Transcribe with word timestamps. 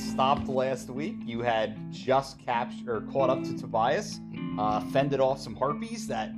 stopped 0.00 0.48
last 0.48 0.88
week, 0.90 1.16
you 1.24 1.40
had 1.40 1.76
just 1.92 2.38
captured 2.44 2.88
or 2.88 3.00
caught 3.12 3.30
up 3.30 3.42
to 3.44 3.56
Tobias, 3.56 4.20
uh, 4.58 4.80
fended 4.90 5.20
off 5.20 5.40
some 5.40 5.54
harpies 5.54 6.06
that 6.06 6.30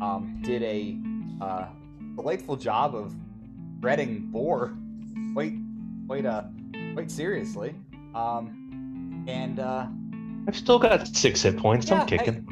um, 0.00 0.40
did 0.42 0.62
a 0.62 0.98
uh, 1.40 1.66
delightful 2.16 2.56
job 2.56 2.94
of 2.94 3.14
breading 3.80 4.30
boar 4.30 4.74
quite, 5.32 5.54
quite, 6.06 6.26
uh, 6.26 6.44
quite 6.94 7.10
seriously. 7.10 7.74
Um, 8.14 9.24
and 9.28 9.60
uh, 9.60 9.86
I've 10.48 10.56
still 10.56 10.78
got 10.78 11.06
six 11.08 11.42
hit 11.42 11.56
points. 11.56 11.88
Yeah, 11.88 12.00
I'm 12.00 12.06
kicking. 12.06 12.46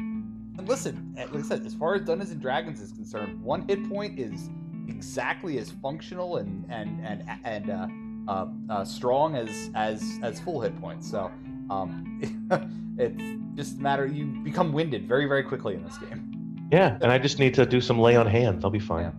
and 0.57 0.67
listen, 0.67 1.13
like 1.17 1.33
I 1.35 1.41
said, 1.41 1.65
as 1.65 1.73
far 1.73 1.95
as 1.95 2.01
Dungeons 2.01 2.31
and 2.31 2.41
Dragons 2.41 2.79
is 2.79 2.91
concerned, 2.91 3.41
one 3.43 3.67
hit 3.67 3.87
point 3.89 4.19
is 4.19 4.49
exactly 4.87 5.57
as 5.57 5.71
functional 5.71 6.37
and 6.37 6.65
and 6.69 7.05
and 7.05 7.23
and 7.43 7.69
uh, 7.69 7.87
uh, 8.31 8.45
uh, 8.69 8.85
strong 8.85 9.35
as 9.35 9.69
as 9.75 10.19
as 10.23 10.39
full 10.39 10.61
hit 10.61 10.79
points. 10.79 11.09
So 11.09 11.31
um, 11.69 12.47
it's 12.97 13.21
just 13.55 13.79
a 13.79 13.81
matter 13.81 14.05
you 14.05 14.25
become 14.43 14.71
winded 14.71 15.07
very 15.07 15.25
very 15.25 15.43
quickly 15.43 15.75
in 15.75 15.83
this 15.83 15.97
game. 15.97 16.67
Yeah, 16.71 16.97
and 17.01 17.11
I 17.11 17.17
just 17.17 17.39
need 17.39 17.53
to 17.55 17.65
do 17.65 17.81
some 17.81 17.99
lay 17.99 18.15
on 18.15 18.25
hands. 18.27 18.63
I'll 18.63 18.71
be 18.71 18.79
fine. 18.79 19.11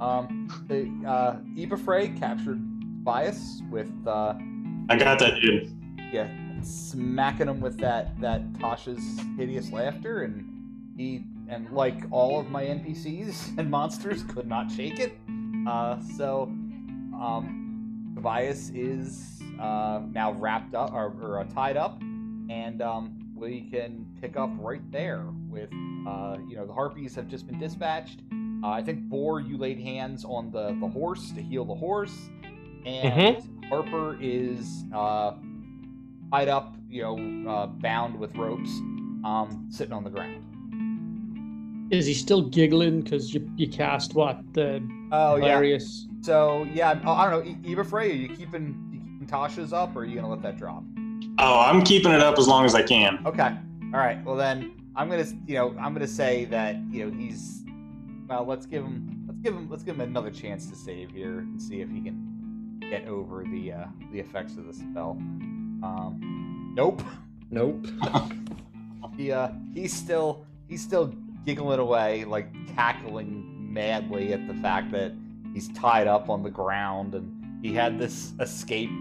Um, 0.00 0.48
the 0.68 0.90
uh, 1.06 1.36
Eva 1.56 1.76
Frey 1.76 2.08
captured 2.08 2.58
Bias 3.04 3.62
with 3.70 3.92
uh, 4.06 4.34
I 4.88 4.96
got 4.96 5.18
that 5.18 5.40
dude. 5.42 5.70
yeah, 6.12 6.28
smacking 6.62 7.48
him 7.48 7.60
with 7.60 7.78
that 7.78 8.18
that 8.20 8.52
Tasha's 8.54 9.20
hideous 9.36 9.70
laughter, 9.70 10.22
and 10.22 10.48
he 10.96 11.24
and 11.48 11.70
like 11.70 12.04
all 12.10 12.40
of 12.40 12.50
my 12.50 12.64
NPCs 12.64 13.58
and 13.58 13.70
monsters 13.70 14.22
could 14.22 14.46
not 14.46 14.70
shake 14.70 14.98
it. 14.98 15.18
Uh, 15.66 16.00
so, 16.16 16.44
um, 17.12 17.67
Tobias 18.18 18.70
is 18.70 19.40
uh, 19.60 20.00
now 20.10 20.32
wrapped 20.32 20.74
up 20.74 20.92
or, 20.92 21.14
or 21.22 21.38
uh, 21.38 21.44
tied 21.54 21.76
up, 21.76 22.00
and 22.50 22.82
um, 22.82 23.16
we 23.32 23.68
can 23.70 24.04
pick 24.20 24.36
up 24.36 24.50
right 24.58 24.82
there 24.90 25.26
with 25.48 25.70
uh, 26.04 26.36
you 26.48 26.56
know 26.56 26.66
the 26.66 26.72
harpies 26.72 27.14
have 27.14 27.28
just 27.28 27.46
been 27.46 27.60
dispatched. 27.60 28.18
Uh, 28.64 28.70
I 28.70 28.82
think 28.82 29.02
Boar, 29.02 29.38
you 29.38 29.56
laid 29.56 29.78
hands 29.78 30.24
on 30.24 30.50
the 30.50 30.76
the 30.80 30.88
horse 30.88 31.30
to 31.30 31.40
heal 31.40 31.64
the 31.64 31.76
horse, 31.76 32.28
and 32.84 33.40
Harper 33.68 34.18
is 34.20 34.82
uh, 34.92 35.34
tied 36.32 36.48
up, 36.48 36.74
you 36.90 37.02
know, 37.02 37.48
uh, 37.48 37.66
bound 37.66 38.18
with 38.18 38.34
ropes, 38.34 38.70
um, 39.24 39.68
sitting 39.70 39.92
on 39.92 40.02
the 40.02 40.10
ground. 40.10 40.42
Is 41.92 42.04
he 42.04 42.14
still 42.14 42.42
giggling 42.42 43.02
because 43.02 43.32
you, 43.32 43.48
you 43.54 43.68
cast 43.68 44.16
what 44.16 44.40
the 44.54 44.82
Oh 45.12 45.36
hilarious? 45.36 46.07
So 46.20 46.66
yeah, 46.72 47.00
oh, 47.04 47.12
I 47.12 47.30
don't 47.30 47.44
know. 47.44 47.50
E- 47.50 47.70
Eva 47.70 47.84
Frey, 47.84 48.10
are 48.10 48.14
you 48.14 48.28
keeping, 48.28 48.88
you 48.92 49.00
keeping 49.00 49.26
Tasha's 49.26 49.72
up, 49.72 49.94
or 49.96 50.00
are 50.00 50.04
you 50.04 50.16
gonna 50.16 50.28
let 50.28 50.42
that 50.42 50.56
drop? 50.56 50.82
Oh, 51.38 51.60
I'm 51.60 51.82
keeping 51.82 52.12
it 52.12 52.20
up 52.20 52.38
as 52.38 52.48
long 52.48 52.64
as 52.64 52.74
I 52.74 52.82
can. 52.82 53.20
Okay. 53.24 53.56
All 53.94 54.00
right. 54.00 54.22
Well 54.24 54.36
then, 54.36 54.72
I'm 54.96 55.08
gonna, 55.08 55.26
you 55.46 55.54
know, 55.54 55.74
I'm 55.78 55.92
gonna 55.92 56.06
say 56.06 56.44
that 56.46 56.76
you 56.90 57.04
know 57.06 57.16
he's. 57.16 57.64
Well, 58.28 58.44
let's 58.44 58.66
give 58.66 58.84
him, 58.84 59.24
let's 59.26 59.40
give 59.40 59.54
him, 59.54 59.70
let's 59.70 59.82
give 59.82 59.94
him 59.94 60.02
another 60.02 60.30
chance 60.30 60.68
to 60.68 60.76
save 60.76 61.10
here 61.10 61.38
and 61.38 61.60
see 61.60 61.80
if 61.80 61.88
he 61.88 62.00
can 62.00 62.78
get 62.90 63.06
over 63.06 63.44
the 63.44 63.72
uh, 63.72 63.84
the 64.12 64.20
effects 64.20 64.56
of 64.56 64.66
the 64.66 64.72
spell. 64.72 65.12
Um, 65.82 66.72
nope. 66.74 67.02
Nope. 67.50 67.86
He 69.18 69.32
uh, 69.32 69.48
he's 69.74 69.92
still 69.92 70.46
he's 70.68 70.80
still 70.80 71.12
giggling 71.44 71.80
away, 71.80 72.24
like 72.24 72.46
cackling 72.76 73.72
madly 73.72 74.32
at 74.32 74.46
the 74.46 74.54
fact 74.54 74.92
that 74.92 75.12
he's 75.58 75.68
tied 75.70 76.06
up 76.06 76.30
on 76.30 76.44
the 76.44 76.50
ground 76.50 77.16
and 77.16 77.64
he 77.64 77.74
had 77.74 77.98
this 77.98 78.32
escape 78.38 78.92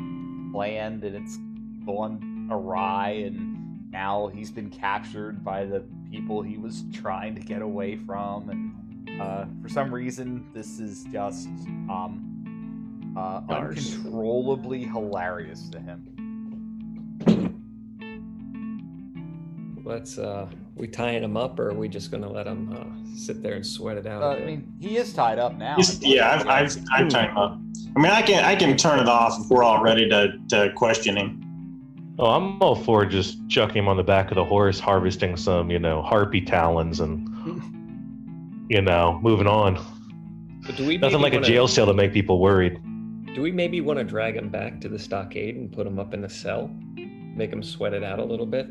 planned 0.51 1.03
and 1.03 1.15
it's 1.15 1.37
gone 1.85 2.49
awry 2.51 3.09
and 3.27 3.91
now 3.91 4.25
he's 4.33 4.49
been 4.49 4.67
captured 4.71 5.45
by 5.45 5.63
the 5.63 5.83
people 6.09 6.41
he 6.41 6.57
was 6.57 6.83
trying 6.91 7.35
to 7.35 7.41
get 7.41 7.61
away 7.61 7.95
from 7.95 8.49
and 8.49 9.21
uh, 9.21 9.45
for 9.61 9.69
some 9.69 9.93
reason 9.93 10.49
this 10.51 10.79
is 10.79 11.03
just 11.11 11.47
um, 11.91 13.13
uh, 13.15 13.41
uncontrollably 13.53 14.83
hilarious 14.83 15.69
to 15.69 15.79
him. 15.79 16.16
Let's 19.87 20.17
uh 20.17 20.47
we 20.75 20.85
tying 20.87 21.23
him 21.23 21.37
up 21.37 21.57
or 21.59 21.69
are 21.69 21.73
we 21.73 21.87
just 21.87 22.11
gonna 22.11 22.29
let 22.29 22.45
him 22.45 22.73
uh, 22.73 23.17
sit 23.17 23.41
there 23.41 23.53
and 23.53 23.65
sweat 23.65 23.95
it 23.97 24.05
out? 24.05 24.21
Uh, 24.21 24.25
a 24.25 24.29
I 24.31 24.35
bit? 24.35 24.45
mean, 24.45 24.73
he 24.81 24.97
is 24.97 25.13
tied 25.13 25.39
up 25.39 25.55
now. 25.57 25.75
He's- 25.77 25.97
yeah, 26.01 26.29
I've, 26.29 26.45
I've, 26.47 26.77
I've 26.93 27.07
timed 27.07 27.29
him 27.31 27.37
up. 27.37 27.57
I 27.95 27.99
mean, 28.01 28.11
I 28.11 28.21
can 28.21 28.43
I 28.43 28.55
can 28.57 28.75
turn 28.75 28.99
it 28.99 29.07
off 29.07 29.39
if 29.39 29.49
we're 29.49 29.63
all 29.63 29.81
ready 29.81 30.09
to, 30.09 30.33
to 30.49 30.73
question 30.75 31.15
him. 31.15 31.41
Oh, 32.19 32.25
I'm 32.31 32.61
all 32.61 32.75
for 32.75 33.05
just 33.05 33.37
chucking 33.47 33.77
him 33.77 33.87
on 33.87 33.95
the 33.95 34.03
back 34.03 34.29
of 34.29 34.35
the 34.35 34.43
horse, 34.43 34.77
harvesting 34.79 35.37
some, 35.37 35.71
you 35.71 35.79
know, 35.79 36.01
harpy 36.01 36.41
talons, 36.41 36.99
and 36.99 37.29
you 38.69 38.81
know, 38.81 39.19
moving 39.23 39.47
on. 39.47 39.75
But 40.65 40.75
do 40.75 40.85
we 40.85 40.97
Nothing 40.97 41.21
like 41.21 41.31
a 41.31 41.37
wanna- 41.37 41.47
jail 41.47 41.67
cell 41.69 41.85
to 41.85 41.93
make 41.93 42.11
people 42.11 42.39
worried. 42.41 42.77
Do 43.33 43.41
we 43.41 43.51
maybe 43.53 43.79
want 43.81 43.99
to 43.99 44.03
drag 44.03 44.35
him 44.35 44.49
back 44.49 44.81
to 44.81 44.89
the 44.89 44.99
stockade 44.99 45.55
and 45.55 45.71
put 45.71 45.87
him 45.87 45.97
up 45.97 46.13
in 46.13 46.23
a 46.25 46.29
cell? 46.29 46.69
Make 46.97 47.53
him 47.53 47.61
sweat 47.63 47.93
it 47.93 48.03
out 48.03 48.19
a 48.19 48.23
little 48.25 48.47
bit? 48.47 48.67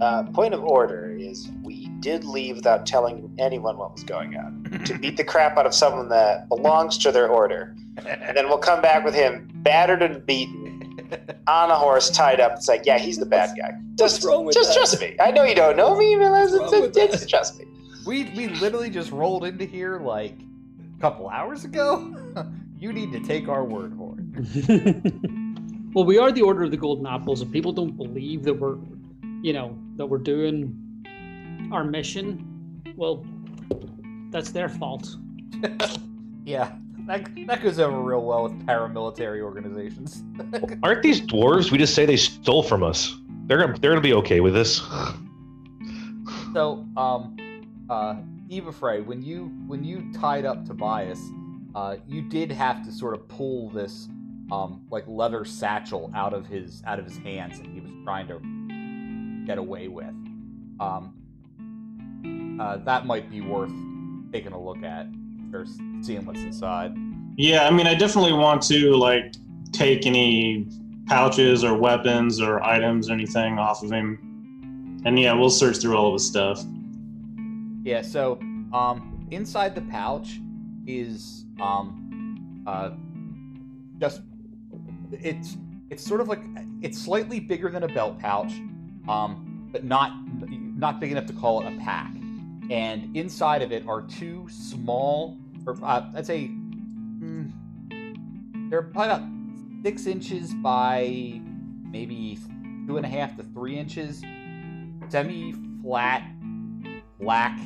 Uh, 0.00 0.24
point 0.24 0.52
of 0.52 0.62
order 0.62 1.16
is 1.18 1.48
we 1.62 1.86
did 2.00 2.22
leave 2.24 2.56
without 2.56 2.84
telling 2.86 3.34
anyone 3.38 3.78
what 3.78 3.92
was 3.92 4.04
going 4.04 4.36
on 4.36 4.62
to 4.84 4.98
beat 5.02 5.16
the 5.16 5.24
crap 5.24 5.56
out 5.56 5.64
of 5.66 5.74
someone 5.74 6.08
that 6.10 6.48
belongs 6.48 6.98
to 6.98 7.10
their 7.10 7.28
order, 7.28 7.74
and 8.06 8.36
then 8.36 8.46
we'll 8.48 8.58
come 8.58 8.82
back 8.82 9.04
with 9.04 9.14
him 9.14 9.48
battered 9.54 10.02
and 10.02 10.24
beaten 10.26 10.98
on 11.48 11.70
a 11.70 11.74
horse, 11.74 12.10
tied 12.10 12.40
up. 12.40 12.52
It's 12.56 12.68
like, 12.68 12.84
yeah, 12.84 12.98
he's 12.98 13.16
the 13.16 13.24
bad 13.26 13.56
guy. 13.56 13.70
Just, 13.98 14.16
What's 14.16 14.26
wrong 14.26 14.44
with 14.44 14.54
just 14.54 14.68
that? 14.70 14.74
trust 14.76 15.00
me. 15.00 15.16
I 15.20 15.30
know 15.30 15.44
you 15.44 15.54
don't 15.54 15.76
know 15.76 15.96
me, 15.96 16.14
but 16.16 16.30
What's 16.30 16.52
it's, 16.52 16.60
wrong 16.60 16.80
with 16.82 16.96
it's, 16.96 17.20
that? 17.20 17.28
trust 17.28 17.58
me. 17.58 17.64
We 18.06 18.24
we 18.36 18.46
literally 18.46 18.88
just 18.90 19.10
rolled 19.10 19.44
into 19.44 19.64
here 19.64 19.98
like 19.98 20.34
a 20.96 21.00
couple 21.00 21.28
hours 21.28 21.64
ago. 21.64 22.14
you 22.78 22.92
need 22.92 23.10
to 23.12 23.18
take 23.20 23.48
our 23.48 23.64
word 23.64 23.96
for 23.96 24.14
it. 24.18 25.14
well, 25.92 26.04
we 26.04 26.16
are 26.16 26.30
the 26.30 26.42
Order 26.42 26.62
of 26.64 26.70
the 26.70 26.76
Golden 26.76 27.04
Apples. 27.06 27.40
and 27.40 27.50
people 27.52 27.72
don't 27.72 27.96
believe 27.96 28.44
that 28.44 28.54
we're, 28.54 28.76
you 29.42 29.52
know, 29.52 29.76
that 29.96 30.06
we're 30.06 30.18
doing 30.18 30.76
our 31.72 31.84
mission, 31.84 32.82
well, 32.96 33.24
that's 34.30 34.50
their 34.50 34.68
fault. 34.68 35.16
Yeah, 36.46 36.76
that 37.08 37.28
that 37.48 37.60
goes 37.60 37.80
over 37.80 38.00
real 38.00 38.22
well 38.22 38.44
with 38.44 38.52
paramilitary 38.66 39.40
organizations. 39.40 40.22
Aren't 40.84 41.02
these 41.02 41.20
dwarves? 41.20 41.72
We 41.72 41.78
just 41.78 41.92
say 41.92 42.06
they 42.06 42.16
stole 42.16 42.62
from 42.62 42.84
us. 42.84 43.16
They're 43.46 43.58
gonna, 43.58 43.76
they're 43.80 43.90
gonna 43.90 44.00
be 44.00 44.14
okay 44.14 44.38
with 44.38 44.54
this. 44.54 44.76
so, 46.54 46.86
um, 46.96 47.36
uh, 47.90 48.14
Eva 48.48 48.70
Frey, 48.70 49.00
when 49.00 49.22
you 49.22 49.46
when 49.66 49.82
you 49.82 50.08
tied 50.12 50.44
up 50.44 50.64
Tobias, 50.64 51.20
uh, 51.74 51.96
you 52.06 52.22
did 52.22 52.52
have 52.52 52.84
to 52.84 52.92
sort 52.92 53.14
of 53.14 53.26
pull 53.26 53.70
this 53.70 54.08
um, 54.52 54.86
like 54.88 55.02
leather 55.08 55.44
satchel 55.44 56.12
out 56.14 56.32
of 56.32 56.46
his 56.46 56.80
out 56.86 57.00
of 57.00 57.04
his 57.04 57.16
hands, 57.18 57.58
and 57.58 57.74
he 57.74 57.80
was 57.80 57.90
trying 58.04 58.28
to 58.28 58.38
get 59.46 59.58
away 59.58 59.88
with. 59.88 60.14
Um, 60.80 62.58
uh, 62.60 62.78
that 62.78 63.06
might 63.06 63.30
be 63.30 63.40
worth 63.40 63.72
taking 64.32 64.52
a 64.52 64.60
look 64.60 64.82
at 64.82 65.06
or 65.52 65.64
seeing 66.02 66.26
what's 66.26 66.40
inside. 66.40 66.94
Yeah, 67.36 67.66
I 67.66 67.70
mean, 67.70 67.86
I 67.86 67.94
definitely 67.94 68.32
want 68.32 68.62
to 68.62 68.96
like 68.96 69.34
take 69.72 70.06
any 70.06 70.66
pouches 71.06 71.62
or 71.62 71.76
weapons 71.76 72.40
or 72.40 72.62
items 72.62 73.08
or 73.08 73.12
anything 73.12 73.58
off 73.58 73.82
of 73.82 73.92
him, 73.92 75.00
and 75.04 75.18
yeah, 75.18 75.32
we'll 75.32 75.50
search 75.50 75.78
through 75.78 75.96
all 75.96 76.08
of 76.08 76.14
his 76.14 76.26
stuff. 76.26 76.62
Yeah, 77.84 78.02
so 78.02 78.38
um, 78.72 79.26
inside 79.30 79.74
the 79.74 79.82
pouch 79.82 80.40
is 80.86 81.44
um, 81.60 82.64
uh, 82.66 82.90
just 83.98 84.22
it's 85.12 85.56
it's 85.90 86.02
sort 86.02 86.20
of 86.20 86.28
like 86.28 86.40
it's 86.82 86.98
slightly 86.98 87.38
bigger 87.38 87.70
than 87.70 87.82
a 87.82 87.88
belt 87.88 88.18
pouch, 88.18 88.52
um, 89.08 89.68
but 89.72 89.84
not 89.84 90.12
not 90.76 91.00
big 91.00 91.12
enough 91.12 91.26
to 91.26 91.32
call 91.32 91.66
it 91.66 91.72
a 91.72 91.76
pack. 91.78 92.14
And 92.70 93.16
inside 93.16 93.62
of 93.62 93.72
it 93.72 93.86
are 93.86 94.02
two 94.02 94.46
small, 94.50 95.38
or 95.66 95.76
uh, 95.82 96.06
I'd 96.14 96.26
say 96.26 96.48
mm, 96.48 97.50
they're 98.70 98.82
probably 98.82 99.14
about 99.14 99.28
six 99.84 100.06
inches 100.06 100.52
by 100.54 101.40
maybe 101.90 102.38
two 102.86 102.96
and 102.96 103.06
a 103.06 103.08
half 103.08 103.36
to 103.36 103.42
three 103.42 103.78
inches, 103.78 104.22
semi-flat 105.08 106.22
black, 107.20 107.58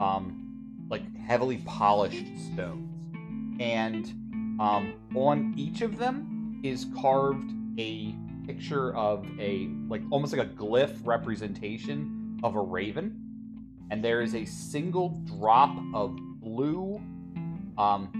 um, 0.00 0.86
like 0.88 1.02
heavily 1.16 1.58
polished 1.64 2.26
stones. 2.52 2.90
And 3.60 4.06
um, 4.60 4.94
on 5.14 5.54
each 5.56 5.82
of 5.82 5.98
them 5.98 6.60
is 6.64 6.86
carved 6.98 7.52
a 7.78 8.14
picture 8.46 8.94
of 8.94 9.26
a, 9.38 9.68
like 9.88 10.02
almost 10.10 10.36
like 10.36 10.46
a 10.46 10.50
glyph 10.50 10.94
representation 11.04 12.40
of 12.42 12.54
a 12.54 12.60
raven. 12.60 13.20
And 13.90 14.04
there 14.04 14.22
is 14.22 14.34
a 14.34 14.44
single 14.44 15.10
drop 15.38 15.76
of 15.94 16.16
blue, 16.40 17.00
um, 17.76 18.10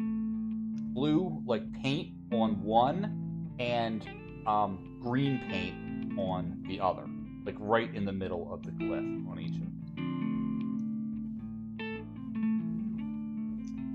blue 0.92 1.42
like 1.46 1.70
paint 1.82 2.12
on 2.32 2.62
one, 2.62 3.50
and 3.58 4.06
um, 4.46 4.98
green 5.00 5.40
paint 5.48 6.18
on 6.18 6.62
the 6.68 6.80
other, 6.80 7.04
like 7.44 7.56
right 7.58 7.92
in 7.94 8.04
the 8.04 8.12
middle 8.12 8.52
of 8.52 8.62
the 8.62 8.70
glyph 8.72 9.28
on 9.30 9.40
each 9.40 9.54
of 9.54 9.60
them. 9.60 9.70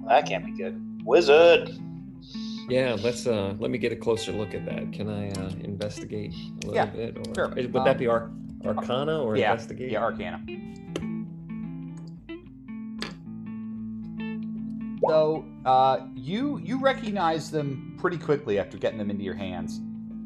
That 0.07 0.27
can't 0.27 0.43
be 0.45 0.51
good. 0.51 1.03
Wizard. 1.05 1.69
Yeah, 2.69 2.95
let's 3.01 3.25
uh 3.27 3.55
let 3.59 3.71
me 3.71 3.77
get 3.77 3.91
a 3.91 3.95
closer 3.95 4.31
look 4.31 4.53
at 4.53 4.65
that. 4.65 4.91
Can 4.93 5.09
I 5.09 5.29
uh 5.31 5.49
investigate 5.61 6.33
a 6.33 6.67
little 6.67 6.75
Yeah, 6.75 6.85
bit? 6.85 7.17
Or 7.17 7.35
sure. 7.35 7.47
Would 7.55 7.75
Um, 7.75 7.83
that 7.85 7.97
be 7.97 8.07
Ar- 8.07 8.31
Arcana 8.65 9.21
or 9.23 9.35
yeah, 9.37 9.51
investigate? 9.51 9.91
yeah, 9.91 10.01
Arcana. 10.03 10.43
So 15.07 15.45
uh, 15.65 16.01
you 16.13 16.59
you 16.59 16.79
recognize 16.79 17.49
them 17.49 17.95
pretty 17.99 18.17
quickly 18.17 18.59
after 18.59 18.77
getting 18.77 18.99
them 18.99 19.09
into 19.09 19.23
your 19.23 19.33
hands. 19.33 19.79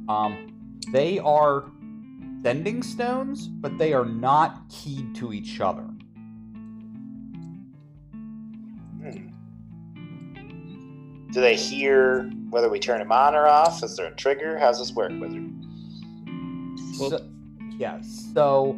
Um, 0.09 0.47
they 0.91 1.19
are 1.19 1.65
sending 2.43 2.83
stones, 2.83 3.47
but 3.47 3.77
they 3.77 3.93
are 3.93 4.03
not 4.05 4.67
keyed 4.69 5.15
to 5.15 5.31
each 5.31 5.61
other. 5.61 5.83
Hmm. 9.01 9.27
Do 11.33 11.41
they 11.41 11.55
hear 11.55 12.29
whether 12.51 12.69
we 12.69 12.77
turn 12.77 12.99
them 12.99 13.11
on 13.11 13.33
or 13.33 13.47
off? 13.47 13.83
Is 13.83 13.97
there 13.97 14.05
a 14.05 14.15
trigger? 14.15 14.59
How's 14.59 14.77
this 14.77 14.93
work, 14.93 15.11
Wizard? 15.19 15.51
Well- 16.99 17.09
so, 17.09 17.29
yeah. 17.79 18.01
So 18.01 18.73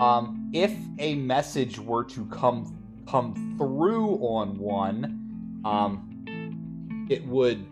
um, 0.00 0.50
if 0.52 0.74
a 0.98 1.14
message 1.14 1.78
were 1.78 2.02
to 2.04 2.24
come 2.26 2.76
come 3.06 3.54
through 3.56 4.16
on 4.16 4.58
one, 4.58 5.60
um, 5.64 7.06
it 7.08 7.24
would 7.26 7.64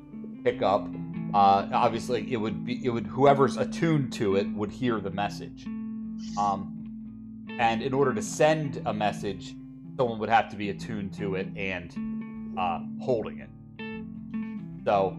pick 0.44 0.62
up. 0.62 0.88
Uh, 1.34 1.68
obviously, 1.72 2.32
it 2.32 2.36
would 2.36 2.64
be 2.64 2.84
it 2.84 2.90
would 2.90 3.08
whoever's 3.08 3.56
attuned 3.56 4.12
to 4.14 4.36
it 4.36 4.48
would 4.52 4.70
hear 4.70 5.00
the 5.00 5.10
message. 5.10 5.66
Um, 6.38 6.74
and 7.58 7.82
in 7.82 7.92
order 7.92 8.14
to 8.14 8.22
send 8.22 8.82
a 8.86 8.94
message, 8.94 9.56
someone 9.96 10.20
would 10.20 10.28
have 10.28 10.48
to 10.50 10.56
be 10.56 10.70
attuned 10.70 11.12
to 11.14 11.34
it 11.34 11.48
and 11.56 12.56
uh, 12.56 12.80
holding 13.00 13.38
it. 13.40 13.50
So, 14.88 15.14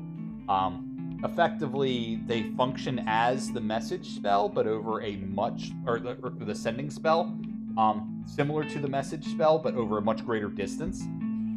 um, 0.49 1.19
effectively, 1.23 2.21
they 2.25 2.49
function 2.57 3.03
as 3.05 3.51
the 3.51 3.61
message 3.61 4.15
spell, 4.15 4.49
but 4.49 4.65
over 4.65 5.03
a 5.03 5.17
much 5.17 5.69
or 5.85 5.99
the, 5.99 6.17
or 6.23 6.31
the 6.31 6.55
sending 6.55 6.89
spell, 6.89 7.37
um, 7.77 8.23
similar 8.25 8.63
to 8.63 8.79
the 8.79 8.87
message 8.87 9.27
spell, 9.27 9.59
but 9.59 9.75
over 9.75 9.99
a 9.99 10.01
much 10.01 10.25
greater 10.25 10.47
distance. 10.47 11.01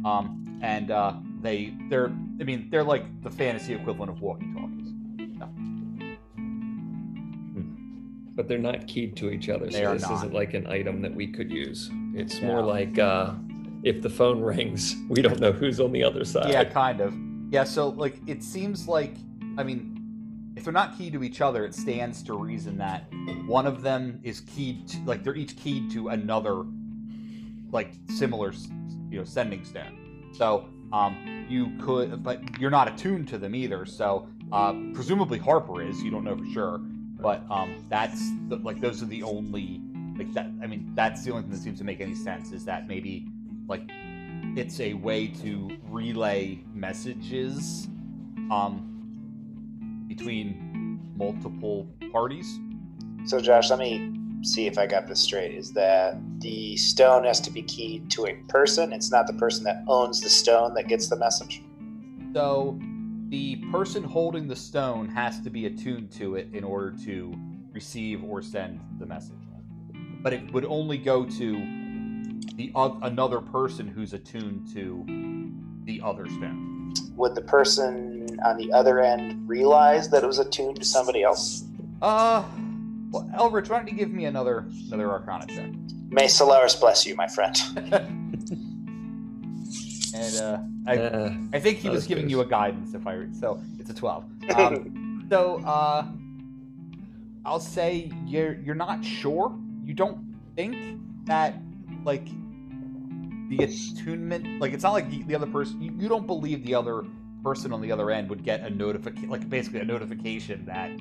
Um, 0.05 0.59
and 0.61 0.91
uh, 0.91 1.15
they 1.41 1.73
they're 1.89 2.09
I 2.39 2.43
mean 2.43 2.67
they're 2.69 2.83
like 2.83 3.23
the 3.23 3.31
fantasy 3.31 3.73
equivalent 3.73 4.11
of 4.11 4.21
walkie 4.21 4.45
talkies. 4.53 4.89
But 8.35 8.47
they're 8.47 8.59
not 8.59 8.85
keyed 8.85 9.15
to 9.17 9.31
each 9.31 9.49
other. 9.49 9.65
They 9.65 9.81
so 9.81 9.85
are 9.85 9.93
this 9.93 10.03
not. 10.03 10.17
isn't 10.17 10.33
like 10.35 10.53
an 10.53 10.67
item 10.67 11.01
that 11.01 11.15
we 11.15 11.31
could 11.31 11.51
use. 11.51 11.89
It's 12.13 12.41
more 12.41 12.61
like 12.61 12.99
uh 12.99 13.33
if 13.81 14.03
the 14.03 14.09
phone 14.11 14.39
rings, 14.53 14.95
we 15.09 15.23
don't 15.23 15.39
know 15.39 15.51
who's 15.51 15.79
on 15.79 15.91
the 15.91 16.03
other 16.03 16.23
side. 16.23 16.51
Yeah, 16.51 16.63
kind 16.65 17.01
of. 17.01 17.11
Yeah, 17.53 17.65
so 17.65 17.89
like 17.89 18.15
it 18.25 18.41
seems 18.41 18.87
like 18.87 19.13
I 19.59 19.63
mean, 19.63 20.53
if 20.55 20.63
they're 20.63 20.73
not 20.73 20.97
keyed 20.97 21.13
to 21.13 21.23
each 21.23 21.39
other, 21.39 21.65
it 21.65 21.75
stands 21.75 22.23
to 22.23 22.33
reason 22.33 22.79
that 22.79 23.05
one 23.45 23.67
of 23.67 23.83
them 23.83 24.19
is 24.23 24.41
keyed 24.41 24.87
to 24.87 24.97
like 25.05 25.23
they're 25.23 25.35
each 25.35 25.55
keyed 25.55 25.91
to 25.91 26.09
another 26.09 26.63
like 27.71 27.91
similar 28.09 28.53
you 29.11 29.19
know 29.19 29.23
sending 29.23 29.63
stone. 29.65 30.31
So 30.35 30.67
um 30.91 31.45
you 31.47 31.77
could 31.79 32.23
but 32.23 32.41
you're 32.59 32.71
not 32.71 32.87
attuned 32.87 33.27
to 33.27 33.37
them 33.37 33.53
either. 33.53 33.85
So 33.85 34.27
uh 34.51 34.73
presumably 34.95 35.37
Harper 35.37 35.83
is, 35.83 36.01
you 36.01 36.09
don't 36.09 36.23
know 36.23 36.35
for 36.35 36.47
sure. 36.47 36.77
But 36.79 37.43
um 37.51 37.85
that's 37.87 38.31
the, 38.47 38.55
like 38.63 38.81
those 38.81 39.03
are 39.03 39.05
the 39.05 39.21
only 39.21 39.79
like 40.17 40.33
that 40.33 40.47
I 40.63 40.65
mean 40.65 40.89
that's 40.95 41.23
the 41.23 41.29
only 41.29 41.43
thing 41.43 41.51
that 41.51 41.59
seems 41.61 41.77
to 41.77 41.85
make 41.85 42.01
any 42.01 42.15
sense 42.15 42.51
is 42.51 42.65
that 42.65 42.87
maybe 42.87 43.27
like 43.67 43.91
it's 44.55 44.79
a 44.79 44.93
way 44.93 45.27
to 45.27 45.69
relay 45.89 46.59
messages 46.87 47.87
um 48.51 48.73
between 50.09 50.99
multiple 51.15 51.87
parties 52.11 52.59
So, 53.25 53.39
Josh, 53.39 53.69
let 53.69 53.79
me 53.79 53.91
see 54.43 54.67
if 54.67 54.77
I 54.77 54.85
got 54.85 55.07
this 55.07 55.21
straight. 55.21 55.53
Is 55.55 55.71
that 55.73 56.17
the 56.41 56.75
stone 56.75 57.23
has 57.23 57.39
to 57.41 57.51
be 57.51 57.61
keyed 57.63 58.11
to 58.15 58.25
a 58.27 58.33
person? 58.49 58.91
It's 58.91 59.09
not 59.15 59.27
the 59.27 59.37
person 59.43 59.63
that 59.63 59.77
owns 59.87 60.19
the 60.19 60.29
stone 60.29 60.73
that 60.73 60.89
gets 60.89 61.07
the 61.07 61.15
message? 61.15 61.63
so 62.33 62.77
the 63.29 63.57
person 63.71 64.03
holding 64.03 64.47
the 64.47 64.55
stone 64.55 65.07
has 65.07 65.39
to 65.45 65.49
be 65.49 65.67
attuned 65.67 66.11
to 66.11 66.35
it 66.35 66.47
in 66.53 66.63
order 66.63 66.91
to 67.05 67.33
receive 67.71 68.23
or 68.23 68.41
send 68.41 68.79
the 68.99 69.05
message 69.05 69.43
but 70.23 70.33
it 70.33 70.51
would 70.53 70.65
only 70.65 70.97
go 70.97 71.25
to 71.25 71.47
the 72.55 72.71
oth- 72.75 73.01
another 73.03 73.39
person 73.39 73.87
who's 73.87 74.13
attuned 74.13 74.61
to 74.73 75.05
the 75.85 76.01
other 76.01 76.25
stone 76.27 76.93
Would 77.15 77.35
the 77.35 77.41
person 77.41 78.39
on 78.45 78.57
the 78.57 78.71
other 78.73 78.99
end 78.99 79.47
realize 79.47 80.09
that 80.09 80.23
it 80.23 80.27
was 80.27 80.39
attuned 80.39 80.77
to 80.77 80.85
somebody 80.85 81.23
else? 81.23 81.65
uh 82.01 82.43
well 83.11 83.29
elrich 83.35 83.69
why 83.69 83.77
don't 83.77 83.87
you 83.87 83.93
give 83.95 84.11
me 84.11 84.25
another 84.25 84.65
another 84.87 85.09
arcana 85.11 85.45
check 85.47 85.69
May 86.09 86.27
Solaris 86.27 86.75
bless 86.75 87.07
you, 87.07 87.15
my 87.15 87.27
friend. 87.27 87.55
and 90.15 90.35
uh 90.41 90.59
I, 90.85 90.97
Uh, 90.97 91.33
I 91.53 91.59
think 91.59 91.79
he 91.79 91.89
was 91.89 91.95
was 92.01 92.07
giving 92.07 92.25
good. 92.25 92.31
you 92.31 92.41
a 92.41 92.45
guidance 92.45 92.93
if 92.93 93.07
I 93.07 93.13
re- 93.13 93.33
so 93.33 93.59
it's 93.79 93.89
a 93.89 93.93
12. 93.93 94.25
Um, 94.55 95.25
so 95.29 95.59
uh 95.65 96.05
I'll 97.45 97.59
say 97.59 98.11
you're 98.25 98.53
you're 98.61 98.75
not 98.75 99.03
sure. 99.03 99.55
You 99.83 99.93
don't 99.93 100.19
think 100.55 100.75
that 101.25 101.55
like 102.05 102.27
the 103.49 103.63
attunement 103.63 104.59
like 104.61 104.73
it's 104.73 104.83
not 104.83 104.93
like 104.93 105.09
the, 105.09 105.21
the 105.23 105.35
other 105.35 105.45
person 105.47 105.81
you, 105.81 105.91
you 105.97 106.07
don't 106.09 106.25
believe 106.27 106.63
the 106.65 106.73
other 106.75 107.03
person 107.43 107.73
on 107.73 107.81
the 107.81 107.91
other 107.91 108.09
end 108.11 108.29
would 108.29 108.43
get 108.43 108.61
a 108.61 108.69
notification 108.69 109.29
like 109.29 109.49
basically 109.49 109.79
a 109.79 109.85
notification 109.85 110.65
that 110.65 110.91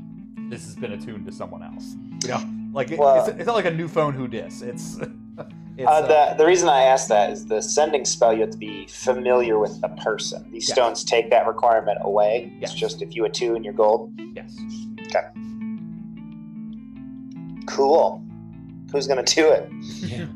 this 0.50 0.64
has 0.64 0.74
been 0.74 0.92
attuned 0.92 1.24
to 1.24 1.32
someone 1.32 1.62
else. 1.62 1.94
You 2.24 2.28
know? 2.28 2.42
Like 2.74 2.90
it, 2.90 2.98
Well- 2.98 3.24
it's, 3.24 3.28
it's 3.38 3.46
not 3.46 3.54
like 3.54 3.64
a 3.64 3.70
new 3.70 3.88
phone 3.88 4.12
who 4.12 4.28
dis. 4.28 4.60
It's 4.60 4.96
it's 5.78 5.88
Uh, 5.88 5.90
uh, 5.90 6.06
the, 6.32 6.34
the 6.36 6.44
reason 6.46 6.68
I 6.68 6.82
asked 6.82 7.08
that 7.08 7.30
is 7.30 7.46
the 7.46 7.62
sending 7.62 8.04
spell, 8.04 8.34
you 8.34 8.40
have 8.42 8.50
to 8.50 8.58
be 8.58 8.86
familiar 8.88 9.58
with 9.58 9.80
the 9.80 9.88
person. 9.88 10.44
These 10.52 10.68
Yes. 10.68 10.74
stones 10.76 11.04
take 11.04 11.30
that 11.30 11.46
requirement 11.46 11.98
away. 12.02 12.52
Yes. 12.60 12.72
It's 12.72 12.78
just 12.80 13.00
if 13.02 13.14
you 13.16 13.24
attune, 13.24 13.64
you're 13.64 13.72
gold. 13.72 14.12
yes. 14.34 14.54
Okay. 15.06 15.28
Cool. 17.66 18.22
Who's 18.90 19.06
going 19.06 19.24
to 19.24 19.34
do 19.34 19.48
it? 19.50 19.70
yeah. 20.00 20.26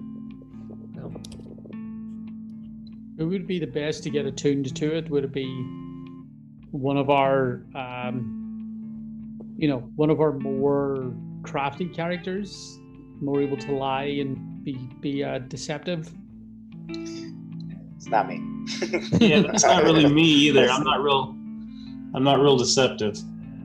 Who 3.18 3.28
would 3.28 3.46
be 3.46 3.58
the 3.58 3.66
best 3.66 4.02
to 4.04 4.10
get 4.10 4.26
attuned 4.26 4.74
to 4.76 4.96
it? 4.96 5.08
Would 5.10 5.24
it 5.24 5.32
be 5.32 5.46
one 6.70 6.96
of 6.98 7.08
our, 7.08 7.62
um, 7.74 9.38
you 9.56 9.68
know, 9.68 9.78
one 9.96 10.10
of 10.10 10.20
our 10.20 10.32
more 10.32 11.14
crafty 11.42 11.86
characters, 11.88 12.78
more 13.20 13.40
able 13.40 13.56
to 13.56 13.72
lie 13.72 14.04
and 14.04 14.62
be 14.64 14.74
be 15.00 15.24
uh, 15.24 15.38
deceptive? 15.38 16.12
It's 16.88 18.08
not 18.08 18.28
me. 18.28 18.42
Yeah, 19.20 19.42
that's 19.42 19.64
not 19.64 19.84
really 19.84 20.08
me 20.08 20.24
either. 20.24 20.68
I'm 20.68 20.84
not 20.84 21.02
real. 21.02 21.34
I'm 22.14 22.24
not 22.24 22.40
real 22.40 22.56
deceptive. 22.56 23.16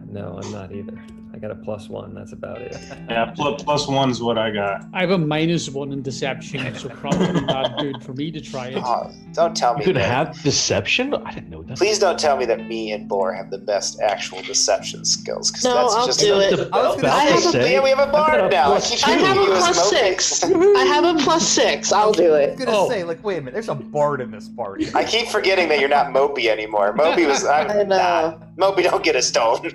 no, 0.08 0.40
I'm 0.42 0.52
not 0.52 0.72
either. 0.72 0.98
I 1.42 1.48
got 1.48 1.52
a 1.52 1.56
plus 1.64 1.90
one. 1.90 2.14
That's 2.14 2.34
about 2.34 2.62
it. 2.62 2.78
Yeah, 3.10 3.32
plus, 3.36 3.64
plus 3.64 3.88
one's 3.88 4.22
what 4.22 4.38
I 4.38 4.52
got. 4.52 4.86
I 4.94 5.00
have 5.02 5.10
a 5.10 5.18
minus 5.18 5.68
one 5.70 5.92
in 5.92 6.04
deception, 6.04 6.76
so 6.76 6.88
probably 6.90 7.42
not 7.42 7.80
good 7.80 8.04
for 8.04 8.14
me 8.14 8.30
to 8.30 8.40
try 8.40 8.68
it. 8.68 8.78
Oh, 8.78 9.12
don't 9.34 9.58
tell 9.58 9.72
You 9.74 9.78
me 9.80 9.82
You 9.82 9.86
could 9.88 9.96
that. 9.96 10.28
have 10.28 10.44
deception. 10.44 11.16
I 11.16 11.34
didn't 11.34 11.50
know 11.50 11.64
that. 11.64 11.80
Please 11.80 11.98
don't 11.98 12.20
tell 12.20 12.38
me 12.38 12.46
that 12.46 12.68
me 12.68 12.92
and 12.92 13.10
Boar 13.10 13.34
have 13.34 13.50
the 13.50 13.58
best 13.58 14.00
actual 14.02 14.44
deception 14.44 15.04
skills. 15.04 15.50
'cause 15.50 15.64
No, 15.64 15.74
that's 15.74 15.96
I'll 15.96 16.06
just 16.06 16.20
do 16.20 16.40
it. 16.40 16.54
I 16.72 16.84
was 16.84 17.02
gonna 17.02 17.08
I 17.12 17.26
say, 17.26 17.32
have 17.32 17.40
a- 17.40 17.42
say, 17.52 17.74
Yeah, 17.74 17.84
we 17.84 17.90
have 17.90 17.98
a 18.00 18.04
I've 18.04 18.12
bard 18.12 18.52
now. 18.52 18.74
I 18.74 18.80
have 19.12 19.38
a 19.38 19.42
you 19.42 19.52
as 19.54 19.64
plus 19.64 19.78
Moby. 19.94 19.98
six. 19.98 20.44
I 20.44 20.84
have 20.86 21.06
a 21.06 21.24
plus 21.24 21.48
six. 21.48 21.92
I'll 21.92 22.12
do 22.12 22.36
it. 22.36 22.50
I 22.50 22.56
was 22.56 22.66
gonna 22.66 22.78
Oh. 22.78 22.88
say, 22.88 23.04
like, 23.04 23.24
wait 23.24 23.38
a 23.38 23.42
minute, 23.42 23.54
there's 23.54 23.68
a 23.70 23.74
bard 23.74 24.22
in 24.22 24.30
this 24.30 24.48
party. 24.48 24.90
I 24.96 25.04
keep 25.04 25.28
forgetting 25.30 25.70
that 25.70 25.80
you're 25.80 25.90
not 25.90 26.12
Moby 26.12 26.52
anymore. 26.52 26.94
Moby 26.94 27.26
was. 27.26 27.44
I'm, 27.46 27.68
I 27.72 27.74
know. 27.82 27.98
Nah, 27.98 28.34
Moby 28.58 28.84
don't 28.84 29.04
get 29.04 29.16
a 29.16 29.24
stone. 29.24 29.72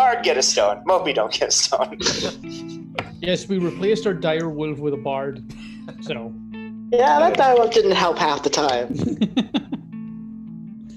Bard 0.00 0.24
get 0.24 0.38
a 0.38 0.42
stone. 0.42 0.82
Moby 0.86 1.12
don't 1.12 1.30
get 1.30 1.48
a 1.48 1.52
stone. 1.52 1.98
Yes, 3.22 3.46
we 3.46 3.58
replaced 3.58 4.06
our 4.06 4.14
dire 4.14 4.48
wolf 4.48 4.78
with 4.78 4.94
a 4.94 4.96
bard. 4.96 5.44
So 6.00 6.32
yeah, 6.90 7.18
that 7.18 7.36
dire 7.36 7.54
wolf 7.54 7.70
didn't 7.74 7.90
help 7.92 8.18
half 8.18 8.42
the 8.42 8.48
time. 8.50 8.94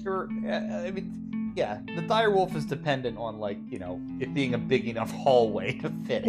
Sure, 0.02 0.28
uh, 0.46 0.86
I 0.86 0.90
mean, 0.90 1.52
yeah, 1.56 1.78
the 1.96 2.02
dire 2.02 2.30
wolf 2.30 2.54
is 2.56 2.64
dependent 2.66 3.16
on 3.18 3.38
like 3.38 3.58
you 3.70 3.78
know 3.78 3.98
it 4.20 4.32
being 4.34 4.52
a 4.54 4.58
big 4.58 4.86
enough 4.86 5.10
hallway 5.10 5.72
to 5.78 5.90
fit. 6.06 6.24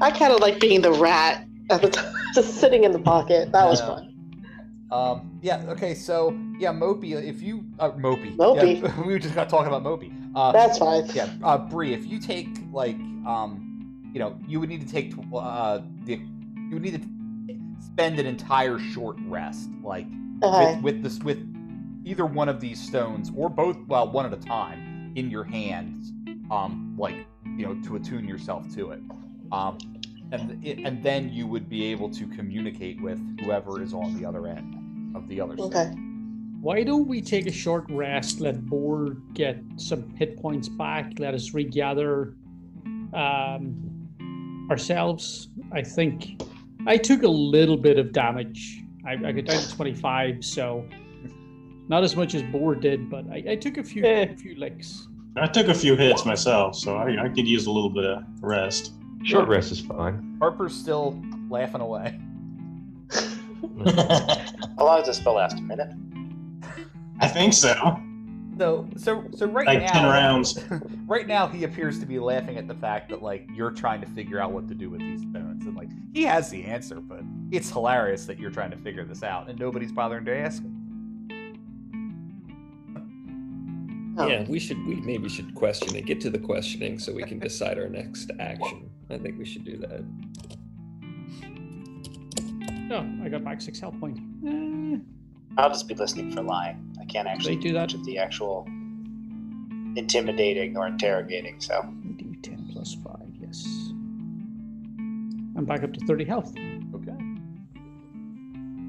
I 0.00 0.10
kind 0.10 0.32
of 0.32 0.40
like 0.40 0.60
being 0.60 0.80
the 0.80 0.92
rat 0.92 1.46
at 1.70 1.82
the 1.82 1.90
time, 1.90 2.14
just 2.34 2.54
sitting 2.56 2.84
in 2.84 2.92
the 2.92 2.98
pocket. 2.98 3.52
That 3.52 3.66
was 3.66 3.80
Yeah. 3.80 3.86
fun. 3.86 4.13
Um, 4.94 5.38
yeah. 5.42 5.64
Okay. 5.68 5.94
So 5.94 6.30
yeah, 6.58 6.72
Mopey. 6.72 7.12
If 7.12 7.42
you 7.42 7.64
uh, 7.80 7.90
Mopey. 7.90 8.36
Mopey. 8.36 8.80
Yeah, 8.82 9.00
we 9.06 9.18
just 9.18 9.34
got 9.34 9.48
talking 9.48 9.66
about 9.66 9.82
Mopey. 9.82 10.12
Uh, 10.34 10.52
That's 10.52 10.78
fine. 10.78 11.04
yeah. 11.14 11.28
Uh, 11.42 11.58
Bree, 11.58 11.92
if 11.92 12.06
you 12.06 12.20
take 12.20 12.48
like 12.72 12.96
um, 13.26 14.10
you 14.12 14.20
know, 14.20 14.38
you 14.46 14.60
would 14.60 14.68
need 14.68 14.80
to 14.80 14.90
take 14.90 15.12
uh 15.34 15.80
the 16.04 16.14
you 16.14 16.70
would 16.72 16.82
need 16.82 17.02
to 17.02 17.08
spend 17.84 18.18
an 18.18 18.26
entire 18.26 18.78
short 18.78 19.16
rest 19.26 19.68
like 19.82 20.06
Okay. 20.42 20.74
with 20.74 20.82
with 20.82 21.02
this 21.02 21.18
with 21.20 21.38
either 22.04 22.26
one 22.26 22.48
of 22.48 22.60
these 22.60 22.80
stones 22.80 23.30
or 23.36 23.48
both 23.48 23.76
well 23.86 24.10
one 24.10 24.26
at 24.26 24.32
a 24.32 24.36
time 24.36 25.12
in 25.16 25.30
your 25.30 25.44
hands 25.44 26.12
um 26.50 26.94
like 26.98 27.14
you 27.56 27.64
know 27.64 27.74
to 27.82 27.96
attune 27.96 28.26
yourself 28.26 28.68
to 28.74 28.90
it 28.90 29.00
um 29.52 29.78
and 30.32 30.64
it, 30.64 30.78
and 30.78 31.02
then 31.02 31.30
you 31.32 31.46
would 31.46 31.68
be 31.68 31.84
able 31.84 32.10
to 32.10 32.26
communicate 32.26 33.00
with 33.00 33.20
whoever 33.40 33.80
is 33.80 33.94
on 33.94 34.18
the 34.20 34.26
other 34.26 34.46
end 34.48 34.76
of 35.14 35.28
the 35.28 35.40
other 35.40 35.56
stone. 35.56 35.66
Okay. 35.66 35.92
Why 36.60 36.82
don't 36.82 37.06
we 37.06 37.20
take 37.20 37.46
a 37.46 37.52
short 37.52 37.84
rest, 37.90 38.40
let 38.40 38.64
Boar 38.66 39.16
get 39.34 39.58
some 39.76 40.08
hit 40.16 40.40
points 40.40 40.68
back, 40.68 41.12
let 41.18 41.34
us 41.34 41.52
regather 41.52 42.36
um, 43.12 44.66
ourselves? 44.70 45.48
I 45.72 45.82
think 45.82 46.42
I 46.86 46.96
took 46.96 47.22
a 47.22 47.28
little 47.28 47.76
bit 47.76 47.98
of 47.98 48.12
damage. 48.12 48.80
I, 49.06 49.12
I 49.12 49.32
got 49.32 49.44
down 49.44 49.62
to 49.62 49.76
25, 49.76 50.42
so 50.42 50.88
not 51.88 52.02
as 52.02 52.16
much 52.16 52.34
as 52.34 52.42
Boar 52.44 52.74
did, 52.74 53.10
but 53.10 53.26
I, 53.30 53.44
I 53.50 53.56
took 53.56 53.76
a 53.76 53.84
few 53.84 54.02
Eh. 54.04 54.22
a 54.32 54.36
few 54.36 54.54
licks. 54.56 55.06
I 55.36 55.46
took 55.48 55.68
a 55.68 55.74
few 55.74 55.96
hits 55.96 56.24
myself, 56.24 56.76
so 56.76 56.96
I, 56.96 57.24
I 57.24 57.28
could 57.28 57.46
use 57.46 57.66
a 57.66 57.70
little 57.70 57.90
bit 57.90 58.04
of 58.04 58.22
rest. 58.40 58.92
Short 59.24 59.48
rest 59.48 59.72
is 59.72 59.80
fine. 59.80 60.36
Harper's 60.40 60.74
still 60.74 61.20
laughing 61.50 61.80
away. 61.80 62.18
How 64.78 64.84
long 64.84 64.98
does 64.98 65.06
this 65.06 65.16
spell 65.18 65.34
last? 65.34 65.58
A 65.58 65.62
minute? 65.62 65.92
I 67.20 67.28
think 67.28 67.52
so. 67.52 68.00
So 68.58 68.88
so 68.96 69.24
so 69.34 69.46
right 69.46 69.66
Like 69.66 69.80
now 69.80 69.92
10 69.92 70.04
rounds. 70.04 70.58
right 71.06 71.26
now 71.26 71.46
he 71.46 71.64
appears 71.64 71.98
to 71.98 72.06
be 72.06 72.18
laughing 72.18 72.56
at 72.56 72.68
the 72.68 72.74
fact 72.74 73.10
that 73.10 73.22
like 73.22 73.48
you're 73.52 73.72
trying 73.72 74.00
to 74.00 74.06
figure 74.06 74.40
out 74.40 74.52
what 74.52 74.68
to 74.68 74.74
do 74.74 74.90
with 74.90 75.00
these 75.00 75.22
stones 75.22 75.66
and 75.66 75.76
like 75.76 75.88
he 76.12 76.22
has 76.22 76.50
the 76.50 76.64
answer 76.64 77.00
but 77.00 77.22
it's 77.50 77.70
hilarious 77.70 78.26
that 78.26 78.38
you're 78.38 78.52
trying 78.52 78.70
to 78.70 78.76
figure 78.76 79.04
this 79.04 79.24
out 79.24 79.48
and 79.48 79.58
nobody's 79.58 79.90
bothering 79.90 80.24
to 80.26 80.36
ask 80.36 80.62
him. 80.62 80.84
Oh. 84.16 84.28
Yeah, 84.28 84.44
we 84.48 84.60
should. 84.60 84.84
We 84.86 84.96
maybe 84.96 85.28
should 85.28 85.54
question 85.54 85.96
it. 85.96 86.06
Get 86.06 86.20
to 86.20 86.30
the 86.30 86.38
questioning 86.38 86.98
so 86.98 87.12
we 87.12 87.24
can 87.24 87.40
decide 87.40 87.78
our 87.78 87.88
next 87.88 88.30
action. 88.38 88.88
I 89.10 89.18
think 89.18 89.38
we 89.38 89.44
should 89.44 89.64
do 89.64 89.76
that. 89.78 90.04
Oh, 92.90 93.06
I 93.24 93.28
got 93.28 93.44
back 93.44 93.60
six 93.60 93.80
health 93.80 93.98
points. 93.98 94.20
Eh, 94.46 94.98
I'll 95.56 95.70
just 95.70 95.88
be 95.88 95.94
listening 95.94 96.30
for 96.32 96.42
lying. 96.42 96.96
I 97.00 97.04
can't 97.06 97.26
actually 97.26 97.56
do 97.56 97.72
that. 97.72 97.80
much 97.80 97.94
of 97.94 98.04
the 98.04 98.18
actual 98.18 98.66
intimidating 99.96 100.76
or 100.76 100.86
interrogating. 100.86 101.60
So 101.60 101.80
D10 102.16 102.72
plus 102.72 102.94
five, 103.02 103.28
yes. 103.40 103.64
I'm 105.56 105.64
back 105.64 105.82
up 105.82 105.92
to 105.92 106.06
30 106.06 106.24
health. 106.24 106.52
Okay. 106.94 107.16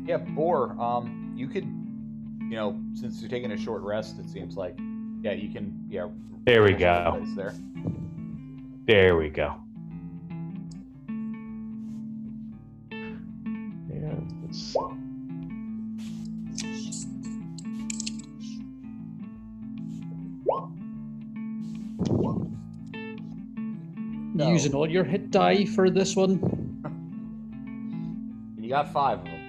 Yeah, 0.06 0.18
Boar, 0.18 0.76
um 0.82 1.34
you 1.36 1.48
could 1.48 1.66
you 1.66 2.56
know, 2.56 2.80
since 2.94 3.22
you're 3.22 3.30
taking 3.30 3.52
a 3.52 3.58
short 3.58 3.82
rest 3.82 4.20
it 4.20 4.30
seems 4.30 4.56
like 4.56 4.78
yeah, 5.22 5.34
you 5.34 5.52
can 5.52 5.86
yeah 5.90 6.08
There 6.46 6.64
we 6.64 6.74
go. 6.74 7.24
There. 7.36 7.54
There 8.86 9.16
we 9.18 9.30
go. 9.30 9.56
No. 24.36 24.50
Using 24.50 24.74
all 24.74 24.90
your 24.90 25.06
hit 25.06 25.32
die 25.32 25.64
for 25.64 25.90
this 25.90 26.14
one. 26.16 26.40
And 28.56 28.60
you 28.64 28.70
got 28.70 28.92
five 28.92 29.20
of 29.20 29.26
them. 29.26 29.42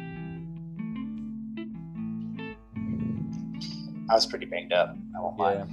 I 4.08 4.14
was 4.14 4.26
pretty 4.26 4.46
banged 4.46 4.72
up. 4.72 4.96
I 5.16 5.20
won't 5.20 5.38
lie. 5.38 5.64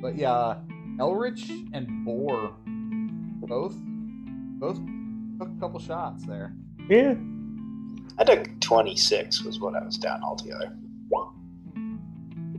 But 0.00 0.16
yeah, 0.16 0.58
Elrich 0.98 1.68
and 1.72 2.04
Boar 2.04 2.52
both 3.48 3.74
both 3.78 4.78
took 5.40 5.48
a 5.48 5.60
couple 5.60 5.80
shots 5.80 6.24
there. 6.24 6.54
yeah. 6.88 7.14
I 8.18 8.24
took 8.24 8.48
26 8.60 9.42
was 9.44 9.60
what 9.60 9.74
I 9.74 9.84
was 9.84 9.98
down 9.98 10.22
altogether. 10.22 10.72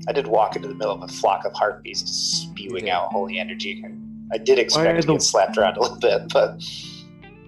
I 0.07 0.13
did 0.13 0.27
walk 0.27 0.55
into 0.55 0.67
the 0.69 0.75
middle 0.75 0.93
of 0.93 1.01
a 1.03 1.07
flock 1.07 1.43
of 1.45 1.51
harpies 1.53 1.99
spewing 2.07 2.89
out 2.89 3.11
holy 3.11 3.39
energy. 3.39 3.83
I 4.31 4.37
did 4.37 4.57
expect 4.59 4.87
are 4.87 5.01
to 5.01 5.07
the- 5.07 5.13
get 5.13 5.21
slapped 5.21 5.57
around 5.57 5.77
a 5.77 5.81
little 5.81 5.97
bit, 5.99 6.31
but 6.31 6.61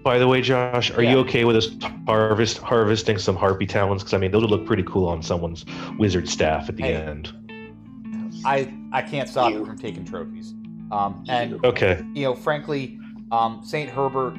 By 0.02 0.18
the 0.18 0.26
way, 0.26 0.40
Josh, 0.42 0.90
are 0.92 1.02
Yeah. 1.02 1.10
you 1.12 1.18
okay 1.18 1.44
with 1.44 1.56
us 1.56 1.68
harvest 2.06 2.58
harvesting 2.58 3.18
some 3.18 3.36
harpy 3.36 3.66
talons? 3.66 4.02
Because 4.02 4.14
I 4.14 4.18
mean, 4.18 4.30
those 4.30 4.40
would 4.42 4.50
look 4.50 4.64
pretty 4.66 4.82
cool 4.82 5.06
on 5.08 5.22
someone's 5.22 5.64
wizard 5.98 6.26
staff 6.28 6.68
at 6.70 6.76
the 6.76 6.82
Hey. 6.84 6.94
end. 6.96 7.32
I 8.44 8.72
I 8.92 9.02
can't 9.02 9.28
stop 9.28 9.52
you 9.52 9.58
You. 9.60 9.64
from 9.66 9.78
taking 9.78 10.04
trophies. 10.04 10.54
Um, 10.90 11.22
and 11.28 11.64
Okay. 11.64 12.02
you 12.14 12.24
know, 12.24 12.34
frankly, 12.34 12.98
um, 13.30 13.60
Saint 13.62 13.88
Herbert, 13.90 14.34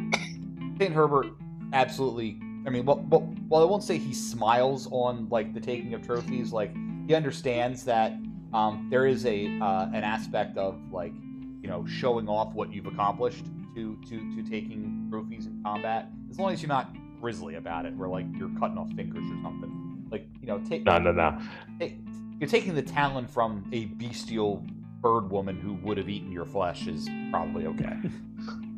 Saint 0.80 0.94
Herbert, 0.94 1.28
absolutely. 1.74 2.40
I 2.66 2.70
mean, 2.70 2.86
well, 2.86 3.06
well, 3.10 3.34
well, 3.50 3.62
I 3.62 3.66
won't 3.66 3.84
say 3.84 3.98
he 3.98 4.14
smiles 4.14 4.88
on 4.92 5.28
like 5.30 5.54
the 5.54 5.60
taking 5.60 5.94
of 5.94 6.06
trophies. 6.06 6.52
Like 6.52 6.74
he 7.08 7.16
understands 7.16 7.84
that 7.86 8.14
um, 8.54 8.88
there 8.90 9.06
is 9.06 9.26
a 9.26 9.48
uh, 9.60 9.90
an 9.94 10.04
aspect 10.04 10.58
of 10.58 10.80
like 10.92 11.14
you 11.62 11.68
know 11.68 11.86
showing 11.86 12.28
off 12.28 12.54
what 12.54 12.72
you've 12.74 12.88
accomplished 12.88 13.46
to 13.76 13.98
to 14.08 14.36
to 14.36 14.50
taking 14.50 15.08
trophies 15.10 15.48
in 15.48 15.62
combat. 15.64 16.10
As 16.30 16.38
long 16.38 16.54
as 16.54 16.62
you're 16.62 16.70
not 16.70 16.96
grisly 17.20 17.56
about 17.56 17.86
it, 17.86 17.96
where 17.96 18.10
like 18.10 18.26
you're 18.38 18.52
cutting 18.60 18.78
off 18.78 18.92
fingers 18.94 19.24
or 19.24 19.42
something. 19.42 20.08
Like 20.12 20.28
you 20.42 20.48
know, 20.48 20.60
take 20.68 20.84
No, 20.84 20.98
no, 20.98 21.12
no. 21.12 21.40
Hey, 21.80 21.98
you're 22.40 22.50
taking 22.50 22.76
the 22.76 22.82
talon 22.82 23.28
from 23.28 23.70
a 23.72 23.86
bestial 23.86 24.66
bird 25.02 25.32
woman 25.32 25.60
who 25.60 25.74
would 25.86 25.98
have 25.98 26.10
eaten 26.10 26.32
your 26.32 26.46
flesh 26.46 26.88
is 26.88 27.10
probably 27.32 27.66
okay. 27.66 27.98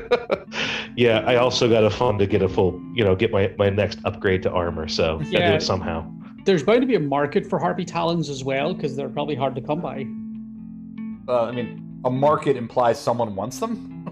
yeah, 0.96 1.20
I 1.20 1.36
also 1.36 1.68
got 1.68 1.84
a 1.84 1.90
fund 1.90 2.18
to 2.18 2.26
get 2.26 2.42
a 2.42 2.48
full, 2.48 2.80
you 2.94 3.04
know, 3.04 3.14
get 3.14 3.30
my, 3.30 3.52
my 3.58 3.70
next 3.70 3.98
upgrade 4.04 4.42
to 4.44 4.50
armor. 4.50 4.88
So 4.88 5.18
gotta 5.18 5.30
do 5.30 5.52
it 5.54 5.62
somehow. 5.62 6.10
There's 6.44 6.62
going 6.62 6.80
to 6.80 6.86
be 6.86 6.96
a 6.96 7.00
market 7.00 7.46
for 7.46 7.58
harpy 7.58 7.84
talons 7.84 8.28
as 8.28 8.42
well, 8.42 8.74
because 8.74 8.96
they're 8.96 9.08
probably 9.08 9.36
hard 9.36 9.54
to 9.54 9.60
come 9.60 9.80
by. 9.80 10.06
Uh, 11.28 11.44
I 11.44 11.52
mean, 11.52 12.00
a 12.04 12.10
market 12.10 12.56
implies 12.56 12.98
someone 12.98 13.36
wants 13.36 13.58
them. 13.58 14.06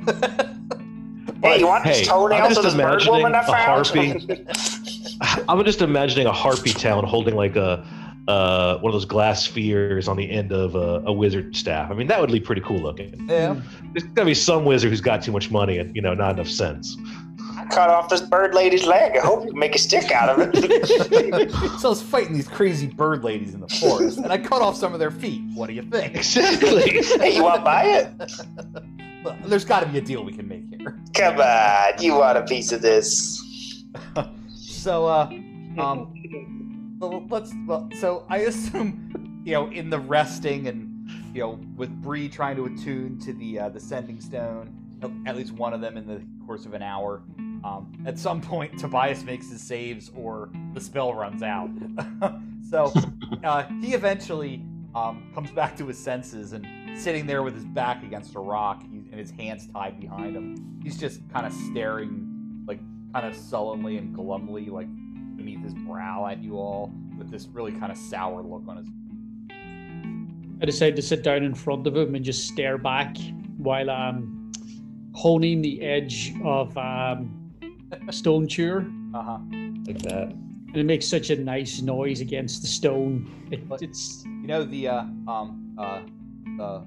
hey, 1.42 1.58
you 1.58 1.66
want 1.66 1.84
hey, 1.84 1.98
these 1.98 2.08
toenails 2.08 2.40
I'm 2.40 2.46
of 2.46 2.62
just 2.62 2.62
this 2.62 2.74
bird 2.74 3.02
woman 3.06 3.34
I 3.34 3.42
imagining 3.42 4.14
a 4.14 4.36
found? 4.36 4.46
I'm 5.48 5.64
just 5.64 5.82
imagining 5.82 6.26
a 6.26 6.32
harpy 6.32 6.72
talon 6.72 7.04
holding 7.04 7.34
like 7.34 7.56
a 7.56 7.86
uh, 8.30 8.78
one 8.78 8.90
of 8.90 8.94
those 8.94 9.04
glass 9.04 9.44
spheres 9.44 10.06
on 10.06 10.16
the 10.16 10.30
end 10.30 10.52
of 10.52 10.74
a, 10.74 11.02
a 11.06 11.12
wizard 11.12 11.56
staff. 11.56 11.90
I 11.90 11.94
mean, 11.94 12.06
that 12.06 12.20
would 12.20 12.30
be 12.30 12.40
pretty 12.40 12.62
cool 12.62 12.78
looking. 12.78 13.26
yeah. 13.28 13.60
There's 13.92 14.04
gotta 14.04 14.26
be 14.26 14.34
some 14.34 14.64
wizard 14.64 14.90
who's 14.90 15.00
got 15.00 15.22
too 15.22 15.32
much 15.32 15.50
money 15.50 15.78
and 15.78 15.94
you 15.94 16.02
know 16.02 16.14
not 16.14 16.34
enough 16.34 16.48
sense. 16.48 16.96
I 17.56 17.64
cut 17.66 17.90
off 17.90 18.08
this 18.08 18.20
bird 18.22 18.54
lady's 18.54 18.86
leg. 18.86 19.16
I 19.16 19.20
hope 19.20 19.44
you 19.44 19.50
can 19.50 19.58
make 19.58 19.74
a 19.74 19.78
stick 19.78 20.10
out 20.12 20.28
of 20.30 20.50
it. 20.54 21.50
so 21.80 21.88
I 21.88 21.90
was 21.90 22.00
fighting 22.00 22.32
these 22.32 22.48
crazy 22.48 22.86
bird 22.86 23.24
ladies 23.24 23.52
in 23.52 23.60
the 23.60 23.68
forest, 23.68 24.18
and 24.18 24.32
I 24.32 24.38
cut 24.38 24.62
off 24.62 24.76
some 24.76 24.94
of 24.94 25.00
their 25.00 25.10
feet. 25.10 25.42
What 25.54 25.66
do 25.66 25.74
you 25.74 25.82
think? 25.82 26.14
Exactly. 26.14 26.90
hey, 27.02 27.36
you 27.36 27.42
want 27.42 27.56
to 27.56 27.64
buy 27.64 27.84
it? 27.84 28.32
Well, 29.24 29.36
There's 29.44 29.64
got 29.64 29.80
to 29.80 29.86
be 29.86 29.98
a 29.98 30.00
deal 30.00 30.24
we 30.24 30.32
can 30.32 30.48
make 30.48 30.64
here. 30.70 30.98
Come 31.14 31.38
on, 31.38 32.02
you 32.02 32.14
want 32.14 32.38
a 32.38 32.42
piece 32.42 32.72
of 32.72 32.80
this? 32.82 33.42
So, 34.80 35.04
uh, 35.04 35.26
um, 35.76 36.10
well, 37.00 37.26
let's. 37.28 37.52
Well, 37.66 37.88
so 37.98 38.26
I 38.28 38.38
assume, 38.38 39.42
you 39.44 39.52
know, 39.52 39.70
in 39.70 39.90
the 39.90 39.98
resting 39.98 40.68
and 40.68 41.10
you 41.34 41.40
know, 41.40 41.60
with 41.76 41.90
Bree 42.02 42.28
trying 42.28 42.56
to 42.56 42.66
attune 42.66 43.18
to 43.20 43.32
the 43.32 43.58
uh, 43.58 43.68
the 43.70 43.80
sending 43.80 44.20
stone, 44.20 45.22
at 45.26 45.36
least 45.36 45.52
one 45.52 45.72
of 45.72 45.80
them 45.80 45.96
in 45.96 46.06
the 46.06 46.22
course 46.46 46.66
of 46.66 46.74
an 46.74 46.82
hour. 46.82 47.22
Um, 47.62 47.92
at 48.06 48.18
some 48.18 48.40
point, 48.40 48.78
Tobias 48.78 49.22
makes 49.24 49.50
his 49.50 49.60
saves, 49.62 50.10
or 50.14 50.50
the 50.74 50.80
spell 50.80 51.14
runs 51.14 51.42
out. 51.42 51.70
so 52.70 52.92
uh, 53.44 53.64
he 53.80 53.94
eventually 53.94 54.64
um, 54.94 55.30
comes 55.34 55.50
back 55.50 55.76
to 55.78 55.86
his 55.86 55.98
senses 55.98 56.52
and 56.52 56.66
sitting 56.98 57.26
there 57.26 57.42
with 57.42 57.54
his 57.54 57.64
back 57.64 58.02
against 58.02 58.34
a 58.34 58.40
rock 58.40 58.82
he- 58.82 58.98
and 59.10 59.14
his 59.18 59.30
hands 59.30 59.66
tied 59.68 60.00
behind 60.00 60.36
him. 60.36 60.80
He's 60.82 60.98
just 60.98 61.20
kind 61.30 61.46
of 61.46 61.52
staring, 61.70 62.64
like 62.66 62.80
kind 63.12 63.26
of 63.26 63.34
sullenly 63.34 63.96
and 63.98 64.14
glumly, 64.14 64.70
like 64.70 64.88
beneath 65.40 65.62
his 65.64 65.74
brow 65.74 66.26
at 66.26 66.42
you 66.42 66.56
all, 66.56 66.92
with 67.18 67.30
this 67.30 67.46
really 67.48 67.72
kind 67.72 67.90
of 67.90 67.98
sour 67.98 68.42
look 68.42 68.62
on 68.68 68.76
his. 68.76 68.86
I 70.62 70.66
decided 70.66 70.96
to 70.96 71.02
sit 71.02 71.22
down 71.22 71.42
in 71.42 71.54
front 71.54 71.86
of 71.86 71.96
him 71.96 72.14
and 72.14 72.24
just 72.24 72.46
stare 72.46 72.76
back 72.76 73.16
while 73.56 73.88
I'm 73.90 74.52
honing 75.14 75.62
the 75.62 75.80
edge 75.80 76.34
of 76.44 76.76
um, 76.76 77.52
a 78.06 78.12
Stone 78.12 78.46
Chewer. 78.48 78.84
Uh 79.14 79.22
huh. 79.22 79.38
Like 79.86 79.98
that. 80.02 80.28
and 80.32 80.76
it 80.76 80.84
makes 80.84 81.06
such 81.06 81.30
a 81.30 81.36
nice 81.36 81.80
noise 81.80 82.20
against 82.20 82.60
the 82.60 82.68
stone. 82.68 83.28
It, 83.50 83.66
But- 83.68 83.82
it's 83.82 84.22
You 84.26 84.46
know 84.46 84.64
the 84.64 84.88
uh, 84.88 85.00
um 85.26 85.74
uh 85.78 86.02
the 86.58 86.84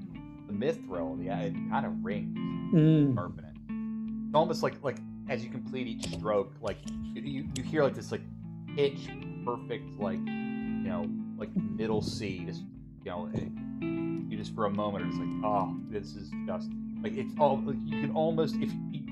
the 0.48 0.54
mithril, 0.54 1.24
yeah, 1.26 1.40
it 1.42 1.54
kind 1.72 1.86
of 1.86 1.94
rings 2.06 2.38
mm, 2.74 3.14
sharpen. 3.16 4.26
It's 4.28 4.36
almost 4.36 4.62
like 4.64 4.76
like 4.84 4.98
as 5.30 5.44
you 5.44 5.50
complete 5.50 5.88
each 5.88 6.06
stroke, 6.14 6.54
like 6.62 6.78
you 7.16 7.50
you 7.56 7.64
hear 7.64 7.84
like 7.84 7.96
this 7.96 8.12
like 8.12 8.22
pitch 8.76 9.08
perfect 9.46 10.00
like 10.00 10.18
you 10.18 10.90
know 10.90 11.06
like 11.38 11.56
middle 11.56 12.02
C, 12.02 12.44
just 12.46 12.62
you 13.04 13.12
know 13.12 13.30
it, 13.34 13.52
you 14.30 14.38
just 14.38 14.56
for 14.56 14.66
a 14.66 14.70
moment 14.70 15.06
just 15.06 15.20
like 15.20 15.30
oh 15.44 15.76
this 15.90 16.16
is 16.16 16.32
just 16.46 16.70
like 17.02 17.16
it's 17.16 17.34
all 17.40 17.62
like 17.66 17.76
you 17.86 18.02
can 18.02 18.12
almost 18.16 18.56
if 18.56 18.72
you 18.92 19.04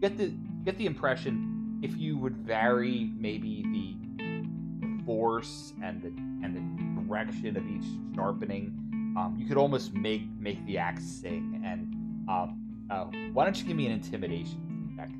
get 0.00 0.16
the 0.16 0.32
get 0.64 0.76
the 0.78 0.86
impression 0.86 1.80
if 1.82 1.96
you 1.96 2.16
would 2.16 2.36
vary 2.36 3.10
maybe 3.16 3.62
the 3.72 5.04
force 5.04 5.72
and 5.82 6.02
the 6.02 6.08
and 6.44 6.54
the 6.56 7.02
direction 7.06 7.56
of 7.56 7.66
each 7.66 7.86
sharpening 8.14 8.76
um, 9.18 9.34
you 9.38 9.46
could 9.46 9.56
almost 9.56 9.94
make 9.94 10.22
make 10.38 10.64
the 10.66 10.78
axe 10.78 11.04
sing 11.04 11.62
and 11.64 11.92
um, 12.28 12.60
uh, 12.90 13.04
why 13.32 13.44
don't 13.44 13.56
you 13.58 13.64
give 13.64 13.76
me 13.76 13.86
an 13.86 13.92
intimidation 13.92 14.92
check? 14.96 15.10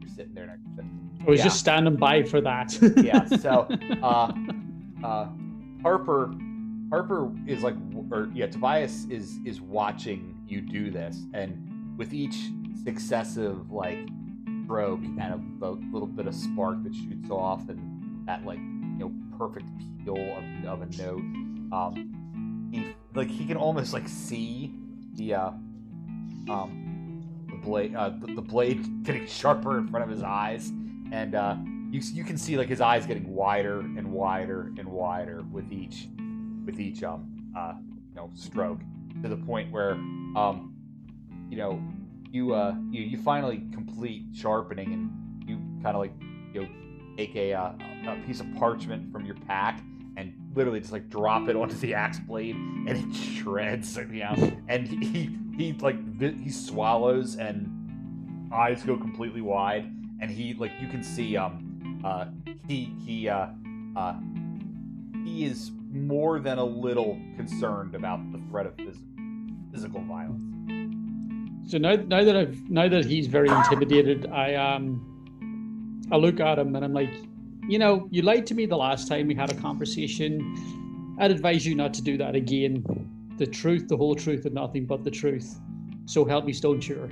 You're 0.00 0.10
sitting 0.10 0.34
there 0.34 0.46
next 0.46 0.64
to 0.76 0.84
I 1.28 1.30
was 1.32 1.40
yeah. 1.40 1.44
just 1.44 1.60
standing 1.60 1.96
by 1.96 2.22
for 2.22 2.40
that. 2.40 2.76
yeah 2.96 3.26
so 3.40 3.68
uh, 4.02 4.32
uh, 5.04 5.28
harper 5.82 6.34
harper 6.88 7.30
is 7.46 7.62
like 7.62 7.74
or 8.10 8.30
yeah 8.32 8.46
tobias 8.46 9.04
is 9.10 9.38
is 9.44 9.60
watching 9.60 10.34
you 10.46 10.62
do 10.62 10.90
this 10.90 11.26
and 11.34 11.98
with 11.98 12.14
each 12.14 12.48
successive 12.82 13.70
like 13.70 14.08
stroke 14.64 15.00
and 15.00 15.20
a, 15.20 15.66
a 15.66 15.70
little 15.92 16.06
bit 16.06 16.26
of 16.26 16.34
spark 16.34 16.82
that 16.82 16.94
shoots 16.94 17.30
off 17.30 17.68
and 17.68 18.26
that 18.26 18.44
like 18.46 18.58
you 18.58 18.98
know 18.98 19.12
perfect 19.36 19.66
peal 20.02 20.16
of, 20.16 20.80
of 20.80 20.82
a 20.82 21.02
note 21.02 21.20
um 21.72 22.68
he 22.72 22.94
like 23.14 23.28
he 23.28 23.44
can 23.44 23.58
almost 23.58 23.92
like 23.92 24.08
see 24.08 24.72
the 25.14 25.34
uh 25.34 25.50
um 26.48 27.46
the 27.50 27.56
blade 27.56 27.94
uh 27.94 28.08
the, 28.08 28.34
the 28.34 28.42
blade 28.42 29.04
getting 29.04 29.26
sharper 29.26 29.76
in 29.76 29.88
front 29.88 30.04
of 30.04 30.10
his 30.10 30.22
eyes 30.22 30.72
and 31.12 31.34
uh 31.34 31.56
you, 31.90 32.00
you 32.12 32.24
can 32.24 32.36
see 32.36 32.56
like 32.56 32.68
his 32.68 32.80
eyes 32.80 33.06
getting 33.06 33.34
wider 33.34 33.80
and 33.80 34.12
wider 34.12 34.72
and 34.78 34.86
wider 34.86 35.42
with 35.50 35.72
each 35.72 36.08
with 36.66 36.78
each 36.80 37.02
um 37.02 37.50
uh 37.56 37.74
you 37.78 38.14
know 38.14 38.30
stroke 38.34 38.80
to 39.22 39.28
the 39.28 39.36
point 39.36 39.72
where 39.72 39.92
um 39.92 40.74
you 41.48 41.56
know 41.56 41.82
you 42.30 42.54
uh 42.54 42.74
you, 42.90 43.02
you 43.02 43.18
finally 43.18 43.62
complete 43.72 44.24
sharpening 44.34 44.92
and 44.92 45.48
you 45.48 45.56
kind 45.82 45.96
of 45.96 46.02
like 46.02 46.12
you 46.52 46.62
know 46.62 46.68
take 47.16 47.34
a 47.36 47.52
uh, 47.52 47.72
a 48.06 48.16
piece 48.26 48.40
of 48.40 48.46
parchment 48.56 49.10
from 49.10 49.24
your 49.24 49.34
pack 49.46 49.80
and 50.16 50.32
literally 50.54 50.80
just 50.80 50.92
like 50.92 51.08
drop 51.08 51.48
it 51.48 51.56
onto 51.56 51.76
the 51.76 51.94
axe 51.94 52.18
blade 52.20 52.54
and 52.54 52.90
it 52.90 53.16
shreds 53.16 53.96
you 54.12 54.20
know 54.20 54.52
and 54.68 54.86
he 54.86 55.36
he, 55.56 55.72
like 55.80 55.96
he 56.20 56.50
swallows 56.50 57.36
and 57.36 57.74
eyes 58.52 58.82
go 58.84 58.96
completely 58.96 59.40
wide 59.40 59.90
and 60.20 60.30
he 60.30 60.54
like 60.54 60.72
you 60.80 60.88
can 60.88 61.02
see 61.02 61.36
um 61.36 62.00
uh 62.04 62.26
he 62.66 62.92
he 63.04 63.28
uh 63.28 63.46
uh 63.96 64.14
he 65.24 65.44
is 65.44 65.72
more 65.92 66.38
than 66.40 66.58
a 66.58 66.64
little 66.64 67.18
concerned 67.36 67.94
about 67.94 68.20
the 68.32 68.38
threat 68.48 68.66
of 68.66 68.76
phys- 68.76 69.02
physical 69.72 70.00
violence 70.02 70.42
So 71.68 71.76
now, 71.78 71.96
now 71.96 72.24
that 72.24 72.36
I've 72.36 72.70
now 72.70 72.88
that 72.88 73.04
he's 73.04 73.26
very 73.26 73.48
intimidated, 73.48 74.26
I 74.32 74.54
um, 74.54 75.04
I 76.10 76.16
look 76.16 76.40
at 76.40 76.58
him 76.58 76.74
and 76.76 76.84
I'm 76.84 76.94
like, 76.94 77.12
you 77.68 77.78
know, 77.78 78.08
you 78.10 78.22
lied 78.22 78.46
to 78.46 78.54
me 78.54 78.64
the 78.66 78.76
last 78.76 79.06
time 79.08 79.26
we 79.26 79.34
had 79.34 79.50
a 79.50 79.54
conversation. 79.54 81.16
I'd 81.20 81.30
advise 81.30 81.66
you 81.66 81.74
not 81.74 81.92
to 81.94 82.02
do 82.02 82.16
that 82.18 82.34
again. 82.34 82.84
The 83.36 83.46
truth, 83.46 83.88
the 83.88 83.96
whole 83.98 84.14
truth, 84.14 84.46
and 84.46 84.54
nothing 84.54 84.86
but 84.86 85.04
the 85.04 85.10
truth. 85.10 85.60
So 86.06 86.24
help 86.24 86.46
me, 86.46 86.54
Stone 86.54 86.80
Chewer. 86.80 87.10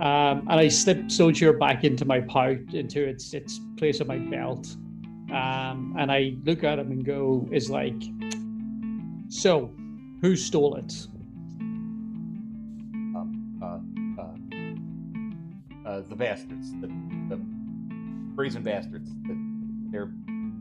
Um, 0.00 0.46
and 0.48 0.52
I 0.52 0.68
slip 0.68 1.10
Soldier 1.10 1.52
back 1.52 1.84
into 1.84 2.04
my 2.04 2.20
pouch, 2.20 2.72
into 2.72 3.04
its 3.04 3.34
its 3.34 3.60
place 3.76 4.00
on 4.00 4.06
my 4.06 4.18
belt. 4.18 4.76
Um, 5.32 5.96
and 5.98 6.12
I 6.12 6.36
look 6.44 6.64
at 6.64 6.78
him 6.78 6.92
and 6.92 7.04
go, 7.04 7.48
is 7.50 7.68
like, 7.68 8.00
so, 9.28 9.74
who 10.20 10.36
stole 10.36 10.76
it? 10.76 11.08
um, 13.16 13.58
uh, 13.62 14.22
uh, 14.22 15.88
uh, 15.88 16.02
the 16.08 16.14
bastards, 16.14 16.72
the, 16.80 16.86
the 17.28 17.40
brazen 18.34 18.62
bastards. 18.62 19.10
The, 19.26 19.36
they're 19.90 20.12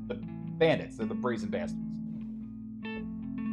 the 0.07 0.15
bandits. 0.57 0.97
They're 0.97 1.05
the 1.05 1.13
brazen 1.13 1.49
bastards. 1.49 1.99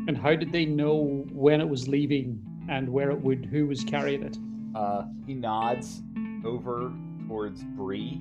And 0.09 0.17
how 0.17 0.35
did 0.35 0.53
they 0.53 0.65
know 0.65 1.27
when 1.33 1.61
it 1.61 1.69
was 1.69 1.87
leaving 1.87 2.43
and 2.69 2.89
where 2.89 3.11
it 3.11 3.21
would, 3.21 3.45
who 3.47 3.67
was 3.67 3.85
carrying 3.85 4.23
it? 4.23 4.39
Uh, 4.75 5.05
he 5.27 5.35
nods 5.35 6.03
over 6.45 6.93
towards 7.27 7.63
Bree. 7.63 8.21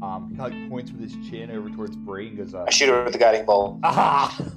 Um, 0.00 0.28
he 0.30 0.36
kind 0.36 0.52
of 0.52 0.58
like 0.58 0.70
points 0.70 0.92
with 0.92 1.00
his 1.00 1.12
chin 1.28 1.50
over 1.50 1.68
towards 1.70 1.96
Bree 1.96 2.28
and 2.28 2.36
goes, 2.36 2.54
uh, 2.54 2.64
I 2.66 2.70
shoot 2.70 2.88
her 2.88 3.04
with 3.04 3.12
the 3.12 3.18
guiding 3.18 3.44
bolt. 3.44 3.78
"Aha! 3.82 4.36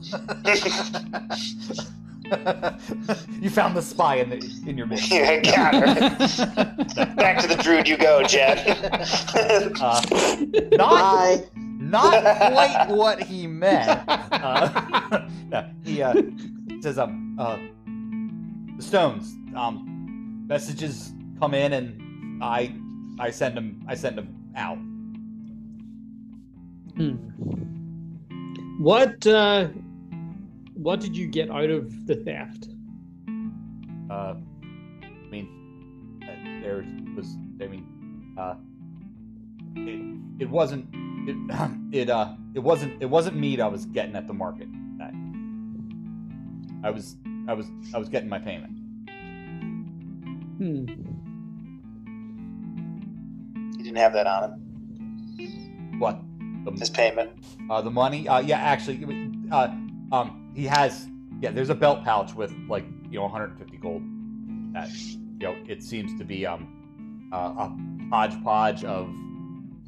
you 3.41 3.50
found 3.50 3.76
the 3.76 3.82
spy 3.82 4.15
in 4.15 4.30
the 4.30 4.38
in 4.67 4.78
your 4.78 4.88
midst." 4.88 5.12
I 5.12 5.39
got 5.39 5.74
her. 5.74 5.86
Back 7.15 7.41
to 7.41 7.48
the 7.48 7.60
druid 7.62 7.88
you 7.88 7.98
go, 7.98 8.24
Jet. 8.24 8.65
Uh, 9.82 10.02
not 10.72 10.78
Bye. 10.78 11.44
not 11.56 12.24
quite 12.54 12.88
what 12.89 13.22
he 13.22 13.48
meant. 13.48 14.02
Uh, 14.08 15.28
no, 15.50 15.70
he 15.84 16.02
uh, 16.02 16.13
says, 16.82 16.98
um, 16.98 17.36
uh, 17.39 17.58
the 18.78 18.84
stones, 18.84 19.36
um, 19.56 20.44
messages 20.48 21.13
come 21.41 21.54
in 21.56 21.73
and 21.73 22.43
I, 22.43 22.73
I 23.19 23.32
send 23.32 23.58
them, 23.58 23.84
I 23.88 23.95
send 23.95 24.17
them 24.17 24.30
out. 24.56 24.77
Hmm. 26.95 27.15
What 28.84 29.25
uh, 29.25 29.69
what 30.75 30.99
did 30.99 31.15
you 31.17 31.27
get 31.27 31.49
out 31.49 31.69
of 31.69 32.06
the 32.08 32.15
theft? 32.15 32.69
Uh, 34.10 34.36
I 35.04 35.30
mean, 35.30 36.19
uh, 36.23 36.62
there 36.62 36.86
was, 37.15 37.36
I 37.62 37.67
mean, 37.67 38.36
uh, 38.38 38.56
it, 39.75 40.41
it 40.43 40.49
wasn't, 40.49 40.88
it, 41.27 41.38
it, 41.91 42.10
uh, 42.10 42.36
it 42.54 42.60
wasn't, 42.60 43.01
it 43.01 43.06
wasn't 43.06 43.38
meat 43.38 43.60
I 43.60 43.67
was 43.67 43.86
getting 43.86 44.15
at 44.15 44.27
the 44.27 44.34
market. 44.34 44.67
that- 44.97 45.13
I 46.84 46.89
was, 46.89 47.15
I 47.47 47.54
was, 47.54 47.67
I 47.93 47.99
was 47.99 48.10
getting 48.10 48.27
my 48.30 48.39
payment. 48.39 48.77
Hmm. 50.58 51.11
Didn't 53.91 54.04
have 54.04 54.13
that 54.13 54.27
on 54.27 54.43
him. 54.51 55.99
What? 55.99 56.19
His 56.80 56.89
The, 56.89 56.95
payment. 56.95 57.32
uh, 57.69 57.82
the 57.82 57.91
money? 57.91 58.27
Uh, 58.27 58.39
yeah, 58.39 58.58
actually, 58.60 59.04
uh, 59.51 59.67
um, 60.12 60.51
he 60.56 60.65
has, 60.65 61.08
yeah, 61.41 61.51
there's 61.51 61.69
a 61.69 61.75
belt 61.75 62.04
pouch 62.04 62.34
with 62.34 62.54
like, 62.69 62.86
you 63.10 63.17
know, 63.17 63.23
150 63.23 63.77
gold. 63.77 64.01
That, 64.73 64.89
you 64.93 65.47
know, 65.47 65.56
it 65.67 65.84
seems 65.84 66.17
to 66.19 66.23
be, 66.23 66.45
um, 66.45 67.30
uh, 67.34 67.67
a 67.67 68.10
hodgepodge 68.10 68.84
of, 68.86 69.10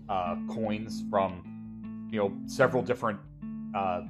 uh, 0.10 0.36
coins 0.50 1.04
from, 1.10 2.10
you 2.12 2.20
know, 2.20 2.34
several 2.48 2.84
different, 2.84 3.20
uh, 3.76 4.02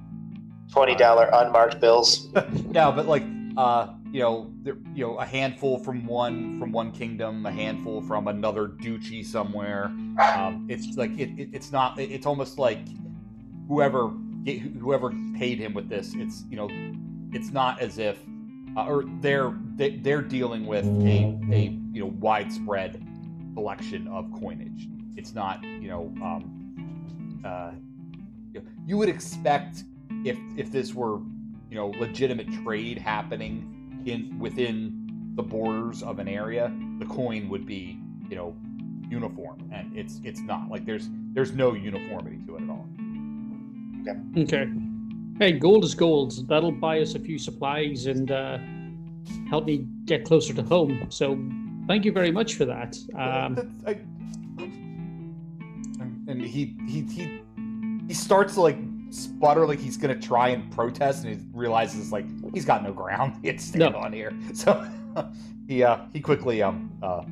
Twenty 0.72 0.96
dollar 0.96 1.30
unmarked 1.34 1.80
bills. 1.80 2.30
no, 2.72 2.92
but 2.92 3.06
like 3.06 3.22
uh, 3.58 3.94
you 4.14 4.20
know, 4.20 4.54
there, 4.62 4.78
you 4.94 5.06
know, 5.08 5.16
a 5.18 5.26
handful 5.26 5.80
from 5.80 6.06
one 6.06 6.60
from 6.60 6.72
one 6.72 6.92
kingdom, 6.92 7.46
a 7.48 7.52
handful 7.52 8.00
from 8.02 8.28
another 8.28 8.68
duchy 8.68 9.24
somewhere. 9.24 9.86
Um, 10.22 10.68
it's 10.70 10.96
like 10.96 11.18
it, 11.18 11.32
it, 11.40 11.50
it's 11.52 11.72
not. 11.72 12.00
it- 12.00 12.12
It's 12.12 12.28
almost 12.28 12.60
like 12.60 12.80
whoever 13.68 14.10
whoever 14.80 15.10
paid 15.36 15.58
him 15.60 15.74
with 15.74 15.90
this. 15.90 16.14
It's 16.16 16.44
you 16.50 16.58
know, 16.58 16.70
it's 17.34 17.52
not 17.52 17.82
as 17.82 17.98
if 17.98 18.20
uh, 18.78 18.86
or 18.86 19.04
they're 19.20 19.52
they, 19.76 19.98
they're 19.98 20.22
dealing 20.22 20.68
with 20.68 20.86
a 20.86 21.38
a 21.52 21.62
you 21.92 22.02
know 22.04 22.12
widespread 22.20 23.04
collection 23.56 24.08
of 24.10 24.32
coinage. 24.40 24.88
It's 25.18 25.34
not 25.34 25.64
you 25.64 25.88
know 25.90 26.14
um, 26.22 27.42
uh, 27.44 27.72
you 28.86 28.96
would 28.98 29.10
expect 29.10 29.84
if 30.24 30.38
if 30.56 30.72
this 30.72 30.94
were 30.94 31.18
you 31.72 31.78
know 31.80 31.88
legitimate 32.00 32.52
trade 32.64 33.00
happening 33.00 33.83
in 34.06 34.38
within 34.40 35.32
the 35.36 35.44
borders 35.44 36.04
of 36.04 36.20
an 36.20 36.28
area, 36.28 36.72
the 37.00 37.06
coin 37.06 37.50
would 37.50 37.66
be 37.66 38.00
you 38.30 38.36
know 38.36 38.56
uniform, 39.10 39.70
and 39.74 39.96
it's 39.98 40.22
it's 40.24 40.42
not 40.42 40.70
like 40.70 40.86
there's 40.86 41.10
there's 41.34 41.54
no 41.54 41.74
uniformity 41.74 42.40
to 42.48 42.56
it 42.56 42.64
at 42.64 42.70
all. 42.70 42.88
Okay. 44.38 44.70
Hey, 45.40 45.54
gold 45.54 45.84
is 45.84 45.96
gold. 45.96 46.48
That'll 46.48 46.72
buy 46.72 47.00
us 47.00 47.16
a 47.16 47.20
few 47.20 47.40
supplies 47.40 48.06
and 48.06 48.32
uh, 48.32 48.60
help 49.50 49.66
me 49.66 49.88
get 50.06 50.26
closer 50.26 50.54
to 50.54 50.62
home. 50.62 51.08
So, 51.10 51.40
thank 51.88 52.06
you 52.06 52.12
very 52.12 52.32
much 52.32 52.56
for 52.56 52.66
that. 52.66 52.96
Um, 53.16 53.76
I- 53.88 54.00
and 56.26 56.42
he 56.42 56.76
he 56.88 57.02
he 57.02 57.42
he 58.08 58.14
starts 58.14 58.54
to 58.56 58.62
like 58.62 58.78
sputter 59.14 59.66
like 59.68 59.80
he's 59.80 59.98
gonna 59.98 60.20
try 60.20 60.50
and 60.50 60.72
protest, 60.72 61.24
and 61.26 61.36
he 61.36 61.46
realizes 61.54 62.12
like 62.12 62.26
he's 62.54 62.66
got 62.66 62.84
no 62.84 62.92
ground 62.92 63.38
he 63.44 63.58
stand 63.58 63.94
No. 63.94 64.00
on 64.00 64.14
here. 64.14 64.32
So 64.54 64.88
he 65.68 65.84
uh 65.84 65.98
he 66.14 66.20
quickly 66.20 66.62
um 66.64 66.92
uh, 67.02 67.24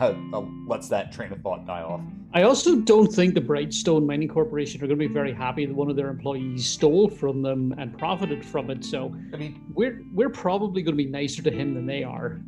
uh, 0.00 0.14
uh 0.32 0.40
lets 0.66 0.88
that 0.88 1.12
train 1.12 1.32
of 1.32 1.40
thought 1.42 1.66
die 1.66 1.82
off. 1.82 2.00
I 2.32 2.42
also 2.42 2.76
don't 2.76 3.08
think 3.12 3.34
the 3.34 3.40
Brightstone 3.40 4.06
Mining 4.06 4.28
Corporation 4.28 4.80
are 4.84 4.86
going 4.86 5.00
to 5.00 5.08
be 5.08 5.12
very 5.12 5.32
happy 5.32 5.66
that 5.66 5.74
one 5.74 5.90
of 5.90 5.96
their 5.96 6.06
employees 6.08 6.64
stole 6.64 7.08
from 7.08 7.42
them 7.42 7.74
and 7.76 7.98
profited 7.98 8.44
from 8.44 8.70
it. 8.70 8.84
So 8.84 9.12
I 9.34 9.36
mean, 9.36 9.60
we're 9.74 10.00
we're 10.14 10.28
probably 10.30 10.80
going 10.82 10.96
to 10.96 11.02
be 11.04 11.10
nicer 11.10 11.42
to 11.42 11.50
him 11.50 11.74
than 11.74 11.86
they 11.86 12.04
are. 12.04 12.40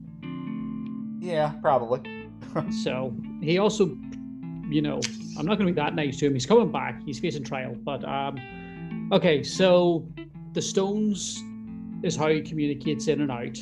yeah, 1.21 1.53
probably. 1.61 2.01
So 2.83 3.13
he 3.41 3.59
also, 3.59 3.97
you 4.69 4.83
know, 4.83 5.01
I'm 5.39 5.47
not 5.47 5.57
going 5.59 5.67
to 5.67 5.73
be 5.73 5.81
that 5.81 5.95
nice 5.97 6.19
to 6.19 6.27
him. 6.27 6.35
He's 6.35 6.47
coming 6.47 6.71
back. 6.71 7.03
He's 7.05 7.19
facing 7.19 7.43
trial. 7.45 7.75
But 7.83 8.05
um, 8.05 8.37
okay, 9.13 9.43
so 9.43 10.09
the 10.55 10.63
stones 10.63 11.43
is 12.03 12.17
how 12.17 12.29
he 12.29 12.41
communicates 12.41 13.07
in 13.07 13.21
and 13.21 13.31
out. 13.31 13.59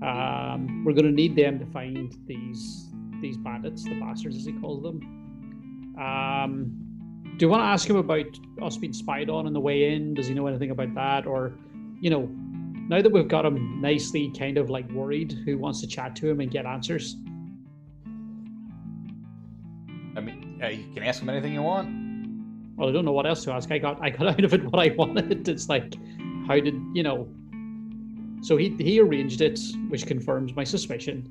Um, 0.00 0.84
we're 0.84 0.92
going 0.92 1.06
to 1.06 1.12
need 1.12 1.34
them 1.34 1.58
to 1.58 1.66
find 1.66 2.16
these 2.26 2.84
these 3.20 3.36
bandits, 3.36 3.82
the 3.82 3.98
bastards 3.98 4.36
as 4.36 4.44
he 4.44 4.52
calls 4.52 4.82
them. 4.82 5.96
Um, 5.98 6.88
do 7.36 7.46
you 7.46 7.50
want 7.50 7.62
to 7.62 7.66
ask 7.66 7.88
him 7.88 7.96
about 7.96 8.26
us 8.62 8.76
being 8.76 8.92
spied 8.92 9.28
on 9.28 9.46
on 9.46 9.52
the 9.52 9.60
way 9.60 9.92
in? 9.92 10.14
Does 10.14 10.28
he 10.28 10.34
know 10.34 10.46
anything 10.46 10.70
about 10.70 10.94
that, 10.94 11.26
or, 11.26 11.52
you 12.00 12.10
know, 12.10 12.28
now 12.88 13.02
that 13.02 13.10
we've 13.10 13.26
got 13.26 13.44
him 13.44 13.80
nicely 13.80 14.32
kind 14.38 14.56
of 14.56 14.70
like 14.70 14.88
worried, 14.92 15.32
who 15.44 15.58
wants 15.58 15.80
to 15.80 15.88
chat 15.88 16.14
to 16.16 16.28
him 16.28 16.40
and 16.40 16.48
get 16.48 16.64
answers? 16.64 17.16
I 20.16 20.20
mean, 20.20 20.60
uh, 20.62 20.68
you 20.68 20.92
can 20.94 21.02
ask 21.02 21.20
him 21.20 21.28
anything 21.28 21.54
you 21.54 21.62
want. 21.62 22.07
Well, 22.78 22.88
I 22.88 22.92
don't 22.92 23.04
know 23.04 23.12
what 23.12 23.26
else 23.26 23.44
to 23.44 23.52
ask. 23.52 23.70
I 23.70 23.78
got 23.78 23.98
I 24.00 24.10
got 24.10 24.26
out 24.32 24.44
of 24.44 24.54
it 24.54 24.64
what 24.64 24.80
I 24.80 24.94
wanted. 24.94 25.48
It's 25.48 25.68
like, 25.68 25.94
how 26.46 26.58
did 26.60 26.80
you 26.94 27.02
know? 27.02 27.28
So 28.40 28.56
he 28.56 28.70
he 28.78 29.00
arranged 29.00 29.40
it, 29.40 29.58
which 29.88 30.06
confirms 30.06 30.54
my 30.54 30.64
suspicion, 30.64 31.28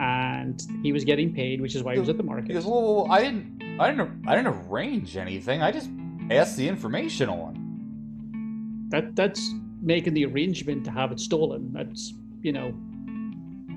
and 0.00 0.60
he 0.82 0.92
was 0.92 1.04
getting 1.04 1.32
paid, 1.34 1.60
which 1.60 1.74
is 1.74 1.82
why 1.82 1.94
he 1.94 2.00
was 2.00 2.08
at 2.08 2.16
the 2.16 2.22
He 2.22 2.28
market. 2.28 2.52
goes, 2.54 2.64
well, 2.66 2.82
well, 3.04 3.12
I 3.12 3.22
didn't, 3.22 3.62
I 3.78 3.90
didn't, 3.90 4.24
I 4.26 4.34
didn't 4.34 4.54
arrange 4.54 5.16
anything. 5.16 5.60
I 5.62 5.70
just 5.70 5.90
asked 6.30 6.56
the 6.56 6.66
information 6.66 7.28
on. 7.28 8.88
That 8.88 9.14
that's 9.14 9.52
making 9.82 10.14
the 10.14 10.24
arrangement 10.24 10.84
to 10.86 10.90
have 10.90 11.12
it 11.12 11.20
stolen. 11.20 11.72
That's 11.72 12.14
you 12.40 12.52
know, 12.52 12.72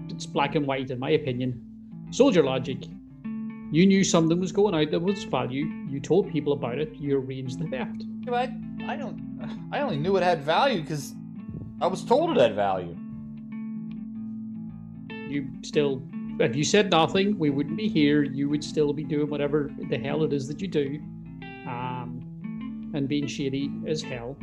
it's 0.09 0.25
black 0.25 0.55
and 0.55 0.65
white 0.65 0.89
in 0.89 0.99
my 0.99 1.11
opinion. 1.11 1.61
Soldier 2.11 2.43
logic. 2.43 2.77
You 3.71 3.85
knew 3.85 4.03
something 4.03 4.39
was 4.39 4.51
going 4.51 4.73
out 4.73 4.91
that 4.91 4.99
was 4.99 5.23
value. 5.25 5.65
You 5.87 5.99
told 5.99 6.31
people 6.31 6.53
about 6.53 6.79
it. 6.79 6.95
You 6.95 7.19
arranged 7.19 7.59
the 7.59 7.67
theft. 7.67 8.03
I, 8.31 8.53
I 8.87 8.95
don't, 8.95 9.69
I 9.71 9.79
only 9.81 9.97
knew 9.97 10.17
it 10.17 10.23
had 10.23 10.41
value 10.43 10.81
because 10.81 11.15
I 11.81 11.87
was 11.87 12.03
told 12.03 12.31
it 12.31 12.41
had 12.41 12.55
value. 12.55 12.97
you 15.29 15.47
still 15.61 16.01
if 16.39 16.55
you 16.55 16.63
said 16.63 16.89
nothing 16.89 17.37
we 17.37 17.49
wouldn't 17.49 17.77
be 17.77 17.87
here 17.87 18.23
you 18.23 18.49
would 18.49 18.63
still 18.63 18.93
be 18.93 19.03
doing 19.03 19.29
whatever 19.29 19.69
the 19.89 19.97
hell 19.97 20.23
it 20.23 20.33
is 20.33 20.47
that 20.47 20.61
you 20.61 20.67
do 20.67 20.99
um, 21.67 22.91
and 22.95 23.07
being 23.07 23.27
shady 23.27 23.71
as 23.87 24.01
hell 24.01 24.35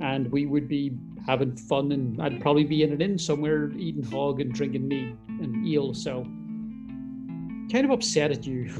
and 0.00 0.30
we 0.30 0.46
would 0.46 0.68
be 0.68 0.96
having 1.24 1.54
fun 1.56 1.92
and 1.92 2.20
i'd 2.22 2.40
probably 2.40 2.64
be 2.64 2.82
in 2.82 2.92
an 2.92 3.00
inn 3.00 3.18
somewhere 3.18 3.70
eating 3.72 4.02
hog 4.02 4.40
and 4.40 4.52
drinking 4.52 4.86
meat 4.88 5.14
and 5.40 5.66
eel 5.66 5.94
so 5.94 6.26
kind 7.70 7.84
of 7.84 7.90
upset 7.90 8.30
at 8.30 8.46
you 8.46 8.70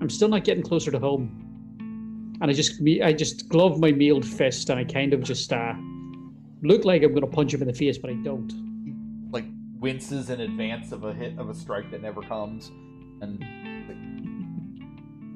i'm 0.00 0.10
still 0.10 0.28
not 0.28 0.44
getting 0.44 0.62
closer 0.62 0.90
to 0.90 0.98
home 0.98 1.40
and 2.40 2.50
i 2.50 2.54
just 2.54 2.80
me 2.80 3.02
i 3.02 3.12
just 3.12 3.48
glove 3.48 3.78
my 3.78 3.92
mailed 3.92 4.24
fist 4.24 4.70
and 4.70 4.78
i 4.80 4.84
kind 4.84 5.12
of 5.12 5.22
just 5.22 5.52
uh 5.52 5.74
look 6.62 6.84
like 6.84 7.02
i'm 7.02 7.10
going 7.10 7.20
to 7.20 7.26
punch 7.26 7.52
him 7.52 7.60
in 7.60 7.68
the 7.68 7.74
face 7.74 7.98
but 7.98 8.10
i 8.10 8.14
don't 8.24 8.52
Like 9.30 9.44
winces 9.78 10.30
in 10.30 10.40
advance 10.40 10.92
of 10.92 11.04
a 11.04 11.12
hit 11.12 11.38
of 11.38 11.50
a 11.50 11.54
strike 11.54 11.90
that 11.90 12.00
never 12.00 12.22
comes, 12.22 12.70
and 13.20 13.44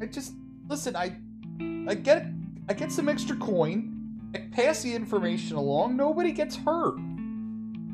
I 0.00 0.06
just 0.06 0.34
listen. 0.68 0.96
I, 0.96 1.16
I 1.88 1.94
get, 1.94 2.26
I 2.68 2.72
get 2.72 2.92
some 2.92 3.08
extra 3.08 3.36
coin. 3.36 3.94
I 4.34 4.38
pass 4.52 4.82
the 4.82 4.94
information 4.94 5.56
along. 5.56 5.96
Nobody 5.96 6.32
gets 6.32 6.56
hurt. 6.56 6.98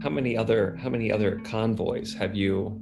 How 0.03 0.11
many 0.11 0.37
other 0.37 0.77
how 0.77 0.91
many 0.91 1.11
other 1.11 1.41
convoys 1.45 2.13
have 2.15 2.35
you 2.35 2.81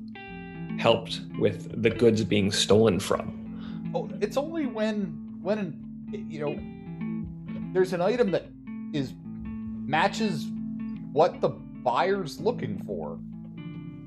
helped 0.78 1.20
with 1.38 1.82
the 1.82 1.90
goods 1.90 2.24
being 2.24 2.50
stolen 2.50 2.98
from? 3.00 3.90
Oh, 3.94 4.10
it's 4.20 4.36
only 4.36 4.66
when 4.66 5.38
when 5.42 5.78
you 6.12 6.40
know 6.40 7.72
there's 7.72 7.92
an 7.92 8.00
item 8.00 8.30
that 8.30 8.46
is 8.92 9.14
matches 9.22 10.46
what 11.12 11.40
the 11.40 11.48
buyer's 11.48 12.40
looking 12.40 12.78
for. 12.86 13.18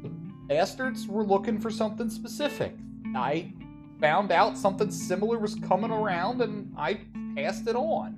The 0.03 0.09
bastards 0.47 1.07
were 1.07 1.23
looking 1.23 1.59
for 1.59 1.69
something 1.69 2.09
specific. 2.09 2.75
I 3.15 3.53
found 3.99 4.31
out 4.31 4.57
something 4.57 4.91
similar 4.91 5.37
was 5.37 5.55
coming 5.55 5.91
around 5.91 6.41
and 6.41 6.73
I 6.77 6.99
passed 7.35 7.67
it 7.67 7.75
on. 7.75 8.17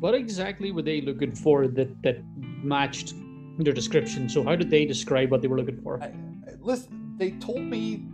What 0.00 0.14
exactly 0.14 0.70
were 0.70 0.82
they 0.82 1.00
looking 1.00 1.34
for 1.34 1.66
that 1.68 2.02
that 2.02 2.22
matched 2.62 3.14
their 3.58 3.72
description? 3.72 4.28
So 4.28 4.44
how 4.44 4.54
did 4.56 4.70
they 4.70 4.84
describe 4.84 5.30
what 5.30 5.40
they 5.42 5.48
were 5.48 5.56
looking 5.58 5.80
for? 5.80 6.02
I, 6.02 6.06
I- 6.06 6.14
listen, 6.64 7.14
they 7.18 7.32
told 7.32 7.62
me 7.62 8.04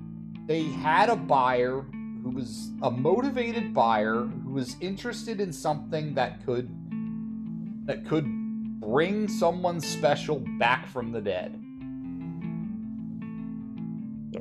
they 0.46 0.64
had 0.64 1.08
a 1.08 1.16
buyer 1.16 1.84
who 2.22 2.30
was 2.30 2.70
a 2.82 2.90
motivated 2.90 3.72
buyer 3.72 4.24
who 4.24 4.50
was 4.52 4.76
interested 4.80 5.40
in 5.40 5.52
something 5.52 6.14
that 6.14 6.44
could 6.44 6.68
that 7.86 8.06
could 8.06 8.26
bring 8.80 9.26
someone 9.28 9.80
special 9.80 10.40
back 10.58 10.86
from 10.86 11.12
the 11.12 11.20
dead. 11.20 11.58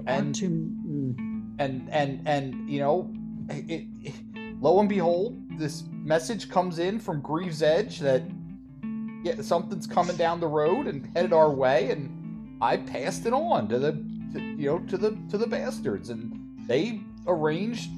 And- 0.05 0.35
too. 0.35 0.49
mm, 0.49 1.53
And 1.59 1.87
and 1.91 2.27
and 2.27 2.69
you 2.69 2.79
know, 2.79 3.11
it, 3.49 3.85
it, 4.01 4.13
lo 4.61 4.79
and 4.79 4.89
behold, 4.89 5.41
this 5.57 5.83
message 5.91 6.49
comes 6.49 6.79
in 6.79 6.99
from 6.99 7.21
Greaves 7.21 7.61
Edge 7.61 7.99
that 7.99 8.23
yeah, 9.23 9.41
something's 9.41 9.85
coming 9.87 10.15
down 10.15 10.39
the 10.39 10.47
road 10.47 10.87
and 10.87 11.05
headed 11.15 11.33
our 11.33 11.51
way, 11.51 11.91
and 11.91 12.09
I 12.61 12.77
passed 12.77 13.25
it 13.25 13.33
on 13.33 13.67
to 13.69 13.79
the 13.79 13.91
to, 14.33 14.39
you 14.39 14.67
know 14.67 14.79
to 14.79 14.97
the 14.97 15.17
to 15.29 15.37
the 15.37 15.47
bastards, 15.47 16.09
and 16.09 16.31
they 16.67 17.01
arranged 17.27 17.89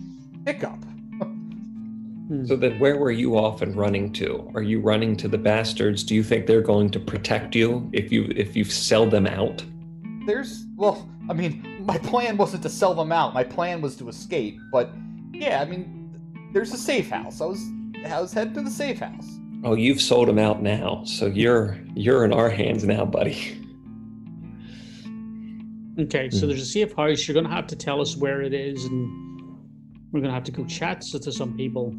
pickup. 0.46 0.80
mm. 1.20 2.48
So 2.48 2.56
then 2.56 2.80
where 2.80 2.98
were 2.98 3.12
you 3.12 3.38
off 3.38 3.62
and 3.62 3.76
running 3.76 4.14
to? 4.14 4.52
Are 4.56 4.62
you 4.62 4.80
running 4.80 5.16
to 5.18 5.28
the 5.28 5.38
bastards? 5.38 6.04
Do 6.04 6.16
you 6.16 6.24
think 6.24 6.48
they're 6.48 6.62
going 6.62 6.90
to 6.92 7.00
protect 7.00 7.56
you 7.56 7.90
if 7.94 8.12
you 8.12 8.32
if 8.36 8.56
you 8.56 8.64
sell 8.64 9.06
them 9.06 9.28
out? 9.28 9.64
There's 10.26 10.66
well, 10.76 11.10
I 11.30 11.34
mean, 11.34 11.84
my 11.86 11.98
plan 11.98 12.38
wasn't 12.38 12.64
to 12.64 12.70
sell 12.70 12.94
them 12.94 13.12
out. 13.12 13.34
My 13.34 13.44
plan 13.44 13.82
was 13.82 13.96
to 13.98 14.10
escape, 14.10 14.60
but 14.72 14.92
yeah, 15.32 15.62
I 15.62 15.66
mean, 15.66 16.16
there's 16.54 16.74
a 16.74 16.78
safe 16.78 17.10
house. 17.10 17.42
I 17.42 17.46
was 17.46 17.62
I 18.06 18.22
was 18.22 18.34
headed 18.34 18.54
to 18.56 18.62
the 18.62 18.72
safe 18.72 19.00
house. 19.00 19.28
Oh, 19.64 19.76
you've 19.76 20.02
sold 20.02 20.28
them 20.28 20.40
out 20.40 20.62
now. 20.62 21.04
So 21.06 21.26
you're 21.26 21.78
you're 21.96 22.26
in 22.26 22.34
our 22.34 22.50
hands 22.50 22.84
now, 22.84 23.06
buddy. 23.06 23.58
Okay, 26.00 26.30
so 26.30 26.46
Mm. 26.46 26.50
there's 26.50 26.62
a 26.62 26.66
safe 26.66 26.94
house. 26.94 27.28
You're 27.28 27.36
gonna 27.36 27.54
have 27.54 27.68
to 27.68 27.76
tell 27.76 28.00
us 28.00 28.16
where 28.16 28.42
it 28.42 28.54
is, 28.54 28.86
and 28.86 29.10
we're 30.12 30.22
gonna 30.22 30.34
have 30.34 30.46
to 30.46 30.52
go 30.52 30.66
chat 30.66 31.02
to 31.02 31.20
to 31.20 31.32
some 31.32 31.56
people. 31.56 31.96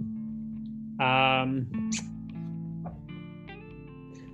Um. 1.00 1.66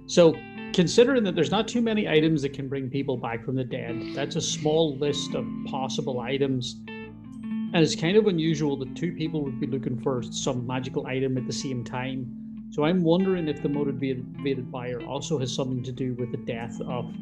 So, 0.07 0.35
considering 0.73 1.25
that 1.25 1.35
there's 1.35 1.51
not 1.51 1.69
too 1.69 1.83
many 1.83 2.09
items 2.09 2.43
that 2.43 2.53
can 2.53 2.69
bring 2.69 2.89
people 2.89 3.17
back 3.17 3.45
from 3.45 3.57
the 3.57 3.65
dead, 3.65 4.01
that's 4.15 4.37
a 4.37 4.41
small 4.41 4.97
list 4.97 5.35
of 5.35 5.47
possible 5.67 6.21
items. 6.21 6.81
And 6.89 7.77
it's 7.77 7.95
kind 7.95 8.17
of 8.17 8.27
unusual 8.27 8.77
that 8.79 8.95
two 8.97 9.13
people 9.13 9.43
would 9.45 9.61
be 9.61 9.67
looking 9.67 10.01
for 10.01 10.23
some 10.23 10.67
magical 10.67 11.07
item 11.07 11.37
at 11.37 11.47
the 11.47 11.53
same 11.53 11.85
time. 11.85 12.27
So 12.71 12.85
I'm 12.85 13.03
wondering 13.03 13.49
if 13.49 13.63
the 13.63 13.69
motivated 13.69 14.71
buyer 14.73 15.03
also 15.03 15.39
has 15.39 15.55
something 15.55 15.83
to 15.83 15.93
do 15.93 16.15
with 16.15 16.31
the 16.31 16.39
death 16.39 16.81
of 16.83 17.13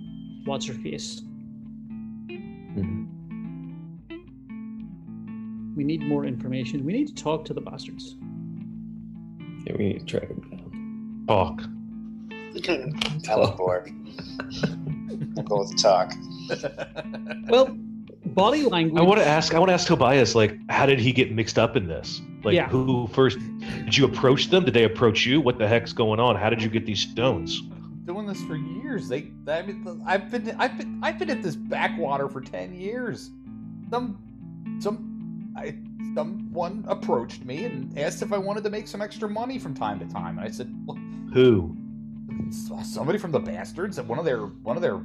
what's 0.44 0.66
her 0.66 0.74
face. 0.74 1.22
We 5.76 5.84
need 5.84 6.02
more 6.02 6.24
information. 6.24 6.84
We 6.84 6.92
need 6.94 7.06
to 7.08 7.14
talk 7.14 7.44
to 7.44 7.54
the 7.54 7.60
bastards. 7.60 8.16
Yeah, 9.66 9.74
we 9.76 9.88
need 9.88 10.00
to 10.00 10.06
track 10.06 10.30
um, 10.30 10.40
them 10.40 11.26
down. 11.26 11.28
Talk. 11.28 11.62
Alan 13.28 13.56
Borg. 13.56 13.94
We'll 15.34 15.44
go 15.44 15.58
with 15.60 15.70
the 15.70 15.76
talk. 15.76 16.12
Well, 17.48 17.76
body 18.24 18.62
language. 18.62 19.00
I 19.00 19.04
want 19.04 19.20
to 19.20 19.26
ask. 19.26 19.54
I 19.54 19.58
want 19.60 19.68
to 19.68 19.74
ask 19.74 19.86
Tobias. 19.86 20.34
Like, 20.34 20.58
how 20.68 20.86
did 20.86 20.98
he 20.98 21.12
get 21.12 21.32
mixed 21.32 21.58
up 21.58 21.76
in 21.76 21.86
this? 21.86 22.20
Like, 22.42 22.54
Yeah. 22.54 22.68
who 22.68 23.06
first? 23.08 23.38
Did 23.84 23.96
you 23.96 24.04
approach 24.04 24.48
them? 24.48 24.64
Did 24.64 24.74
they 24.74 24.84
approach 24.84 25.26
you? 25.26 25.40
What 25.40 25.58
the 25.58 25.68
heck's 25.68 25.92
going 25.92 26.18
on? 26.18 26.34
How 26.34 26.50
did 26.50 26.60
you 26.62 26.68
get 26.68 26.86
these 26.86 27.00
stones? 27.00 27.62
doing 28.06 28.26
this 28.26 28.40
for 28.42 28.56
years. 28.56 29.08
They, 29.08 29.32
I 29.48 29.62
mean, 29.62 30.02
I've 30.06 30.30
been, 30.30 30.54
I've 30.58 30.78
been, 30.78 31.00
I've 31.02 31.18
been 31.18 31.28
at 31.28 31.42
this 31.42 31.56
backwater 31.56 32.28
for 32.28 32.40
ten 32.40 32.72
years. 32.72 33.30
Some, 33.90 34.18
some, 34.80 35.15
I, 35.56 35.76
someone 36.14 36.84
approached 36.88 37.44
me 37.44 37.64
and 37.64 37.98
asked 37.98 38.22
if 38.22 38.32
I 38.32 38.38
wanted 38.38 38.64
to 38.64 38.70
make 38.70 38.86
some 38.88 39.00
extra 39.02 39.28
money 39.28 39.58
from 39.58 39.74
time 39.74 39.98
to 40.00 40.06
time, 40.06 40.38
and 40.38 40.46
I 40.46 40.50
said, 40.50 40.72
well, 40.86 40.98
Who? 41.32 41.76
somebody 42.82 43.18
from 43.18 43.32
the 43.32 43.40
bastards, 43.40 44.00
one 44.00 44.18
of 44.18 44.24
their 44.24 44.40
one 44.46 44.76
of 44.76 44.82
their 44.82 45.00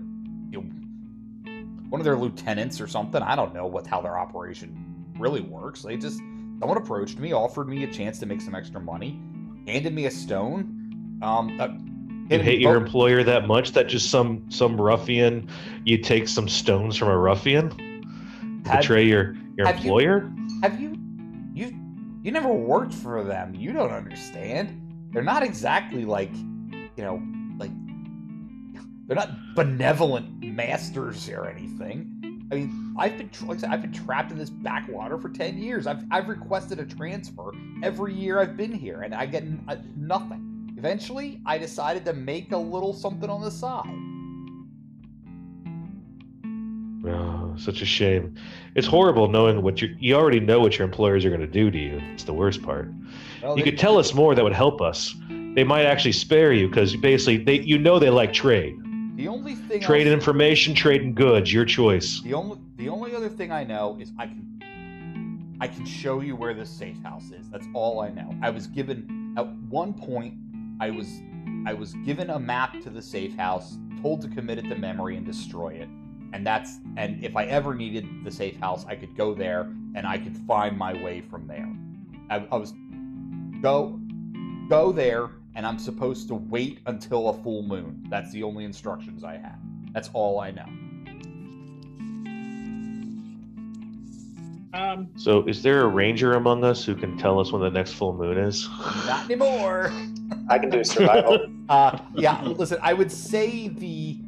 you 0.51 0.61
know, 0.61 1.51
one 1.89 2.01
of 2.01 2.05
their 2.05 2.17
lieutenants 2.17 2.81
or 2.81 2.87
something. 2.87 3.21
I 3.21 3.35
don't 3.35 3.53
know 3.53 3.65
what 3.65 3.87
how 3.87 4.01
their 4.01 4.17
operation 4.17 4.75
really 5.17 5.41
works. 5.41 5.81
They 5.83 5.97
just 5.97 6.17
someone 6.59 6.77
approached 6.77 7.17
me, 7.19 7.31
offered 7.33 7.67
me 7.67 7.83
a 7.83 7.91
chance 7.91 8.19
to 8.19 8.25
make 8.25 8.41
some 8.41 8.53
extra 8.53 8.81
money, 8.81 9.19
handed 9.67 9.93
me 9.93 10.05
a 10.05 10.11
stone. 10.11 11.19
Um, 11.21 11.59
uh, 11.59 11.69
You 12.29 12.43
hate 12.43 12.59
your 12.59 12.73
both- 12.79 12.87
employer 12.87 13.23
that 13.23 13.47
much 13.47 13.71
that 13.71 13.87
just 13.87 14.09
some 14.09 14.43
some 14.49 14.79
ruffian 14.79 15.47
you 15.85 15.97
take 15.97 16.27
some 16.27 16.47
stones 16.49 16.97
from 16.97 17.07
a 17.09 17.17
ruffian? 17.17 17.71
Have- 18.65 18.81
Betray 18.81 19.03
your 19.05 19.35
your 19.57 19.67
have 19.67 19.77
you- 19.77 19.83
employer? 19.83 20.31
Have 20.63 20.79
you 20.79 20.95
you 21.53 21.73
you 22.23 22.31
never 22.31 22.49
worked 22.53 22.93
for 22.93 23.23
them? 23.23 23.55
You 23.55 23.73
don't 23.73 23.91
understand. 23.91 24.77
They're 25.11 25.23
not 25.23 25.43
exactly 25.43 26.05
like 26.05 26.33
you 26.35 27.03
know 27.03 27.21
like 27.57 27.71
they're 29.07 29.15
not 29.15 29.31
benevolent 29.55 30.43
masters 30.43 31.27
or 31.29 31.47
anything. 31.49 32.17
I 32.51 32.55
mean, 32.55 32.95
I've 32.97 33.17
been 33.17 33.29
like 33.47 33.57
I 33.57 33.61
said, 33.61 33.69
I've 33.71 33.81
been 33.81 33.93
trapped 33.93 34.31
in 34.31 34.37
this 34.37 34.49
backwater 34.49 35.17
for 35.17 35.29
ten 35.29 35.57
years. 35.57 35.87
I've 35.87 36.03
I've 36.11 36.27
requested 36.29 36.79
a 36.79 36.85
transfer 36.85 37.51
every 37.83 38.13
year 38.13 38.39
I've 38.39 38.55
been 38.57 38.73
here, 38.73 39.01
and 39.01 39.15
I 39.15 39.25
get 39.25 39.43
n- 39.43 39.63
uh, 39.67 39.77
nothing. 39.95 40.73
Eventually, 40.77 41.41
I 41.45 41.57
decided 41.57 42.05
to 42.05 42.13
make 42.13 42.51
a 42.51 42.57
little 42.57 42.93
something 42.93 43.29
on 43.29 43.41
the 43.41 43.51
side. 43.51 43.89
Oh, 47.05 47.55
such 47.57 47.81
a 47.81 47.85
shame. 47.85 48.35
It's 48.75 48.85
horrible 48.87 49.27
knowing 49.27 49.61
what 49.63 49.81
you 49.81 49.95
you 49.99 50.15
already 50.15 50.39
know 50.39 50.59
what 50.59 50.77
your 50.77 50.85
employers 50.85 51.25
are 51.25 51.29
going 51.29 51.41
to 51.41 51.47
do 51.47 51.71
to 51.71 51.77
you. 51.77 51.99
It's 52.13 52.23
the 52.23 52.33
worst 52.33 52.61
part. 52.61 52.89
Well, 53.41 53.57
You 53.57 53.63
could 53.63 53.77
tell 53.79 53.97
us 53.97 54.13
more 54.13 54.35
that 54.35 54.43
would 54.43 54.53
help 54.53 54.81
us. 54.81 55.15
They 55.55 55.63
might 55.63 55.85
actually 55.85 56.11
spare 56.11 56.53
you 56.53 56.67
because 56.69 56.95
basically 56.95 57.37
they 57.37 57.59
you 57.61 57.77
know 57.79 57.97
they 57.99 58.09
like 58.11 58.33
trade. 58.33 58.75
the 59.15 59.27
only 59.27 59.55
thing 59.55 59.81
Trade 59.81 60.07
else- 60.07 60.13
information, 60.13 60.73
trade 60.75 60.97
trading 60.99 61.15
goods, 61.15 61.51
your 61.51 61.65
choice. 61.65 62.21
The 62.21 62.33
only 62.35 62.59
the 62.77 62.87
only 62.89 63.15
other 63.15 63.29
thing 63.29 63.51
I 63.51 63.63
know 63.63 63.97
is 63.99 64.11
I 64.19 64.27
can 64.27 65.57
I 65.59 65.67
can 65.67 65.85
show 65.85 66.21
you 66.21 66.35
where 66.35 66.53
this 66.53 66.69
safe 66.69 67.01
house 67.03 67.31
is. 67.31 67.49
That's 67.49 67.67
all 67.73 67.99
I 67.99 68.09
know. 68.09 68.35
I 68.41 68.49
was 68.51 68.67
given 68.67 69.33
at 69.37 69.47
one 69.69 69.93
point 69.93 70.35
I 70.79 70.91
was 70.91 71.07
I 71.65 71.73
was 71.73 71.93
given 72.05 72.29
a 72.29 72.39
map 72.39 72.79
to 72.81 72.89
the 72.91 73.01
safe 73.01 73.35
house, 73.35 73.77
told 74.01 74.21
to 74.21 74.27
commit 74.27 74.59
it 74.59 74.69
to 74.69 74.75
memory 74.75 75.17
and 75.17 75.25
destroy 75.25 75.69
it. 75.73 75.89
And 76.33 76.45
that's 76.45 76.79
and 76.97 77.23
if 77.23 77.35
I 77.35 77.45
ever 77.45 77.75
needed 77.75 78.05
the 78.23 78.31
safe 78.31 78.57
house, 78.59 78.85
I 78.85 78.95
could 78.95 79.15
go 79.15 79.33
there 79.33 79.61
and 79.95 80.07
I 80.07 80.17
could 80.17 80.37
find 80.37 80.77
my 80.77 80.93
way 81.03 81.21
from 81.21 81.47
there. 81.47 81.69
I, 82.29 82.45
I 82.51 82.55
was 82.57 82.73
go 83.61 83.99
go 84.69 84.91
there 84.91 85.31
and 85.55 85.65
I'm 85.65 85.77
supposed 85.77 86.27
to 86.29 86.35
wait 86.35 86.79
until 86.85 87.29
a 87.29 87.33
full 87.33 87.63
moon. 87.63 88.05
That's 88.09 88.31
the 88.31 88.43
only 88.43 88.63
instructions 88.63 89.23
I 89.23 89.37
have. 89.37 89.59
That's 89.93 90.09
all 90.13 90.39
I 90.39 90.51
know. 90.51 90.65
Um, 94.73 95.09
So, 95.17 95.45
is 95.47 95.61
there 95.61 95.81
a 95.81 95.87
ranger 95.87 96.33
among 96.33 96.63
us 96.63 96.85
who 96.85 96.95
can 96.95 97.17
tell 97.17 97.39
us 97.39 97.51
when 97.51 97.61
the 97.61 97.69
next 97.69 97.93
full 97.93 98.13
moon 98.13 98.37
is? 98.37 98.69
Not 99.05 99.25
anymore. 99.25 99.91
I 100.49 100.59
can 100.59 100.69
do 100.69 100.83
survival. 100.83 101.47
Uh, 101.69 101.97
yeah. 102.15 102.41
Listen, 102.43 102.77
I 102.81 102.91
would 102.91 103.09
say 103.09 103.69
the 103.69 104.19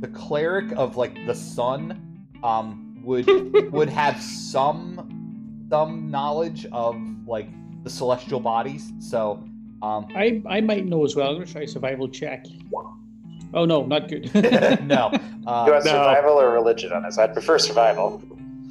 the 0.00 0.06
the 0.06 0.12
cleric 0.12 0.72
of 0.76 0.96
like 0.96 1.14
the 1.26 1.34
sun 1.34 2.24
um 2.42 2.98
would 3.02 3.26
would 3.72 3.88
have 3.88 4.20
some 4.20 5.66
some 5.70 6.10
knowledge 6.10 6.66
of 6.72 6.96
like 7.26 7.48
the 7.82 7.90
celestial 7.90 8.40
bodies. 8.40 8.92
So 8.98 9.42
um 9.82 10.06
I 10.14 10.42
I 10.48 10.60
might 10.60 10.86
know 10.86 11.04
as 11.04 11.16
well. 11.16 11.28
I'm 11.28 11.34
gonna 11.34 11.46
try 11.46 11.64
survival 11.66 12.08
check. 12.08 12.44
Oh 13.54 13.64
no, 13.64 13.86
not 13.86 14.08
good. 14.08 14.32
no. 14.34 15.10
Do 15.12 15.18
you 15.18 15.46
Uh, 15.46 15.66
want 15.70 15.84
No. 15.84 15.90
survival 15.92 16.40
or 16.40 16.50
religion 16.50 16.92
on 16.92 17.02
this? 17.04 17.16
I'd 17.18 17.32
prefer 17.32 17.58
survival. 17.58 18.22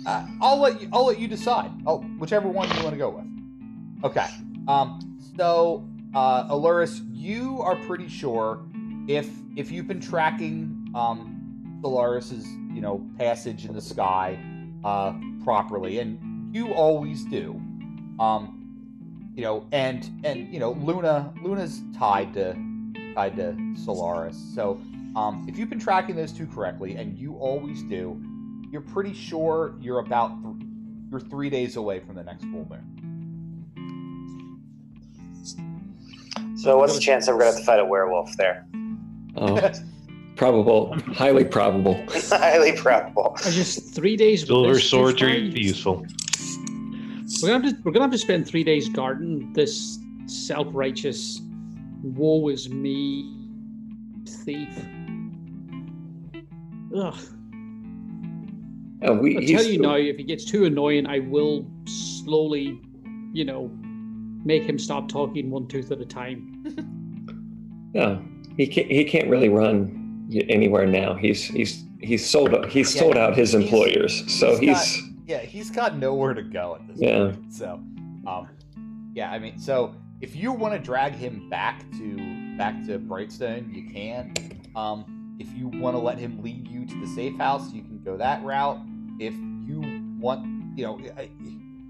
uh, 0.05 0.27
I'll 0.41 0.59
let 0.59 0.81
you 0.81 0.89
I'll 0.93 1.05
let 1.05 1.19
you 1.19 1.27
decide. 1.27 1.71
Oh, 1.87 1.99
whichever 2.19 2.47
one 2.47 2.67
you 2.75 2.83
want 2.83 2.91
to 2.91 2.97
go 2.97 3.09
with. 3.09 3.25
Okay. 4.03 4.27
Um 4.67 5.17
so 5.37 5.87
uh 6.13 6.47
Aluris, 6.53 7.01
you 7.11 7.61
are 7.61 7.75
pretty 7.75 8.07
sure 8.07 8.65
if 9.07 9.29
if 9.55 9.71
you've 9.71 9.87
been 9.87 10.01
tracking 10.01 10.74
um 10.95 11.79
Solaris's, 11.81 12.47
you 12.73 12.81
know, 12.81 13.05
passage 13.17 13.65
in 13.65 13.73
the 13.73 13.81
sky 13.81 14.39
uh 14.83 15.13
properly 15.43 15.99
and 15.99 16.55
you 16.55 16.73
always 16.73 17.23
do. 17.25 17.61
Um 18.19 18.61
you 19.35 19.43
know, 19.43 19.67
and 19.71 20.09
and 20.23 20.51
you 20.53 20.59
know, 20.59 20.71
Luna 20.71 21.33
Luna's 21.43 21.81
tied 21.97 22.33
to 22.33 22.55
tied 23.13 23.35
to 23.35 23.55
Solaris. 23.75 24.37
So 24.55 24.79
um 25.15 25.45
if 25.47 25.57
you've 25.57 25.69
been 25.69 25.79
tracking 25.79 26.15
those 26.15 26.31
two 26.31 26.47
correctly 26.47 26.95
and 26.95 27.17
you 27.17 27.35
always 27.35 27.83
do, 27.83 28.21
you're 28.71 28.81
pretty 28.81 29.13
sure 29.13 29.75
you're 29.79 29.99
about 29.99 30.41
th- 30.41 30.55
you're 31.11 31.19
3 31.19 31.49
days 31.49 31.75
away 31.75 31.99
from 31.99 32.15
the 32.15 32.23
next 32.23 32.43
full 32.45 32.67
moon. 32.67 32.91
So 36.57 36.77
what's 36.77 36.95
the 36.95 36.99
chance 36.99 37.25
that 37.27 37.33
we're 37.33 37.39
gonna 37.41 37.51
have 37.51 37.59
to 37.59 37.65
fight 37.65 37.79
a 37.79 37.85
werewolf 37.85 38.35
there? 38.37 38.65
Oh, 39.35 39.55
probable, 40.35 40.95
highly 41.13 41.45
probable. 41.45 42.03
Highly 42.29 42.73
probable. 42.73 43.35
I 43.45 43.51
just 43.51 43.93
three 43.93 44.15
days. 44.17 44.41
with 44.41 44.47
Silver 44.49 44.73
this 44.73 44.89
swords 44.89 45.21
are 45.21 45.29
useful. 45.29 46.05
We're 47.41 47.49
gonna 47.49 47.65
have 47.67 47.75
to 47.75 47.81
we're 47.83 47.91
gonna 47.91 48.05
have 48.05 48.11
to 48.11 48.17
spend 48.17 48.47
three 48.47 48.63
days 48.63 48.89
guarding 48.89 49.51
this 49.53 49.99
self-righteous, 50.27 51.41
woe 52.03 52.49
is 52.49 52.69
me 52.69 53.31
thief. 54.43 54.69
Ugh. 56.95 57.15
Uh, 59.07 59.13
we, 59.13 59.37
I'll 59.37 59.57
tell 59.57 59.65
you 59.71 59.79
now, 59.79 59.95
if 59.95 60.17
he 60.17 60.23
gets 60.23 60.45
too 60.45 60.65
annoying, 60.65 61.05
I 61.05 61.19
will 61.19 61.69
slowly, 61.85 62.79
you 63.33 63.43
know, 63.45 63.69
make 64.45 64.63
him 64.63 64.79
stop 64.79 65.09
talking 65.09 65.51
one 65.51 65.67
tooth 65.67 65.91
at 65.91 65.99
a 65.99 66.05
time. 66.05 66.51
No, 67.93 68.21
he 68.57 68.67
can't. 68.67 68.91
He 68.91 69.05
can't 69.05 69.29
really 69.29 69.47
run 69.47 69.89
y- 69.93 70.04
anywhere 70.49 70.85
now. 70.85 71.13
He's 71.15 71.43
he's 71.43 71.83
he's 71.99 72.27
sold 72.27 72.53
out. 72.53 72.69
He's 72.69 72.93
Yeah, 72.95 73.01
sold 73.01 73.17
out 73.17 73.35
his 73.35 73.51
he's- 73.51 73.63
employers. 73.63 74.33
So 74.39 74.57
he's 74.57 74.79
he's, 74.95 75.03
Yeah, 75.27 75.39
he's 75.39 75.71
got 75.71 75.97
nowhere 75.97 76.33
to 76.33 76.43
go 76.43 76.75
at 76.79 76.87
this 76.87 76.99
Yeah. 77.01 77.31
point. 77.31 77.53
So, 77.53 77.79
um, 78.27 78.47
yeah, 79.13 79.31
I 79.31 79.39
mean, 79.39 79.57
so 79.57 79.95
if 80.21 80.35
you 80.35 80.51
want 80.51 80.73
to 80.73 80.79
drag 80.79 81.13
him 81.13 81.49
back 81.49 81.81
to 81.97 82.55
back 82.57 82.85
to 82.85 82.99
Brightstone, 82.99 83.73
you 83.73 83.89
can. 83.91 84.33
Um, 84.75 85.35
if 85.39 85.51
you 85.57 85.67
want 85.67 85.95
to 85.95 85.99
let 86.01 86.17
him 86.17 86.41
lead 86.41 86.67
you 86.67 86.85
to 86.85 86.95
the 87.01 87.07
safe 87.07 87.35
house, 87.37 87.71
you 87.73 87.81
can 87.81 88.01
go 88.03 88.15
that 88.17 88.43
route. 88.43 88.79
If 89.19 89.33
you 89.67 89.81
want, 90.19 90.45
you 90.77 90.85
know, 90.85 90.99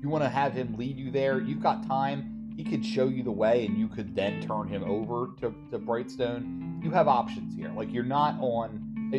you 0.01 0.09
want 0.09 0.23
to 0.23 0.29
have 0.29 0.53
him 0.53 0.75
lead 0.77 0.97
you 0.97 1.11
there, 1.11 1.39
you've 1.41 1.61
got 1.61 1.85
time. 1.87 2.34
He 2.55 2.63
could 2.63 2.85
show 2.85 3.07
you 3.07 3.21
the 3.21 3.31
way, 3.31 3.65
and 3.65 3.77
you 3.77 3.87
could 3.87 4.15
then 4.15 4.41
turn 4.41 4.67
him 4.67 4.83
over 4.85 5.31
to, 5.41 5.53
to 5.71 5.79
Brightstone. 5.79 6.83
You 6.83 6.91
have 6.91 7.07
options 7.07 7.55
here. 7.55 7.71
Like 7.75 7.91
you're 7.91 8.03
not 8.03 8.35
on. 8.39 9.11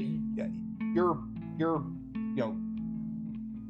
You're 0.95 1.19
you're 1.59 1.83
you 2.15 2.37
know 2.37 2.57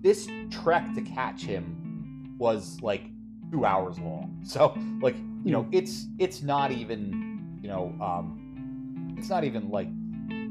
this 0.03 0.29
trek 0.51 0.95
to 0.95 1.01
catch 1.01 1.43
him 1.43 2.35
was 2.39 2.81
like 2.81 3.05
two 3.51 3.65
hours 3.65 3.99
long. 3.99 4.33
So 4.47 4.79
like 5.03 5.17
you 5.45 5.51
know 5.51 5.67
it's 5.73 6.07
it's 6.19 6.43
not 6.43 6.71
even 6.71 7.59
you 7.61 7.69
know 7.69 7.93
um 8.01 9.15
it's 9.19 9.29
not 9.29 9.43
even 9.43 9.71
like 9.71 9.89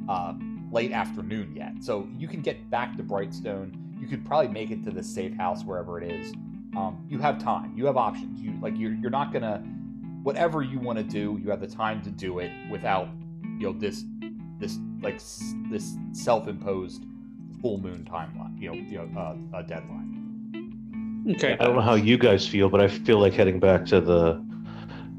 uh 0.09 0.33
late 0.71 0.91
afternoon 0.91 1.55
yet. 1.55 1.81
So 1.81 2.09
you 2.17 2.27
can 2.27 2.41
get 2.41 2.69
back 2.69 2.97
to 2.97 3.03
Brightstone. 3.03 3.73
You 4.01 4.07
could 4.07 4.25
probably 4.25 4.51
make 4.51 4.71
it 4.71 4.83
to 4.83 4.91
the 4.91 5.01
safe 5.01 5.33
house 5.37 5.63
wherever 5.63 6.01
it 6.01 6.11
is. 6.11 6.33
Um, 6.75 7.05
you 7.09 7.19
have 7.19 7.39
time. 7.39 7.73
You 7.75 7.85
have 7.85 7.97
options. 7.97 8.41
You 8.41 8.57
like 8.61 8.77
you're 8.77 8.93
you're 8.93 9.11
not 9.11 9.31
gonna 9.31 9.63
whatever 10.23 10.61
you 10.61 10.79
want 10.79 10.97
to 10.97 11.03
do. 11.03 11.39
You 11.43 11.49
have 11.49 11.61
the 11.61 11.67
time 11.67 12.01
to 12.03 12.09
do 12.09 12.39
it 12.39 12.51
without 12.69 13.09
you 13.59 13.67
know 13.67 13.73
this 13.73 14.03
this 14.59 14.77
like 15.01 15.15
s- 15.15 15.53
this 15.69 15.95
self-imposed 16.11 17.05
full 17.61 17.77
moon 17.79 18.07
timeline. 18.09 18.59
You 18.59 18.71
know 18.71 18.75
you 18.75 18.97
know 18.97 19.19
uh, 19.19 19.59
a 19.59 19.63
deadline. 19.63 20.11
Okay. 21.31 21.53
I 21.59 21.63
don't 21.65 21.75
know 21.75 21.81
how 21.81 21.95
you 21.95 22.17
guys 22.17 22.47
feel, 22.47 22.69
but 22.69 22.81
I 22.81 22.87
feel 22.87 23.19
like 23.19 23.33
heading 23.33 23.59
back 23.59 23.85
to 23.87 23.99
the 23.99 24.43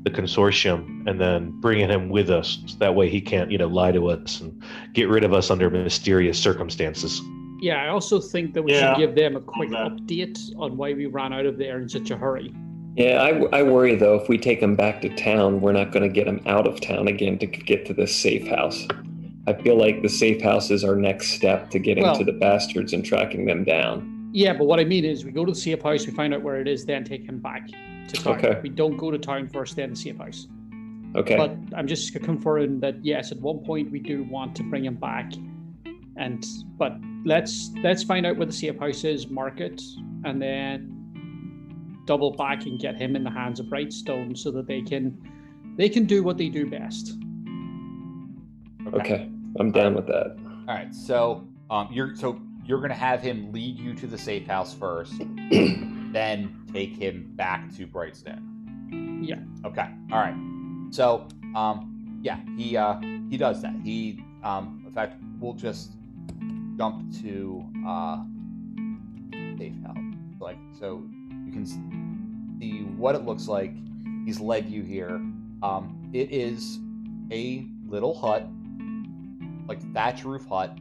the 0.04 0.10
consortium 0.12 1.04
and 1.08 1.20
then 1.20 1.50
bringing 1.60 1.88
him 1.88 2.08
with 2.10 2.30
us. 2.30 2.62
So 2.66 2.76
that 2.78 2.94
way 2.94 3.10
he 3.10 3.20
can't, 3.20 3.50
you 3.50 3.58
know, 3.58 3.66
lie 3.66 3.90
to 3.90 4.08
us 4.08 4.40
and 4.40 4.62
get 4.92 5.08
rid 5.08 5.24
of 5.24 5.32
us 5.32 5.50
under 5.50 5.68
mysterious 5.68 6.38
circumstances. 6.38 7.20
Yeah, 7.60 7.82
I 7.82 7.88
also 7.88 8.20
think 8.20 8.54
that 8.54 8.62
we 8.62 8.72
Yeah. 8.72 8.94
should 8.94 8.98
give 9.00 9.14
them 9.14 9.36
a 9.36 9.40
quick 9.40 9.70
that. 9.70 9.92
update 9.92 10.38
on 10.58 10.76
why 10.76 10.92
we 10.94 11.06
ran 11.06 11.32
out 11.32 11.46
of 11.46 11.56
there 11.58 11.78
in 11.80 11.88
such 11.88 12.10
a 12.10 12.16
hurry. 12.16 12.52
yeah. 12.96 13.22
I, 13.22 13.58
I 13.58 13.62
worry 13.62 13.94
though 13.94 14.14
if 14.14 14.28
we 14.28 14.38
take 14.38 14.60
them 14.60 14.74
back 14.76 15.00
to 15.02 15.08
town, 15.16 15.60
we're 15.60 15.72
not 15.72 15.92
going 15.92 16.02
to 16.02 16.08
get 16.08 16.26
them 16.26 16.40
out 16.46 16.66
of 16.66 16.80
town 16.80 17.08
again 17.08 17.38
to 17.38 17.46
get 17.46 17.86
to 17.86 17.94
this 17.94 18.14
safe 18.14 18.46
house. 18.48 18.86
I 19.46 19.52
feel 19.52 19.76
like 19.78 20.02
the 20.02 20.08
safe 20.08 20.42
house 20.42 20.70
is 20.70 20.82
our 20.82 20.96
next 20.96 21.28
step 21.28 21.70
to 21.70 21.78
getting 21.78 22.02
Well- 22.04 22.16
to 22.16 22.24
the 22.24 22.32
bastards 22.32 22.92
and 22.92 23.04
tracking 23.04 23.46
them 23.46 23.64
down. 23.64 24.12
Yeah, 24.32 24.52
but 24.54 24.64
what 24.66 24.80
I 24.80 24.84
mean 24.84 25.04
is, 25.04 25.24
we 25.24 25.30
go 25.30 25.44
to 25.46 25.52
the 25.52 25.58
safe 25.58 25.80
house, 25.80 26.04
we 26.06 26.12
find 26.12 26.34
out 26.34 26.42
where 26.42 26.60
it 26.60 26.68
is, 26.68 26.84
then 26.84 27.04
take 27.04 27.24
him 27.26 27.38
back 27.38 27.68
to 28.08 28.22
town. 28.22 28.34
Okay. 28.38 28.60
We 28.62 28.68
don't 28.68 28.96
go 28.98 29.10
to 29.10 29.18
town 29.18 29.48
first, 29.48 29.76
then 29.76 29.90
the 29.90 29.96
safe 29.96 30.18
house. 30.18 30.46
Okay. 31.14 31.36
But 31.36 31.56
I'm 31.74 31.86
just 31.86 32.12
confirming 32.22 32.80
that 32.80 33.02
yes, 33.02 33.32
at 33.32 33.40
one 33.40 33.60
point 33.60 33.90
we 33.90 33.98
do 34.00 34.24
want 34.24 34.54
to 34.56 34.62
bring 34.62 34.84
him 34.84 34.96
back, 34.96 35.32
and 36.16 36.44
but 36.78 36.96
let's 37.24 37.70
let's 37.82 38.02
find 38.02 38.26
out 38.26 38.36
where 38.36 38.46
the 38.46 38.52
safe 38.52 38.78
house 38.78 39.04
is, 39.04 39.28
mark 39.28 39.60
it, 39.60 39.82
and 40.24 40.40
then 40.40 40.92
double 42.06 42.30
back 42.32 42.64
and 42.66 42.80
get 42.80 42.96
him 42.96 43.16
in 43.16 43.24
the 43.24 43.30
hands 43.30 43.60
of 43.60 43.66
Brightstone 43.66 44.36
so 44.36 44.50
that 44.52 44.66
they 44.66 44.80
can 44.80 45.16
they 45.76 45.88
can 45.88 46.04
do 46.04 46.22
what 46.22 46.38
they 46.38 46.48
do 46.48 46.66
best. 46.66 47.12
okay. 48.94 49.30
I'm 49.58 49.72
down 49.72 49.94
with 49.94 50.06
that. 50.06 50.36
All 50.68 50.74
right. 50.74 50.94
So 50.94 51.46
um, 51.70 51.88
you're 51.90 52.14
so 52.14 52.40
you're 52.64 52.80
gonna 52.80 52.94
have 52.94 53.20
him 53.20 53.52
lead 53.52 53.78
you 53.78 53.94
to 53.94 54.06
the 54.06 54.18
safe 54.18 54.46
house 54.46 54.74
first, 54.74 55.14
then 55.50 56.66
take 56.72 56.96
him 56.96 57.32
back 57.34 57.74
to 57.76 57.86
Brightstone. 57.86 59.26
Yeah. 59.26 59.40
Okay. 59.64 59.88
All 60.12 60.18
right. 60.18 60.36
So 60.90 61.28
um, 61.54 62.18
yeah, 62.22 62.40
he 62.56 62.76
uh, 62.76 62.98
he 63.30 63.36
does 63.36 63.62
that. 63.62 63.74
He 63.82 64.22
um, 64.42 64.84
in 64.86 64.92
fact, 64.92 65.20
we'll 65.40 65.54
just 65.54 65.95
jump 66.76 67.12
to 67.22 67.64
uh, 67.86 68.22
safe 69.58 69.74
house. 69.84 69.96
Like 70.40 70.58
so, 70.78 71.08
you 71.44 71.52
can 71.52 71.66
see 72.60 72.82
what 72.96 73.14
it 73.14 73.24
looks 73.24 73.48
like. 73.48 73.74
He's 74.24 74.40
led 74.40 74.68
you 74.68 74.82
here. 74.82 75.20
Um, 75.62 76.10
it 76.12 76.30
is 76.30 76.78
a 77.30 77.66
little 77.86 78.14
hut, 78.14 78.46
like 79.68 79.80
thatch 79.92 80.24
roof 80.24 80.46
hut, 80.46 80.76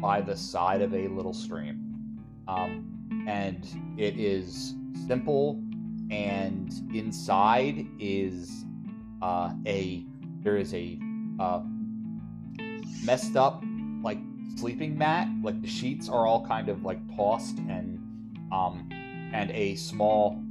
by 0.00 0.20
the 0.20 0.36
side 0.36 0.82
of 0.82 0.94
a 0.94 1.08
little 1.08 1.32
stream. 1.32 2.22
Um, 2.48 3.24
and 3.26 3.66
it 3.96 4.18
is 4.18 4.74
simple, 5.06 5.62
and 6.10 6.72
inside 6.94 7.86
is 7.98 8.64
uh, 9.22 9.52
a 9.66 10.04
there 10.42 10.56
is 10.56 10.74
a 10.74 10.98
uh, 11.40 11.62
messed 13.04 13.36
up 13.36 13.64
sleeping 14.56 14.96
mat. 14.98 15.28
Like 15.42 15.60
the 15.60 15.68
sheets 15.68 16.08
are 16.08 16.26
all 16.26 16.46
kind 16.46 16.68
of 16.68 16.82
like 16.82 16.98
tossed, 17.16 17.58
and 17.58 17.98
um, 18.52 18.88
and 19.32 19.50
a 19.50 19.76
small 19.76 20.42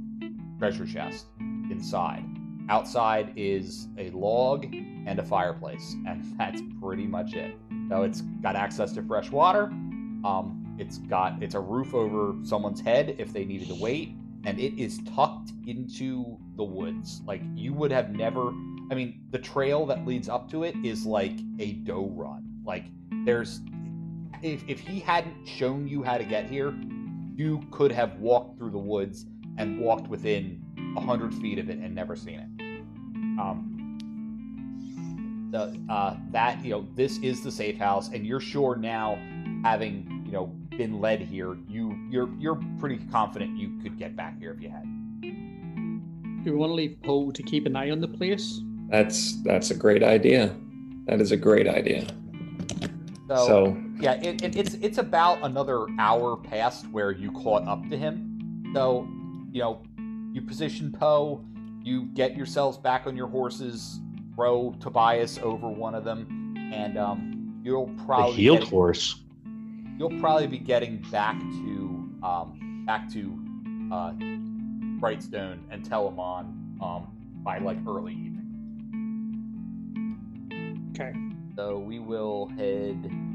treasure 0.58 0.86
chest 0.86 1.26
inside. 1.70 2.24
Outside 2.68 3.32
is 3.36 3.88
a 3.98 4.10
log 4.10 4.64
and 4.64 5.18
a 5.18 5.24
fireplace, 5.24 5.94
and 6.06 6.24
that's 6.38 6.62
pretty 6.80 7.06
much 7.06 7.34
it. 7.34 7.56
So 7.88 8.02
it's 8.02 8.22
got 8.42 8.56
access 8.56 8.92
to 8.92 9.02
fresh 9.02 9.30
water. 9.30 9.64
Um, 10.24 10.76
it's 10.78 10.98
got 10.98 11.42
it's 11.42 11.54
a 11.54 11.60
roof 11.60 11.94
over 11.94 12.34
someone's 12.44 12.80
head 12.80 13.16
if 13.18 13.32
they 13.32 13.44
needed 13.44 13.68
to 13.68 13.74
wait, 13.74 14.14
and 14.44 14.58
it 14.58 14.80
is 14.80 15.00
tucked 15.14 15.52
into 15.66 16.38
the 16.56 16.64
woods. 16.64 17.22
Like 17.26 17.42
you 17.54 17.72
would 17.74 17.90
have 17.92 18.10
never. 18.10 18.52
I 18.88 18.94
mean, 18.94 19.22
the 19.30 19.38
trail 19.38 19.84
that 19.86 20.06
leads 20.06 20.28
up 20.28 20.48
to 20.52 20.62
it 20.62 20.76
is 20.84 21.04
like 21.04 21.34
a 21.58 21.72
doe 21.72 22.08
run. 22.14 22.44
Like 22.64 22.84
there's, 23.24 23.60
if 24.42 24.62
if 24.68 24.80
he 24.80 25.00
hadn't 25.00 25.46
shown 25.46 25.86
you 25.88 26.02
how 26.02 26.18
to 26.18 26.24
get 26.24 26.48
here, 26.48 26.74
you 27.34 27.62
could 27.70 27.92
have 27.92 28.18
walked 28.18 28.58
through 28.58 28.70
the 28.70 28.78
woods 28.78 29.26
and 29.58 29.80
walked 29.80 30.08
within 30.08 30.62
a 30.96 31.00
hundred 31.00 31.34
feet 31.34 31.58
of 31.58 31.68
it 31.68 31.78
and 31.78 31.94
never 31.94 32.16
seen 32.16 32.40
it. 32.40 32.62
Um, 33.38 33.76
the 35.50 35.78
uh, 35.92 36.16
that 36.30 36.64
you 36.64 36.70
know 36.70 36.86
this 36.94 37.18
is 37.18 37.42
the 37.42 37.50
safe 37.50 37.78
house, 37.78 38.08
and 38.08 38.26
you're 38.26 38.40
sure 38.40 38.76
now, 38.76 39.18
having 39.62 40.24
you 40.26 40.32
know 40.32 40.46
been 40.76 41.00
led 41.00 41.20
here, 41.20 41.56
you 41.68 41.98
you're 42.10 42.28
you're 42.38 42.60
pretty 42.78 42.98
confident 43.10 43.56
you 43.56 43.78
could 43.82 43.98
get 43.98 44.16
back 44.16 44.38
here 44.38 44.52
if 44.52 44.60
you 44.60 44.68
had. 44.68 44.84
Do 46.44 46.52
we 46.52 46.58
want 46.58 46.70
to 46.70 46.74
leave 46.74 46.96
Poe 47.02 47.30
to 47.30 47.42
keep 47.42 47.66
an 47.66 47.74
eye 47.74 47.90
on 47.90 48.00
the 48.00 48.08
place? 48.08 48.60
That's 48.88 49.42
that's 49.42 49.70
a 49.70 49.74
great 49.74 50.02
idea. 50.02 50.54
That 51.06 51.20
is 51.20 51.32
a 51.32 51.36
great 51.36 51.68
idea. 51.68 52.06
So, 53.28 53.46
So, 53.46 53.85
yeah, 54.00 54.12
it, 54.22 54.42
it, 54.42 54.56
it's 54.56 54.74
it's 54.74 54.98
about 54.98 55.38
another 55.42 55.86
hour 55.98 56.36
past 56.36 56.86
where 56.90 57.10
you 57.10 57.30
caught 57.32 57.66
up 57.66 57.88
to 57.90 57.96
him. 57.96 58.70
So 58.74 59.06
you 59.52 59.60
know 59.62 59.82
you 60.32 60.42
position 60.42 60.92
Poe, 60.92 61.44
you 61.82 62.06
get 62.14 62.36
yourselves 62.36 62.76
back 62.78 63.06
on 63.06 63.16
your 63.16 63.28
horses, 63.28 64.00
throw 64.34 64.74
Tobias 64.80 65.38
over 65.38 65.68
one 65.68 65.94
of 65.94 66.04
them, 66.04 66.54
and 66.72 66.98
um, 66.98 67.60
you'll 67.64 67.90
probably 68.06 68.32
The 68.36 68.42
healed 68.42 68.60
get- 68.60 68.68
horse. 68.68 69.20
you'll 69.98 70.18
probably 70.20 70.46
be 70.46 70.58
getting 70.58 70.98
back 71.10 71.38
to 71.40 72.10
um, 72.22 72.82
back 72.86 73.10
to 73.12 73.38
uh, 73.92 74.12
Brightstone 75.00 75.58
and 75.70 75.82
Telemon 75.88 76.80
um, 76.82 77.06
by 77.42 77.58
like 77.58 77.78
early 77.86 78.12
evening. 78.12 78.42
Okay. 80.94 81.12
So 81.56 81.78
we 81.78 81.98
will 81.98 82.48
head 82.56 83.02
Lamar. 83.04 83.25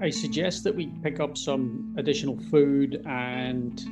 I 0.00 0.10
suggest 0.10 0.64
that 0.64 0.74
we 0.74 0.86
pick 1.02 1.20
up 1.20 1.36
some 1.38 1.94
additional 1.96 2.36
food 2.50 3.02
and 3.06 3.82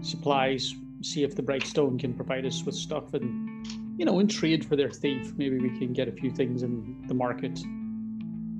supplies, 0.00 0.74
see 1.02 1.22
if 1.22 1.34
the 1.34 1.42
Brightstone 1.42 1.98
can 2.00 2.14
provide 2.14 2.46
us 2.46 2.64
with 2.64 2.74
stuff 2.74 3.14
and, 3.14 3.66
you 3.98 4.04
know, 4.04 4.18
in 4.18 4.28
trade 4.28 4.64
for 4.64 4.76
their 4.76 4.90
thief, 4.90 5.34
maybe 5.36 5.58
we 5.58 5.76
can 5.78 5.92
get 5.92 6.08
a 6.08 6.12
few 6.12 6.30
things 6.30 6.62
in 6.62 7.04
the 7.06 7.14
market. 7.14 7.58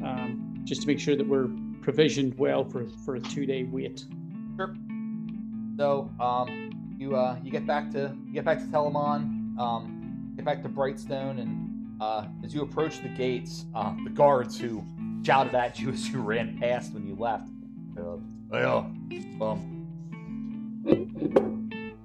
Um, 0.05 0.61
just 0.65 0.83
to 0.83 0.87
make 0.87 1.01
sure 1.01 1.17
that 1.17 1.27
we're 1.27 1.49
provisioned 1.81 2.37
well 2.39 2.65
for, 2.65 2.87
for 3.05 3.17
a 3.17 3.21
two 3.21 3.47
day 3.47 3.65
wait. 3.65 4.05
Sure. 4.57 4.75
So 5.79 6.11
um, 6.21 6.97
you 6.99 7.17
uh, 7.17 7.37
you 7.43 7.51
get 7.51 7.67
back 7.67 7.91
to 7.93 8.15
you 8.27 8.33
get 8.33 8.45
back 8.45 8.59
to 8.59 8.67
Telemon, 8.67 9.59
um, 9.59 10.33
get 10.37 10.45
back 10.45 10.63
to 10.63 10.69
Brightstone, 10.69 11.41
and 11.41 12.01
uh, 12.01 12.27
as 12.45 12.55
you 12.55 12.63
approach 12.63 13.01
the 13.03 13.09
gates, 13.09 13.67
uh, 13.75 13.95
the 14.05 14.11
guards 14.11 14.59
who 14.59 14.85
shouted 15.27 15.55
at 15.57 15.81
you 15.81 15.91
as 15.93 16.09
you 16.09 16.23
ran 16.23 16.57
past 16.59 16.95
when 16.95 17.07
you 17.07 17.17
left. 17.17 17.49
Uh, 17.99 18.17
hey, 18.53 18.63
uh, 18.63 18.85
um, 19.45 19.73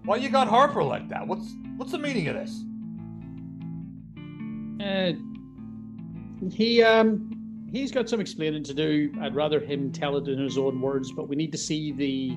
why 0.06 0.16
you 0.16 0.30
got 0.30 0.48
Harper 0.48 0.84
like 0.84 1.08
that? 1.10 1.28
What's 1.28 1.54
what's 1.78 1.92
the 1.92 2.00
meaning 2.00 2.28
of 2.30 2.36
this? 2.36 2.64
Uh, 4.84 5.12
he 6.52 6.82
um 6.82 7.68
he's 7.72 7.92
got 7.92 8.10
some 8.10 8.20
explaining 8.20 8.64
to 8.64 8.74
do. 8.74 9.14
I'd 9.22 9.36
rather 9.36 9.60
him 9.60 9.92
tell 9.92 10.18
it 10.18 10.28
in 10.28 10.40
his 10.40 10.58
own 10.58 10.82
words, 10.82 11.12
but 11.12 11.28
we 11.28 11.36
need 11.36 11.52
to 11.52 11.58
see 11.60 11.92
the 11.92 12.36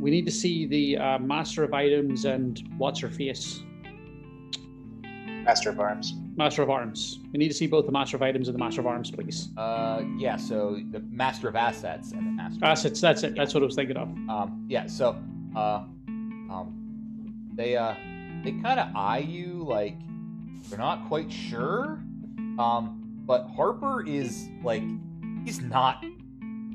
we 0.00 0.10
need 0.10 0.26
to 0.26 0.32
see 0.32 0.66
the 0.66 0.98
uh, 0.98 1.18
master 1.18 1.62
of 1.62 1.72
items 1.72 2.24
and 2.24 2.60
what's 2.76 2.98
her 3.00 3.08
face, 3.08 3.62
Master 5.44 5.70
of 5.70 5.78
Arms. 5.78 6.14
Master 6.36 6.62
of 6.62 6.70
arms. 6.70 7.20
We 7.32 7.38
need 7.38 7.48
to 7.48 7.54
see 7.54 7.66
both 7.66 7.86
the 7.86 7.92
master 7.92 8.16
of 8.16 8.22
items 8.22 8.48
and 8.48 8.54
the 8.54 8.58
master 8.58 8.80
of 8.80 8.86
arms, 8.86 9.10
please. 9.10 9.48
Uh, 9.56 10.02
yeah. 10.16 10.36
So 10.36 10.78
the 10.90 11.00
Master 11.00 11.48
of 11.48 11.56
Assets 11.56 12.12
and 12.12 12.26
the 12.26 12.30
Master. 12.30 12.64
Assets. 12.64 13.00
That's 13.00 13.22
it. 13.22 13.34
That's 13.34 13.54
what 13.54 13.62
I 13.62 13.66
was 13.66 13.74
thinking 13.74 13.96
of. 13.96 14.08
Um, 14.28 14.66
yeah, 14.68 14.86
so 14.86 15.16
uh, 15.54 15.84
um, 16.50 17.50
they 17.54 17.76
uh, 17.76 17.94
they 18.44 18.52
kind 18.52 18.78
of 18.78 18.94
eye 18.94 19.18
you 19.18 19.64
like 19.66 19.96
they're 20.68 20.78
not 20.78 21.06
quite 21.08 21.32
sure. 21.32 22.00
Um, 22.58 23.02
but 23.26 23.48
Harper 23.48 24.06
is 24.06 24.48
like 24.62 24.82
he's 25.44 25.60
not 25.60 26.04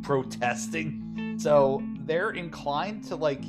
protesting, 0.04 1.38
so 1.40 1.82
they're 2.02 2.32
inclined 2.32 3.04
to 3.06 3.16
like 3.16 3.44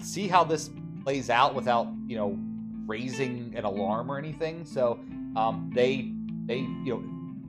see 0.00 0.28
how 0.28 0.44
this 0.44 0.70
plays 1.02 1.30
out 1.30 1.54
without 1.54 1.88
you 2.06 2.16
know 2.16 2.38
raising 2.86 3.52
an 3.56 3.64
alarm 3.64 4.10
or 4.10 4.18
anything. 4.18 4.64
So 4.64 5.00
um, 5.36 5.70
they 5.74 6.12
they 6.46 6.58
you 6.58 6.94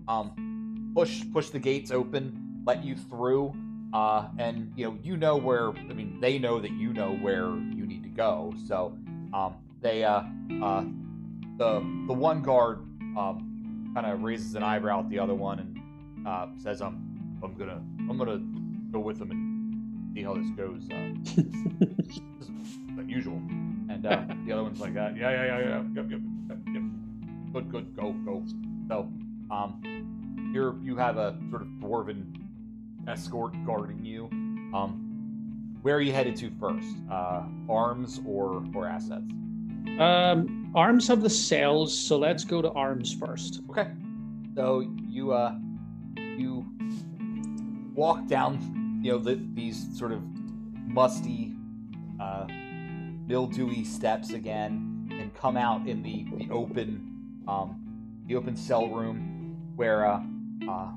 know 0.07 0.13
um, 0.13 0.91
push 0.95 1.23
push 1.33 1.49
the 1.49 1.59
gates 1.59 1.91
open, 1.91 2.61
let 2.65 2.83
you 2.83 2.95
through 2.95 3.53
uh, 3.93 4.27
and 4.37 4.71
you 4.75 4.85
know 4.85 4.97
you 5.01 5.17
know 5.17 5.37
where 5.37 5.71
I 5.71 5.93
mean 5.93 6.19
they 6.19 6.37
know 6.37 6.59
that 6.59 6.71
you 6.71 6.93
know 6.93 7.15
where 7.15 7.47
you 7.47 7.85
need 7.85 8.03
to 8.03 8.09
go. 8.09 8.53
So 8.67 8.97
um, 9.33 9.55
they 9.81 10.03
uh, 10.03 10.23
uh, 10.61 10.83
the 11.57 11.79
the 12.07 12.13
one 12.13 12.41
guard 12.41 12.79
um, 13.17 13.91
kind 13.93 14.05
of 14.05 14.21
raises 14.21 14.55
an 14.55 14.63
eyebrow 14.63 14.99
at 14.99 15.09
the 15.09 15.19
other 15.19 15.35
one 15.35 15.59
and 15.59 16.27
uh, 16.27 16.47
says, 16.61 16.81
"I'm 16.81 17.39
I'm 17.43 17.53
gonna 17.55 17.81
I'm 18.09 18.17
gonna 18.17 18.39
go 18.91 18.99
with 18.99 19.19
them 19.19 19.31
and 19.31 20.13
see 20.13 20.23
how 20.23 20.33
this 20.33 20.49
goes." 20.51 20.83
Uh, 20.91 21.13
this 22.39 22.49
is 22.49 22.77
unusual. 22.97 23.41
And 23.89 24.05
uh, 24.05 24.25
the 24.45 24.51
other 24.51 24.63
one's 24.63 24.81
like, 24.81 24.97
uh, 24.97 25.11
"Yeah 25.15 25.31
yeah 25.31 25.45
yeah 25.45 25.59
yeah 25.59 25.83
yep 25.95 26.11
yep 26.11 26.19
yep 26.49 26.76
good 27.61 27.71
good 27.71 27.95
go 27.95 28.13
go." 28.25 28.43
So 28.87 29.09
um, 29.51 30.51
you're 30.53 30.75
you 30.81 30.95
have 30.97 31.17
a 31.17 31.37
sort 31.49 31.61
of 31.61 31.67
dwarven 31.79 32.25
escort 33.07 33.53
guarding 33.65 34.03
you. 34.03 34.25
Um, 34.73 35.77
where 35.81 35.95
are 35.95 36.01
you 36.01 36.11
headed 36.11 36.35
to 36.37 36.51
first? 36.59 36.87
Uh, 37.11 37.43
arms 37.69 38.21
or 38.25 38.63
or 38.75 38.87
assets? 38.87 39.23
Um, 39.99 40.71
arms 40.75 41.07
have 41.07 41.21
the 41.21 41.29
cells, 41.29 41.97
so 41.97 42.17
let's 42.17 42.43
go 42.43 42.61
to 42.61 42.71
arms 42.71 43.13
first. 43.13 43.61
Okay. 43.69 43.87
So 44.55 44.81
you 45.07 45.31
uh 45.31 45.55
you 46.15 46.65
walk 47.93 48.27
down, 48.27 48.99
you 49.01 49.11
know, 49.11 49.17
the, 49.17 49.41
these 49.53 49.97
sort 49.97 50.11
of 50.11 50.21
musty, 50.85 51.53
uh, 52.19 52.45
mildewy 53.25 53.83
steps 53.83 54.33
again, 54.33 55.09
and 55.11 55.33
come 55.33 55.57
out 55.57 55.87
in 55.87 56.03
the 56.03 56.25
the 56.37 56.49
open, 56.51 57.16
um, 57.47 57.79
the 58.25 58.35
open 58.35 58.55
cell 58.55 58.87
room 58.89 59.55
where 59.75 60.05
uh, 60.05 60.21
uh, 60.69 60.91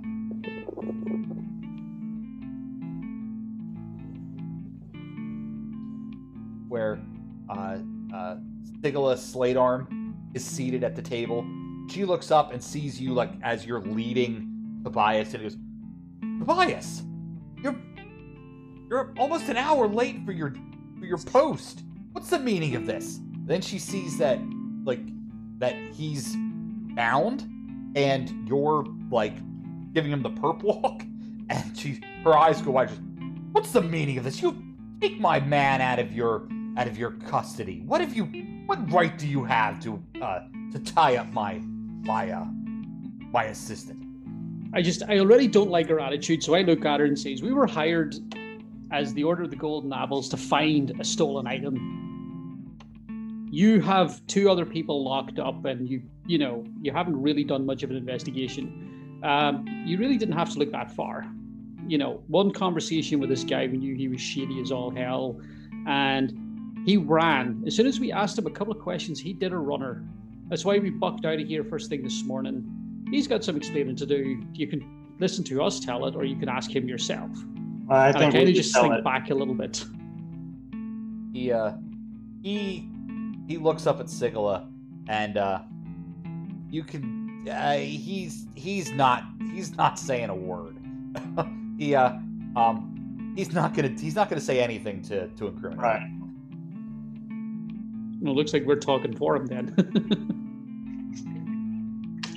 where 6.69 7.01
uh, 7.49 7.79
uh, 8.15 8.37
Sigala 8.81 9.17
Sladearm 9.17 10.15
is 10.35 10.45
seated 10.45 10.85
at 10.85 10.97
the 10.97 11.03
table. 11.03 11.45
She 11.91 12.05
looks 12.05 12.31
up 12.31 12.53
and 12.53 12.63
sees 12.63 13.01
you 13.01 13.13
like 13.15 13.33
as 13.43 13.67
you're 13.67 13.81
leading 13.81 14.81
Tobias, 14.85 15.35
and 15.35 15.43
goes, 15.43 15.57
"Tobias, 16.39 17.03
you're 17.63 17.77
you're 18.89 19.13
almost 19.19 19.49
an 19.49 19.57
hour 19.57 19.87
late 19.87 20.25
for 20.25 20.33
your 20.33 20.55
for 20.99 21.07
your 21.07 21.19
post. 21.19 21.83
What's 22.13 22.31
the 22.31 22.39
meaning 22.39 22.75
of 22.77 22.87
this?" 22.87 23.21
Then 23.45 23.61
she 23.61 23.79
sees 23.79 24.19
that 24.19 24.39
like 24.85 25.01
that 25.61 25.77
he's 25.93 26.37
bound, 26.95 27.49
and 27.95 28.49
you're 28.49 28.85
like 29.11 29.35
giving 29.93 30.11
him 30.11 30.23
the 30.23 30.31
perp 30.31 30.63
walk, 30.63 31.03
and 31.49 31.79
she 31.79 32.01
her 32.25 32.37
eyes 32.37 32.61
go 32.61 32.73
wide. 32.73 32.91
She's, 32.91 32.99
What's 33.53 33.73
the 33.73 33.83
meaning 33.83 34.19
of 34.19 34.25
this? 34.25 34.41
You 34.43 34.63
take 35.01 35.21
my 35.21 35.41
man 35.41 35.81
out 35.81 35.99
of 35.99 36.13
your 36.13 36.49
out 36.77 36.87
of 36.87 36.99
your 36.99 37.13
custody. 37.13 37.83
What 37.87 38.01
have 38.01 38.15
you? 38.15 38.25
What 38.67 38.91
right 38.93 39.17
do 39.17 39.27
you 39.27 39.45
have 39.45 39.81
to 39.81 40.03
uh, 40.23 40.41
to 40.73 40.79
tie 40.81 41.17
up 41.17 41.33
my 41.33 41.61
my 42.03 42.31
uh, 42.31 42.45
my 43.33 43.45
assistant? 43.45 44.07
I 44.73 44.83
just 44.83 45.03
I 45.09 45.19
already 45.19 45.49
don't 45.49 45.71
like 45.71 45.89
her 45.89 46.01
attitude, 46.01 46.43
so 46.43 46.55
I 46.55 46.63
look 46.63 46.85
at 46.85 47.01
her 47.01 47.07
and 47.07 47.19
says, 47.19 47.43
"We 47.43 47.53
were 47.53 47.67
hired 47.67 48.15
as 48.93 49.15
the 49.15 49.25
Order 49.25 49.45
of 49.45 49.51
the 49.51 49.57
Golden 49.57 49.93
Apples 49.93 50.29
to 50.31 50.37
find 50.37 50.93
a 51.01 51.05
stolen 51.05 51.47
item. 51.47 52.10
You 53.51 53.81
have 53.81 54.25
two 54.27 54.49
other 54.49 54.65
people 54.65 55.05
locked 55.05 55.39
up, 55.39 55.65
and 55.65 55.89
you 55.89 56.03
you 56.27 56.39
know 56.39 56.65
you 56.81 56.93
haven't 56.93 57.21
really 57.21 57.45
done 57.45 57.67
much 57.67 57.83
of 57.83 57.91
an 57.91 57.97
investigation. 57.97 59.21
Um, 59.23 59.67
you 59.87 59.99
really 59.99 60.17
didn't 60.17 60.37
have 60.37 60.51
to 60.53 60.59
look 60.59 60.73
that 60.73 60.91
far. 60.93 61.27
You 61.87 61.99
know, 61.99 62.23
one 62.29 62.53
conversation 62.53 63.19
with 63.19 63.29
this 63.29 63.43
guy, 63.43 63.67
we 63.67 63.77
knew 63.77 63.95
he 63.97 64.09
was 64.09 64.21
shady 64.21 64.61
as 64.61 64.71
all 64.71 64.91
hell, 64.91 65.41
and 65.87 66.33
he 66.87 66.97
ran. 66.97 67.65
As 67.67 67.75
soon 67.75 67.87
as 67.87 67.99
we 67.99 68.13
asked 68.13 68.39
him 68.39 68.47
a 68.47 68.51
couple 68.51 68.73
of 68.73 68.81
questions, 68.81 69.19
he 69.21 69.33
did 69.33 69.53
a 69.53 69.59
runner. 69.59 70.05
That's 70.49 70.65
why 70.65 70.79
we 70.79 70.91
bucked 70.91 71.25
out 71.25 71.41
of 71.41 71.47
here 71.47 71.65
first 71.65 71.91
thing 71.91 72.03
this 72.03 72.25
morning. 72.25 72.65
He's 73.11 73.27
got 73.27 73.45
some 73.45 73.57
explaining 73.57 73.97
to 73.97 74.07
do. 74.07 74.43
You 74.55 74.67
can 74.69 75.15
listen 75.19 75.45
to 75.45 75.63
us 75.63 75.81
tell 75.81 76.07
it, 76.07 76.15
or 76.15 76.25
you 76.25 76.37
can 76.37 76.49
ask 76.49 76.71
him 76.71 76.89
yourself. 76.89 77.31
I 77.89 78.09
I 78.09 78.13
think 78.13 78.33
kind 78.33 78.45
we 78.45 78.51
of 78.51 78.57
just 78.57 78.75
think 78.75 78.95
it. 78.95 79.05
back 79.05 79.31
a 79.31 79.35
little 79.35 79.55
bit. 79.55 79.85
He 81.33 81.53
uh 81.53 81.73
he 82.43 82.90
he 83.51 83.59
looks 83.59 83.85
up 83.85 83.99
at 83.99 84.07
Sigala 84.07 84.71
and 85.09 85.37
uh 85.37 85.63
you 86.71 86.85
can 86.85 87.49
uh, 87.51 87.77
he's 87.79 88.47
he's 88.55 88.93
not 88.93 89.25
he's 89.53 89.77
not 89.77 89.99
saying 89.99 90.29
a 90.29 90.35
word. 90.35 90.77
he 91.79 91.97
uh 91.97 92.11
um 92.55 93.33
he's 93.35 93.53
not 93.53 93.75
gonna 93.75 93.89
he's 93.89 94.15
not 94.15 94.29
gonna 94.29 94.41
say 94.41 94.61
anything 94.61 95.03
to 95.03 95.27
to 95.31 95.49
incriminate. 95.49 95.83
Right. 95.83 96.03
Well, 98.21 98.35
it 98.35 98.37
looks 98.37 98.53
like 98.53 98.65
we're 98.67 98.77
talking 98.77 99.17
for 99.17 99.37
him 99.37 99.47
then. 99.47 100.37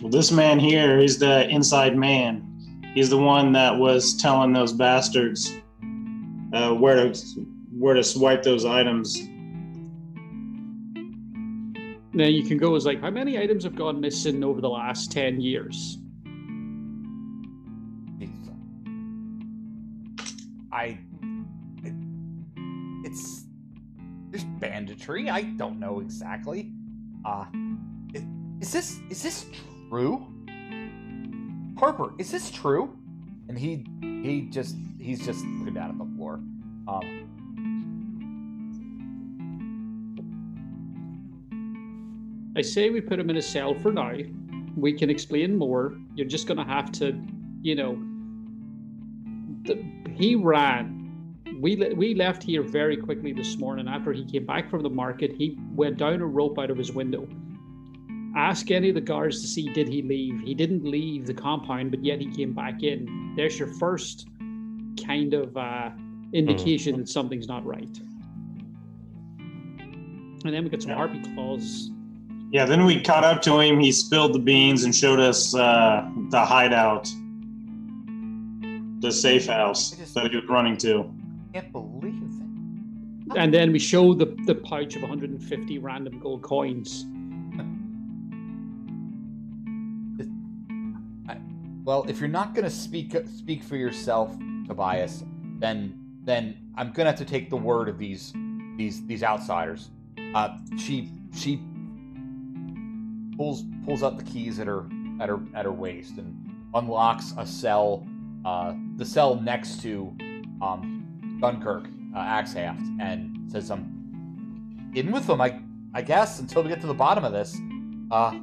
Well, 0.01 0.11
this 0.11 0.33
man 0.33 0.59
here 0.59 0.99
is 0.99 1.17
the 1.17 1.47
inside 1.47 1.95
man. 1.95 2.45
He's 2.93 3.09
the 3.09 3.17
one 3.17 3.53
that 3.53 3.77
was 3.77 4.17
telling 4.17 4.51
those 4.51 4.73
bastards 4.73 5.55
uh, 6.51 6.73
where 6.73 7.09
to 7.09 7.17
where 7.71 7.93
to 7.93 8.03
swipe 8.03 8.43
those 8.43 8.65
items. 8.65 9.17
Then 12.13 12.33
you 12.33 12.43
can 12.43 12.57
go 12.57 12.75
as 12.75 12.85
like, 12.85 13.01
how 13.01 13.09
many 13.09 13.37
items 13.39 13.63
have 13.63 13.75
gone 13.75 13.99
missing 13.99 14.43
over 14.43 14.61
the 14.61 14.69
last 14.69 15.11
ten 15.11 15.41
years? 15.41 15.97
He's- 18.19 18.49
I 20.71 20.97
it, 21.83 21.93
it's 23.05 23.45
there's 24.29 24.43
banditry. 24.59 25.29
I 25.29 25.41
don't 25.43 25.79
know 25.79 25.99
exactly. 25.99 26.71
Uh 27.25 27.45
is, 28.13 28.23
is 28.61 28.71
this 28.71 28.99
is 29.09 29.23
this 29.23 29.45
true? 29.89 30.27
Harper, 31.77 32.13
is 32.17 32.31
this 32.31 32.49
true? 32.51 32.97
And 33.49 33.57
he 33.57 33.85
he 34.01 34.47
just 34.49 34.75
he's 34.99 35.25
just 35.25 35.43
looking 35.45 35.73
down 35.75 35.89
at 35.91 35.97
the 35.97 36.05
floor. 36.15 36.39
Um 36.87 37.29
I 42.55 42.61
say 42.61 42.89
we 42.89 43.01
put 43.01 43.19
him 43.19 43.29
in 43.29 43.37
a 43.37 43.41
cell 43.41 43.73
for 43.73 43.91
now. 43.91 44.13
We 44.75 44.93
can 44.93 45.09
explain 45.09 45.55
more. 45.57 45.95
You're 46.15 46.27
just 46.27 46.47
going 46.47 46.57
to 46.57 46.63
have 46.63 46.91
to, 46.93 47.19
you 47.61 47.75
know. 47.75 48.01
The, 49.63 49.83
he 50.15 50.35
ran. 50.35 50.99
We 51.59 51.75
le- 51.77 51.95
we 51.95 52.13
left 52.15 52.43
here 52.43 52.61
very 52.63 52.97
quickly 52.97 53.31
this 53.33 53.57
morning 53.57 53.87
after 53.87 54.11
he 54.11 54.25
came 54.25 54.45
back 54.45 54.69
from 54.69 54.81
the 54.83 54.89
market. 54.89 55.31
He 55.35 55.57
went 55.73 55.97
down 55.97 56.21
a 56.21 56.25
rope 56.25 56.59
out 56.59 56.69
of 56.69 56.77
his 56.77 56.91
window. 56.91 57.27
Ask 58.35 58.71
any 58.71 58.89
of 58.89 58.95
the 58.95 59.01
guards 59.01 59.41
to 59.41 59.47
see 59.47 59.71
did 59.73 59.87
he 59.87 60.01
leave. 60.01 60.41
He 60.41 60.53
didn't 60.55 60.83
leave 60.83 61.27
the 61.27 61.33
compound, 61.35 61.91
but 61.91 62.03
yet 62.03 62.19
he 62.19 62.27
came 62.31 62.53
back 62.53 62.81
in. 62.83 63.33
There's 63.35 63.57
your 63.59 63.67
first 63.75 64.27
kind 65.05 65.33
of 65.35 65.55
uh, 65.55 65.91
indication 66.33 66.97
that 66.97 67.07
something's 67.09 67.47
not 67.47 67.63
right. 67.65 67.99
And 70.45 70.53
then 70.53 70.63
we 70.63 70.69
got 70.69 70.81
some 70.81 70.91
Yeah. 70.91 70.97
harpy 70.97 71.21
claws 71.33 71.91
Yeah, 72.53 72.65
then 72.65 72.85
we 72.85 73.01
caught 73.01 73.23
up 73.23 73.41
to 73.41 73.59
him. 73.59 73.79
He 73.79 73.91
spilled 73.91 74.33
the 74.33 74.39
beans 74.39 74.83
and 74.83 74.95
showed 74.95 75.19
us 75.19 75.55
uh, 75.55 76.07
the 76.29 76.45
hideout, 76.45 77.11
the 78.99 79.11
safe 79.11 79.47
house 79.47 79.89
that 80.13 80.29
he 80.29 80.35
was 80.37 80.47
running 80.47 80.77
to. 80.77 81.11
can't 81.51 81.71
believe 81.71 82.13
it. 82.13 83.37
and 83.37 83.51
then 83.51 83.71
we 83.71 83.79
showed 83.79 84.19
the 84.19 84.37
the 84.45 84.53
pouch 84.53 84.95
of 84.95 85.01
150 85.01 85.79
random 85.79 86.19
gold 86.19 86.43
coins. 86.43 87.05
Well, 91.85 92.05
if 92.07 92.21
you're 92.21 92.29
not 92.29 92.55
gonna 92.55 92.69
speak 92.69 93.13
speak 93.27 93.61
for 93.61 93.75
yourself, 93.75 94.33
Tobias, 94.67 95.25
then 95.59 95.99
then 96.23 96.55
I'm 96.77 96.93
gonna 96.93 97.09
have 97.09 97.19
to 97.19 97.25
take 97.25 97.49
the 97.49 97.57
word 97.57 97.89
of 97.89 97.97
these 97.97 98.31
these 98.77 99.05
these 99.05 99.21
outsiders. 99.21 99.89
Uh, 100.33 100.59
she 100.77 101.11
she 101.35 101.59
pulls 103.37 103.63
pulls 103.85 104.03
out 104.03 104.17
the 104.17 104.23
keys 104.23 104.59
at 104.59 104.67
her 104.67 104.85
at 105.19 105.29
her 105.29 105.39
at 105.53 105.65
her 105.65 105.71
waist 105.71 106.17
and 106.17 106.35
unlocks 106.73 107.33
a 107.37 107.45
cell, 107.45 108.07
uh, 108.45 108.73
the 108.95 109.05
cell 109.05 109.35
next 109.35 109.81
to 109.81 110.15
um, 110.61 111.37
Dunkirk, 111.39 111.85
uh, 112.15 112.19
Axehaft, 112.19 112.99
and 112.99 113.51
says, 113.51 113.69
"I'm 113.69 114.91
in 114.95 115.11
with 115.11 115.27
them, 115.27 115.41
I 115.41 115.59
I 115.93 116.01
guess, 116.01 116.39
until 116.39 116.63
we 116.63 116.69
get 116.69 116.81
to 116.81 116.87
the 116.87 116.93
bottom 116.93 117.23
of 117.23 117.31
this." 117.31 117.57
Uh, 118.11 118.39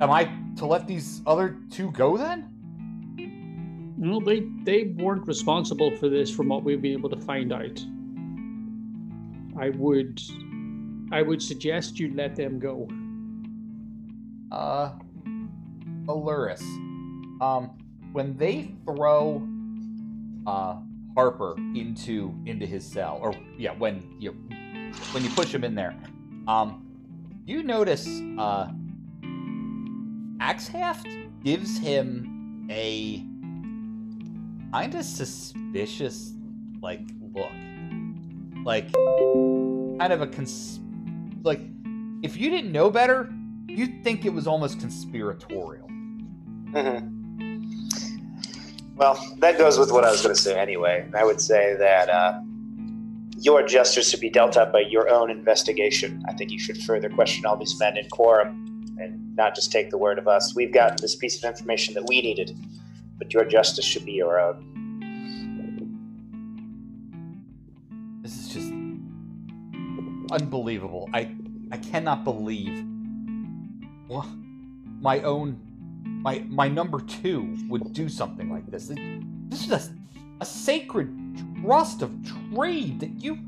Am 0.00 0.12
I 0.12 0.30
to 0.56 0.66
let 0.66 0.86
these 0.86 1.22
other 1.26 1.58
two 1.70 1.90
go 1.90 2.16
then? 2.16 2.54
No, 3.98 4.20
they 4.20 4.46
they 4.62 4.94
weren't 4.96 5.26
responsible 5.26 5.96
for 5.96 6.08
this, 6.08 6.30
from 6.30 6.48
what 6.48 6.62
we've 6.62 6.80
been 6.80 6.92
able 6.92 7.10
to 7.10 7.20
find 7.20 7.52
out. 7.52 7.84
I 9.58 9.70
would, 9.70 10.20
I 11.10 11.22
would 11.22 11.42
suggest 11.42 11.98
you 11.98 12.14
let 12.14 12.36
them 12.36 12.60
go. 12.60 12.88
Uh, 14.50 14.90
Aluris. 16.06 16.62
Um, 17.40 17.70
when 18.12 18.36
they 18.36 18.74
throw 18.84 19.46
uh 20.46 20.76
Harper 21.14 21.56
into 21.74 22.32
into 22.46 22.64
his 22.64 22.84
cell, 22.84 23.18
or 23.20 23.34
yeah, 23.58 23.72
when 23.72 24.14
you 24.18 24.32
when 25.12 25.24
you 25.24 25.30
push 25.30 25.52
him 25.52 25.64
in 25.64 25.74
there, 25.74 25.94
um, 26.46 26.86
you 27.44 27.62
notice 27.62 28.06
uh, 28.38 28.68
Axehaft 30.40 31.28
gives 31.42 31.76
him 31.78 32.68
a 32.70 33.24
kind 34.72 34.94
of 34.94 35.04
suspicious 35.04 36.34
like 36.80 37.00
look, 37.34 37.50
like 38.64 38.92
kind 38.92 40.12
of 40.12 40.20
a 40.20 40.26
cons 40.26 40.78
like 41.42 41.60
if 42.22 42.36
you 42.36 42.48
didn't 42.48 42.70
know 42.70 42.90
better, 42.90 43.32
you'd 43.68 44.02
think 44.02 44.24
it 44.24 44.32
was 44.32 44.46
almost 44.46 44.80
conspiratorial. 44.80 45.88
Mm-hmm. 45.88 47.18
Well, 48.96 49.22
that 49.38 49.58
goes 49.58 49.78
with 49.78 49.92
what 49.92 50.04
I 50.04 50.10
was 50.10 50.22
going 50.22 50.34
to 50.34 50.40
say 50.40 50.58
anyway. 50.58 51.08
I 51.14 51.24
would 51.24 51.40
say 51.40 51.76
that 51.78 52.08
uh, 52.08 52.40
your 53.38 53.62
justice 53.64 54.10
should 54.10 54.20
be 54.20 54.30
dealt 54.30 54.56
out 54.56 54.72
by 54.72 54.80
your 54.80 55.08
own 55.08 55.30
investigation. 55.30 56.24
I 56.26 56.32
think 56.32 56.50
you 56.50 56.58
should 56.58 56.82
further 56.82 57.08
question 57.08 57.46
all 57.46 57.56
these 57.56 57.78
men 57.78 57.96
in 57.96 58.08
quorum 58.08 58.64
and 58.98 59.36
not 59.36 59.54
just 59.54 59.70
take 59.70 59.90
the 59.90 59.98
word 59.98 60.18
of 60.18 60.26
us. 60.26 60.56
We've 60.56 60.72
gotten 60.72 60.96
this 61.00 61.14
piece 61.14 61.36
of 61.42 61.48
information 61.48 61.94
that 61.94 62.08
we 62.08 62.20
needed, 62.20 62.58
but 63.18 63.32
your 63.32 63.44
justice 63.44 63.84
should 63.84 64.04
be 64.04 64.12
your 64.12 64.40
own. 64.40 64.64
This 68.20 68.36
is 68.36 68.48
just 68.48 68.72
unbelievable. 70.32 71.08
I 71.14 71.36
I 71.70 71.76
cannot 71.76 72.24
believe 72.24 72.84
wha- 74.08 74.26
my 75.00 75.20
own 75.20 75.60
my 76.04 76.44
my 76.48 76.68
number 76.68 77.00
two 77.00 77.56
would 77.68 77.92
do 77.92 78.08
something 78.08 78.50
like 78.50 78.70
this. 78.70 78.90
This 79.48 79.66
is 79.66 79.70
a, 79.70 79.80
a 80.40 80.44
sacred 80.44 81.14
trust 81.62 82.02
of 82.02 82.12
trade 82.52 83.00
that 83.00 83.10
you 83.22 83.38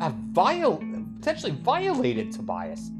have 0.00 0.14
viol 0.32 0.82
potentially 1.26 1.52
violated, 1.52 2.32
Tobias. 2.32 2.90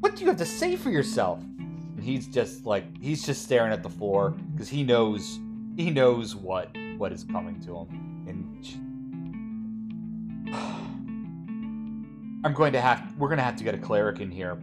What 0.00 0.16
do 0.16 0.22
you 0.22 0.28
have 0.28 0.36
to 0.38 0.44
say 0.44 0.76
for 0.76 0.90
yourself? 0.90 1.40
And 1.40 2.02
he's 2.02 2.26
just 2.26 2.66
like 2.66 2.84
he's 3.00 3.24
just 3.24 3.42
staring 3.42 3.72
at 3.72 3.82
the 3.82 3.88
floor 3.88 4.30
because 4.52 4.68
he 4.68 4.82
knows 4.82 5.38
he 5.76 5.90
knows 5.90 6.34
what 6.34 6.76
what 6.98 7.12
is 7.12 7.24
coming 7.24 7.60
to 7.60 7.78
him. 7.78 8.24
And 8.26 8.66
I'm 12.44 12.52
going 12.52 12.72
to 12.72 12.80
have 12.80 13.14
we're 13.18 13.28
going 13.28 13.38
to 13.38 13.44
have 13.44 13.56
to 13.56 13.64
get 13.64 13.74
a 13.74 13.78
cleric 13.78 14.20
in 14.20 14.30
here, 14.30 14.58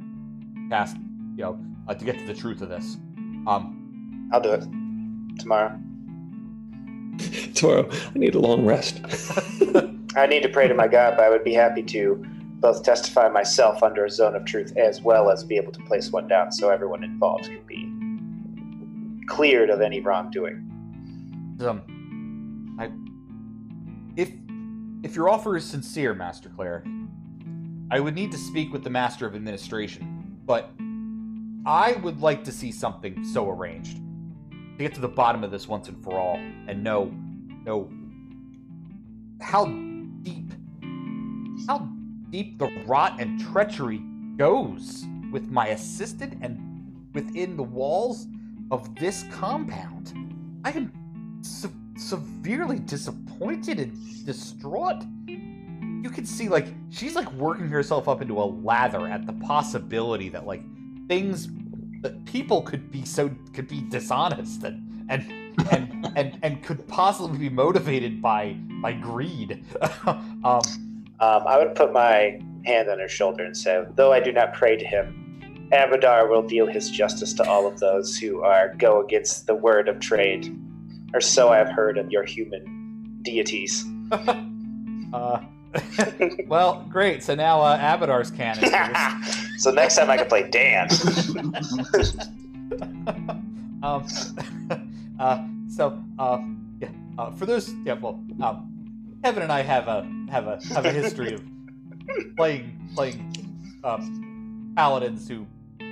cast 0.70 0.98
you 1.40 1.46
know 1.46 1.58
uh, 1.88 1.94
to 1.96 2.06
get 2.06 2.20
to 2.20 2.26
the 2.26 2.34
truth 2.34 2.62
of 2.62 2.68
this. 2.70 2.98
Um, 3.48 4.30
I'll 4.34 4.42
do 4.42 4.52
it 4.52 4.64
tomorrow. 5.40 5.80
Tomorrow, 7.56 7.90
I 7.92 8.20
need 8.20 8.36
a 8.36 8.40
long 8.40 8.66
rest. 8.66 9.02
I 10.16 10.26
need 10.28 10.44
to 10.44 10.50
pray 10.50 10.68
to 10.68 10.74
my 10.74 10.88
God, 10.88 11.16
but 11.18 11.26
I 11.26 11.30
would 11.30 11.44
be 11.44 11.54
happy 11.54 11.84
to 11.84 12.24
both 12.60 12.84
testify 12.84 13.28
myself 13.30 13.84
under 13.84 14.06
a 14.06 14.10
zone 14.10 14.36
of 14.36 14.46
truth 14.46 14.76
as 14.78 15.02
well 15.02 15.30
as 15.30 15.44
be 15.44 15.58
able 15.58 15.72
to 15.72 15.82
place 15.84 16.12
one 16.12 16.28
down 16.28 16.52
so 16.52 16.70
everyone 16.70 17.04
involved 17.04 17.46
can 17.46 17.62
be 17.68 19.26
cleared 19.28 19.70
of 19.70 19.82
any 19.82 20.00
wrongdoing. 20.00 20.66
um, 21.62 22.76
I 22.80 22.92
if 24.16 24.32
if 25.04 25.16
your 25.16 25.30
offer 25.30 25.58
is 25.58 25.66
sincere, 25.66 26.14
Master 26.14 26.50
Cleric, 26.50 26.86
I 27.92 28.00
would 28.00 28.16
need 28.16 28.32
to 28.32 28.38
speak 28.38 28.72
with 28.72 28.84
the 28.84 28.90
Master 28.90 29.26
of 29.26 29.36
Administration, 29.36 30.38
but 30.46 30.72
I 31.66 31.94
would 31.94 32.22
like 32.22 32.44
to 32.46 32.52
see 32.52 32.72
something 32.72 33.24
so 33.24 33.50
arranged 33.50 33.98
to 33.98 34.78
get 34.78 34.94
to 34.96 35.02
the 35.02 35.08
bottom 35.08 35.44
of 35.44 35.52
this 35.52 35.68
once 35.68 35.90
and 35.90 36.02
for 36.04 36.18
all 36.18 36.36
and 36.36 36.84
know 36.84 37.12
know 37.66 37.90
how 39.42 39.66
deep 40.22 40.54
how 41.68 41.90
deep 42.30 42.58
the 42.60 42.68
rot 42.86 43.20
and 43.20 43.40
treachery 43.40 44.02
goes 44.38 45.06
with 45.32 45.50
my 45.50 45.68
assistant 45.68 46.38
and 46.42 47.10
within 47.14 47.58
the 47.58 47.64
walls 47.64 48.28
of 48.72 48.96
this 48.96 49.26
compound. 49.32 50.14
I 50.64 50.72
am 50.72 50.92
se- 51.42 51.70
severely 51.98 52.80
disappointed 52.80 53.80
and 53.80 54.26
distraught. 54.26 55.04
You 55.28 56.10
can 56.10 56.26
see, 56.26 56.48
like, 56.48 56.68
she's 56.90 57.16
like 57.16 57.32
working 57.34 57.68
herself 57.68 58.08
up 58.08 58.22
into 58.22 58.40
a 58.40 58.46
lather 58.46 59.08
at 59.08 59.26
the 59.26 59.34
possibility 59.34 60.30
that, 60.30 60.46
like, 60.46 60.64
things 61.10 61.50
that 62.02 62.24
people 62.24 62.62
could 62.62 62.90
be 62.90 63.04
so 63.04 63.30
could 63.54 63.68
be 63.68 63.82
dishonest 63.90 64.64
and 64.64 65.06
and 65.10 65.30
and 65.72 66.14
and, 66.16 66.40
and 66.42 66.64
could 66.64 66.88
possibly 66.88 67.38
be 67.38 67.50
motivated 67.50 68.22
by 68.22 68.54
by 68.82 68.94
greed. 68.94 69.66
um, 70.46 70.86
Um, 71.20 71.44
I 71.46 71.58
would 71.58 71.76
put 71.76 71.92
my 71.92 72.40
hand 72.66 72.90
on 72.90 73.00
her 73.00 73.10
shoulder 73.10 73.44
and 73.44 73.56
say, 73.56 73.84
though 73.96 74.14
I 74.14 74.22
do 74.22 74.32
not 74.32 74.54
pray 74.54 74.78
to 74.78 74.86
him, 74.86 75.68
Abadar 75.74 76.30
will 76.30 76.44
deal 76.44 76.66
his 76.66 76.90
justice 76.90 77.34
to 77.34 77.44
all 77.44 77.68
of 77.68 77.80
those 77.80 78.18
who 78.18 78.42
are 78.42 78.74
go 78.78 79.04
against 79.04 79.46
the 79.46 79.56
word 79.56 79.90
of 79.90 80.00
trade, 80.00 80.58
or 81.14 81.20
so 81.20 81.50
I 81.50 81.58
have 81.58 81.70
heard 81.70 81.98
of 81.98 82.10
your 82.10 82.24
human 82.24 83.20
deities. 83.22 83.86
uh, 85.14 85.42
well, 86.48 86.86
great. 86.90 87.22
So 87.22 87.36
now 87.36 87.62
uh, 87.62 87.78
Abadar's 87.78 88.32
canon. 88.32 88.64
So 89.60 89.72
next 89.72 89.98
time 89.98 90.10
I 90.10 90.16
can 90.16 90.28
play 90.28 90.50
Dan. 90.50 90.88
um, 93.84 94.06
uh, 95.20 95.46
so 95.70 96.02
uh, 96.18 96.40
yeah, 96.80 96.88
uh, 97.18 97.32
for 97.32 97.46
those, 97.46 97.74
yeah, 97.84 97.94
well, 97.94 98.24
um, 98.42 99.18
Kevin 99.22 99.44
and 99.44 99.52
I 99.52 99.62
have 99.62 99.90
a 99.90 100.10
have 100.32 100.48
a 100.48 100.62
have 100.74 100.86
a 100.86 100.92
history 100.92 101.34
of 101.34 101.44
playing 102.38 102.90
playing 102.96 103.78
um, 103.84 104.72
paladins 104.78 105.28
who 105.28 105.46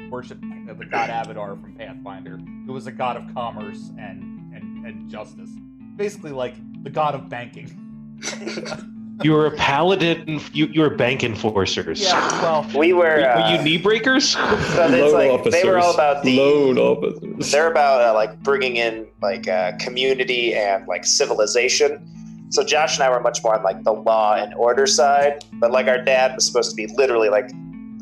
worship 0.10 0.40
the 0.40 0.86
god 0.86 1.10
Abadar 1.10 1.62
from 1.62 1.76
Pathfinder, 1.76 2.40
who 2.66 2.72
was 2.72 2.88
a 2.88 2.92
god 2.92 3.18
of 3.18 3.34
commerce 3.34 3.92
and 4.00 4.56
and, 4.56 4.86
and 4.86 5.10
justice, 5.10 5.50
basically 5.98 6.32
like 6.32 6.56
the 6.84 6.90
god 6.90 7.16
of 7.16 7.28
banking. 7.28 7.84
You 9.24 9.32
were 9.34 9.48
a 9.48 9.52
paladin. 9.52 10.40
You 10.54 10.68
you 10.68 10.82
were 10.82 10.92
bank 10.92 11.24
enforcers. 11.24 12.02
Yeah, 12.02 12.42
well, 12.42 12.66
We 12.78 12.94
were. 12.94 13.04
Were, 13.04 13.30
Uh, 13.30 13.52
you 13.58 13.64
knee 13.64 13.78
breakers? 13.78 14.30
so 14.32 14.40
it's 14.50 15.14
like, 15.14 15.52
they 15.52 15.68
were 15.68 15.80
all 15.80 15.94
about 15.94 16.24
the. 16.24 16.38
loan 16.38 16.78
officers. 16.78 17.52
They're 17.52 17.72
about 17.72 18.02
uh, 18.02 18.14
like 18.14 18.42
bringing 18.44 18.76
in 18.76 19.08
like 19.22 19.48
uh, 19.48 19.72
community 19.80 20.54
and 20.54 20.88
like 20.88 21.04
civilization. 21.06 22.06
So 22.50 22.64
Josh 22.64 22.96
and 22.96 23.04
I 23.04 23.10
were 23.10 23.20
much 23.20 23.44
more 23.44 23.56
on 23.58 23.64
like 23.64 23.84
the 23.84 23.92
law 23.94 24.36
and 24.36 24.54
order 24.54 24.86
side, 24.88 25.44
but 25.54 25.72
like 25.72 25.88
our 25.88 26.02
dad 26.02 26.36
was 26.36 26.46
supposed 26.46 26.70
to 26.70 26.76
be 26.76 26.88
literally 26.96 27.30
like 27.30 27.50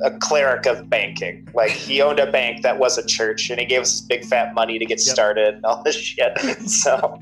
a 0.04 0.12
cleric 0.20 0.66
of 0.66 0.90
banking. 0.90 1.48
Like 1.54 1.72
he 1.72 2.02
owned 2.02 2.20
a 2.20 2.30
bank 2.30 2.62
that 2.64 2.78
was 2.78 2.98
a 2.98 3.06
church, 3.06 3.50
and 3.50 3.60
he 3.60 3.66
gave 3.66 3.82
us 3.82 4.02
big 4.02 4.26
fat 4.26 4.54
money 4.54 4.78
to 4.80 4.86
get 4.86 5.00
Yep. 5.00 5.14
started 5.16 5.56
and 5.56 5.66
all 5.66 5.82
this 5.84 5.96
shit. 5.96 6.38
so 6.68 7.20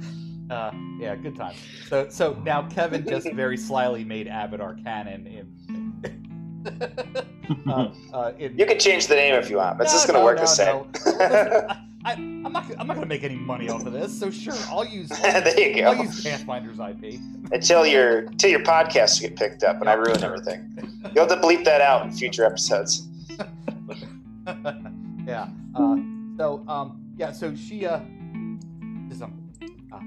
Uh, 0.50 0.72
yeah, 1.00 1.16
good 1.16 1.36
time. 1.36 1.54
So, 1.88 2.08
so 2.10 2.34
now 2.44 2.68
Kevin 2.70 3.08
just 3.08 3.32
very 3.34 3.58
slyly 3.58 4.04
made 4.04 4.28
Abadar 4.28 4.82
canon 4.84 5.28
in. 5.28 5.54
uh, 7.70 7.92
uh, 8.14 8.32
in 8.40 8.58
you 8.58 8.66
can 8.66 8.80
change 8.80 9.08
the 9.08 9.16
name 9.16 9.36
if 9.36 9.50
you 9.50 9.58
want, 9.58 9.78
but 9.78 9.86
it's 9.86 9.94
No, 9.94 9.98
just 9.98 10.08
gonna 10.08 10.20
no, 10.20 10.26
work 10.26 10.38
no, 10.38 10.42
the 10.44 10.48
same. 10.48 10.86
no. 11.06 11.68
I, 12.06 12.14
I'm 12.14 12.52
not. 12.52 12.66
I'm 12.80 12.88
not 12.88 12.96
gonna 12.96 13.06
make 13.06 13.24
any 13.24 13.36
money 13.36 13.70
off 13.70 13.86
of 13.86 13.94
this. 13.94 14.18
So 14.18 14.30
sure, 14.30 14.54
I'll 14.70 14.86
use. 14.86 15.12
I'll, 15.24 15.42
there 15.42 15.60
you 15.60 15.82
go. 15.82 15.92
I'll 15.92 16.04
use 16.04 16.24
Pathfinder's 16.24 16.80
IP. 16.80 17.20
Until 17.52 17.86
your 17.86 18.20
until 18.20 18.50
your 18.50 18.62
podcasts 18.62 19.22
get 19.22 19.36
picked 19.36 19.64
up 19.64 19.80
and 19.80 19.90
I 19.90 19.94
ruin 19.94 20.24
everything. 20.24 20.70
You'll 21.16 21.28
have 21.28 21.42
to 21.42 21.46
bleep 21.46 21.64
that 21.66 21.82
out 21.82 22.06
in 22.06 22.12
future 22.12 22.46
episodes. 22.46 23.08
yeah. 25.26 25.48
Uh, 25.76 25.98
so 26.38 26.64
um, 26.68 27.02
yeah. 27.18 27.32
So 27.32 27.56
she 27.56 27.86
uh, 27.86 28.00
is, 29.10 29.22
um, 29.22 29.34
uh, 29.92 30.00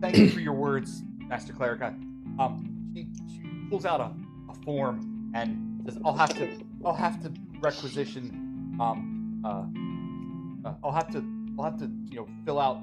thank 0.00 0.16
you 0.16 0.30
for 0.30 0.40
your 0.40 0.52
words, 0.54 1.02
Master 1.18 1.52
Cleric. 1.52 1.82
I- 1.82 1.94
Um, 2.38 2.92
she, 2.94 3.06
she 3.32 3.40
pulls 3.70 3.86
out 3.86 4.00
a, 4.00 4.10
a 4.50 4.54
form 4.64 5.30
and 5.34 5.82
says, 5.86 5.98
"I'll 6.04 6.16
have 6.16 6.34
to. 6.34 6.48
I'll 6.84 6.92
have 6.94 7.22
to 7.22 7.32
requisition. 7.60 8.76
Um, 8.80 9.40
uh, 9.44 10.68
uh, 10.68 10.74
I'll 10.84 10.92
have 10.92 11.10
to. 11.12 11.24
I'll 11.58 11.64
have 11.64 11.78
to. 11.78 11.90
You 12.10 12.16
know, 12.20 12.28
fill 12.44 12.58
out 12.58 12.82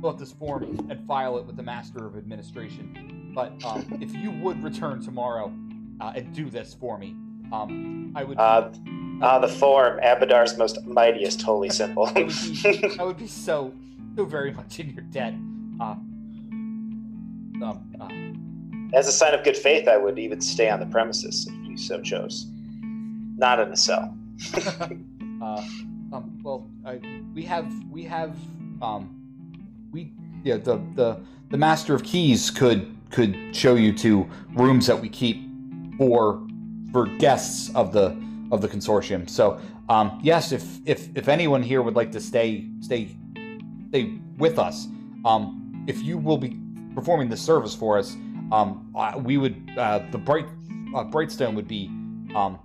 fill 0.00 0.10
out 0.10 0.18
this 0.18 0.32
form 0.32 0.86
and 0.90 1.06
file 1.06 1.38
it 1.38 1.46
with 1.46 1.56
the 1.56 1.62
Master 1.62 2.06
of 2.06 2.16
Administration. 2.16 3.32
But 3.34 3.52
um, 3.64 3.86
if 4.02 4.14
you 4.14 4.30
would 4.30 4.62
return 4.62 5.00
tomorrow 5.02 5.52
uh, 6.00 6.12
and 6.14 6.32
do 6.34 6.50
this 6.50 6.74
for 6.74 6.98
me, 6.98 7.16
um, 7.52 8.12
I 8.14 8.24
would. 8.24 8.38
Uh, 8.38 8.70
uh, 9.22 9.38
the 9.38 9.48
form, 9.48 9.98
Abadar's 10.00 10.58
most 10.58 10.84
mightiest 10.84 11.40
holy 11.42 11.70
symbol. 11.70 12.06
I 12.14 12.22
would 12.24 12.28
be, 12.28 12.96
I 12.98 13.02
would 13.04 13.16
be 13.16 13.26
so, 13.46 13.72
so 14.16 14.24
very 14.24 14.52
much 14.52 14.78
in 14.80 14.90
your 14.90 15.02
debt. 15.04 15.34
Uh, 15.80 15.96
um, 17.62 17.80
uh, 18.00 18.96
As 18.96 19.08
a 19.08 19.12
sign 19.12 19.34
of 19.34 19.44
good 19.44 19.56
faith, 19.56 19.88
I 19.88 19.96
would 19.96 20.18
even 20.18 20.40
stay 20.40 20.70
on 20.70 20.80
the 20.80 20.86
premises 20.86 21.46
if 21.48 21.68
you 21.68 21.76
so 21.76 22.00
chose. 22.00 22.46
Not 23.36 23.60
in 23.60 23.72
a 23.72 23.76
cell. 23.76 24.16
uh, 25.42 25.66
um, 26.12 26.38
well, 26.42 26.68
I, 26.84 27.00
we 27.34 27.42
have, 27.42 27.72
we 27.90 28.04
have, 28.04 28.36
um, 28.80 29.20
we, 29.90 30.12
yeah, 30.44 30.56
the, 30.56 30.80
the, 30.94 31.20
the 31.50 31.56
master 31.56 31.94
of 31.94 32.04
keys 32.04 32.50
could, 32.50 32.96
could 33.10 33.36
show 33.54 33.74
you 33.74 33.92
to 33.94 34.28
rooms 34.54 34.86
that 34.86 35.00
we 35.00 35.08
keep 35.08 35.48
for, 35.98 36.46
for 36.92 37.06
guests 37.06 37.74
of 37.74 37.92
the, 37.92 38.16
of 38.52 38.60
the 38.60 38.68
consortium. 38.68 39.28
So, 39.28 39.60
um, 39.88 40.20
yes, 40.22 40.52
if, 40.52 40.78
if, 40.86 41.08
if 41.16 41.28
anyone 41.28 41.62
here 41.62 41.82
would 41.82 41.96
like 41.96 42.12
to 42.12 42.20
stay, 42.20 42.66
stay, 42.80 43.08
stay 43.88 44.18
with 44.38 44.58
us, 44.58 44.86
um, 45.24 45.63
if 45.86 46.02
you 46.02 46.18
will 46.18 46.38
be 46.38 46.58
performing 46.94 47.28
this 47.28 47.40
service 47.40 47.74
for 47.74 47.98
us, 47.98 48.14
um, 48.52 48.90
uh, 48.94 49.18
we 49.22 49.36
would, 49.36 49.70
uh, 49.76 50.00
the 50.10 50.18
bright, 50.18 50.46
uh, 50.94 51.04
Brightstone 51.04 51.54
would 51.54 51.68
be, 51.68 51.86
um, 52.34 52.58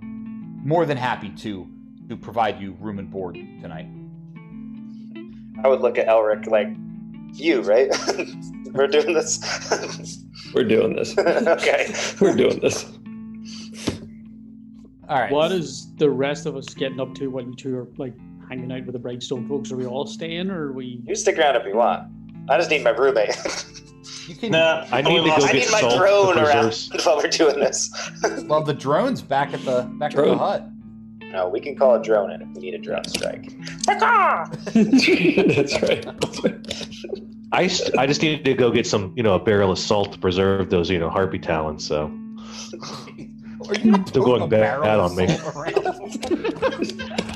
more 0.64 0.86
than 0.86 0.98
happy 0.98 1.30
to 1.30 1.68
to 2.10 2.18
provide 2.18 2.60
you 2.60 2.76
room 2.80 2.98
and 2.98 3.10
board 3.10 3.36
tonight. 3.62 3.88
I 5.64 5.68
would 5.68 5.82
look 5.82 5.98
at 6.00 6.08
Elric 6.08 6.48
like, 6.48 6.70
you, 7.34 7.62
right? 7.62 7.96
We're 8.74 8.88
doing 8.88 9.14
this? 9.14 10.26
We're 10.54 10.64
doing 10.64 10.96
this. 10.96 11.16
okay. 11.20 11.94
We're 12.20 12.36
doing 12.36 12.60
this. 12.60 12.86
All 15.08 15.20
right. 15.20 15.32
What 15.32 15.52
is 15.52 15.94
the 15.96 16.10
rest 16.10 16.46
of 16.46 16.56
us 16.56 16.74
getting 16.74 17.00
up 17.00 17.14
to 17.16 17.28
while 17.28 17.44
you 17.44 17.56
two 17.56 17.78
are 17.78 17.88
like 17.98 18.14
hanging 18.48 18.72
out 18.72 18.86
with 18.86 18.94
the 18.94 19.00
Brightstone 19.00 19.48
folks? 19.48 19.72
Are 19.72 19.78
we 19.78 19.86
all 19.86 20.08
staying 20.08 20.50
or 20.50 20.68
are 20.68 20.72
we? 20.72 21.02
You 21.06 21.16
stick 21.16 21.38
around 21.38 21.56
if 21.58 21.66
you 21.68 21.76
want. 21.76 22.12
I 22.50 22.58
just 22.58 22.70
need 22.70 22.84
my 22.84 22.90
roommate. 22.92 23.36
You 24.28 24.36
can. 24.36 24.52
Nah, 24.52 24.86
I 24.92 25.02
need 25.02 25.18
to 25.18 25.24
go 25.24 25.28
lost- 25.28 25.48
I 25.48 25.52
get 25.54 25.66
need 25.66 25.72
my 25.72 25.80
salt 25.82 25.98
drone 25.98 26.36
to 26.36 26.44
around 26.46 26.64
preserve- 26.66 27.02
while 27.06 27.18
we're 27.18 27.30
doing 27.30 27.60
this. 27.60 27.92
Well, 28.46 28.64
the 28.64 28.74
drone's 28.74 29.22
back 29.22 29.54
at 29.54 29.62
the 29.66 29.84
back 30.00 30.16
at 30.16 30.24
the 30.24 30.38
hut. 30.38 30.68
no, 31.32 31.50
we 31.50 31.60
can 31.60 31.76
call 31.76 31.96
a 31.96 32.04
drone 32.04 32.32
in 32.32 32.42
if 32.42 32.48
we 32.50 32.62
need 32.62 32.74
a 32.76 32.78
drone 32.80 33.04
strike. 33.06 33.52
That's 33.86 34.02
right. 35.82 36.06
That's 36.06 36.44
right. 36.44 36.66
I, 37.52 37.66
st- 37.66 37.98
I 37.98 38.06
just 38.06 38.22
need 38.22 38.46
to 38.46 38.54
go 38.54 38.70
get 38.70 38.86
some, 38.86 39.12
you 39.18 39.24
know, 39.24 39.34
a 39.34 39.40
barrel 39.40 39.72
of 39.72 39.80
salt 39.80 40.14
to 40.14 40.20
preserve 40.20 40.70
those, 40.70 40.88
you 40.92 41.00
know, 41.00 41.10
harpy 41.10 41.40
talons. 41.40 41.84
So 41.88 42.06
Are 43.68 43.76
you 43.84 43.96
Still 44.08 44.24
going 44.24 44.44
a 44.44 44.48
bad 44.48 44.82
barrel 44.82 45.02
on 45.02 45.16
me. 45.16 45.26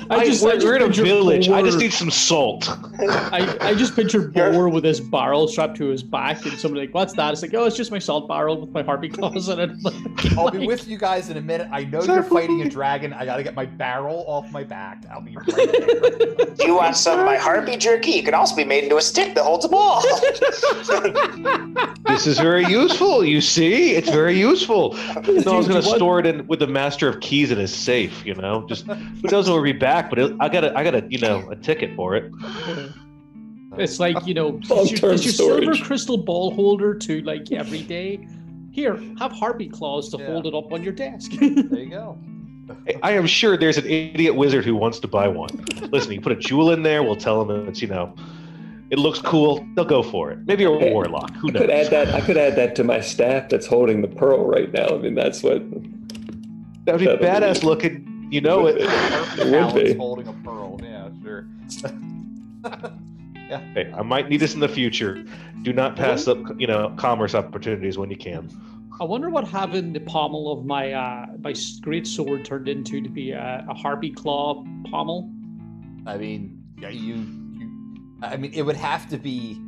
Salt 0.08 0.12
around? 0.12 0.22
I 0.22 0.26
just, 0.26 0.44
we're, 0.44 0.52
I 0.52 0.54
just 0.56 0.66
we're 0.66 0.76
in 0.76 0.82
a 0.82 0.88
picture 0.88 1.04
village. 1.04 1.50
I 1.50 1.62
just 1.62 1.78
need 1.78 1.94
some 1.94 2.12
salt. 2.12 2.70
I, 3.00 3.58
I 3.62 3.74
just 3.76 3.96
picture 3.96 4.28
Boar 4.28 4.70
with 4.70 4.84
his 4.84 5.00
barrel 5.00 5.48
strapped 5.48 5.78
to 5.78 5.86
his 5.86 6.04
back, 6.04 6.46
and 6.46 6.58
somebody 6.58 6.88
like, 6.88 6.96
"What's 6.96 7.14
that?" 7.14 7.34
It's 7.34 7.42
like, 7.42 7.54
"Oh, 7.54 7.66
it's 7.66 7.76
just 7.76 7.92
my 7.92 8.00
salt 8.00 8.28
barrel 8.28 8.60
with 8.60 8.72
my 8.72 8.84
harpy 8.84 9.10
claws 9.10 9.50
in 9.50 9.60
it." 9.60 9.72
I'll 10.38 10.52
be 10.52 10.66
with 10.66 10.88
you 10.88 10.98
guys 10.98 11.30
in 11.30 11.38
a 11.38 11.42
minute. 11.42 11.68
I 11.72 11.84
know 11.86 12.04
you're 12.04 12.24
fighting 12.24 12.62
a 12.62 12.70
dragon. 12.70 13.14
I 13.14 13.26
gotta 13.26 13.44
get 13.44 13.56
my 13.56 13.66
barrel 13.66 14.24
off 14.28 14.52
my 14.52 14.64
back. 14.64 15.04
I'll 15.12 15.22
be 15.22 15.36
right 15.36 15.48
there. 15.56 16.46
Do 16.56 16.66
you 16.66 16.76
want 16.76 16.96
some 16.96 17.20
of 17.20 17.26
my 17.26 17.38
harpy 17.38 17.78
jerky? 17.78 18.20
It 18.20 18.26
can 18.26 18.34
also 18.34 18.56
be 18.56 18.64
made 18.64 18.84
into 18.84 18.98
a 18.98 19.02
stick 19.02 19.36
that 19.36 19.44
holds 19.44 19.66
a 19.66 19.70
ball. 19.70 20.04
This 22.06 22.28
is 22.28 22.38
very 22.38 22.66
useful. 22.66 23.24
You 23.26 23.42
see, 23.42 23.96
it's 23.96 24.10
very 24.10 24.38
useful. 24.38 24.94
No, 24.94 25.54
I 25.54 25.58
was 25.58 25.68
going 25.68 25.82
to 25.82 25.84
store 25.84 26.20
it 26.20 26.28
in 26.28 26.46
with 26.48 26.60
the 26.60 26.68
master 26.68 27.08
of 27.08 27.22
keys 27.22 27.50
in 27.50 27.58
his 27.58 27.74
safe. 27.74 28.24
You 28.26 28.36
know, 28.36 28.66
just 28.68 28.86
who 28.86 29.28
knows 29.30 29.50
when 29.50 29.56
we'll 29.56 29.64
be 29.64 29.72
back. 29.94 30.10
But 30.10 30.20
it, 30.20 30.36
I 30.40 30.50
got 30.50 30.62
to 30.62 30.78
I 30.78 30.84
got 30.84 30.92
to 30.92 31.06
you 31.10 31.20
know, 31.20 31.48
a 31.50 31.56
ticket 31.56 31.96
for 31.96 32.16
it. 32.16 32.32
It's 33.76 34.00
like 34.00 34.28
you 34.28 34.36
know, 34.36 34.50
Long-term 34.70 34.84
is 34.86 35.02
your, 35.02 35.12
is 35.14 35.26
your 35.26 35.34
silver 35.34 35.76
crystal 35.84 36.16
ball 36.16 36.52
holder 36.54 36.94
to 36.94 37.22
like 37.22 37.52
every 37.52 37.82
day. 37.82 38.20
Here, 38.70 38.96
have 39.18 39.32
harpy 39.32 39.68
claws 39.68 40.10
to 40.10 40.18
Yeah. 40.20 40.28
hold 40.28 40.46
it 40.46 40.54
up 40.54 40.72
on 40.72 40.84
your 40.84 40.94
desk. 40.94 41.32
There 41.32 41.50
you 41.80 41.90
go. 41.90 42.16
I 43.02 43.14
am 43.14 43.26
sure 43.26 43.58
there's 43.58 43.80
an 43.80 43.88
idiot 43.88 44.36
wizard 44.36 44.64
who 44.64 44.76
wants 44.76 45.00
to 45.00 45.08
buy 45.08 45.28
one. 45.28 45.50
Listen, 45.92 46.12
you 46.12 46.22
put 46.22 46.32
a 46.32 46.36
jewel 46.36 46.70
in 46.70 46.84
there. 46.84 47.02
We'll 47.02 47.16
tell 47.16 47.44
them 47.44 47.68
it's 47.68 47.82
you 47.82 47.88
know, 47.88 48.14
it 48.92 49.00
looks 49.00 49.18
cool. 49.20 49.66
They'll 49.76 49.86
go 49.86 50.04
for 50.04 50.30
it. 50.30 50.38
Maybe 50.46 50.66
a 50.66 50.78
Hey, 50.78 50.92
warlock. 50.94 51.34
Who 51.38 51.48
knows? 51.52 51.64
I 51.64 51.66
could 51.66 51.72
add 51.72 51.88
that. 51.90 52.14
I 52.14 52.22
could 52.22 52.38
add 52.38 52.56
that 52.58 52.76
to 52.76 52.84
my 52.84 53.02
staff 53.02 53.50
that's 53.50 53.66
holding 53.66 54.04
the 54.04 54.08
pearl 54.08 54.46
right 54.46 54.72
now. 54.72 54.90
I 54.90 54.98
mean, 55.00 55.16
that's 55.16 55.42
what. 55.42 55.64
That'd 56.86 57.00
be 57.00 57.06
That'd 57.08 57.20
be- 57.22 57.26
badass 57.26 57.64
looking. 57.64 58.08
You 58.34 58.42
know 58.42 58.66
it. 58.66 58.80
Perfect 58.88 59.38
would 59.38 59.52
balance 59.52 59.94
holding 59.96 60.28
a 60.28 60.34
pearl. 60.34 60.82
Yeah, 60.82 61.10
sure. 61.22 61.48
Hey, 63.76 63.94
I 63.96 64.02
might 64.02 64.30
need 64.30 64.38
this 64.38 64.56
in 64.56 64.62
the 64.62 64.70
future. 64.70 65.24
Do 65.62 65.74
not 65.74 65.96
pass 65.96 66.28
up, 66.28 66.40
you 66.60 66.66
know, 66.66 66.92
commerce 66.98 67.36
opportunities 67.36 68.00
when 68.00 68.10
you 68.10 68.16
can. 68.16 68.50
I 69.00 69.04
wonder 69.04 69.30
what 69.30 69.48
having 69.48 69.94
the 69.94 70.00
pommel 70.00 70.52
of 70.52 70.66
my 70.66 70.94
uh, 70.94 71.28
my 71.40 71.54
great 71.82 72.08
sword 72.08 72.46
turned 72.46 72.68
into 72.68 73.00
to 73.00 73.10
be 73.10 73.30
a, 73.30 73.64
a 73.70 73.74
harpy 73.76 74.10
claw 74.10 74.66
pommel. 74.90 75.30
I 76.08 76.18
mean, 76.18 76.64
yeah, 76.80 76.90
you, 76.90 77.16
you. 77.54 77.96
I 78.24 78.38
mean, 78.38 78.54
it 78.54 78.64
would 78.64 78.78
have 78.78 79.08
to 79.10 79.18
be 79.18 79.62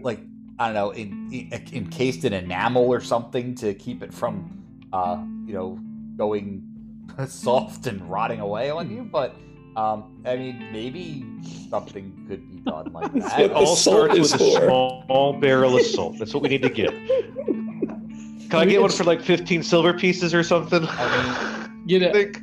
like 0.00 0.18
I 0.58 0.66
don't 0.66 0.74
know, 0.74 0.90
in, 0.90 1.28
in, 1.32 1.64
encased 1.72 2.24
in 2.24 2.32
enamel 2.32 2.88
or 2.88 3.00
something 3.00 3.54
to 3.56 3.72
keep 3.74 4.02
it 4.02 4.12
from, 4.12 4.64
uh, 4.92 5.22
you 5.46 5.54
know, 5.54 5.78
going 6.16 6.69
soft 7.28 7.86
and 7.86 8.00
rotting 8.10 8.40
away 8.40 8.70
on 8.70 8.90
you. 8.90 9.02
But 9.02 9.34
um, 9.76 10.20
I 10.26 10.36
mean, 10.36 10.68
maybe 10.72 11.24
something 11.70 12.24
could 12.28 12.48
be 12.50 12.56
done 12.58 12.92
like 12.92 13.12
that. 13.14 13.40
It 13.40 13.52
all 13.52 13.76
salt 13.76 13.78
starts 14.08 14.16
is 14.18 14.32
with 14.32 14.40
a 14.40 14.44
for- 14.58 14.64
small 14.66 15.32
barrel 15.40 15.76
of 15.76 15.82
salt. 15.86 16.18
That's 16.18 16.34
what 16.34 16.42
we 16.42 16.48
need 16.48 16.62
to 16.62 16.70
get. 16.70 16.90
Can 18.50 18.58
I 18.58 18.64
get 18.64 18.80
one 18.80 18.90
for 18.90 19.04
like 19.04 19.20
15 19.22 19.62
silver 19.62 19.92
pieces 19.92 20.34
or 20.34 20.42
something? 20.42 20.84
I 20.88 21.68
mean, 21.68 21.82
You 21.86 22.00
know, 22.00 22.12
think 22.12 22.40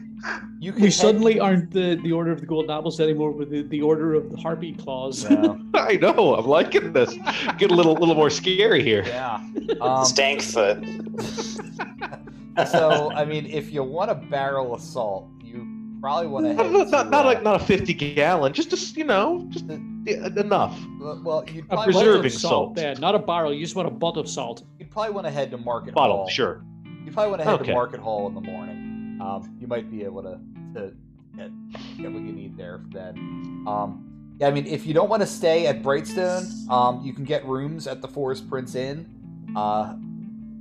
You 0.62 0.72
can 0.72 0.82
we 0.82 0.88
head- 0.88 0.94
suddenly 0.94 1.38
aren't 1.38 1.72
the, 1.72 1.96
the 2.02 2.14
order 2.14 2.32
of 2.32 2.40
the 2.40 2.46
golden 2.46 2.72
apples 2.72 3.02
anymore. 3.02 3.32
with 3.32 3.50
the, 3.50 3.64
the 3.64 3.82
order 3.82 4.14
of 4.14 4.32
the 4.32 4.38
harpy 4.38 4.72
claws. 4.74 5.30
Yeah. 5.30 5.58
I 5.74 5.98
know. 5.98 6.36
I'm 6.36 6.46
liking 6.48 6.94
this. 6.94 7.14
Get 7.58 7.72
a 7.72 7.76
little, 7.76 7.94
little 7.96 8.16
more 8.16 8.30
scary 8.30 8.82
here. 8.84 9.04
yeah. 9.06 9.42
Um, 9.82 10.06
Stank 10.06 10.42
foot. 10.42 10.82
so 12.66 13.12
I 13.12 13.26
mean, 13.26 13.46
if 13.46 13.72
you 13.72 13.84
want 13.84 14.12
a 14.12 14.16
barrel 14.16 14.74
of 14.74 14.82
salt, 14.82 15.30
you 15.44 15.68
probably 16.02 16.28
want 16.28 16.46
to 16.46 16.54
Not, 16.54 16.66
head 16.66 16.74
not, 16.74 16.84
to, 16.86 16.92
not, 16.92 17.10
not 17.10 17.26
uh, 17.26 17.28
like 17.28 17.44
not 17.44 17.62
a 17.62 17.66
50 17.66 17.94
gallon. 17.94 18.54
Just, 18.54 18.70
just 18.70 18.96
you 18.98 19.04
know, 19.04 19.46
just 19.50 19.66
yeah, 20.06 20.28
enough. 20.28 20.80
well, 21.00 21.44
you'd 21.52 21.66
A 21.66 21.68
probably, 21.68 21.94
butt 21.94 22.04
preserving 22.04 22.26
of 22.28 22.32
salt, 22.32 22.78
salt. 22.78 22.78
yeah, 22.78 22.94
not 22.94 23.16
a 23.16 23.20
barrel. 23.20 23.54
You 23.54 23.62
just 23.64 23.76
want 23.76 23.88
a 23.88 23.92
bottle 23.92 24.22
of 24.22 24.30
salt. 24.30 24.64
you'd 24.80 24.90
probably 24.92 25.14
want 25.14 25.26
to 25.28 25.32
head 25.32 25.52
to 25.52 25.58
Market 25.58 25.94
hall. 25.94 26.04
Bottle, 26.04 26.18
Hall. 26.18 26.30
sure. 26.30 26.64
You 27.06 27.12
probably 27.12 27.30
want 27.32 27.42
to 27.42 27.46
head 27.46 27.54
Okay. 27.56 27.66
to 27.68 27.74
Market 27.74 28.00
Hall 28.00 28.28
in 28.28 28.36
the 28.36 28.42
morning. 28.42 29.20
Um, 29.22 29.58
you 29.60 29.68
might 29.68 29.90
be 29.90 30.04
able 30.04 30.22
to 30.24 30.40
to 30.76 30.92
get, 31.36 31.50
get 31.98 32.12
what 32.12 32.22
you 32.22 32.32
need 32.34 32.58
there 32.58 32.82
then. 32.90 33.64
Um, 33.68 34.36
yeah, 34.40 34.48
I 34.48 34.52
mean, 34.52 34.68
if 34.68 34.86
you 34.86 34.94
don't 34.94 35.10
want 35.10 35.22
to 35.24 35.28
stay 35.28 35.66
at 35.68 35.82
Brightstone, 35.82 36.70
um, 36.70 37.02
you 37.04 37.12
can 37.14 37.24
get 37.24 37.44
rooms 37.48 37.88
at 37.88 38.02
the 38.02 38.08
Forest 38.08 38.48
Prince 38.50 38.76
Inn. 38.76 39.08
Uh, 39.56 39.96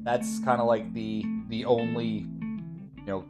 that's 0.07 0.38
kind 0.38 0.61
of 0.61 0.66
like 0.68 0.94
the 0.94 1.24
the 1.48 1.64
only 1.66 2.07
you 2.07 3.07
know 3.07 3.24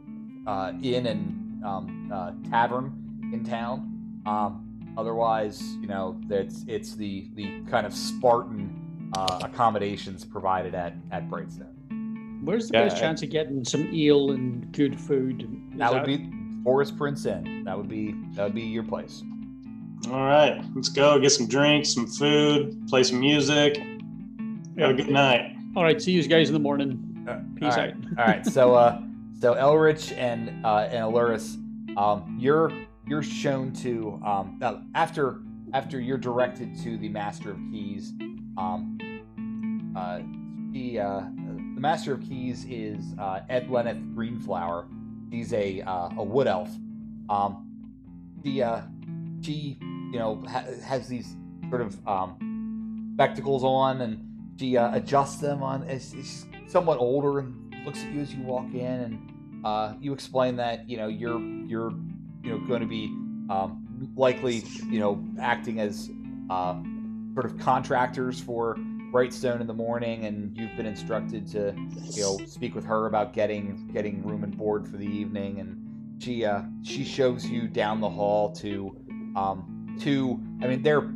uh, 0.45 0.71
inn 0.81 1.07
and 1.07 1.65
um, 1.65 2.09
uh, 2.13 2.31
tavern 2.49 2.93
in 3.33 3.43
town. 3.43 4.21
Um, 4.25 4.93
otherwise, 4.97 5.61
you 5.81 5.87
know, 5.87 6.17
that's 6.27 6.63
it's 6.67 6.95
the 6.95 7.27
the 7.33 7.61
kind 7.69 7.85
of 7.85 7.93
Spartan 7.93 9.11
uh, 9.17 9.39
accommodations 9.43 10.23
provided 10.23 10.75
at 10.75 10.93
at 11.11 11.27
Brightstone. 11.29 11.73
Where's 12.43 12.69
the 12.69 12.77
Yeah, 12.77 12.83
best 12.85 12.97
I- 12.97 12.99
chance 12.99 13.23
of 13.23 13.29
getting 13.31 13.65
some 13.65 13.91
eel 13.93 14.31
and 14.31 14.71
good 14.71 14.97
food? 14.99 15.41
Is 15.73 15.79
That 15.79 15.91
would 15.91 16.05
be 16.05 16.29
Forest 16.63 16.95
Prince 16.95 17.25
Inn. 17.25 17.63
That 17.65 17.75
would 17.75 17.89
be 17.89 18.13
that 18.35 18.43
would 18.43 18.55
be 18.55 18.61
your 18.61 18.83
place. 18.83 19.23
All 20.11 20.21
right, 20.23 20.63
let's 20.75 20.89
go 20.89 21.19
get 21.19 21.31
some 21.31 21.47
drinks, 21.47 21.95
some 21.95 22.05
food, 22.05 22.87
play 22.87 23.01
some 23.03 23.19
music. 23.19 23.77
Have 24.77 24.91
a 24.91 24.93
good 24.93 25.09
night. 25.09 25.56
All 25.77 25.83
right. 25.83 26.01
See 26.01 26.11
you 26.11 26.27
guys 26.27 26.49
in 26.49 26.53
the 26.53 26.59
morning. 26.59 27.23
Uh, 27.29 27.39
Peace 27.53 27.75
all 27.75 27.77
right. 27.77 27.93
out. 27.93 28.19
All 28.19 28.25
right. 28.25 28.43
So 28.43 28.73
uh, 28.73 28.99
so 29.39 29.53
Elric 29.53 30.11
and 30.17 30.65
uh, 30.65 30.87
and 30.89 31.05
Aluris, 31.05 31.55
um, 31.95 32.35
you're 32.39 32.71
you're 33.05 33.21
shown 33.21 33.73
to 33.73 34.19
um, 34.25 34.59
after 34.95 35.41
after 35.73 35.99
you're 35.99 36.17
directed 36.17 36.75
to 36.79 36.97
the 36.97 37.09
Master 37.09 37.51
of 37.51 37.59
Keys. 37.69 38.11
Um, 38.57 38.97
uh, 39.95 40.21
the 40.71 40.99
uh, 40.99 41.19
the 41.19 41.79
Master 41.79 42.11
of 42.11 42.27
Keys 42.27 42.65
is 42.67 43.13
uh, 43.19 43.41
Ed 43.47 43.69
Lenneth 43.69 44.01
Greenflower. 44.15 44.87
He's 45.29 45.53
a 45.53 45.81
uh, 45.81 46.09
a 46.17 46.23
wood 46.23 46.47
elf. 46.47 46.71
Um, 47.29 47.67
the 48.41 48.63
uh, 48.63 48.81
she 49.43 49.77
you 49.79 50.17
know 50.17 50.43
ha- 50.49 50.65
has 50.83 51.07
these 51.07 51.35
sort 51.69 51.81
of 51.81 52.07
um, 52.07 53.11
spectacles 53.13 53.63
on 53.63 54.01
and 54.01 54.23
she 54.59 54.77
uh, 54.77 54.95
adjusts 54.95 55.37
them 55.37 55.61
on 55.61 55.83
as 55.83 56.11
she's 56.11 56.45
somewhat 56.67 56.97
older 56.99 57.39
and 57.39 57.75
looks 57.85 58.03
at 58.03 58.11
you 58.11 58.21
as 58.21 58.33
you 58.33 58.43
walk 58.43 58.73
in 58.73 58.81
and 58.81 59.65
uh, 59.65 59.93
you 59.99 60.13
explain 60.13 60.55
that 60.55 60.89
you 60.89 60.97
know 60.97 61.07
you're 61.07 61.39
you're 61.39 61.91
you 62.43 62.51
know 62.51 62.59
going 62.67 62.81
to 62.81 62.87
be 62.87 63.05
um, 63.49 64.11
likely 64.15 64.63
you 64.89 64.99
know 64.99 65.23
acting 65.39 65.79
as 65.79 66.09
uh, 66.49 66.75
sort 67.33 67.45
of 67.45 67.57
contractors 67.59 68.39
for 68.39 68.75
Brightstone 69.11 69.61
in 69.61 69.67
the 69.67 69.73
morning 69.73 70.25
and 70.25 70.55
you've 70.57 70.75
been 70.75 70.85
instructed 70.85 71.47
to 71.47 71.73
you 72.11 72.21
know 72.21 72.37
speak 72.45 72.75
with 72.75 72.85
her 72.85 73.07
about 73.07 73.33
getting 73.33 73.89
getting 73.93 74.23
room 74.23 74.43
and 74.43 74.55
board 74.57 74.87
for 74.87 74.97
the 74.97 75.07
evening 75.07 75.59
and 75.59 76.21
she 76.21 76.45
uh, 76.45 76.63
she 76.83 77.03
shows 77.03 77.45
you 77.45 77.67
down 77.67 78.01
the 78.01 78.09
hall 78.09 78.51
to 78.55 78.95
um, 79.35 79.97
to 80.01 80.39
I 80.61 80.67
mean 80.67 80.81
they're 80.81 81.09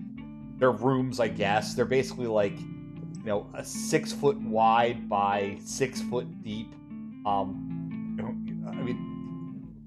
they're 0.58 0.72
rooms 0.72 1.20
I 1.20 1.28
guess. 1.28 1.74
They're 1.74 1.84
basically 1.84 2.26
like 2.26 2.58
you 3.28 3.34
know 3.34 3.46
a 3.52 3.62
six 3.62 4.10
foot 4.10 4.40
wide 4.40 5.06
by 5.06 5.58
six 5.62 6.00
foot 6.00 6.26
deep 6.42 6.72
um 7.26 8.16
i 8.66 8.82
mean 8.82 9.18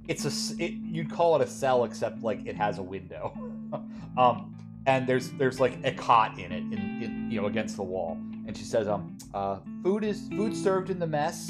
it's 0.08 0.26
a 0.26 0.64
it, 0.64 0.74
you'd 0.84 1.10
call 1.10 1.36
it 1.36 1.42
a 1.42 1.48
cell 1.50 1.84
except 1.84 2.22
like 2.22 2.46
it 2.46 2.56
has 2.56 2.78
a 2.78 2.84
window. 2.84 3.34
Um 4.18 4.58
and 4.86 5.08
there's 5.08 5.30
there's 5.32 5.62
like 5.62 5.78
a 5.86 5.92
cot 5.94 6.38
in 6.38 6.52
it 6.52 6.64
in, 6.64 7.02
in 7.02 7.32
you 7.32 7.40
know 7.40 7.48
against 7.48 7.78
the 7.78 7.84
wall. 7.84 8.18
And 8.46 8.58
she 8.58 8.66
says 8.66 8.90
um 8.90 9.18
uh 9.34 9.60
food 9.84 10.04
is 10.04 10.28
food 10.28 10.54
served 10.54 10.90
in 10.90 11.00
the 11.00 11.08
mess 11.08 11.50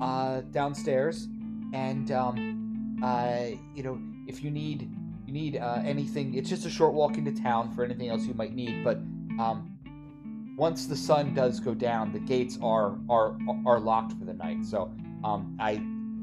uh 0.00 0.42
downstairs. 0.52 1.26
And 1.72 2.12
um 2.12 3.00
uh 3.02 3.46
you 3.74 3.82
know 3.82 3.98
if 4.28 4.44
you 4.44 4.52
need 4.52 4.88
you 5.26 5.32
need 5.32 5.56
uh, 5.56 5.82
anything 5.84 6.34
it's 6.34 6.48
just 6.48 6.64
a 6.64 6.70
short 6.70 6.94
walk 6.94 7.18
into 7.18 7.32
town 7.32 7.74
for 7.74 7.82
anything 7.82 8.08
else 8.08 8.24
you 8.24 8.34
might 8.34 8.54
need. 8.54 8.84
But 8.84 8.98
um 9.42 9.75
once 10.56 10.86
the 10.86 10.96
sun 10.96 11.34
does 11.34 11.60
go 11.60 11.74
down, 11.74 12.12
the 12.12 12.18
gates 12.18 12.58
are 12.62 12.96
are 13.08 13.36
are 13.66 13.78
locked 13.78 14.12
for 14.18 14.24
the 14.24 14.32
night. 14.32 14.64
So, 14.64 14.92
um, 15.22 15.56
I 15.60 15.72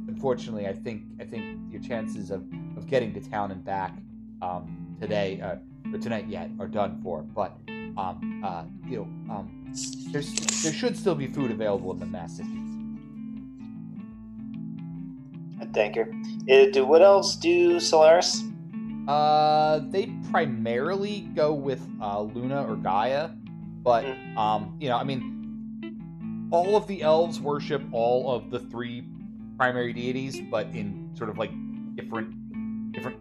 unfortunately, 0.07 0.67
I 0.67 0.73
think 0.73 1.03
I 1.19 1.23
think 1.23 1.59
your 1.71 1.81
chances 1.81 2.31
of, 2.31 2.43
of 2.75 2.87
getting 2.87 3.13
to 3.13 3.21
town 3.21 3.51
and 3.51 3.63
back 3.63 3.93
um, 4.41 4.95
today 4.99 5.39
uh, 5.41 5.55
or 5.93 5.99
tonight 5.99 6.27
yet 6.27 6.49
are 6.59 6.67
done 6.67 6.99
for. 7.03 7.21
But 7.21 7.55
um, 7.95 8.41
uh, 8.43 8.63
you 8.87 8.97
know, 8.97 9.33
um, 9.33 9.71
there's 10.11 10.33
there 10.63 10.73
should 10.73 10.97
still 10.97 11.15
be 11.15 11.27
food 11.27 11.51
available 11.51 11.91
in 11.91 11.99
the 11.99 12.05
mess 12.05 12.41
Thank 15.73 15.95
you. 15.95 16.03
Uh, 16.49 16.71
do 16.71 16.85
what 16.85 17.01
else 17.01 17.35
do 17.35 17.79
Solaris? 17.79 18.43
Uh, 19.07 19.79
they 19.89 20.11
primarily 20.29 21.21
go 21.35 21.53
with 21.53 21.81
uh, 22.01 22.21
Luna 22.21 22.63
or 22.65 22.75
Gaia, 22.75 23.31
but 23.83 24.05
Mhm. 24.05 24.37
um, 24.37 24.75
you 24.79 24.89
know, 24.89 24.97
I 24.97 25.03
mean, 25.03 26.47
all 26.51 26.75
of 26.75 26.87
the 26.87 27.01
elves 27.01 27.39
worship 27.41 27.81
all 27.91 28.31
of 28.31 28.49
the 28.51 28.59
three 28.59 29.03
primary 29.57 29.93
deities, 29.93 30.39
but 30.51 30.67
in 30.67 31.09
sort 31.15 31.29
of 31.29 31.37
like 31.37 31.51
different 31.95 32.91
different 32.93 33.17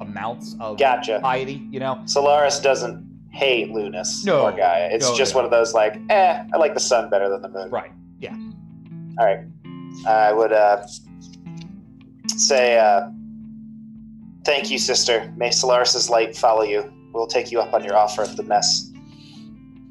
amounts 0.00 0.56
of 0.60 0.76
Gotcha. 0.78 1.20
piety. 1.22 1.66
You 1.70 1.78
know, 1.80 2.00
Solaris 2.06 2.58
doesn't 2.60 3.06
hate 3.30 3.70
Lunas 3.70 4.24
No. 4.26 4.42
or 4.46 4.52
Gaia. 4.52 4.88
It's 4.90 5.08
No, 5.08 5.16
just 5.16 5.32
no. 5.34 5.38
one 5.38 5.44
of 5.44 5.50
those 5.52 5.72
like, 5.72 5.96
eh, 6.10 6.44
I 6.52 6.56
like 6.56 6.74
the 6.74 6.80
sun 6.80 7.08
better 7.08 7.28
than 7.28 7.40
the 7.42 7.48
moon. 7.48 7.70
right? 7.70 7.92
Yeah. 8.18 8.34
All 9.18 9.24
right. 9.26 9.38
I 10.06 10.32
would 10.32 10.52
uh, 10.52 10.84
say, 12.26 12.78
uh, 12.78 13.08
thank 14.44 14.70
you, 14.70 14.78
sister. 14.78 15.32
May 15.36 15.50
Solaris's 15.50 16.10
light 16.10 16.36
follow 16.36 16.62
you. 16.62 16.92
We'll 17.12 17.26
take 17.26 17.52
you 17.52 17.60
up 17.60 17.72
on 17.72 17.84
your 17.84 17.96
offer 17.96 18.22
of 18.22 18.36
the 18.36 18.42
mess. 18.42 18.90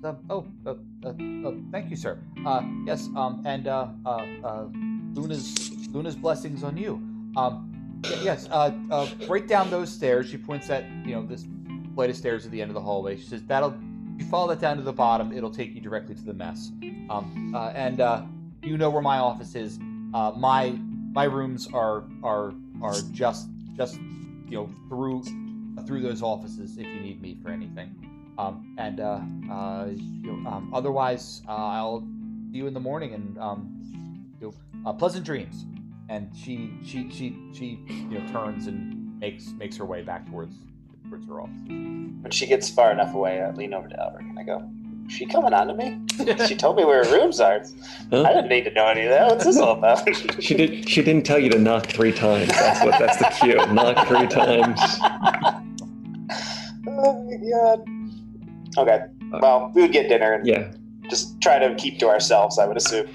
Uh, 0.04 0.14
oh, 0.32 0.47
uh, 0.66 0.74
uh, 1.06 1.10
uh, 1.10 1.52
thank 1.72 1.89
you, 1.91 1.95
sir. 1.95 2.18
Uh, 2.45 2.64
yes, 2.86 3.08
um, 3.16 3.43
and 3.45 3.68
uh, 3.68 3.88
uh, 4.06 4.26
uh, 4.43 4.66
Luna's 5.14 5.72
Luna's 5.89 6.16
blessings 6.16 6.64
on 6.64 6.76
you. 6.76 6.95
Um, 7.38 8.02
yes, 8.24 8.47
uh, 8.49 8.72
uh, 8.89 9.08
right 9.28 9.47
down 9.47 9.70
those 9.70 9.91
stairs. 9.91 10.28
She 10.30 10.38
points 10.38 10.72
at 10.72 10.86
you 11.06 11.14
know 11.14 11.24
this 11.24 11.45
flight 11.93 12.10
of 12.10 12.16
stairs 12.16 12.45
at 12.45 12.52
the 12.52 12.62
end 12.62 12.72
of 12.72 12.76
the 12.76 12.82
hallway. 12.82 13.16
She 13.18 13.28
says 13.28 13.43
that'll 13.43 13.76
if 14.16 14.22
you 14.22 14.26
follow 14.26 14.47
that 14.47 14.60
down 14.60 14.78
to 14.78 14.84
the 14.84 14.93
bottom, 14.93 15.32
it'll 15.32 15.52
take 15.52 15.76
you 15.76 15.82
directly 15.82 16.16
to 16.16 16.24
the 16.24 16.34
mess. 16.34 16.72
Um, 17.10 17.54
uh, 17.56 17.70
and 17.70 18.02
uh, 18.02 18.24
you 18.64 18.78
know 18.78 18.89
where 18.89 19.04
my 19.04 19.20
office 19.20 19.54
is. 19.54 19.78
Uh, 20.16 20.32
my 20.36 20.72
my 21.14 21.26
rooms 21.26 21.68
are 21.74 22.06
are 22.24 22.54
are 22.82 22.95
just 23.12 23.49
just 23.78 23.99
you 24.49 24.58
know 24.58 24.70
through 24.89 25.24
through 25.86 26.02
those 26.02 26.24
offices 26.24 26.78
if 26.78 26.88
you 26.88 26.99
need 27.02 27.22
me 27.22 27.38
for 27.43 27.49
anything. 27.49 28.11
Um, 28.42 28.76
and 28.80 29.00
uh, 29.00 29.20
uh, 29.52 29.88
you 29.92 30.32
know, 30.32 30.50
um, 30.50 30.72
otherwise, 30.74 31.44
uh, 31.48 31.52
I'll 31.52 32.08
see 32.52 32.58
you 32.58 32.68
in 32.68 32.74
the 32.74 32.80
morning 32.80 33.14
and 33.14 33.38
um, 33.38 33.78
you 34.39 34.48
know, 34.48 34.89
uh, 34.89 34.94
pleasant 34.94 35.26
dreams. 35.26 35.66
And 36.10 36.36
she 36.36 36.74
she 36.84 37.10
she 37.12 37.38
she 37.54 37.80
you 37.88 38.20
know 38.20 38.28
turns 38.32 38.68
and 38.68 39.20
makes 39.20 39.52
makes 39.52 39.78
her 39.78 39.86
way 39.86 40.02
back 40.02 40.28
towards 40.28 40.56
towards 41.08 41.28
her 41.28 41.42
office. 41.42 41.62
When 41.68 42.32
she 42.32 42.48
gets 42.48 42.70
far 42.70 42.92
enough 42.92 43.14
away, 43.14 43.42
I 43.42 43.52
lean 43.52 43.74
over 43.74 43.88
to 43.88 43.96
Elric 43.96 44.28
and 44.28 44.39
I 44.39 44.44
go, 44.44 44.68
"Is 45.08 45.14
she 45.14 45.28
coming 45.28 45.54
on 45.54 45.68
to 45.68 45.76
me? 45.76 46.02
she 46.48 46.56
told 46.56 46.78
me 46.78 46.84
where 46.84 47.06
her 47.06 47.12
rooms 47.12 47.39
are. 47.39 47.64
Huh? 48.10 48.24
I 48.24 48.34
didn't 48.34 48.50
need 48.50 48.66
to 48.66 48.72
know 48.72 48.88
any 48.88 49.04
of 49.04 49.12
that. 49.12 49.28
What's 49.28 49.46
this 49.46 49.58
all 49.58 49.78
about?" 49.78 50.10
She 50.42 50.56
did. 50.56 50.89
She 50.89 51.04
didn't 51.04 51.28
tell 51.28 51.39
you 51.39 51.52
to 51.52 51.60
knock 51.60 51.86
three 51.86 52.12
times. 52.12 52.50
That's 52.50 52.84
what. 52.84 53.00
That's 53.00 53.20
the 53.20 53.30
cue. 53.39 53.56
Knock 53.72 54.08
three 54.08 54.28
times. 54.28 54.82
oh 56.88 57.24
my 57.24 57.38
god. 57.50 58.01
Okay. 58.78 59.00
Well, 59.42 59.72
we 59.76 59.82
would 59.82 59.92
get 59.92 60.10
dinner 60.10 60.34
and 60.34 60.46
Yeah. 60.48 60.72
just 61.10 61.40
try 61.42 61.60
to 61.60 61.76
keep 61.76 62.00
to 62.00 62.08
ourselves. 62.10 62.58
I 62.60 62.66
would 62.68 62.78
assume. 62.78 63.08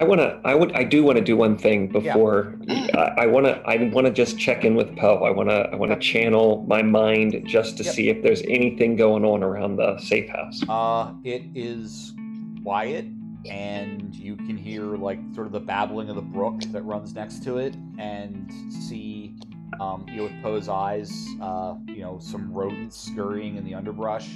I 0.00 0.04
want 0.04 0.20
to. 0.20 0.40
I 0.46 0.54
would. 0.54 0.72
I 0.72 0.82
do 0.84 1.04
want 1.04 1.18
to 1.18 1.24
do 1.24 1.36
one 1.36 1.58
thing 1.58 1.86
before. 1.88 2.54
I, 2.94 3.12
I 3.18 3.26
want 3.26 3.44
to. 3.46 3.60
I 3.66 3.76
want 3.92 4.06
to 4.06 4.12
just 4.12 4.38
check 4.38 4.64
in 4.64 4.74
with 4.74 4.96
Poe. 4.96 5.22
I 5.24 5.30
want 5.30 5.50
to. 5.50 5.68
I 5.72 5.76
want 5.76 5.92
to 5.92 5.98
channel 5.98 6.64
my 6.66 6.80
mind 6.80 7.42
just 7.46 7.76
to 7.78 7.84
Yep. 7.84 7.94
see 7.94 8.08
if 8.08 8.22
there's 8.22 8.40
anything 8.42 8.96
going 8.96 9.26
on 9.26 9.42
around 9.42 9.76
the 9.76 9.98
safe 9.98 10.30
house. 10.30 10.62
Uh, 10.66 11.12
it 11.22 11.42
is 11.54 12.14
quiet, 12.62 13.04
and 13.50 14.14
you 14.14 14.36
can 14.36 14.56
hear 14.56 14.84
like 14.96 15.18
sort 15.34 15.46
of 15.46 15.52
the 15.52 15.60
babbling 15.60 16.08
of 16.08 16.16
the 16.16 16.22
brook 16.22 16.60
that 16.72 16.82
runs 16.82 17.14
next 17.14 17.44
to 17.44 17.58
it, 17.58 17.74
and 17.98 18.50
see, 18.72 19.34
um, 19.80 20.06
you 20.08 20.16
know, 20.16 20.22
with 20.24 20.42
Poe's 20.42 20.70
eyes, 20.70 21.28
uh, 21.42 21.74
you 21.88 22.00
know, 22.00 22.18
some 22.20 22.50
rodents 22.54 22.96
scurrying 22.98 23.56
in 23.56 23.66
the 23.66 23.74
underbrush. 23.74 24.30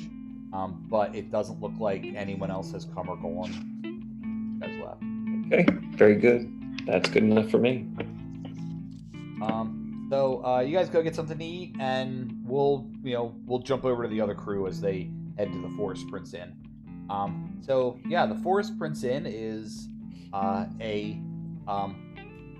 Um, 0.55 0.86
but 0.88 1.14
it 1.14 1.32
doesn't 1.32 1.61
look 1.61 1.72
like 1.80 2.05
anyone 2.14 2.50
else 2.50 2.70
has 2.72 2.84
come 2.84 3.09
or 3.09 3.16
gone. 3.16 4.61
Guys 4.61 4.80
left. 4.80 5.02
Okay. 5.46 5.66
Very 5.96 6.14
good. 6.14 6.48
That's 6.86 7.11
good 7.11 7.24
enough 7.24 7.50
for 7.50 7.59
me. 7.59 7.88
Um, 9.42 10.07
so 10.11 10.44
uh, 10.44 10.61
you 10.61 10.76
guys 10.76 10.88
go 10.88 11.02
get 11.02 11.16
something 11.16 11.38
to 11.38 11.44
eat, 11.44 11.74
and 11.80 12.32
we'll 12.46 12.88
you 13.02 13.14
know 13.14 13.34
we'll 13.46 13.59
jump 13.59 13.84
over 13.84 14.05
to 14.05 14.09
the 14.09 14.20
other 14.20 14.34
crew 14.34 14.68
as 14.68 14.80
they 14.80 15.11
head 15.36 15.52
to 15.52 15.61
the 15.61 15.74
Forest 15.76 16.07
Prince 16.09 16.34
Inn. 16.34 16.55
Um, 17.11 17.59
so 17.61 17.98
yeah, 18.07 18.24
the 18.24 18.36
Forest 18.36 18.78
Prince 18.78 19.02
Inn 19.02 19.26
is 19.26 19.88
uh, 20.32 20.66
a 20.80 21.18
um, 21.66 22.14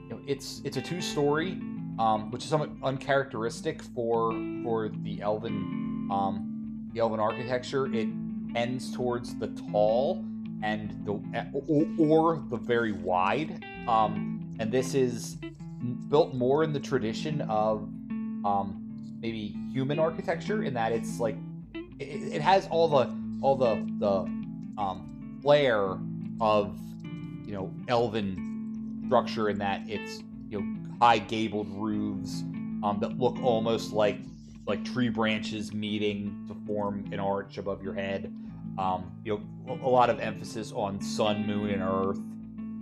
you 0.05 0.11
know, 0.11 0.21
it's 0.27 0.63
it's 0.65 0.77
a 0.79 0.83
two 0.83 1.01
story, 1.01 1.53
um, 2.01 2.31
which 2.33 2.43
is 2.43 2.51
somewhat 2.51 2.71
uncharacteristic 2.83 3.83
for 3.83 4.33
for 4.65 4.89
the 4.89 5.23
Elven 5.23 6.09
um, 6.11 6.54
the 6.95 7.01
Elven 7.01 7.21
architecture. 7.21 7.93
It 7.93 8.09
ends 8.55 8.95
towards 8.95 9.35
the 9.35 9.49
tall 9.71 10.25
and 10.63 11.05
the 11.05 11.13
or, 11.53 11.87
or 11.99 12.43
the 12.49 12.57
very 12.57 12.93
wide. 12.93 13.65
Um, 13.89 14.57
and 14.61 14.71
this 14.71 14.95
is 14.95 15.37
built 16.09 16.35
more 16.35 16.65
in 16.65 16.73
the 16.73 16.81
tradition 16.81 17.43
of 17.43 17.83
um, 18.45 18.81
maybe 19.21 19.57
human 19.73 19.99
architecture 19.99 20.63
in 20.63 20.73
that 20.75 20.93
it's 20.93 21.19
like 21.19 21.37
it, 21.99 22.35
it 22.35 22.41
has 22.41 22.67
all 22.69 22.89
the 22.89 23.15
all 23.43 23.57
the 23.57 23.75
the 23.99 24.81
um, 24.81 25.39
flair 25.43 25.99
of 26.41 26.79
you 27.45 27.53
know 27.53 27.73
elven 27.89 29.03
structure 29.07 29.49
in 29.49 29.59
that 29.59 29.83
it's 29.87 30.23
you 30.49 30.61
know 30.61 30.97
high 31.01 31.19
gabled 31.19 31.69
roofs 31.71 32.43
um, 32.83 32.99
that 33.01 33.19
look 33.19 33.39
almost 33.43 33.93
like 33.93 34.19
like 34.67 34.85
tree 34.85 35.09
branches 35.09 35.73
meeting 35.73 36.45
to 36.49 36.55
form 36.67 37.05
an 37.13 37.21
arch 37.21 37.59
above 37.59 37.83
your 37.83 37.95
head 37.95 38.33
um, 38.79 39.13
you 39.25 39.41
know 39.67 39.79
a, 39.83 39.89
lot 39.89 40.11
of 40.11 40.19
emphasis 40.21 40.73
on 40.73 41.01
sun 41.01 41.47
moon 41.47 41.71
and 41.71 41.83
earth 41.83 42.19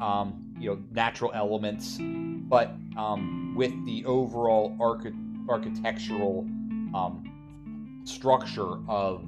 um, 0.00 0.54
you 0.58 0.70
know 0.70 0.82
natural 0.92 1.30
elements 1.34 1.98
but 2.00 2.74
um, 2.96 3.54
with 3.56 3.72
the 3.86 4.04
overall 4.04 4.76
archi- 4.80 5.14
architectural 5.48 6.46
um, 6.94 8.02
structure 8.04 8.78
of 8.88 9.24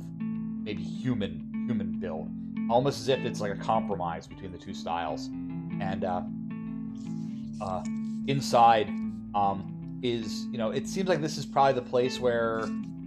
maybe 0.64 0.82
human 0.82 1.44
human 1.66 1.92
build, 1.98 2.28
almost 2.70 3.00
as 3.00 3.08
if 3.08 3.20
it's 3.20 3.40
like 3.40 3.52
a 3.52 3.56
compromise 3.56 4.26
between 4.26 4.52
the 4.52 4.58
two 4.58 4.74
styles. 4.74 5.26
And 5.80 6.04
uh, 6.04 6.22
uh, 7.60 7.82
inside 8.26 8.88
um, 9.34 9.73
is 10.04 10.44
you 10.52 10.58
know 10.58 10.70
it 10.70 10.86
seems 10.86 11.08
like 11.08 11.22
this 11.22 11.38
is 11.38 11.46
probably 11.46 11.72
the 11.72 11.82
place 11.82 12.20
where 12.20 12.62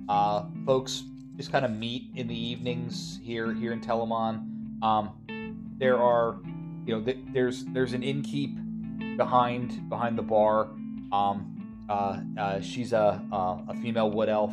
uh, 0.09 0.43
folks 0.65 1.03
just 1.37 1.51
kind 1.51 1.63
of 1.63 1.71
meet 1.71 2.09
in 2.15 2.27
the 2.27 2.37
evenings 2.37 3.19
here 3.23 3.53
here 3.53 3.71
in 3.71 3.79
Telemon. 3.79 4.81
Um, 4.83 5.11
there 5.77 5.97
are 5.97 6.39
you 6.85 6.95
know 6.95 7.01
th- 7.01 7.19
there's 7.31 7.65
there's 7.65 7.93
an 7.93 8.01
innkeep 8.01 9.15
behind 9.15 9.87
behind 9.89 10.17
the 10.17 10.23
bar. 10.23 10.69
Um, 11.11 11.85
uh, 11.87 12.19
uh, 12.37 12.61
she's 12.61 12.93
a, 12.93 13.23
a 13.31 13.63
a 13.69 13.75
female 13.75 14.09
wood 14.09 14.27
elf 14.27 14.51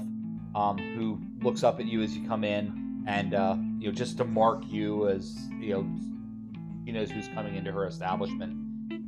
um, 0.55 0.77
who 0.77 1.19
looks 1.43 1.65
up 1.65 1.81
at 1.81 1.87
you 1.87 2.03
as 2.03 2.15
you 2.15 2.29
come 2.29 2.45
in, 2.45 3.05
and 3.07 3.35
uh, 3.35 3.57
you 3.79 3.89
know 3.89 3.95
just 3.95 4.19
to 4.19 4.25
mark 4.25 4.63
you 4.69 5.09
as 5.09 5.35
you 5.59 5.73
know 5.73 5.87
she 6.85 6.93
knows 6.93 7.11
who's 7.11 7.29
coming 7.29 7.57
into 7.57 7.73
her 7.73 7.87
establishment. 7.87 8.53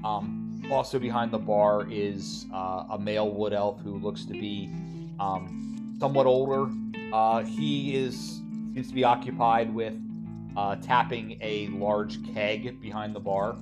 Um, 0.02 0.45
also 0.70 0.98
behind 0.98 1.30
the 1.30 1.38
bar 1.38 1.86
is 1.90 2.46
uh, 2.52 2.84
a 2.90 2.98
male 2.98 3.30
wood 3.30 3.52
elf 3.52 3.80
who 3.80 3.98
looks 3.98 4.24
to 4.24 4.32
be 4.32 4.68
um, 5.18 5.96
somewhat 6.00 6.26
older. 6.26 6.70
Uh, 7.12 7.42
he 7.42 7.96
is 7.96 8.42
seems 8.74 8.88
to 8.88 8.94
be 8.94 9.04
occupied 9.04 9.72
with 9.74 9.94
uh, 10.56 10.76
tapping 10.76 11.38
a 11.40 11.68
large 11.68 12.18
keg 12.34 12.80
behind 12.80 13.14
the 13.14 13.20
bar. 13.20 13.56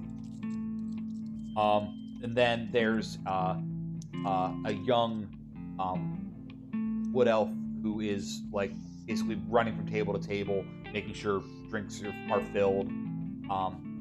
Um, 1.56 2.18
and 2.22 2.34
then 2.34 2.68
there's 2.72 3.18
uh, 3.26 3.56
uh, 4.26 4.52
a 4.64 4.72
young 4.72 5.28
um, 5.78 7.10
wood 7.12 7.28
elf 7.28 7.50
who 7.82 8.00
is 8.00 8.42
like 8.52 8.72
basically 9.06 9.40
running 9.48 9.76
from 9.76 9.86
table 9.86 10.18
to 10.18 10.26
table, 10.26 10.64
making 10.92 11.14
sure 11.14 11.42
drinks 11.70 12.02
are, 12.02 12.14
are 12.32 12.42
filled. 12.52 12.88
Um, 13.50 13.93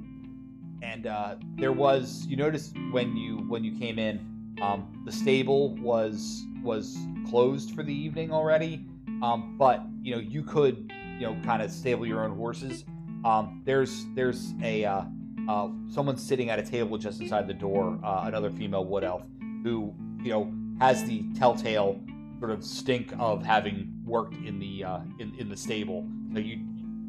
and 0.83 1.07
uh, 1.07 1.35
there 1.55 1.71
was 1.71 2.25
you 2.27 2.35
noticed 2.35 2.75
when 2.91 3.15
you 3.15 3.37
when 3.47 3.63
you 3.63 3.77
came 3.77 3.97
in, 3.97 4.55
um, 4.61 5.01
the 5.05 5.11
stable 5.11 5.75
was 5.77 6.45
was 6.61 6.97
closed 7.29 7.73
for 7.73 7.83
the 7.83 7.93
evening 7.93 8.31
already. 8.31 8.85
Um, 9.21 9.55
but 9.57 9.81
you 10.01 10.13
know 10.13 10.21
you 10.21 10.43
could 10.43 10.91
you 11.17 11.21
know 11.21 11.41
kind 11.43 11.61
of 11.61 11.71
stable 11.71 12.05
your 12.05 12.23
own 12.23 12.35
horses. 12.35 12.83
Um, 13.23 13.61
there's 13.65 14.05
there's 14.13 14.53
a 14.61 14.83
uh, 14.85 15.03
uh, 15.49 15.69
someone 15.89 16.17
sitting 16.17 16.49
at 16.49 16.59
a 16.59 16.63
table 16.63 16.97
just 16.97 17.21
inside 17.21 17.47
the 17.47 17.53
door, 17.53 17.97
uh, 18.03 18.23
another 18.25 18.49
female 18.51 18.85
wood 18.85 19.03
elf, 19.03 19.23
who 19.63 19.93
you 20.21 20.31
know 20.31 20.53
has 20.79 21.03
the 21.05 21.23
telltale 21.33 21.99
sort 22.39 22.51
of 22.51 22.63
stink 22.63 23.13
of 23.19 23.43
having 23.43 23.93
worked 24.03 24.35
in 24.45 24.59
the 24.59 24.83
uh, 24.83 24.99
in, 25.19 25.33
in 25.39 25.49
the 25.49 25.57
stable. 25.57 26.05
So 26.33 26.39
you 26.39 26.59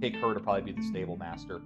take 0.00 0.14
her 0.16 0.32
to 0.32 0.40
probably 0.40 0.72
be 0.72 0.80
the 0.80 0.86
stable 0.86 1.16
master. 1.16 1.60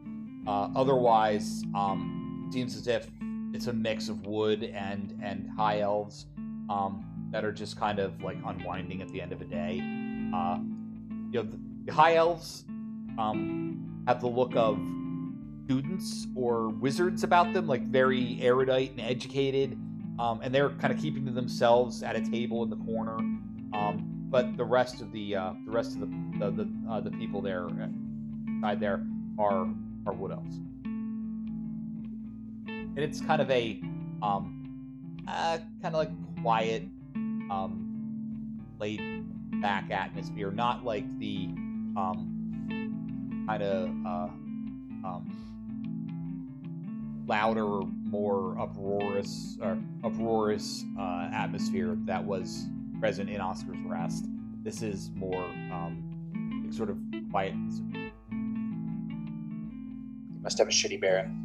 Uh, 0.46 0.70
otherwise, 0.74 1.62
um, 1.74 2.48
seems 2.52 2.76
as 2.76 2.86
if 2.86 3.08
it's 3.52 3.66
a 3.66 3.72
mix 3.72 4.08
of 4.08 4.26
wood 4.26 4.62
and 4.62 5.18
and 5.22 5.50
high 5.56 5.80
elves 5.80 6.26
um, 6.70 7.04
that 7.30 7.44
are 7.44 7.52
just 7.52 7.78
kind 7.78 7.98
of 7.98 8.22
like 8.22 8.36
unwinding 8.46 9.02
at 9.02 9.08
the 9.08 9.20
end 9.20 9.32
of 9.32 9.40
a 9.40 9.44
day. 9.44 9.80
Uh, 10.34 10.58
you 11.30 11.42
know, 11.42 11.42
the, 11.42 11.58
the 11.84 11.92
high 11.92 12.16
elves 12.16 12.64
um, 13.18 14.04
have 14.06 14.20
the 14.20 14.26
look 14.26 14.54
of 14.56 14.78
students 15.66 16.26
or 16.34 16.68
wizards 16.68 17.24
about 17.24 17.52
them, 17.52 17.66
like 17.66 17.82
very 17.88 18.38
erudite 18.40 18.92
and 18.92 19.00
educated, 19.00 19.72
um, 20.18 20.40
and 20.42 20.54
they're 20.54 20.70
kind 20.70 20.92
of 20.92 20.98
keeping 20.98 21.26
to 21.26 21.32
themselves 21.32 22.02
at 22.02 22.16
a 22.16 22.30
table 22.30 22.62
in 22.62 22.70
the 22.70 22.76
corner. 22.76 23.16
Um, 23.16 24.26
but 24.30 24.56
the 24.56 24.64
rest 24.64 25.00
of 25.02 25.12
the 25.12 25.36
uh, 25.36 25.52
the 25.66 25.70
rest 25.70 25.94
of 25.94 26.00
the 26.00 26.06
the 26.38 26.50
the, 26.50 26.90
uh, 26.90 27.00
the 27.00 27.10
people 27.10 27.42
there 27.42 27.66
uh, 27.66 27.88
side 28.62 28.80
there 28.80 29.04
are 29.38 29.66
are 30.08 30.14
wood 30.14 30.32
elves, 30.32 30.56
and 32.66 32.98
it's 32.98 33.20
kind 33.20 33.42
of 33.42 33.50
a 33.50 33.78
um, 34.22 35.22
uh, 35.28 35.58
kind 35.82 35.94
of 35.94 35.98
like 35.98 36.10
quiet, 36.42 36.82
um, 37.50 38.64
laid 38.78 39.00
back 39.60 39.90
atmosphere, 39.90 40.50
not 40.50 40.84
like 40.84 41.04
the 41.18 41.48
um, 41.96 43.44
kind 43.46 43.62
of 43.62 43.88
uh, 44.06 44.28
um, 45.06 45.34
louder, 47.26 47.82
more 48.04 48.58
uproarious 48.58 49.58
or 49.60 49.78
uproarious 50.04 50.84
uh, 50.98 51.28
atmosphere 51.32 51.96
that 52.04 52.24
was 52.24 52.66
present 52.98 53.28
in 53.28 53.40
Oscar's 53.40 53.78
Rest. 53.84 54.26
This 54.62 54.82
is 54.82 55.10
more 55.14 55.44
um, 55.70 56.66
sort 56.70 56.88
of 56.90 56.98
quiet. 57.30 57.54
You 60.38 60.42
must 60.44 60.58
have 60.58 60.68
a 60.68 60.70
shitty 60.70 61.00
baron. 61.00 61.44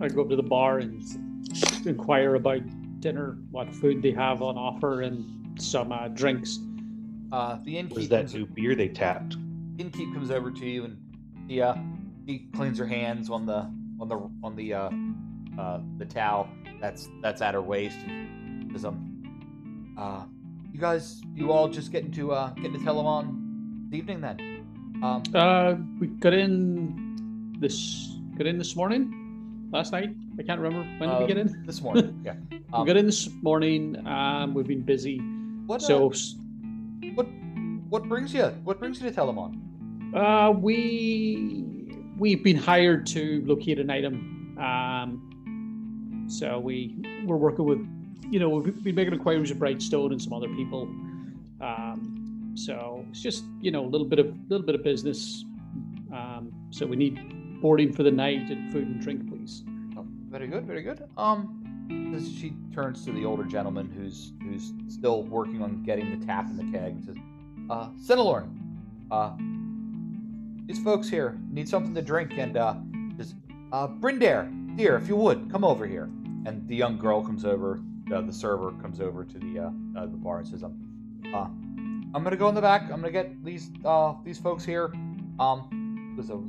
I 0.00 0.08
go 0.08 0.22
up 0.22 0.28
to 0.30 0.36
the 0.36 0.42
bar 0.42 0.78
and 0.78 1.02
inquire 1.84 2.36
about 2.36 2.60
dinner, 3.00 3.38
what 3.50 3.74
food 3.74 4.02
they 4.02 4.12
have 4.12 4.40
on 4.40 4.56
offer, 4.56 5.02
and 5.02 5.60
some 5.60 5.90
uh, 5.90 6.06
drinks. 6.08 6.60
Uh, 7.32 7.58
the 7.64 7.74
innkeep 7.74 7.94
Was 7.96 8.08
that 8.10 8.32
new 8.32 8.46
beer 8.46 8.76
they 8.76 8.88
tapped? 8.88 9.36
innkeep 9.78 10.14
comes 10.14 10.30
over 10.30 10.50
to 10.50 10.64
you 10.64 10.84
and 10.84 10.96
he 11.48 11.60
uh 11.60 11.74
he 12.24 12.46
cleans 12.54 12.78
her 12.78 12.86
hands 12.86 13.28
on 13.28 13.44
the 13.44 13.70
on 14.00 14.08
the 14.08 14.16
on 14.42 14.56
the 14.56 14.72
uh 14.72 14.88
uh 15.60 15.80
the 15.98 16.04
towel 16.06 16.48
that's 16.80 17.10
that's 17.20 17.42
at 17.42 17.52
her 17.52 17.60
waist 17.60 17.98
and 18.06 18.72
says 18.72 18.86
um 18.86 19.92
uh 19.98 20.24
you 20.72 20.80
guys 20.80 21.20
you 21.34 21.52
all 21.52 21.68
just 21.68 21.92
getting 21.92 22.10
to 22.10 22.32
uh 22.32 22.48
getting 22.54 22.72
to 22.72 22.78
Telemon 22.78 23.90
this 23.90 23.98
evening 23.98 24.22
then 24.22 24.55
um 25.02 25.22
Uh, 25.34 25.74
we 26.00 26.06
got 26.08 26.32
in 26.32 27.56
this 27.60 28.16
got 28.38 28.46
in 28.46 28.58
this 28.58 28.76
morning, 28.76 29.68
last 29.72 29.92
night. 29.92 30.10
I 30.38 30.42
can't 30.42 30.60
remember 30.60 30.86
when 30.98 31.08
did 31.10 31.18
we 31.18 31.24
Uh, 31.24 31.26
get 31.26 31.38
in. 31.38 31.62
this 31.66 31.80
morning 31.82 32.20
yeah 32.24 32.34
we 32.50 32.60
um, 32.72 32.86
got 32.86 32.96
in 32.96 33.06
this 33.06 33.28
morning. 33.42 33.96
Um, 34.06 34.54
we've 34.54 34.66
been 34.66 34.82
busy, 34.82 35.18
what 35.66 35.82
uh, 35.82 35.86
so 35.86 36.10
s- 36.10 36.36
what 37.14 37.26
what 37.88 38.08
brings 38.08 38.34
you 38.34 38.44
what 38.64 38.78
brings 38.78 39.00
you 39.00 39.08
to 39.10 39.14
Telemon 39.14 39.60
uh, 40.14 40.50
we 40.52 41.64
we've 42.18 42.42
been 42.42 42.56
hired 42.56 43.06
to 43.06 43.42
locate 43.46 43.78
an 43.78 43.90
item. 43.90 44.56
Um, 44.58 46.26
so 46.28 46.58
we 46.58 46.96
we're 47.24 47.36
working 47.36 47.64
with, 47.64 47.78
you 48.30 48.38
know, 48.40 48.48
we've 48.48 48.82
been 48.82 48.94
making 48.94 49.12
inquiries 49.14 49.50
with 49.50 49.60
Brightstone 49.60 50.10
and 50.12 50.20
some 50.20 50.32
other 50.32 50.48
people. 50.48 50.82
Um, 51.60 52.15
so 52.58 53.04
it's 53.10 53.20
just 53.20 53.44
you 53.60 53.70
know 53.70 53.84
a 53.84 53.88
little 53.88 54.06
bit 54.06 54.18
of 54.18 54.34
little 54.48 54.64
bit 54.64 54.74
of 54.74 54.82
business. 54.82 55.44
Um, 56.12 56.52
so 56.70 56.86
we 56.86 56.96
need 56.96 57.60
boarding 57.60 57.92
for 57.92 58.02
the 58.02 58.10
night 58.10 58.50
and 58.50 58.72
food 58.72 58.86
and 58.86 59.00
drink, 59.00 59.28
please. 59.28 59.64
Oh, 59.96 60.06
very 60.30 60.46
good, 60.46 60.66
very 60.66 60.82
good. 60.82 61.02
Um, 61.16 61.62
she 62.20 62.54
turns 62.74 63.04
to 63.04 63.12
the 63.12 63.24
older 63.24 63.44
gentleman 63.44 63.90
who's 63.96 64.32
who's 64.42 64.72
still 64.88 65.22
working 65.24 65.62
on 65.62 65.82
getting 65.82 66.18
the 66.18 66.26
tap 66.26 66.48
in 66.48 66.56
the 66.56 66.64
keg 66.76 66.92
and 66.92 67.04
says, 67.04 67.16
"Uh, 67.70 69.14
uh, 69.14 69.32
these 70.66 70.82
folks 70.82 71.08
here 71.08 71.38
need 71.50 71.68
something 71.68 71.94
to 71.94 72.02
drink, 72.02 72.32
and 72.36 72.56
uh, 72.56 72.74
just 73.16 73.36
uh, 73.72 73.86
Brindare, 73.86 74.50
dear, 74.76 74.96
if 74.96 75.08
you 75.08 75.16
would, 75.16 75.50
come 75.50 75.64
over 75.64 75.86
here." 75.86 76.10
And 76.46 76.66
the 76.68 76.76
young 76.76 76.96
girl 76.96 77.22
comes 77.22 77.44
over. 77.44 77.80
Uh, 78.12 78.20
the 78.20 78.32
server 78.32 78.70
comes 78.80 79.00
over 79.00 79.24
to 79.24 79.38
the 79.38 79.58
uh, 79.58 79.70
uh, 79.98 80.06
the 80.06 80.16
bar 80.16 80.38
and 80.38 80.48
says, 80.48 80.62
"Um, 80.62 80.78
uh, 81.34 81.48
I'm 82.16 82.24
gonna 82.24 82.36
go 82.38 82.48
in 82.48 82.54
the 82.54 82.62
back. 82.62 82.84
I'm 82.84 83.02
gonna 83.02 83.10
get 83.10 83.44
these 83.44 83.70
uh 83.84 84.14
these 84.24 84.38
folks 84.38 84.64
here. 84.64 84.90
Um, 85.38 86.14
there's 86.16 86.30
a 86.30 86.40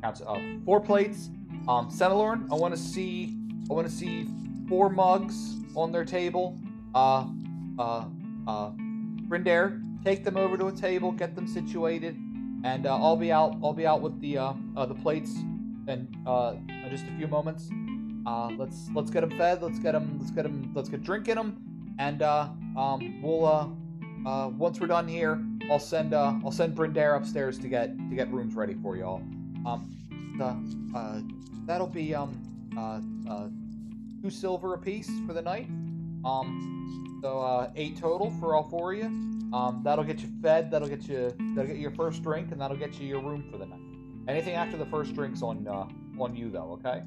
counts 0.00 0.22
uh, 0.26 0.40
four 0.64 0.80
plates. 0.80 1.28
Um, 1.68 1.90
Senelorn, 1.90 2.50
I 2.50 2.54
want 2.54 2.74
to 2.74 2.80
see 2.80 3.36
I 3.70 3.74
want 3.74 3.86
to 3.86 3.92
see 3.92 4.26
four 4.70 4.88
mugs 4.88 5.56
on 5.74 5.92
their 5.92 6.06
table. 6.06 6.58
Uh, 6.94 7.26
uh, 7.78 8.06
uh, 8.48 8.70
Brindare, 9.28 9.82
take 10.02 10.24
them 10.24 10.38
over 10.38 10.56
to 10.56 10.68
a 10.68 10.72
table, 10.72 11.12
get 11.12 11.34
them 11.34 11.46
situated, 11.46 12.16
and 12.64 12.86
uh, 12.86 12.96
I'll 12.96 13.16
be 13.16 13.30
out. 13.30 13.58
I'll 13.62 13.74
be 13.74 13.86
out 13.86 14.00
with 14.00 14.18
the 14.22 14.38
uh, 14.38 14.54
uh 14.78 14.86
the 14.86 14.94
plates 14.94 15.36
uh 16.26 16.54
in 16.68 16.88
just 16.88 17.04
a 17.04 17.14
few 17.18 17.26
moments. 17.26 17.68
Uh, 18.24 18.48
let's 18.56 18.88
let's 18.94 19.10
get 19.10 19.20
them 19.20 19.36
fed. 19.36 19.62
Let's 19.62 19.78
get 19.78 19.92
them. 19.92 20.16
Let's 20.18 20.30
get 20.30 20.44
them. 20.44 20.72
Let's 20.74 20.88
get 20.88 21.02
drinking 21.02 21.34
them, 21.34 21.94
and 21.98 22.22
uh, 22.22 22.48
um, 22.78 23.20
we'll 23.20 23.44
uh, 23.44 23.68
uh, 24.26 24.48
once 24.48 24.80
we're 24.80 24.88
done 24.88 25.06
here, 25.06 25.40
I'll 25.70 25.78
send 25.78 26.12
uh, 26.12 26.34
I'll 26.44 26.50
send 26.50 26.74
Brindare 26.74 27.16
upstairs 27.16 27.58
to 27.58 27.68
get 27.68 27.96
to 27.96 28.14
get 28.14 28.30
rooms 28.32 28.54
ready 28.54 28.74
for 28.74 28.96
y'all. 28.96 29.22
Um, 29.64 29.92
the, 30.36 30.98
uh, 30.98 31.20
that'll 31.64 31.86
be 31.86 32.14
um 32.14 32.42
uh, 32.76 33.00
uh 33.32 33.48
two 34.22 34.30
silver 34.30 34.74
apiece 34.74 35.10
for 35.26 35.32
the 35.32 35.42
night. 35.42 35.68
Um, 36.24 37.20
so 37.22 37.40
uh, 37.40 37.70
eight 37.76 37.96
total 37.96 38.30
for 38.40 38.56
all 38.56 38.64
four 38.64 38.92
of 38.92 38.98
you. 38.98 39.04
Um, 39.52 39.80
that'll 39.84 40.04
get 40.04 40.20
you 40.20 40.28
fed. 40.42 40.72
That'll 40.72 40.88
get 40.88 41.08
you 41.08 41.32
that'll 41.54 41.68
get 41.68 41.76
you 41.76 41.82
your 41.82 41.92
first 41.92 42.22
drink, 42.24 42.50
and 42.50 42.60
that'll 42.60 42.76
get 42.76 42.98
you 43.00 43.06
your 43.06 43.20
room 43.20 43.44
for 43.50 43.58
the 43.58 43.66
night. 43.66 43.80
Anything 44.26 44.54
after 44.54 44.76
the 44.76 44.86
first 44.86 45.14
drink's 45.14 45.40
on 45.40 45.66
uh, 45.68 45.86
on 46.20 46.34
you 46.34 46.50
though, 46.50 46.80
okay? 46.84 47.02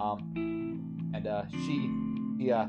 Um, 0.00 1.12
and 1.14 1.26
uh, 1.28 1.44
she 1.50 1.88
she 2.36 2.50
uh, 2.50 2.66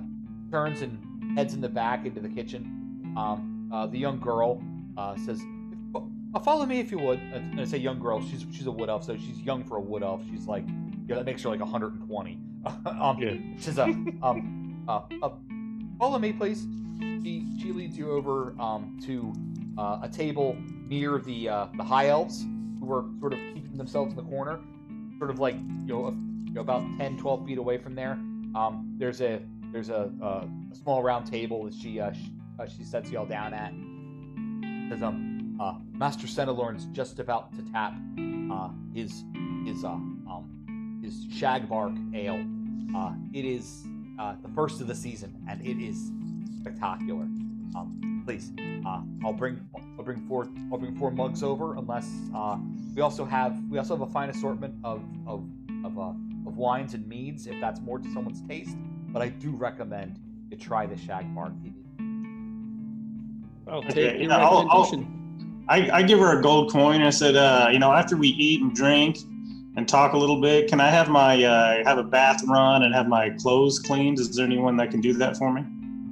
turns 0.52 0.82
and 0.84 1.36
heads 1.36 1.56
in 1.56 1.62
the 1.62 1.70
back 1.70 2.06
into 2.06 2.22
the 2.22 2.30
kitchen. 2.30 3.14
Um, 3.18 3.55
uh, 3.72 3.88
the 3.88 3.98
young 3.98 4.20
girl 4.20 4.62
uh, 4.98 5.16
says, 5.18 5.42
uh, 5.96 6.40
"Follow 6.40 6.66
me 6.66 6.80
if 6.80 6.92
you 6.92 7.00
would." 7.00 7.20
And 7.20 7.60
I 7.60 7.66
say 7.66 7.78
young 7.78 8.00
girl. 8.00 8.22
She's 8.22 8.46
she's 8.52 8.68
a 8.68 8.72
wood 8.72 8.90
elf, 8.90 9.04
so 9.04 9.16
she's 9.16 9.40
young 9.42 9.64
for 9.64 9.78
a 9.78 9.82
wood 9.82 10.04
elf. 10.04 10.22
She's 10.30 10.48
like, 10.48 10.66
yeah, 11.08 11.16
that 11.16 11.26
makes 11.26 11.44
her 11.44 11.50
like 11.50 11.60
120. 11.60 12.40
um, 12.86 13.18
Yeah. 13.20 13.34
She's 13.60 13.78
a 13.78 13.86
um, 14.24 14.84
uh, 14.88 15.02
uh, 15.22 15.30
follow 16.00 16.20
me, 16.20 16.34
please. 16.34 16.66
She 17.00 17.48
she 17.60 17.72
leads 17.72 17.98
you 17.98 18.12
over 18.12 18.56
um 18.60 18.98
to 19.06 19.34
uh, 19.78 20.00
a 20.04 20.10
table 20.10 20.56
near 20.88 21.20
the 21.20 21.50
uh, 21.50 21.68
the 21.78 21.84
high 21.84 22.08
elves 22.08 22.46
who 22.80 22.92
are 22.92 23.06
sort 23.20 23.34
of 23.34 23.40
keeping 23.54 23.78
themselves 23.78 24.12
in 24.12 24.18
the 24.18 24.24
corner, 24.24 24.60
sort 25.18 25.30
of 25.30 25.40
like 25.40 25.56
you 25.56 25.88
know, 25.88 26.06
a, 26.06 26.12
you 26.12 26.54
know 26.54 26.62
about 26.62 26.84
10, 26.98 27.18
12 27.18 27.46
feet 27.46 27.58
away 27.58 27.78
from 27.78 27.96
there. 27.96 28.14
Um, 28.56 28.96
there's 28.98 29.22
a 29.22 29.42
there's 29.72 29.90
a, 29.90 30.12
a, 30.22 30.26
a 30.72 30.76
small 30.76 31.04
round 31.04 31.26
table 31.30 31.66
that 31.66 31.74
she 31.74 32.00
uh, 32.00 32.14
she, 32.14 32.32
uh, 32.60 32.66
she 32.66 32.84
sets 32.84 33.10
you 33.12 33.20
all 33.20 33.26
down 33.26 33.54
at. 33.54 33.74
Says 34.90 35.04
um 35.04 35.58
uh, 35.60 35.76
Master 35.94 36.28
Senelorn's 36.28 36.86
just 36.88 37.20
about 37.20 37.54
to 37.56 37.62
tap 37.72 37.94
uh, 38.52 38.70
his 38.94 39.24
his 39.66 39.84
uh, 39.84 39.90
um 39.90 41.00
his 41.02 41.26
shagbark 41.28 41.96
ale. 42.16 42.46
Uh, 42.96 43.14
it 43.34 43.46
is 43.46 43.86
uh, 44.20 44.36
the 44.42 44.50
first 44.50 44.82
of 44.82 44.88
the 44.88 44.96
season, 44.96 45.36
and 45.50 45.66
it 45.66 45.82
is 45.82 46.12
spectacular. 46.60 47.24
Um, 47.76 48.24
please, 48.26 48.52
uh, 48.86 49.02
I'll 49.24 49.34
bring 49.34 49.68
I'll 49.98 50.04
bring 50.04 50.26
four 50.28 50.48
I'll 50.72 50.78
bring 50.78 50.96
four 50.96 51.12
mugs 51.12 51.44
over. 51.44 51.76
Unless 51.76 52.10
uh, 52.34 52.58
we 52.96 53.02
also 53.02 53.26
have 53.26 53.58
we 53.70 53.78
also 53.78 53.98
have 53.98 54.08
a 54.08 54.12
fine 54.12 54.30
assortment 54.30 54.76
of 54.84 55.04
of 55.28 55.48
of, 55.84 55.98
uh, 56.00 56.14
of 56.48 56.58
wines 56.58 56.94
and 56.94 57.08
meads 57.08 57.48
if 57.48 57.60
that's 57.62 57.80
more 57.82 58.00
to 58.00 58.12
someone's 58.14 58.42
taste. 58.48 58.76
But 59.10 59.22
I 59.22 59.30
do 59.30 59.52
recommend 59.52 60.20
you 60.50 60.58
try 60.58 60.86
the 60.86 60.96
shagbark. 60.96 61.54
It 61.66 61.74
I'll 63.68 63.80
Okay, 63.80 63.94
take 63.94 64.22
your 64.22 64.30
yeah, 64.30 64.38
I'll- 64.38 64.68
I'll- 64.70 65.06
I, 65.68 65.90
I 65.92 66.04
give 66.04 66.20
her 66.20 66.38
a 66.38 66.42
gold 66.44 66.72
coin. 66.72 67.02
I 67.02 67.10
said, 67.10 67.36
uh, 67.36 67.70
you 67.72 67.80
know, 67.80 67.92
after 67.92 68.16
we 68.16 68.28
eat 68.28 68.62
and 68.62 68.72
drink 68.76 69.18
and 69.76 69.88
talk 69.88 70.14
a 70.14 70.18
little 70.18 70.40
bit, 70.40 70.70
can 70.70 70.80
I 70.80 70.90
have 70.92 71.10
my 71.10 71.44
uh, 71.44 71.84
have 71.86 71.98
a 71.98 72.04
bath 72.04 72.44
run 72.48 72.84
and 72.84 72.94
have 72.94 73.08
my 73.08 73.32
clothes 73.32 73.80
cleaned? 73.80 74.20
Is 74.20 74.36
there 74.36 74.46
anyone 74.46 74.78
that 74.78 74.92
can 74.92 75.02
do 75.02 75.14
that 75.14 75.38
for 75.38 75.52
me? 75.52 75.64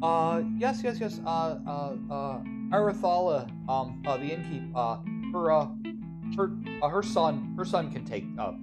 Uh, 0.02 0.42
yes, 0.58 0.82
yes, 0.84 1.00
yes. 1.00 1.22
Uh, 1.24 1.60
uh, 1.68 1.96
uh, 2.12 2.40
Arathala, 2.72 3.48
um, 3.70 4.02
uh, 4.08 4.18
the 4.18 4.32
innkeep, 4.32 4.72
uh, 4.76 4.98
her, 5.32 5.52
uh, 5.52 5.68
her, 6.36 6.52
uh, 6.82 6.90
her 6.90 7.04
son, 7.04 7.54
her 7.56 7.64
son 7.64 7.92
can 7.92 8.04
take, 8.04 8.26
uh, 8.40 8.54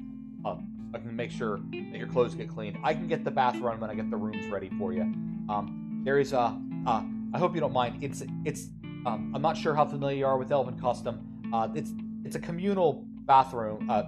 uh, 0.45 0.57
I 0.93 0.99
can 0.99 1.14
make 1.14 1.30
sure 1.30 1.61
that 1.70 1.97
your 1.97 2.09
clothes 2.09 2.34
get 2.34 2.49
cleaned. 2.49 2.78
I 2.82 2.95
can 2.95 3.07
get 3.07 3.24
the 3.24 3.30
bath 3.30 3.57
run 3.61 3.78
when 3.78 3.91
I 3.91 3.95
get 3.95 4.11
the 4.11 4.16
rooms 4.16 4.45
ready 4.51 4.70
for 4.76 4.93
you. 4.93 5.03
Um, 5.49 6.03
there 6.05 6.18
is, 6.18 6.32
uh, 6.34 6.53
uh, 6.84 7.03
I 7.32 7.38
hope 7.38 7.55
you 7.55 7.61
don't 7.61 7.72
mind. 7.72 8.03
It's, 8.03 8.24
it's, 8.45 8.68
um, 9.07 9.32
I'm 9.34 9.42
not 9.42 9.57
sure 9.57 9.74
how 9.74 9.84
familiar 9.84 10.16
you 10.18 10.26
are 10.26 10.38
with 10.38 10.51
Elven 10.53 10.78
Custom. 10.78 11.20
Uh, 11.53 11.68
it's 11.74 11.92
it's 12.24 12.36
a 12.36 12.40
communal 12.40 13.05
bathroom, 13.26 13.88
uh, 13.90 14.05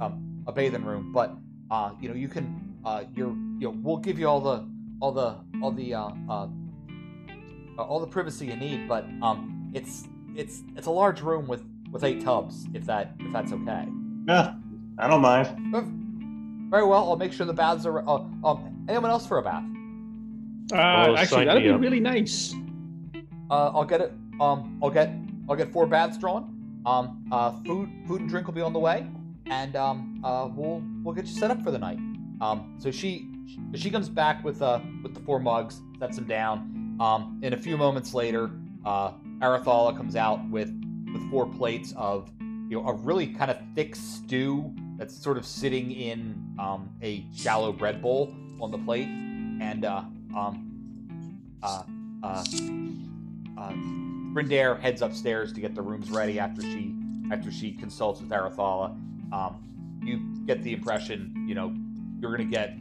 um, 0.00 0.42
a 0.46 0.52
bathing 0.52 0.84
room, 0.84 1.12
but 1.12 1.34
uh, 1.70 1.90
you 2.00 2.08
know 2.08 2.14
you 2.14 2.28
can 2.28 2.74
uh, 2.84 3.04
you're 3.14 3.30
you 3.30 3.60
know 3.68 3.74
we'll 3.82 3.96
give 3.98 4.18
you 4.18 4.28
all 4.28 4.40
the 4.40 4.66
all 5.00 5.12
the 5.12 5.36
all 5.62 5.70
the 5.70 5.94
uh, 5.94 6.10
uh, 6.28 6.48
uh, 7.78 7.82
all 7.82 8.00
the 8.00 8.06
privacy 8.06 8.46
you 8.46 8.56
need, 8.56 8.88
but 8.88 9.04
um, 9.22 9.70
it's 9.74 10.08
it's 10.34 10.62
it's 10.76 10.86
a 10.86 10.90
large 10.90 11.20
room 11.22 11.46
with 11.46 11.64
with 11.90 12.04
eight 12.04 12.22
tubs, 12.22 12.66
if 12.74 12.84
that 12.86 13.14
if 13.20 13.32
that's 13.32 13.52
okay. 13.52 13.86
Yeah, 14.28 14.54
I 14.98 15.08
don't 15.08 15.20
mind. 15.22 15.48
Very 16.70 16.86
well. 16.86 17.08
I'll 17.10 17.16
make 17.16 17.32
sure 17.32 17.44
the 17.46 17.52
baths 17.52 17.84
are. 17.86 18.06
Uh, 18.08 18.24
um, 18.44 18.86
anyone 18.88 19.10
else 19.10 19.26
for 19.26 19.38
a 19.38 19.42
bath? 19.42 19.62
Uh, 20.72 21.06
Oh, 21.10 21.16
actually, 21.16 21.44
that'd 21.44 21.62
be 21.62 21.68
up. 21.68 21.80
really 21.80 22.00
nice. 22.00 22.54
Uh, 23.50 23.70
I'll 23.74 23.84
get 23.84 24.00
it. 24.00 24.12
Um, 24.40 24.78
I'll 24.82 24.90
get 24.90 25.12
I'll 25.48 25.56
get 25.56 25.72
four 25.72 25.86
baths 25.86 26.18
drawn. 26.18 26.58
Um, 26.84 27.24
uh, 27.30 27.52
food 27.64 27.90
food 28.06 28.20
and 28.22 28.30
drink 28.30 28.46
will 28.46 28.54
be 28.54 28.60
on 28.60 28.72
the 28.72 28.78
way, 28.78 29.06
and 29.46 29.76
um, 29.76 30.20
uh, 30.24 30.48
we'll 30.52 30.82
we'll 31.02 31.14
get 31.14 31.26
you 31.26 31.34
set 31.34 31.50
up 31.50 31.62
for 31.62 31.70
the 31.70 31.78
night. 31.78 31.98
Um, 32.40 32.76
so 32.78 32.90
she 32.90 33.28
she 33.74 33.90
comes 33.90 34.08
back 34.08 34.42
with 34.44 34.62
uh 34.62 34.80
with 35.02 35.14
the 35.14 35.20
four 35.20 35.38
mugs, 35.38 35.80
sets 35.98 36.16
them 36.16 36.26
down. 36.26 36.96
Um, 37.00 37.40
and 37.42 37.54
a 37.54 37.56
few 37.56 37.76
moments 37.76 38.14
later, 38.14 38.50
uh, 38.84 39.12
Arathala 39.38 39.96
comes 39.96 40.16
out 40.16 40.48
with 40.50 40.72
with 41.12 41.30
four 41.30 41.46
plates 41.46 41.92
of 41.96 42.30
you 42.40 42.80
know 42.80 42.86
a 42.86 42.94
really 42.94 43.26
kind 43.26 43.50
of 43.50 43.58
thick 43.74 43.94
stew 43.94 44.74
that's 44.96 45.16
sort 45.16 45.36
of 45.36 45.44
sitting 45.44 45.90
in 45.92 46.56
um, 46.58 46.90
a 47.02 47.26
shallow 47.34 47.72
bread 47.72 48.00
bowl 48.00 48.34
on 48.60 48.70
the 48.70 48.78
plate, 48.78 49.08
and 49.08 49.84
uh, 49.84 50.02
um, 50.36 51.50
uh, 51.62 51.82
uh, 52.22 52.44
uh, 53.58 53.72
Brindair 54.32 54.80
heads 54.80 55.02
upstairs 55.02 55.52
to 55.52 55.60
get 55.60 55.74
the 55.74 55.82
rooms 55.82 56.10
ready 56.10 56.38
after 56.38 56.62
she 56.62 56.94
after 57.30 57.52
she 57.52 57.72
consults 57.72 58.20
with 58.20 58.30
Arathala. 58.30 58.90
Um, 59.32 60.00
you 60.02 60.20
get 60.46 60.62
the 60.62 60.72
impression, 60.72 61.46
you 61.46 61.54
know, 61.54 61.74
you're 62.20 62.30
gonna 62.30 62.44
get 62.44 62.76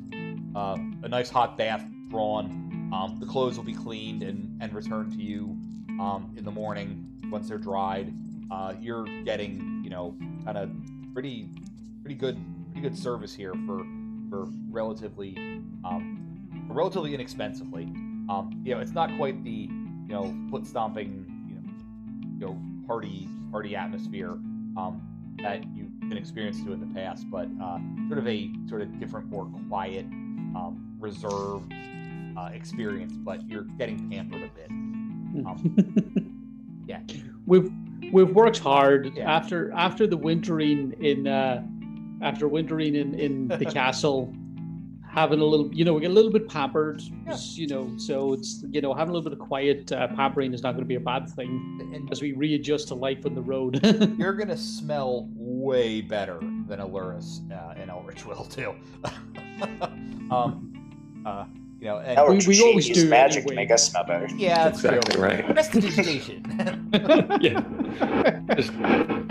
uh, 0.56 0.78
a 1.04 1.10
nice 1.10 1.30
hot 1.30 1.58
bath 1.58 1.86
drawn. 2.10 2.92
Um, 2.94 3.18
the 3.20 3.26
clothes 3.26 3.58
will 3.58 3.64
be 3.64 3.74
cleaned 3.74 4.24
and, 4.24 4.62
and 4.62 4.74
returned 4.74 5.14
to 5.14 5.22
you 5.22 5.58
um, 6.00 6.34
in 6.38 6.44
the 6.44 6.52
morning 6.52 7.08
once 7.30 7.48
they're 7.48 7.58
dried. 7.58 8.14
Uh, 8.50 8.74
you're 8.80 9.06
getting, 9.24 9.82
you 9.84 9.90
know, 9.90 10.16
kind 10.44 10.58
of 10.58 10.70
pretty 11.14 11.50
pretty 12.02 12.16
good 12.16 12.40
pretty 12.72 12.88
good 12.88 12.98
service 12.98 13.34
here 13.34 13.54
for 13.66 13.86
for 14.30 14.48
relatively 14.70 15.36
um, 15.84 16.48
relatively 16.70 17.14
inexpensively. 17.14 17.84
Um, 18.30 18.62
you 18.64 18.74
know, 18.74 18.80
it's 18.80 18.94
not 18.94 19.16
quite 19.18 19.44
the 19.44 19.70
you 19.70 20.08
know 20.08 20.34
foot 20.50 20.66
stomping 20.66 21.31
you 22.42 22.48
know 22.48 22.60
party 22.88 23.30
party 23.52 23.76
atmosphere 23.76 24.32
um, 24.78 25.02
that 25.42 25.64
you've 25.76 26.00
been 26.02 26.18
experienced 26.18 26.66
to 26.66 26.74
in 26.74 26.80
the 26.80 27.00
past, 27.00 27.30
but 27.30 27.48
uh, 27.62 27.78
sort 28.08 28.20
of 28.20 28.28
a 28.28 28.52
sort 28.68 28.82
of 28.82 29.00
different, 29.00 29.30
more 29.30 29.46
quiet, 29.70 30.06
um, 30.56 30.96
reserved 31.00 31.72
uh, 32.38 32.50
experience. 32.54 33.14
But 33.14 33.48
you're 33.48 33.64
getting 33.78 34.10
pampered 34.10 34.44
a 34.44 34.50
bit. 34.56 34.70
Um, 34.70 36.44
yeah. 36.88 37.02
We've 37.46 37.72
we've 38.12 38.32
worked 38.32 38.60
hard 38.60 39.14
Yeah. 39.16 39.32
after 39.32 39.72
after 39.72 40.08
the 40.08 40.18
wintering 40.18 40.94
in 41.00 41.28
uh, 41.28 41.64
after 42.22 42.48
wintering 42.48 42.96
in 42.96 43.16
in 43.16 43.48
the 43.48 43.66
castle. 43.80 44.34
Having 45.14 45.42
a 45.42 45.46
little, 45.46 45.70
you 45.76 45.84
know, 45.84 45.94
we 45.94 46.00
get 46.02 46.12
a 46.12 46.14
little 46.14 46.32
bit 46.32 46.48
pampered, 46.48 47.02
Yeah. 47.28 47.36
you 47.56 47.68
know. 47.68 47.92
So 47.98 48.32
it's, 48.32 48.64
you 48.72 48.80
know, 48.80 48.94
having 48.94 49.10
a 49.10 49.14
little 49.18 49.30
bit 49.30 49.38
of 49.40 49.46
quiet 49.46 49.92
uh, 49.92 50.08
pampering 50.08 50.54
is 50.54 50.64
not 50.64 50.72
going 50.72 50.84
to 50.86 50.88
be 50.88 50.96
a 50.96 51.02
bad 51.02 51.30
thing 51.30 51.92
And 51.94 52.10
as 52.10 52.22
we 52.22 52.32
readjust 52.32 52.88
to 52.90 52.96
life 52.96 53.26
on 53.26 53.36
the 53.36 53.42
road. 53.42 53.80
you're 54.18 54.34
gonna 54.42 54.56
smell 54.56 55.28
way 55.36 56.00
better 56.00 56.40
than 56.40 56.80
Aluris 56.80 57.42
uh, 57.52 57.74
and 57.78 57.90
Elric 57.92 58.24
will 58.26 58.46
too. 58.46 58.74
um, 60.32 61.24
uh, 61.26 61.46
you 61.80 61.88
know, 61.88 61.98
and 61.98 62.18
Our 62.18 62.32
we- 62.32 62.46
we 62.48 62.62
always 62.62 62.88
use 62.88 63.04
do 63.04 63.10
magic 63.10 63.46
to 63.48 63.54
make 63.54 63.72
us 63.72 63.90
smell 63.90 64.06
better. 64.06 64.28
yeah, 64.38 64.66
that's 64.70 64.80
exactly 64.84 65.16
true. 65.16 65.24
right. 65.24 65.46
Prestidigitation. 65.54 66.46
Yeah. 67.42 67.60
Just, 68.56 68.72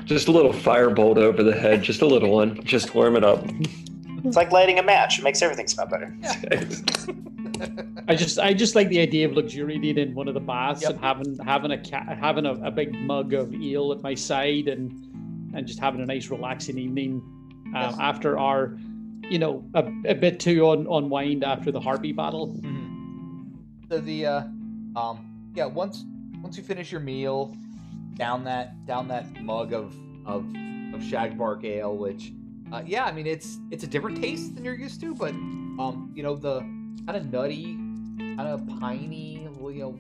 just 0.05 0.29
a 0.29 0.33
little 0.33 0.53
firebolt 0.53 1.17
over 1.17 1.43
the 1.43 1.55
head, 1.55 1.83
just 1.83 2.03
a 2.03 2.07
little 2.07 2.31
one. 2.33 2.63
Just 2.65 2.95
warm 2.95 3.17
it 3.17 3.25
up. 3.25 3.45
It's 4.25 4.37
like 4.37 4.51
lighting 4.53 4.79
a 4.79 4.83
match. 4.83 5.19
It 5.19 5.23
makes 5.23 5.41
everything 5.43 5.67
smell 5.67 5.87
better. 5.87 6.15
I 8.09 8.15
just 8.15 8.39
I 8.39 8.55
just 8.55 8.75
like 8.75 8.89
the 8.89 9.01
idea 9.01 9.27
of 9.27 9.33
luxuriating 9.35 9.99
in 9.99 10.15
one 10.15 10.29
of 10.29 10.35
the 10.35 10.41
baths 10.41 10.83
Yep. 10.83 10.91
and 10.93 11.01
having 11.01 11.39
having 11.45 11.71
a 11.73 11.79
ca- 11.79 12.15
having 12.15 12.47
a, 12.47 12.55
a 12.65 12.71
big 12.71 12.93
mug 12.95 13.33
of 13.35 13.55
eel 13.55 13.93
at 13.93 14.03
my 14.03 14.15
side 14.15 14.69
and 14.69 14.91
and 15.55 15.67
just 15.67 15.79
having 15.79 16.01
a 16.01 16.07
nice 16.07 16.31
relaxing 16.31 16.79
evening 16.79 17.21
um, 17.69 17.73
Yes. 17.75 17.97
after 18.01 18.39
our 18.39 18.77
you 19.29 19.39
know 19.39 19.65
a, 19.75 19.85
a 20.07 20.15
bit 20.15 20.41
too 20.41 20.69
un, 20.69 20.87
unwind 20.91 21.45
after 21.45 21.71
the 21.71 21.81
harpy 21.81 22.13
battle. 22.13 22.49
Mhm. 22.61 23.57
So 23.89 23.99
the 24.01 24.27
uh, 24.27 24.41
um, 24.97 25.51
yeah, 25.55 25.67
once 25.67 26.05
once 26.43 26.57
you 26.57 26.63
finish 26.63 26.91
your 26.91 27.01
meal, 27.01 27.55
down 28.15 28.45
that 28.45 28.87
down 28.87 29.09
that 29.09 29.41
mug 29.43 29.73
of 29.73 29.95
of 30.27 30.45
of 30.95 31.01
shagbark 31.03 31.65
ale, 31.65 31.97
which 31.97 32.33
uh, 32.73 32.83
yeah, 32.87 33.05
I 33.05 33.13
mean 33.13 33.27
it's 33.27 33.59
it's 33.71 33.85
a 33.85 33.87
different 33.87 34.21
taste 34.21 34.55
than 34.55 34.65
you're 34.65 34.75
used 34.75 35.01
to, 35.01 35.15
but 35.15 35.31
um, 35.31 36.13
you 36.15 36.23
know 36.23 36.37
the 36.37 36.61
kind 37.07 37.17
of 37.17 37.33
nutty, 37.33 37.75
kind 38.19 38.41
of 38.41 38.67
piney, 38.81 39.43
you 39.43 39.51
know, 39.51 39.99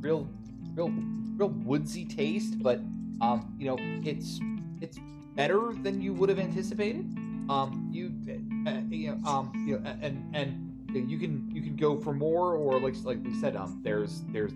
real 0.00 0.28
real 0.74 0.92
real 1.36 1.48
woodsy 1.48 2.04
taste, 2.04 2.62
but 2.62 2.80
um, 3.20 3.54
you 3.58 3.66
know 3.66 3.76
it's 4.04 4.40
it's 4.80 4.98
better 5.34 5.72
than 5.82 6.00
you 6.00 6.12
would 6.12 6.28
have 6.28 6.38
anticipated. 6.38 7.04
Um, 7.48 7.88
you 7.90 8.12
uh, 8.66 8.80
you 8.90 9.10
know 9.10 9.28
um 9.28 9.52
you 9.66 9.78
know 9.78 9.96
and 10.02 10.22
and 10.34 11.10
you 11.10 11.18
can 11.18 11.50
you 11.52 11.62
can 11.62 11.76
go 11.76 11.98
for 11.98 12.12
more 12.12 12.54
or 12.54 12.80
like 12.80 12.94
like 13.04 13.22
we 13.24 13.34
said 13.40 13.56
um 13.56 13.80
there's 13.82 14.22
there's 14.28 14.52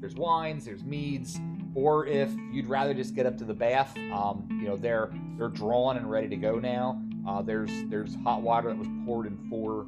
there's 0.00 0.14
wines 0.14 0.64
there's 0.64 0.84
meads 0.84 1.38
or 1.74 2.06
if 2.06 2.30
you'd 2.50 2.66
rather 2.66 2.94
just 2.94 3.14
get 3.14 3.26
up 3.26 3.36
to 3.38 3.44
the 3.44 3.54
bath 3.54 3.96
um 4.12 4.46
you 4.50 4.68
know 4.68 4.76
they're 4.76 5.10
they're 5.36 5.48
drawn 5.48 5.96
and 5.96 6.10
ready 6.10 6.28
to 6.28 6.36
go 6.36 6.58
now. 6.58 7.00
Uh 7.26 7.40
there's 7.42 7.70
there's 7.88 8.16
hot 8.24 8.42
water 8.42 8.68
that 8.68 8.78
was 8.78 8.88
poured 9.04 9.26
in 9.26 9.38
four 9.48 9.86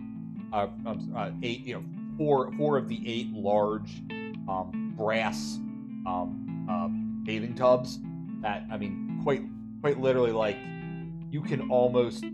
uh, 0.53 0.69
uh 1.17 1.31
eight 1.43 1.61
you 1.61 1.75
know 1.75 1.85
four 2.17 2.53
four 2.53 2.79
of 2.79 2.89
the 2.89 3.01
eight 3.07 3.33
large 3.33 4.03
um 4.49 4.95
brass 4.97 5.59
um 6.07 6.67
uh 6.71 6.89
bathing 7.25 7.55
tubs 7.55 7.99
that 8.41 8.65
i 8.71 8.77
mean 8.77 9.21
quite 9.23 9.43
quite 9.81 9.99
literally 9.99 10.33
like 10.33 10.57
you 11.31 11.43
can 11.43 11.69
almost 11.71 12.25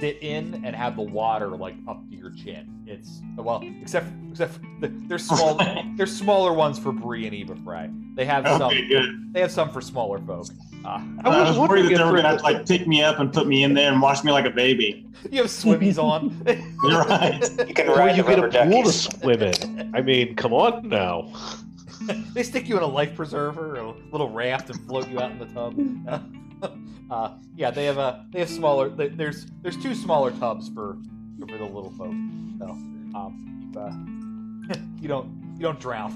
sit 0.00 0.22
in 0.22 0.62
and 0.64 0.74
have 0.74 0.96
the 0.96 1.02
water 1.02 1.48
like 1.48 1.74
up 1.88 2.08
to 2.08 2.16
your 2.16 2.30
chin. 2.30 2.84
It's 2.86 3.20
well, 3.36 3.62
except 3.80 4.06
except 4.30 4.58
the, 4.80 4.88
there's 5.08 5.24
small 5.26 5.58
there's 5.96 6.14
smaller 6.16 6.52
ones 6.52 6.78
for 6.78 6.92
Brie 6.92 7.26
and 7.26 7.34
Eva 7.34 7.56
Frey. 7.56 7.90
They 8.14 8.24
have 8.24 8.46
some 8.46 8.72
good. 8.88 9.32
they 9.32 9.40
have 9.40 9.50
some 9.50 9.70
for 9.70 9.80
smaller 9.80 10.18
folk. 10.18 10.46
Uh, 10.84 10.88
I 10.88 11.20
I 11.24 11.40
was 11.40 11.56
was, 11.56 11.68
worried 11.68 11.84
that 11.84 11.88
they 11.98 12.04
were 12.04 12.16
gonna 12.16 12.28
have 12.28 12.38
to 12.38 12.44
like 12.44 12.66
pick 12.66 12.86
me 12.86 13.02
up 13.02 13.18
and 13.20 13.32
put 13.32 13.46
me 13.46 13.62
in 13.62 13.74
there 13.74 13.92
and 13.92 14.02
wash 14.02 14.24
me 14.24 14.32
like 14.32 14.44
a 14.46 14.50
baby. 14.50 15.06
you 15.30 15.42
have 15.42 15.50
swimmies 15.50 15.98
on. 16.02 16.42
You're 16.84 17.04
right. 17.04 17.40
You 17.68 17.74
can 17.74 17.88
Or 17.88 17.96
ride 17.96 18.16
you 18.16 18.22
the 18.24 18.28
get 18.30 18.38
a 18.38 18.42
rubber 18.42 18.70
pool 18.70 18.82
to 18.82 18.92
swim 18.92 19.42
in. 19.42 19.94
I 19.94 20.02
mean, 20.02 20.34
come 20.34 20.52
on 20.52 20.88
now. 20.88 21.32
they 22.34 22.42
stick 22.42 22.68
you 22.68 22.76
in 22.76 22.82
a 22.82 22.86
life 22.86 23.14
preserver, 23.14 23.76
a 23.76 23.94
little 24.10 24.28
raft, 24.30 24.70
and 24.70 24.80
float 24.88 25.08
you 25.08 25.20
out 25.20 25.30
in 25.30 25.38
the 25.38 25.46
tub. 25.46 25.74
uh, 27.10 27.34
yeah, 27.56 27.70
they 27.70 27.84
have 27.86 27.98
a 27.98 28.26
they 28.32 28.40
have 28.40 28.50
smaller. 28.50 28.88
they- 28.88 29.08
There's 29.08 29.46
there's 29.62 29.76
two 29.76 29.94
smaller 29.94 30.30
tubs 30.32 30.68
for 30.68 30.96
for 31.40 31.58
the 31.58 31.64
little 31.64 31.92
folk. 31.92 32.14
So 32.58 32.66
um, 33.18 33.70
keep, 33.72 33.76
uh, 34.76 34.80
you 35.00 35.08
don't 35.08 35.54
you 35.56 35.62
don't 35.62 35.80
drown. 35.80 36.12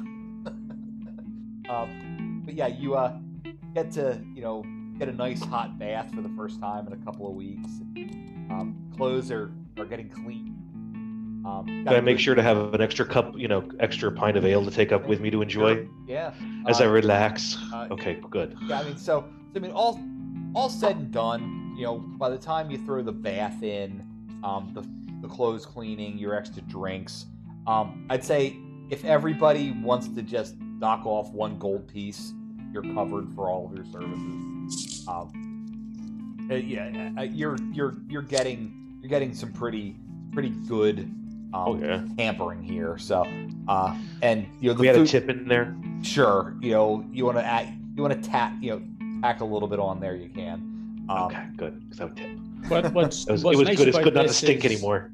um, 1.69 2.43
but 2.45 2.55
yeah, 2.55 2.69
you 2.69 2.95
uh 2.95 3.17
get 3.75 3.91
to 3.93 4.23
you 4.35 4.43
know 4.43 4.65
get 4.99 5.09
a 5.09 5.13
nice 5.13 5.43
hot 5.43 5.79
bath 5.79 6.13
for 6.15 6.23
the 6.23 6.31
first 6.37 6.61
time 6.61 6.87
in 6.87 6.93
a 6.93 7.05
couple 7.05 7.29
of 7.29 7.35
weeks. 7.35 7.69
Um, 8.51 8.77
clothes 8.97 9.31
are 9.31 9.53
are 9.79 9.85
getting 9.85 10.09
clean. 10.09 10.53
Um, 11.45 11.65
Can 11.87 11.89
I 11.95 12.01
make 12.01 12.19
sure 12.19 12.35
to 12.35 12.43
have 12.43 12.75
an 12.75 12.81
extra 12.81 13.05
cup, 13.07 13.35
you 13.39 13.47
know, 13.47 13.69
extra 13.79 14.11
pint 14.11 14.37
of 14.37 14.45
ale 14.45 14.65
to 14.65 14.71
take 14.71 14.91
up 14.91 15.07
with 15.07 15.21
me 15.21 15.31
to 15.31 15.43
enjoy 15.43 15.87
Yeah. 16.09 16.33
as 16.67 16.81
uh, 16.81 16.85
I 16.85 16.87
relax? 16.89 17.57
uh, 17.73 17.87
Okay, 17.93 18.19
good. 18.31 18.57
Yeah, 18.67 18.81
I 18.81 18.83
mean, 18.85 18.97
so, 18.97 19.21
so 19.21 19.27
I 19.55 19.59
mean, 19.61 19.71
all 19.71 20.01
all 20.57 20.71
said 20.71 20.97
and 20.97 21.13
done, 21.13 21.75
you 21.77 21.85
know, 21.85 21.99
by 21.99 22.31
the 22.31 22.39
time 22.39 22.71
you 22.71 22.79
throw 22.79 23.03
the 23.03 23.13
bath 23.13 23.63
in, 23.63 24.03
um, 24.43 24.71
the 24.75 24.83
the 25.23 25.29
clothes 25.29 25.65
cleaning, 25.67 26.19
your 26.19 26.35
extra 26.35 26.63
drinks, 26.63 27.27
um, 27.67 28.07
I'd 28.11 28.25
say 28.25 28.57
if 28.91 29.05
everybody 29.05 29.73
wants 29.73 30.09
to 30.09 30.23
just 30.23 30.57
knock 30.61 31.05
off 31.07 31.31
one 31.33 31.59
gold 31.59 31.87
piece, 31.89 32.33
you're 32.73 32.83
covered 32.95 33.29
for 33.35 33.49
all 33.51 33.67
of 33.67 33.75
your 33.77 33.85
services. 33.87 35.05
Um, 35.09 36.49
uh, 36.51 36.55
yeah, 36.55 37.11
uh, 37.19 37.23
you're 37.23 37.57
you're 37.73 37.95
you're 38.09 38.23
getting 38.23 38.99
you're 39.03 39.09
getting 39.11 39.35
some 39.35 39.53
pretty 39.53 39.97
pretty 40.33 40.51
good 40.69 41.01
um, 41.01 41.55
Oh 41.55 41.77
yeah. 41.79 42.03
hampering 42.19 42.63
here. 42.63 42.99
So, 42.99 43.25
uh, 43.69 43.97
and 44.23 44.47
you 44.61 44.73
know, 44.73 44.79
We 44.81 44.87
had 44.87 44.97
a 44.97 45.01
food- 45.01 45.09
tip 45.09 45.29
in 45.29 45.49
there. 45.49 45.75
Sure, 46.03 46.57
you 46.61 46.73
know, 46.73 47.05
you 47.11 47.25
want 47.25 47.39
to 47.39 47.45
add, 47.45 47.69
you 47.97 48.03
want 48.03 48.23
to 48.23 48.29
tap, 48.31 48.53
you 48.61 48.71
know, 48.71 48.83
tack 49.23 49.41
a 49.41 49.45
little 49.45 49.69
bit 49.69 49.79
on 49.79 50.01
there. 50.01 50.15
You 50.15 50.29
can. 50.29 51.07
Um, 51.09 51.27
okay, 51.27 51.47
good. 51.57 51.89
Because 51.89 52.01
I 52.01 52.09
tip. 52.15 52.39
But 52.69 52.93
what's, 52.93 53.27
It 53.27 53.33
was, 53.33 53.45
what's 53.45 53.57
it 53.57 53.59
was 53.59 53.69
nice 53.69 53.77
good. 53.79 53.89
It's 53.89 53.99
good 53.99 54.15
not 54.15 54.27
to 54.27 54.33
stink 54.33 54.65
is 54.65 54.73
anymore. 54.73 55.13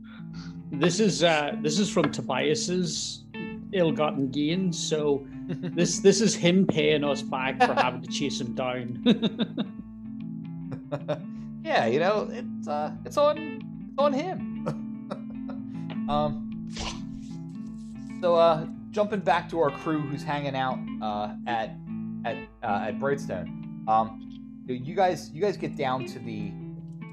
This 0.70 1.00
is 1.00 1.22
uh, 1.22 1.56
this 1.60 1.78
is 1.78 1.90
from 1.90 2.10
Tobias's 2.10 3.24
ill-gotten 3.72 4.30
gains. 4.30 4.78
So 4.78 5.26
this 5.48 5.98
this 5.98 6.20
is 6.20 6.34
him 6.34 6.66
paying 6.66 7.04
us 7.04 7.22
back 7.22 7.62
for 7.62 7.74
having 7.74 8.02
to 8.02 8.08
chase 8.08 8.40
him 8.40 8.54
down. 8.54 9.02
yeah, 11.64 11.86
you 11.86 12.00
know, 12.00 12.28
it's 12.30 12.68
uh, 12.68 12.92
it's 13.04 13.16
on, 13.16 13.38
it's 13.38 13.98
on 13.98 14.12
him. 14.12 14.68
um, 16.08 16.48
so 18.20 18.34
uh, 18.34 18.66
jumping 18.90 19.20
back 19.20 19.48
to 19.50 19.60
our 19.60 19.70
crew 19.70 20.00
who's 20.00 20.22
hanging 20.22 20.56
out 20.56 20.78
uh, 21.02 21.34
at 21.46 21.76
at 22.24 22.36
uh, 22.62 22.86
at 22.86 22.98
Brightstone. 22.98 23.58
Um, 23.88 24.40
you 24.66 24.94
guys, 24.94 25.30
you 25.30 25.40
guys 25.40 25.56
get 25.56 25.76
down 25.76 26.06
to 26.06 26.18
the 26.18 26.52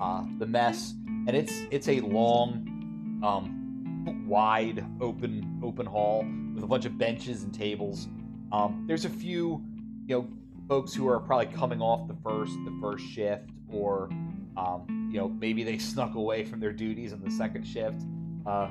uh, 0.01 0.24
the 0.38 0.45
mess, 0.45 0.93
and 1.28 1.32
it's 1.32 1.53
it's 1.72 1.88
a 1.88 1.99
long, 2.01 3.22
um, 3.24 4.28
wide 4.28 4.86
open 5.01 5.59
open 5.63 5.86
hall 5.86 6.26
with 6.53 6.63
a 6.63 6.67
bunch 6.67 6.86
of 6.86 6.97
benches 6.97 7.43
and 7.43 7.53
tables. 7.53 8.07
Um, 8.51 8.86
there's 8.88 9.05
a 9.05 9.09
few, 9.09 9.63
you 10.07 10.15
know, 10.15 10.28
folks 10.67 10.93
who 10.93 11.07
are 11.07 11.20
probably 11.20 11.47
coming 11.47 11.82
off 11.82 12.07
the 12.07 12.15
first 12.24 12.53
the 12.65 12.78
first 12.82 13.05
shift, 13.05 13.49
or 13.72 14.09
um, 14.57 15.09
you 15.11 15.20
know, 15.20 15.30
maybe 15.30 15.63
they 15.63 15.78
snuck 15.80 16.15
away 16.15 16.45
from 16.45 16.59
their 16.59 16.74
duties 16.74 17.13
in 17.13 17.24
the 17.24 17.32
second 17.32 17.65
shift. 17.65 18.03
Uh, 18.45 18.70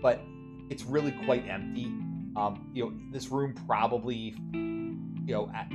but 0.00 0.20
it's 0.70 0.84
really 0.84 1.12
quite 1.24 1.48
empty. 1.48 1.86
Um, 2.36 2.70
you 2.72 2.84
know, 2.84 2.92
this 3.10 3.28
room 3.30 3.54
probably, 3.66 4.34
you 4.52 5.34
know, 5.34 5.50
at, 5.54 5.68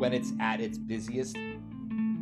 when 0.00 0.14
it's 0.14 0.32
at 0.40 0.62
its 0.62 0.78
busiest, 0.78 1.36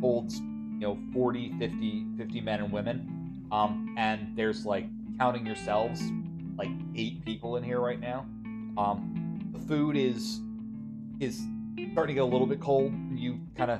holds 0.01 0.39
you 0.39 0.79
know 0.79 0.99
40 1.13 1.57
50 1.57 2.07
50 2.17 2.41
men 2.41 2.59
and 2.59 2.71
women. 2.73 3.47
Um 3.53 3.95
and 3.97 4.35
there's 4.35 4.65
like 4.65 4.85
counting 5.17 5.45
yourselves 5.45 6.01
like 6.57 6.69
eight 6.95 7.23
people 7.23 7.55
in 7.55 7.63
here 7.63 7.79
right 7.79 7.99
now. 7.99 8.25
Um 8.77 9.49
the 9.53 9.59
food 9.59 9.95
is 9.95 10.41
is 11.21 11.41
starting 11.93 12.15
to 12.15 12.21
get 12.21 12.23
a 12.23 12.31
little 12.31 12.47
bit 12.47 12.59
cold. 12.59 12.93
You 13.13 13.39
kind 13.55 13.71
of 13.71 13.79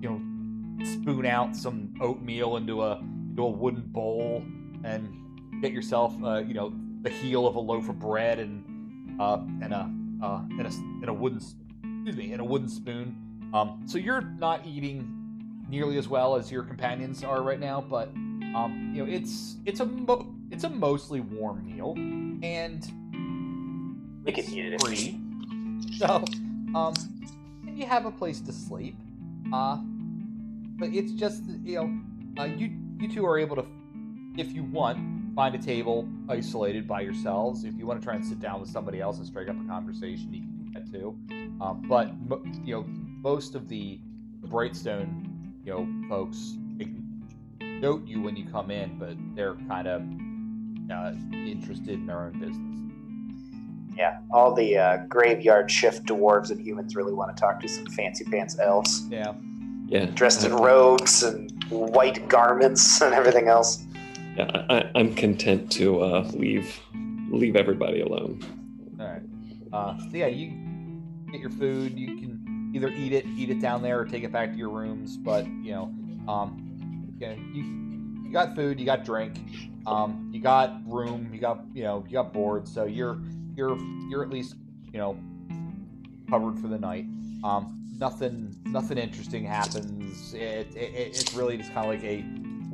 you 0.00 0.08
know 0.08 0.84
spoon 0.84 1.26
out 1.26 1.56
some 1.56 1.92
oatmeal 2.00 2.58
into 2.58 2.82
a 2.82 2.98
into 2.98 3.42
a 3.42 3.50
wooden 3.50 3.82
bowl 3.86 4.44
and 4.84 5.60
get 5.60 5.72
yourself 5.72 6.14
uh 6.22 6.38
you 6.38 6.54
know 6.54 6.72
the 7.02 7.10
heel 7.10 7.46
of 7.48 7.56
a 7.56 7.60
loaf 7.60 7.88
of 7.88 7.98
bread 7.98 8.38
and 8.38 9.20
uh 9.20 9.38
and 9.62 9.74
a 9.74 9.90
uh 10.22 10.42
and 10.48 10.60
a, 10.62 10.70
and 11.02 11.08
a 11.08 11.12
wooden 11.12 11.40
excuse 12.02 12.16
me 12.16 12.32
and 12.32 12.40
a 12.40 12.44
wooden 12.44 12.68
spoon 12.68 13.16
um 13.52 13.82
so 13.86 13.98
you're 13.98 14.22
not 14.22 14.66
eating 14.66 15.20
nearly 15.70 15.96
as 15.98 16.08
well 16.08 16.34
as 16.36 16.50
your 16.50 16.62
companions 16.64 17.22
are 17.22 17.42
right 17.42 17.60
now, 17.60 17.80
but 17.80 18.08
um, 18.08 18.92
you 18.94 19.04
know 19.04 19.10
it's 19.10 19.56
it's 19.64 19.80
a 19.80 19.86
mo- 19.86 20.34
it's 20.50 20.64
a 20.64 20.68
mostly 20.68 21.20
warm 21.20 21.64
meal, 21.64 21.94
and 22.42 22.84
We 24.24 24.32
can 24.32 24.44
eat 24.44 24.72
it 24.72 24.80
free. 24.80 25.18
So, 25.96 26.24
um, 26.74 26.94
and 27.66 27.78
you 27.78 27.86
have 27.86 28.06
a 28.06 28.10
place 28.10 28.40
to 28.42 28.52
sleep. 28.52 28.96
Uh, 29.52 29.78
but 30.78 30.88
it's 30.90 31.12
just 31.12 31.44
you 31.64 31.76
know, 31.76 32.42
uh, 32.42 32.46
you 32.46 32.70
you 32.98 33.08
two 33.12 33.24
are 33.26 33.38
able 33.38 33.56
to, 33.56 33.66
if 34.36 34.52
you 34.52 34.64
want, 34.64 34.98
find 35.36 35.54
a 35.54 35.58
table 35.58 36.08
isolated 36.28 36.88
by 36.88 37.02
yourselves. 37.02 37.64
If 37.64 37.74
you 37.78 37.86
want 37.86 38.00
to 38.00 38.04
try 38.04 38.16
and 38.16 38.24
sit 38.24 38.40
down 38.40 38.60
with 38.60 38.70
somebody 38.70 39.00
else 39.00 39.18
and 39.18 39.26
strike 39.26 39.48
up 39.48 39.56
a 39.62 39.68
conversation, 39.68 40.32
you 40.32 40.42
can 40.72 40.84
do 40.84 40.92
that 40.92 40.98
too. 40.98 41.18
Um, 41.60 41.82
but 41.88 42.10
you 42.64 42.74
know, 42.74 42.84
most 43.22 43.54
of 43.54 43.68
the 43.68 44.00
Brightstone, 44.46 45.26
you 45.64 45.72
know, 45.72 46.08
folks 46.08 46.54
note 47.62 48.06
you 48.06 48.20
when 48.20 48.36
you 48.36 48.44
come 48.46 48.70
in, 48.70 48.98
but 48.98 49.14
they're 49.34 49.54
kind 49.68 49.86
of 49.88 50.02
uh, 50.90 51.12
interested 51.32 51.90
in 51.94 52.06
their 52.06 52.24
own 52.24 52.32
business. 52.38 53.96
Yeah, 53.96 54.20
all 54.30 54.54
the 54.54 54.78
uh, 54.78 54.96
graveyard 55.08 55.70
shift 55.70 56.04
dwarves 56.06 56.50
and 56.50 56.60
humans 56.60 56.94
really 56.96 57.12
want 57.12 57.34
to 57.36 57.40
talk 57.40 57.60
to 57.60 57.68
some 57.68 57.86
fancy 57.86 58.24
pants 58.24 58.58
elves 58.58 59.06
Yeah. 59.10 59.34
Yeah. 59.86 60.06
dressed 60.06 60.44
in 60.44 60.54
robes 60.54 61.22
and 61.22 61.52
white 61.70 62.28
garments 62.28 63.00
and 63.02 63.12
everything 63.14 63.48
else. 63.48 63.84
Yeah, 64.36 64.64
I, 64.70 64.78
I- 64.78 64.90
I'm 64.94 65.14
content 65.14 65.70
to 65.72 66.00
uh, 66.02 66.30
leave 66.34 66.78
leave 67.30 67.56
everybody 67.56 68.00
alone. 68.00 68.40
Uh, 69.72 69.96
so 69.98 70.08
yeah, 70.12 70.26
you 70.26 70.52
get 71.30 71.40
your 71.40 71.50
food. 71.50 71.98
You 71.98 72.16
can 72.16 72.72
either 72.74 72.88
eat 72.88 73.12
it, 73.12 73.26
eat 73.26 73.50
it 73.50 73.60
down 73.60 73.82
there, 73.82 74.00
or 74.00 74.04
take 74.04 74.24
it 74.24 74.32
back 74.32 74.52
to 74.52 74.58
your 74.58 74.70
rooms. 74.70 75.16
But 75.16 75.46
you 75.46 75.72
know, 75.72 75.84
um, 76.28 77.14
you, 77.18 77.28
you 77.52 78.24
you 78.24 78.32
got 78.32 78.54
food, 78.54 78.78
you 78.78 78.86
got 78.86 79.04
drink, 79.04 79.36
um, 79.86 80.30
you 80.32 80.40
got 80.40 80.80
room, 80.86 81.30
you 81.32 81.40
got 81.40 81.60
you 81.74 81.82
know, 81.82 82.04
you 82.06 82.12
got 82.12 82.32
board. 82.32 82.66
So 82.68 82.84
you're 82.84 83.20
you're 83.56 83.78
you're 84.08 84.22
at 84.22 84.30
least 84.30 84.54
you 84.92 84.98
know 84.98 85.18
covered 86.28 86.58
for 86.58 86.68
the 86.68 86.78
night. 86.78 87.06
Um, 87.42 87.88
nothing 87.98 88.56
nothing 88.66 88.98
interesting 88.98 89.44
happens. 89.44 90.34
It, 90.34 90.74
it 90.74 90.92
it's 90.94 91.34
really 91.34 91.56
just 91.56 91.72
kind 91.72 91.86
of 91.86 91.94
like 91.94 92.04
a 92.04 92.24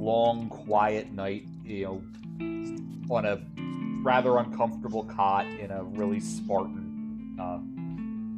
long, 0.01 0.49
quiet 0.49 1.13
night. 1.13 1.47
You 1.65 1.85
know, 1.85 2.03
on 3.11 3.27
a 3.27 3.41
rather 4.03 4.37
uncomfortable 4.39 5.05
cot 5.05 5.47
in 5.47 5.71
a 5.71 5.83
really 5.83 6.21
Spartan 6.21 6.86
uh, 7.39 7.59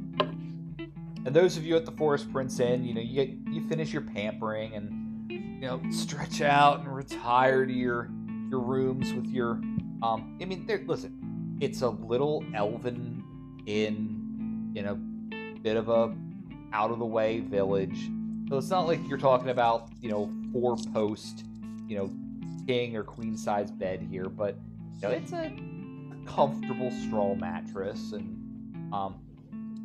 and 1.26 1.36
those 1.36 1.58
of 1.58 1.66
you 1.66 1.76
at 1.76 1.86
the 1.86 1.92
Forest 1.92 2.32
Prince 2.32 2.60
Inn, 2.60 2.84
you 2.84 2.94
know, 2.94 3.02
you 3.02 3.14
get 3.14 3.54
you 3.54 3.68
finish 3.68 3.94
your 3.94 4.02
pampering 4.02 4.74
and 4.74 5.32
you 5.32 5.62
know 5.62 5.82
stretch 5.92 6.42
out 6.42 6.80
and 6.80 6.94
retire 6.94 7.66
to 7.66 7.74
your 7.74 8.10
your 8.50 8.60
rooms 8.60 9.14
with 9.14 9.28
your. 9.28 9.52
Um, 10.02 10.38
I 10.42 10.46
mean, 10.46 10.66
there. 10.66 10.84
Listen, 10.86 11.58
it's 11.62 11.82
a 11.82 11.90
little 11.90 12.44
elven 12.54 13.24
inn 13.66 14.74
in 14.76 14.86
a 14.86 14.96
bit 15.60 15.78
of 15.78 15.90
a 15.90 16.14
out 16.74 16.92
of 16.92 17.00
the 17.00 17.06
way 17.06 17.40
village. 17.40 18.10
So 18.50 18.58
it's 18.58 18.70
not 18.70 18.88
like 18.88 19.00
you're 19.08 19.18
talking 19.18 19.50
about, 19.50 19.90
you 20.02 20.10
know, 20.10 20.30
four 20.52 20.76
post, 20.94 21.46
you 21.88 21.98
know, 21.98 22.12
king 22.68 22.96
or 22.96 23.04
queen 23.04 23.38
size 23.38 23.72
bed 23.72 24.06
here, 24.10 24.30
but 24.30 24.58
you 25.02 25.08
know, 25.08 25.10
it's 25.10 25.34
a 25.34 25.52
comfortable 26.26 26.90
straw 26.92 27.36
mattress 27.36 28.14
and 28.14 28.94
um 28.94 29.16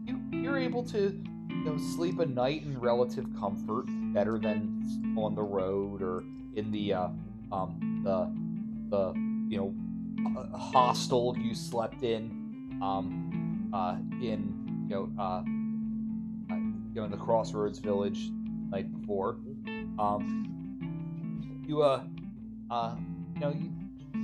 you 0.05 0.20
you're 0.30 0.59
able 0.59 0.84
to 0.84 1.20
you 1.48 1.64
know 1.64 1.76
sleep 1.76 2.18
a 2.20 2.26
night 2.26 2.62
in 2.62 2.78
relative 2.78 3.26
comfort 3.38 3.86
better 4.14 4.38
than 4.38 5.14
on 5.18 5.34
the 5.34 5.42
road 5.42 6.02
or 6.02 6.22
in 6.55 6.70
the 6.70 6.92
uh 6.92 7.09
um 7.50 8.00
the 8.05 8.30
the 8.96 9.12
you 9.48 9.59
know 9.59 10.56
hostel 10.56 11.36
you 11.38 11.55
slept 11.55 12.02
in 12.02 12.78
um 12.82 13.70
uh 13.72 13.96
in 14.22 14.86
you 14.88 14.94
know 14.94 15.10
uh 15.18 15.42
uh, 16.52 16.55
you 16.55 16.94
know 16.94 17.05
in 17.05 17.10
the 17.10 17.16
crossroads 17.16 17.78
village 17.78 18.30
night 18.70 18.90
before. 19.00 19.36
Um 19.98 21.64
you 21.66 21.82
uh 21.82 22.02
uh 22.70 22.95
you 23.35 23.40
know 23.40 23.51
you 23.51 23.73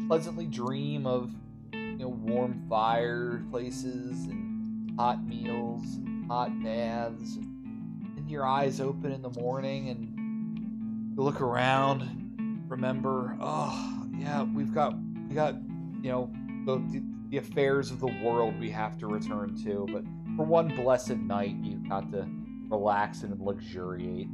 pleasantly 0.09 0.47
dream 0.47 1.07
of 1.07 1.33
you 1.73 1.97
know 1.97 2.09
warm 2.09 2.65
fireplaces 2.69 4.27
and 4.27 4.99
hot 4.99 5.25
meals 5.25 5.97
and 5.97 6.27
hot 6.31 6.51
baths 6.63 7.37
and 7.37 8.31
your 8.31 8.47
eyes 8.47 8.81
open 8.81 9.13
in 9.13 9.23
the 9.23 9.31
morning 9.41 9.89
and 9.89 11.17
you 11.17 11.23
look 11.23 11.41
around 11.41 12.03
and 12.03 12.71
remember 12.71 13.37
oh 13.41 14.07
yeah 14.19 14.43
we've 14.43 14.75
got 14.75 14.95
we 15.29 15.35
got 15.35 15.55
you 16.03 16.11
know 16.11 16.31
the, 16.67 17.03
the, 17.31 17.39
affairs 17.39 17.91
of 17.91 17.99
the 18.01 18.15
world 18.23 18.59
we 18.61 18.71
have 18.71 18.97
to 18.97 19.07
return 19.07 19.57
to 19.65 19.87
but 19.93 20.05
for 20.37 20.47
one 20.47 20.69
blessed 20.77 21.17
night 21.17 21.57
you 21.63 21.77
got 21.89 22.11
to 22.13 22.27
relax 22.69 23.23
and 23.23 23.39
luxuriate 23.41 24.29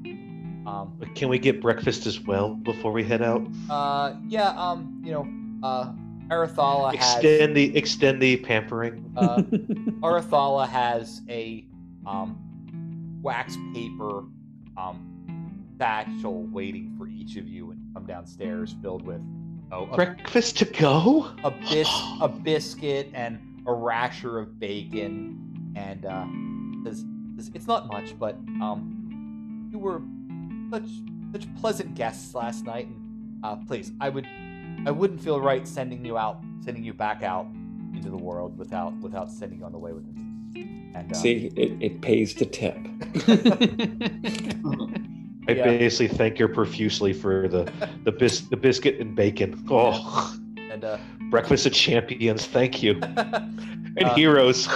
um 0.66 0.95
But 0.99 1.15
Can 1.15 1.28
we 1.28 1.39
get 1.39 1.61
breakfast 1.61 2.07
as 2.07 2.20
well 2.20 2.55
before 2.55 2.93
we 2.93 3.05
head 3.05 3.23
out? 3.23 3.47
uh 3.70 4.15
yeah 4.28 4.51
um 4.51 5.01
you 5.05 5.12
know 5.12 5.27
uh 5.66 5.93
Arathala 6.28 6.95
has 6.95 7.16
Extend 7.24 7.57
the 7.57 7.77
extend 7.77 8.23
the 8.23 8.37
pampering. 8.37 9.12
uh, 9.16 9.39
Arathala 10.01 10.69
has 10.69 11.23
a 11.28 11.66
um, 12.07 12.39
wax 13.20 13.57
paper 13.74 14.23
um, 14.77 15.66
satchel 15.77 16.45
waiting 16.53 16.95
for 16.97 17.09
each 17.09 17.37
of 17.37 17.49
you 17.49 17.73
and 17.73 17.81
come 17.95 18.07
downstairs 18.07 18.77
filled 18.81 19.05
with 19.05 19.20
oh, 19.73 19.89
a, 19.91 19.97
Breakfast 19.97 20.57
to 20.59 20.66
go. 20.66 21.32
a, 21.43 21.51
bis- 21.51 21.89
a 22.20 22.28
biscuit 22.28 23.11
and 23.12 23.41
a 23.66 23.73
rasher 23.73 24.39
of 24.39 24.61
bacon 24.61 25.73
and 25.74 26.07
uh, 26.07 26.27
says, 26.85 27.05
says, 27.37 27.51
it's 27.55 27.66
not 27.66 27.89
much 27.89 28.16
but 28.20 28.37
um, 28.62 29.69
you 29.73 29.81
were 29.81 30.01
such 30.70 30.88
such 31.32 31.55
pleasant 31.56 31.94
guests 31.94 32.34
last 32.34 32.64
night, 32.64 32.86
and 32.88 33.44
uh, 33.44 33.56
please, 33.56 33.92
I 34.01 34.09
would, 34.09 34.26
I 34.86 34.90
wouldn't 34.90 35.20
feel 35.20 35.40
right 35.40 35.66
sending 35.66 36.05
you 36.05 36.18
out, 36.18 36.38
sending 36.64 36.82
you 36.84 36.92
back 36.92 37.22
out 37.22 37.47
into 37.94 38.10
the 38.10 38.16
world 38.16 38.56
without 38.59 38.92
without 39.01 39.30
sending 39.30 39.59
you 39.60 39.64
on 39.64 39.72
the 39.72 39.78
way 39.78 39.92
with 39.92 40.05
me. 40.06 40.22
And 40.94 41.12
uh, 41.12 41.14
See, 41.14 41.52
it, 41.56 41.80
it 41.80 42.01
pays 42.01 42.34
to 42.34 42.44
tip. 42.47 42.76
I 45.48 45.52
Yeah. 45.52 45.64
basically 45.64 46.09
thank 46.16 46.38
you 46.38 46.47
profusely 46.48 47.12
for 47.12 47.48
the 47.48 47.70
the 48.05 48.12
bis- 48.12 48.42
the 48.42 48.56
biscuit 48.56 49.01
and 49.01 49.14
bacon. 49.16 49.64
Oh, 49.70 50.36
and 50.70 50.84
uh, 50.84 50.98
breakfast 51.30 51.66
of 51.66 51.72
champions. 51.72 52.47
Thank 52.47 52.82
you. 52.82 53.01
And 53.97 54.05
Uh, 54.09 54.14
heroes. 54.14 54.68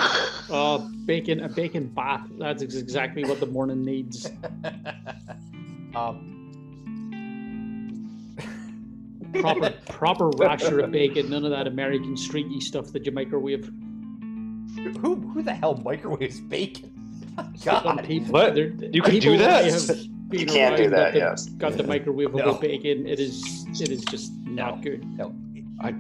oh, 0.50 0.90
bacon, 1.06 1.38
a 1.44 1.48
bacon 1.48 1.86
bath. 1.86 2.26
That's 2.36 2.62
exactly 2.62 3.24
what 3.24 3.38
the 3.38 3.46
morning 3.46 3.84
needs. 3.84 4.28
um, 5.96 6.30
Proper, 9.40 9.70
proper 9.88 10.28
rasher 10.38 10.80
of 10.80 10.92
bacon. 10.92 11.30
None 11.30 11.44
of 11.44 11.50
that 11.50 11.66
American 11.66 12.16
streaky 12.16 12.60
stuff 12.60 12.92
that 12.92 13.04
you 13.04 13.12
microwave. 13.12 13.64
who 15.00 15.16
who 15.16 15.42
the 15.42 15.52
hell 15.54 15.76
microwaves 15.84 16.40
bacon? 16.40 16.90
Some 17.56 17.82
God, 17.82 18.04
people, 18.04 18.30
What? 18.32 18.56
You 18.56 19.02
could 19.02 19.20
do 19.20 19.36
that? 19.38 19.64
may 19.64 19.70
have 19.72 19.86
been 20.28 20.40
You 20.40 20.46
can't 20.46 20.76
do 20.76 20.88
that, 20.90 21.06
got 21.06 21.12
the, 21.14 21.18
yes. 21.18 21.46
Got 21.46 21.72
the 21.76 21.82
microwavable 21.82 22.36
No. 22.46 22.54
bacon. 22.54 23.08
It 23.08 23.18
is, 23.18 23.66
it 23.80 23.90
is 23.90 24.04
just 24.04 24.32
not 24.44 24.76
No. 24.76 24.82
good. 24.82 25.04
no, 25.16 25.34
I- 25.80 25.94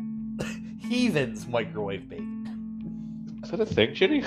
heathens 0.88 1.48
microwave 1.48 2.08
bacon. 2.08 3.40
Is 3.42 3.50
that 3.50 3.58
a 3.60 3.66
thing, 3.66 3.94
Jenny? 3.94 4.22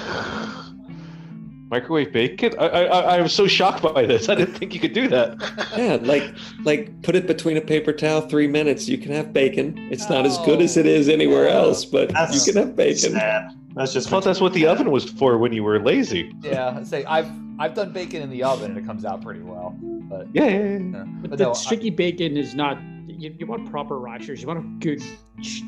Microwave 1.70 2.14
bacon? 2.14 2.54
I, 2.60 2.66
I 2.68 2.82
I 2.84 3.00
I 3.18 3.22
was 3.22 3.34
so 3.34 3.46
shocked 3.48 3.82
by 3.84 4.06
this. 4.06 4.30
I 4.30 4.36
didn't 4.36 4.56
think 4.56 4.74
you 4.74 4.80
could 4.80 4.94
do 4.94 5.08
that. 5.10 5.38
Yeah, 5.78 5.98
like 6.02 6.34
like 6.64 7.02
put 7.04 7.16
it 7.16 7.28
between 7.28 7.58
a 7.58 7.62
paper 7.62 7.92
towel, 7.94 8.22
three 8.22 8.48
minutes. 8.48 8.88
You 8.88 8.98
can 8.98 9.12
have 9.12 9.32
bacon. 9.34 9.78
It's 9.92 10.10
not 10.10 10.26
as 10.26 10.38
good 10.40 10.62
as 10.62 10.78
it 10.78 10.86
is 10.86 11.08
anywhere 11.10 11.48
Oh. 11.50 11.66
else, 11.68 11.86
but 11.86 12.10
That's 12.10 12.34
you 12.48 12.54
can 12.54 12.62
have 12.68 12.76
bacon. 12.76 13.12
Sad. 13.14 13.52
That's 13.76 13.92
I 13.92 13.94
just 13.94 14.10
thought 14.10 14.24
that's 14.24 14.42
what 14.42 14.54
the 14.54 14.66
oven 14.66 14.90
was 14.92 15.06
for 15.10 15.38
when 15.38 15.54
you 15.54 15.64
were 15.64 15.80
lazy. 15.80 16.34
Yeah, 16.42 16.82
say 16.84 17.06
I've 17.06 17.30
I've 17.60 17.74
done 17.76 17.92
bacon 17.92 18.22
in 18.22 18.30
the 18.30 18.44
oven 18.44 18.72
and 18.72 18.78
it 18.80 18.86
comes 18.86 19.04
out 19.06 19.22
pretty 19.22 19.42
well. 19.42 19.76
But, 19.82 20.28
Yeah, 20.34 20.46
yeah, 20.46 20.78
yeah. 20.78 21.00
uh, 21.00 21.06
But, 21.22 21.30
but 21.32 21.38
the 21.38 21.44
no, 21.46 21.52
I- 21.52 21.54
streaky 21.54 21.90
bacon 21.92 22.38
is 22.38 22.56
not. 22.56 22.80
You, 23.08 23.36
you 23.38 23.46
want 23.48 23.70
proper 23.70 23.98
rashers. 24.00 24.42
You 24.42 24.48
want 24.48 24.60
a 24.60 24.68
good 24.80 25.02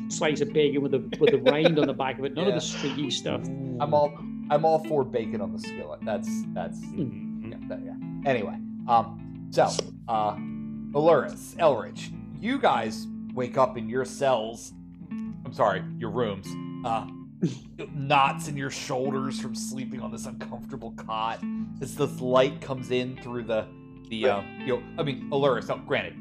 slice 0.08 0.40
of 0.40 0.52
bacon 0.52 0.82
with 0.82 0.94
a 0.94 1.00
with 1.20 1.34
a 1.34 1.38
rind 1.38 1.78
on 1.78 1.86
the 1.86 1.92
back 1.94 2.18
of 2.18 2.24
it. 2.24 2.34
None 2.34 2.46
of 2.48 2.54
the 2.54 2.60
streaky 2.60 3.10
stuff. 3.10 3.42
I'm 3.80 3.92
all 3.94 4.12
I'm 4.50 4.64
all 4.64 4.80
for 4.86 5.04
bacon 5.04 5.40
on 5.40 5.52
the 5.52 5.58
skillet. 5.60 6.00
That's 6.02 6.28
that's 6.52 6.78
Mm-hmm. 6.80 7.50
yeah, 7.52 7.56
that, 7.68 7.80
yeah. 7.84 8.30
Anyway, 8.30 8.58
um, 8.88 9.48
so 9.50 9.68
uh, 10.08 10.34
Aluris, 10.92 11.54
Elric, 11.56 12.12
you 12.40 12.58
guys 12.58 13.06
wake 13.32 13.56
up 13.56 13.76
in 13.78 13.88
your 13.88 14.04
cells. 14.04 14.72
I'm 15.10 15.52
sorry, 15.52 15.82
your 15.98 16.10
rooms. 16.10 16.46
Uh, 16.84 17.06
knots 17.94 18.48
in 18.48 18.56
your 18.56 18.70
shoulders 18.70 19.40
from 19.40 19.54
sleeping 19.54 20.00
on 20.00 20.10
this 20.12 20.26
uncomfortable 20.26 20.92
cot. 20.92 21.40
As 21.80 21.94
this 21.96 22.20
light 22.20 22.60
comes 22.60 22.90
in 22.90 23.16
through 23.22 23.44
the 23.44 23.66
the 24.08 24.28
uh, 24.28 24.42
you 24.58 24.66
know, 24.76 24.82
I 24.98 25.02
mean, 25.04 25.30
Aluris. 25.30 25.68
Now, 25.68 25.76
granted, 25.76 26.14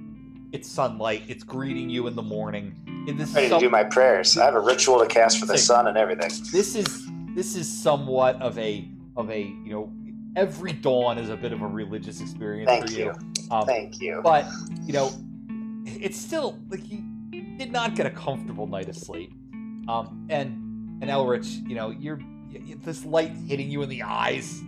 it's 0.51 0.69
sunlight. 0.69 1.23
It's 1.27 1.43
greeting 1.43 1.89
you 1.89 2.06
in 2.07 2.15
the 2.15 2.22
morning. 2.22 2.76
In 3.07 3.18
this 3.18 3.34
Ready 3.34 3.47
to 3.47 3.53
some- 3.56 3.60
do 3.60 3.69
my 3.69 3.84
prayers. 3.84 4.38
I 4.38 4.45
have 4.45 4.56
a 4.56 4.60
ritual 4.60 4.99
to 4.99 5.07
cast 5.07 5.39
for 5.39 5.45
the 5.47 5.57
sun 5.57 5.88
and 5.88 5.97
everything. 5.97 6.30
this 6.51 6.76
is 6.76 7.07
this 7.40 7.56
is 7.56 7.72
somewhat 7.72 8.36
of 8.41 8.57
a 8.57 8.86
of 9.16 9.32
a 9.32 9.44
you 9.44 9.72
know 9.72 9.90
every 10.36 10.74
dawn 10.74 11.18
is 11.18 11.30
a 11.30 11.38
bit 11.38 11.53
of 11.53 11.61
a 11.61 11.68
religious 11.68 12.20
experience 12.20 12.68
Thank 12.68 12.88
for 12.88 12.91
you. 12.91 13.06
you. 13.06 13.44
Um, 13.49 13.66
Thank 13.66 14.02
you. 14.02 14.20
but 14.22 14.45
you 14.84 14.91
know 14.91 15.10
it's 15.86 16.18
still 16.18 16.60
like 16.68 16.82
you 16.91 17.02
did 17.57 17.72
not 17.72 17.95
get 17.95 18.06
a 18.06 18.10
comfortable 18.10 18.68
night 18.68 18.90
of 18.90 18.98
sleep. 18.98 19.32
Um, 19.88 20.28
and 20.30 21.02
and 21.02 21.10
Elric, 21.10 21.45
you 21.66 21.76
know 21.76 21.91
you're 21.91 22.20
this 22.84 23.06
light 23.06 23.32
hitting 23.32 23.72
you 23.72 23.84
in 23.84 23.90
the 23.90 24.03
eyes. 24.03 24.61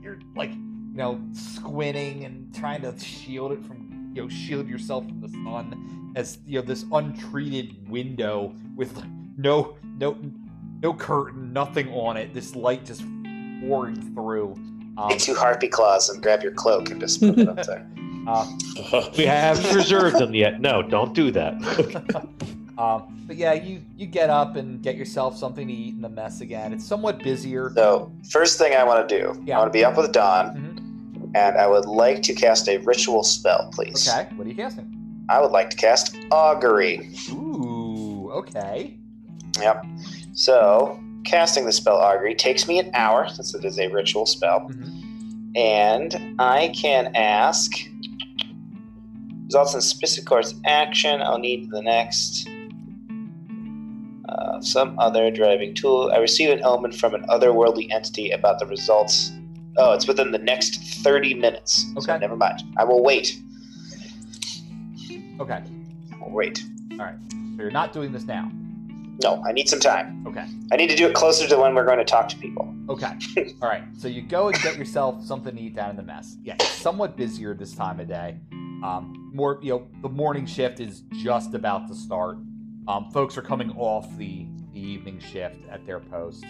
You're 0.00 0.20
like 0.36 0.52
you 0.52 0.94
know 0.94 1.20
squinting 1.32 2.24
and 2.24 2.54
trying 2.54 2.82
to 2.82 2.96
shield 3.00 3.50
it 3.50 3.64
from 3.64 4.12
you 4.14 4.22
know 4.22 4.28
shield 4.28 4.68
yourself 4.68 5.04
from 5.04 5.20
the 5.20 5.28
sun 5.28 6.12
as 6.14 6.38
you 6.46 6.60
know 6.60 6.64
this 6.64 6.84
untreated 6.92 7.90
window 7.90 8.54
with 8.76 8.96
like, 8.96 9.10
no 9.36 9.76
no 9.98 10.16
no 10.82 10.94
curtain, 10.94 11.52
nothing 11.52 11.88
on 11.92 12.16
it. 12.16 12.34
This 12.34 12.54
light 12.54 12.84
just 12.84 13.02
pouring 13.60 13.96
through. 14.14 14.54
Um, 14.96 15.10
Take 15.10 15.20
two 15.20 15.34
harpy 15.34 15.68
claws 15.68 16.08
and 16.08 16.22
grab 16.22 16.42
your 16.42 16.52
cloak 16.52 16.90
and 16.90 17.00
just 17.00 17.20
put 17.20 17.38
it 17.38 17.48
up 17.48 17.62
there. 17.64 17.86
uh, 18.26 18.46
We 19.16 19.26
haven't 19.26 19.74
reserved 19.74 20.18
them 20.18 20.34
yet. 20.34 20.60
No, 20.60 20.82
don't 20.82 21.14
do 21.14 21.30
that. 21.32 21.54
um, 22.78 23.14
but 23.26 23.36
yeah, 23.36 23.52
you 23.52 23.80
you 23.96 24.06
get 24.06 24.30
up 24.30 24.56
and 24.56 24.82
get 24.82 24.96
yourself 24.96 25.36
something 25.36 25.66
to 25.68 25.72
eat 25.72 25.94
in 25.94 26.00
the 26.00 26.08
mess 26.08 26.40
again. 26.40 26.72
It's 26.72 26.84
somewhat 26.86 27.22
busier. 27.22 27.70
So, 27.74 28.10
first 28.30 28.58
thing 28.58 28.74
I 28.74 28.82
want 28.84 29.08
to 29.08 29.18
do, 29.18 29.42
Yeah. 29.44 29.56
I 29.56 29.60
want 29.60 29.72
to 29.72 29.76
be 29.78 29.84
up 29.84 29.96
with 29.96 30.12
dawn, 30.12 30.56
Mhm. 30.56 31.30
and 31.36 31.56
I 31.56 31.66
would 31.66 31.86
like 31.86 32.22
to 32.22 32.34
cast 32.34 32.68
a 32.68 32.78
ritual 32.78 33.22
spell, 33.22 33.70
please. 33.72 34.08
Okay, 34.08 34.28
what 34.36 34.46
are 34.46 34.50
you 34.50 34.56
casting? 34.56 34.94
I 35.28 35.40
would 35.40 35.50
like 35.52 35.70
to 35.70 35.76
cast 35.76 36.16
augury. 36.32 37.10
Ooh, 37.30 38.30
okay. 38.32 38.94
Yep. 39.60 39.84
So, 40.38 41.00
casting 41.24 41.64
the 41.66 41.72
spell 41.72 41.96
augury 41.96 42.32
takes 42.32 42.68
me 42.68 42.78
an 42.78 42.92
hour 42.94 43.28
since 43.28 43.56
it 43.56 43.64
is 43.64 43.76
a 43.80 43.88
ritual 43.88 44.24
spell, 44.24 44.68
Mhm. 44.70 45.56
and 45.56 46.36
I 46.38 46.68
can 46.68 47.10
ask. 47.16 47.72
Results 49.46 49.74
in 49.74 49.80
specific 49.80 50.26
course 50.28 50.54
action. 50.64 51.20
I'll 51.22 51.38
need 51.40 51.70
the 51.70 51.82
next. 51.82 52.48
Uh, 54.28 54.60
some 54.60 54.96
other 55.00 55.28
driving 55.32 55.74
tool. 55.74 56.12
I 56.14 56.18
receive 56.18 56.50
an 56.50 56.62
omen 56.62 56.92
from 56.92 57.14
an 57.14 57.24
otherworldly 57.28 57.90
entity 57.90 58.30
about 58.30 58.60
the 58.60 58.66
results. 58.66 59.32
Oh, 59.76 59.92
it's 59.92 60.06
within 60.06 60.30
the 60.30 60.38
next 60.38 61.02
30 61.02 61.34
minutes. 61.34 61.84
So 61.94 62.12
Okay. 62.12 62.18
never 62.20 62.36
mind. 62.36 62.62
I 62.76 62.84
will 62.84 63.02
wait. 63.02 63.40
Okay. 65.40 65.62
I 66.12 66.24
will 66.24 66.30
wait. 66.30 66.62
All 66.92 66.98
right. 66.98 67.16
So 67.56 67.62
you're 67.62 67.70
not 67.72 67.92
doing 67.92 68.12
this 68.12 68.24
now. 68.24 68.52
No, 69.22 69.42
I 69.44 69.52
need 69.52 69.68
some 69.68 69.80
time. 69.80 70.24
Okay. 70.28 70.46
I 70.70 70.76
need 70.76 70.88
to 70.90 70.96
do 70.96 71.08
it 71.08 71.14
closer 71.14 71.48
to 71.48 71.56
when 71.56 71.74
we're 71.74 71.84
going 71.84 71.98
to 71.98 72.04
talk 72.04 72.28
to 72.28 72.36
people. 72.36 72.72
Okay. 72.88 73.12
All 73.62 73.68
right. 73.68 73.82
So 73.96 74.06
you 74.06 74.22
go 74.22 74.48
and 74.48 74.62
get 74.62 74.76
yourself 74.76 75.24
something 75.24 75.56
to 75.56 75.60
eat 75.60 75.74
down 75.74 75.90
in 75.90 75.96
the 75.96 76.02
mess. 76.02 76.36
Yeah, 76.42 76.54
it's 76.54 76.70
somewhat 76.70 77.16
busier 77.16 77.54
this 77.54 77.74
time 77.74 77.98
of 77.98 78.08
day. 78.08 78.36
Um, 78.52 79.30
more, 79.34 79.58
you 79.60 79.70
know, 79.70 79.88
the 80.02 80.08
morning 80.08 80.46
shift 80.46 80.78
is 80.78 81.02
just 81.12 81.54
about 81.54 81.88
to 81.88 81.94
start. 81.94 82.38
Um, 82.86 83.10
folks 83.10 83.36
are 83.36 83.42
coming 83.42 83.72
off 83.72 84.08
the, 84.16 84.46
the 84.72 84.80
evening 84.80 85.18
shift 85.18 85.58
at 85.68 85.84
their 85.84 85.98
posts, 85.98 86.44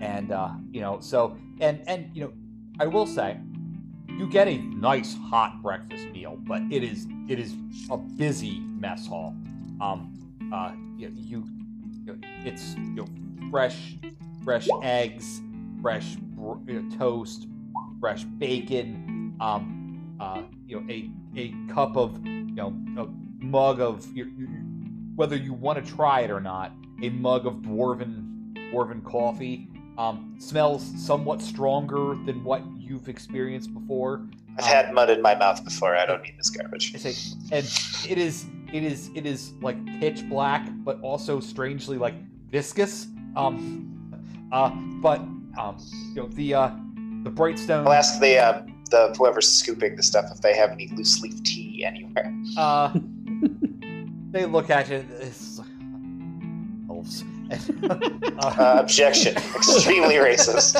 and 0.00 0.30
uh, 0.30 0.50
you 0.70 0.80
know, 0.80 1.00
so 1.00 1.36
and 1.60 1.82
and 1.88 2.10
you 2.14 2.24
know, 2.24 2.32
I 2.78 2.86
will 2.86 3.06
say, 3.06 3.38
you 4.06 4.28
get 4.28 4.48
a 4.48 4.58
nice 4.58 5.16
hot 5.30 5.62
breakfast 5.62 6.06
meal, 6.10 6.36
but 6.42 6.62
it 6.70 6.84
is 6.84 7.06
it 7.28 7.38
is 7.40 7.54
a 7.90 7.96
busy 7.96 8.60
mess 8.60 9.06
hall. 9.06 9.34
Um, 9.80 10.12
uh, 10.52 10.72
you, 10.96 11.10
you, 11.16 11.44
you 11.56 11.61
it's 12.44 12.74
you 12.74 12.94
know, 12.94 13.06
fresh 13.50 13.96
fresh 14.44 14.68
eggs, 14.82 15.40
fresh 15.80 16.16
you 16.66 16.82
know, 16.82 16.96
toast, 16.96 17.46
fresh 18.00 18.24
bacon, 18.24 19.34
um, 19.40 20.16
uh, 20.20 20.42
you 20.66 20.80
know, 20.80 20.92
a 20.92 21.10
a 21.36 21.54
cup 21.72 21.96
of 21.96 22.24
you 22.26 22.54
know 22.54 22.68
a 22.98 23.44
mug 23.44 23.80
of 23.80 24.06
your, 24.14 24.28
your, 24.28 24.48
whether 25.16 25.36
you 25.36 25.52
want 25.52 25.84
to 25.84 25.92
try 25.92 26.20
it 26.20 26.30
or 26.30 26.40
not, 26.40 26.72
a 27.02 27.10
mug 27.10 27.46
of 27.46 27.54
dwarven 27.56 28.54
dwarven 28.72 29.04
coffee. 29.04 29.68
Um, 29.98 30.36
smells 30.38 30.90
somewhat 30.96 31.42
stronger 31.42 32.16
than 32.24 32.42
what 32.44 32.62
you've 32.78 33.10
experienced 33.10 33.74
before. 33.74 34.26
I've 34.58 34.64
had 34.64 34.94
mud 34.94 35.10
in 35.10 35.20
my 35.20 35.34
mouth 35.34 35.62
before. 35.62 35.94
I 35.94 36.06
don't 36.06 36.22
need 36.22 36.34
this 36.38 36.48
garbage. 36.48 36.98
Say, 36.98 37.14
and 37.54 37.66
it 38.10 38.16
is 38.16 38.46
it 38.72 38.82
is 38.82 39.10
it 39.14 39.26
is 39.26 39.52
like 39.60 39.84
pitch 40.00 40.28
black, 40.28 40.68
but 40.84 41.00
also 41.02 41.40
strangely 41.40 41.98
like 41.98 42.14
viscous. 42.50 43.06
Um, 43.36 43.88
uh, 44.52 44.70
but 45.00 45.20
um, 45.58 45.76
you 46.14 46.22
know 46.22 46.28
the 46.28 46.54
uh, 46.54 46.70
the 47.22 47.30
bright 47.30 47.58
stone. 47.58 47.86
I'll 47.86 47.92
ask 47.92 48.20
the 48.20 48.38
uh, 48.38 48.62
the 48.90 49.14
whoever's 49.16 49.48
scooping 49.48 49.96
the 49.96 50.02
stuff 50.02 50.26
if 50.32 50.40
they 50.40 50.54
have 50.54 50.70
any 50.70 50.88
loose 50.88 51.20
leaf 51.20 51.42
tea 51.42 51.84
anywhere. 51.84 52.34
Uh, 52.56 52.92
they 54.30 54.46
look 54.46 54.70
at 54.70 54.88
you. 54.88 55.04
It's 55.20 55.60
elves. 56.88 57.24
Uh, 57.82 58.54
uh, 58.58 58.76
objection. 58.80 59.36
Extremely 59.54 60.14
racist. 60.14 60.74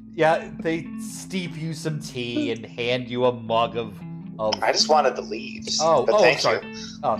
yeah, 0.14 0.50
they 0.60 0.86
steep 1.00 1.56
you 1.56 1.72
some 1.72 1.98
tea 1.98 2.52
and 2.52 2.66
hand 2.66 3.08
you 3.08 3.24
a 3.24 3.32
mug 3.32 3.76
of 3.76 3.98
of. 4.38 4.54
I 4.62 4.72
just 4.72 4.88
wanted 4.88 5.16
the 5.16 5.22
leaves. 5.22 5.78
Oh, 5.80 6.04
but 6.04 6.16
oh, 6.16 6.20
thank 6.20 6.40
sorry. 6.40 6.66
you. 6.66 6.74
Uh, 7.02 7.18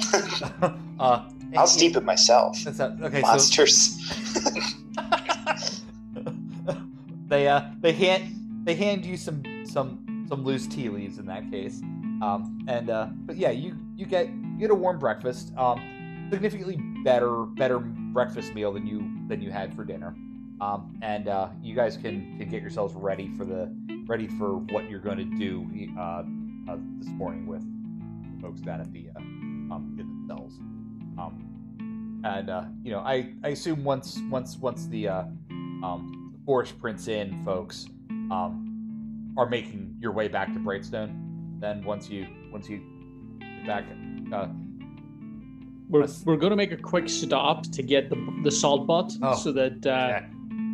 uh, 1.01 1.29
I'll 1.57 1.67
steep 1.67 1.97
it 1.97 2.05
myself. 2.05 2.63
That's 2.65 2.79
not, 2.79 3.01
okay, 3.03 3.23
so 3.23 3.27
Monsters. 3.27 3.97
they 7.29 7.47
uh 7.47 7.63
they 7.81 7.93
hand 7.93 8.65
they 8.65 8.75
hand 8.75 9.05
you 9.05 9.17
some 9.17 9.43
some 9.65 10.27
some 10.29 10.45
loose 10.45 10.67
tea 10.67 10.89
leaves 10.89 11.19
in 11.19 11.27
that 11.27 11.51
case 11.51 11.81
Um, 12.23 12.65
and 12.69 12.91
uh, 12.91 13.09
but 13.27 13.37
yeah, 13.37 13.51
you 13.51 13.77
you 13.97 14.07
get 14.07 14.29
you 14.29 14.59
get 14.59 14.71
a 14.71 14.75
warm 14.75 14.99
breakfast. 14.99 15.53
Um, 15.57 15.81
significantly 16.31 16.77
better 17.05 17.45
better 17.45 17.79
breakfast 17.79 18.55
meal 18.55 18.73
than 18.73 18.87
you 18.87 19.11
than 19.29 19.41
you 19.41 19.51
had 19.51 19.75
for 19.75 19.85
dinner. 19.85 20.15
Um, 20.61 20.99
and 21.03 21.29
uh, 21.29 21.51
you 21.63 21.77
guys 21.77 21.97
can, 21.97 22.37
can 22.37 22.49
get 22.49 22.63
yourselves 22.63 22.93
ready 22.95 23.29
for 23.37 23.45
the 23.45 23.73
ready 24.07 24.27
for 24.27 24.57
what 24.57 24.91
you're 24.91 25.01
going 25.01 25.19
to 25.19 25.37
do 25.37 25.65
uh, 25.99 26.25
uh, 26.69 26.77
this 26.99 27.09
morning 27.09 27.47
with 27.47 27.63
folks 28.41 28.61
down 28.61 28.81
at 28.81 28.93
the 28.93 29.07
uh, 29.15 29.19
um, 29.19 29.97
in 29.99 30.27
the 30.27 30.35
cells. 30.35 30.59
Um, 31.19 32.23
and 32.25 32.51
uh, 32.51 32.65
you 32.83 32.91
know, 32.93 33.01
I, 33.01 33.35
I 33.45 33.49
assume 33.51 33.85
once 33.85 34.21
once 34.31 34.57
once 34.57 34.87
the 34.87 35.09
uh, 35.09 35.23
um, 35.51 36.35
Forest 36.45 36.79
Prince 36.81 37.09
Inn 37.09 37.43
folks 37.45 37.87
um, 38.31 39.35
are 39.37 39.49
making 39.49 39.97
your 40.01 40.13
way 40.13 40.29
back 40.29 40.53
to 40.53 40.59
Brightstone, 40.59 41.61
then 41.61 41.85
once 41.85 42.09
you 42.09 42.27
once 42.53 42.69
you 42.69 42.83
get 43.41 43.67
back, 43.67 43.85
uh, 44.33 44.49
We're, 45.89 46.07
we're 46.25 46.37
going 46.37 46.51
to 46.51 46.57
make 46.57 46.73
a 46.73 46.77
quick 46.77 47.09
stop 47.09 47.63
to 47.65 47.83
get 47.83 48.11
the 48.11 48.17
the 48.43 48.51
salt 48.51 48.87
butt 48.87 49.13
Oh, 49.23 49.35
so 49.35 49.53
that 49.53 49.87
uh, 49.87 49.91
yeah, 49.91 50.27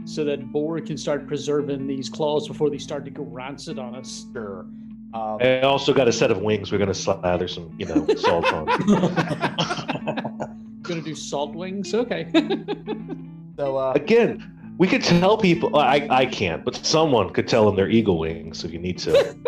so 0.04 0.24
that 0.24 0.52
Boar 0.52 0.80
can 0.80 0.96
start 0.96 1.26
preserving 1.26 1.86
these 1.86 2.08
claws 2.08 2.48
before 2.48 2.70
they 2.70 2.78
start 2.78 3.04
to 3.04 3.10
go 3.10 3.24
rancid 3.24 3.78
on 3.78 3.94
us. 3.94 4.26
sure. 4.32 4.66
Um, 5.14 5.38
I 5.40 5.60
also 5.60 5.94
got 5.94 6.08
a 6.08 6.12
set 6.12 6.30
of 6.30 6.42
wings. 6.42 6.70
We're 6.72 6.78
gonna 6.78 6.92
slather 6.92 7.48
some, 7.48 7.72
you 7.78 7.86
know, 7.86 8.06
salt 8.16 8.52
on. 8.52 8.66
Going 10.82 11.02
to 11.02 11.08
do 11.08 11.14
salt 11.14 11.54
wings. 11.54 11.94
Okay. 11.94 12.28
so 13.56 13.78
uh, 13.78 13.92
Again, 13.94 14.74
we 14.76 14.86
could 14.86 15.02
tell 15.02 15.38
people. 15.38 15.74
I 15.78 16.06
I 16.10 16.26
can't, 16.26 16.62
but 16.62 16.76
someone 16.84 17.30
could 17.30 17.48
tell 17.48 17.64
them 17.64 17.74
they're 17.74 17.88
eagle 17.88 18.18
wings 18.18 18.64
if 18.64 18.70
you 18.72 18.78
need 18.78 18.98
to. 18.98 19.34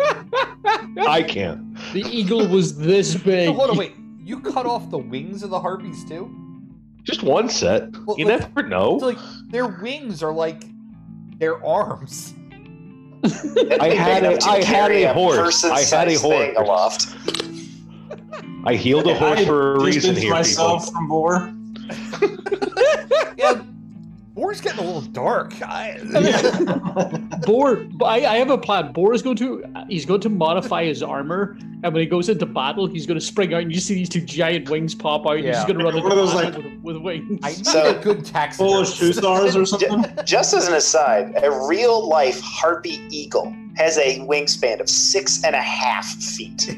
I 1.07 1.21
can't. 1.21 1.75
the 1.93 2.01
eagle 2.09 2.47
was 2.47 2.75
this 2.79 3.13
big. 3.13 3.49
so 3.49 3.53
hold 3.53 3.69
on, 3.69 3.77
wait. 3.77 3.93
You 4.23 4.39
cut 4.39 4.65
off 4.65 4.89
the 4.89 4.97
wings 4.97 5.43
of 5.43 5.51
the 5.51 5.59
harpies 5.59 6.03
too? 6.05 6.33
Just 7.03 7.21
one 7.21 7.49
set. 7.49 7.95
Well, 8.07 8.17
You 8.17 8.25
like- 8.25 8.39
never 8.39 8.63
know. 8.67 8.97
So 8.99 9.05
like 9.05 9.19
their 9.49 9.67
wings 9.67 10.23
are 10.23 10.33
like 10.33 10.63
their 11.37 11.63
arms. 11.63 12.33
I 13.23 13.89
had 13.95 14.23
a- 14.23 14.43
I 14.45 14.63
had 14.63 14.91
a 14.91 15.13
horse. 15.13 15.63
I 15.63 15.81
had 15.81 16.07
a 16.07 16.11
person-sized 16.11 16.21
thing 16.21 16.55
horse. 16.55 16.67
aloft. 16.67 17.15
I 18.65 18.75
healed 18.75 19.07
a 19.07 19.13
horse 19.15 19.39
I 19.39 19.45
for 19.45 19.75
a 19.75 19.83
reason 19.83 20.15
here, 20.15 20.31
myself 20.31 20.85
people. 20.85 20.93
from 20.93 21.07
Boar. 21.07 21.53
Yeah, 23.37 23.61
Boar's 24.37 24.61
getting 24.61 24.77
a 24.79 24.83
little 24.83 25.01
dark. 25.01 25.51
I, 25.63 25.97
Boar, 27.47 27.87
I, 28.05 28.23
I 28.23 28.37
have 28.37 28.51
a 28.51 28.57
plan. 28.57 28.91
Boar 28.91 29.15
is 29.15 29.23
going 29.23 29.35
to 29.37 29.63
he's 29.89 30.05
going 30.05 30.21
to 30.21 30.29
modify 30.29 30.85
his 30.85 31.01
armor, 31.01 31.57
and 31.83 31.91
when 31.91 31.95
he 31.95 32.05
goes 32.05 32.29
into 32.29 32.45
battle, 32.45 32.85
he's 32.85 33.07
going 33.07 33.19
to 33.19 33.25
spring 33.25 33.55
out, 33.55 33.63
and 33.63 33.73
you 33.73 33.79
see 33.79 33.95
these 33.95 34.09
two 34.09 34.21
giant 34.21 34.69
wings 34.69 34.93
pop 34.93 35.25
out. 35.25 35.37
And 35.37 35.45
he's 35.47 35.65
going 35.65 35.79
to 35.79 35.83
run 35.85 35.95
One 35.95 36.03
into 36.03 36.09
of 36.09 36.15
those, 36.17 36.33
battle 36.35 36.61
like- 36.61 36.83
with, 36.83 36.95
with 36.95 36.97
wings. 36.97 37.39
I 37.41 37.49
need 37.55 37.65
So- 37.65 37.97
a 37.99 38.03
good 38.03 38.23
tax. 38.25 38.57
Polish 38.57 38.99
two 38.99 39.11
stars 39.11 39.55
or 39.55 39.65
something. 39.65 40.05
Just 40.23 40.53
as 40.53 40.67
an 40.67 40.75
aside, 40.75 41.33
a 41.43 41.67
real 41.67 42.07
life 42.07 42.39
harpy 42.41 43.01
eagle 43.09 43.55
has 43.75 43.97
a 43.97 44.19
wingspan 44.19 44.79
of 44.79 44.87
six 44.87 45.43
and 45.43 45.55
a 45.55 45.61
half 45.61 46.05
feet. 46.05 46.77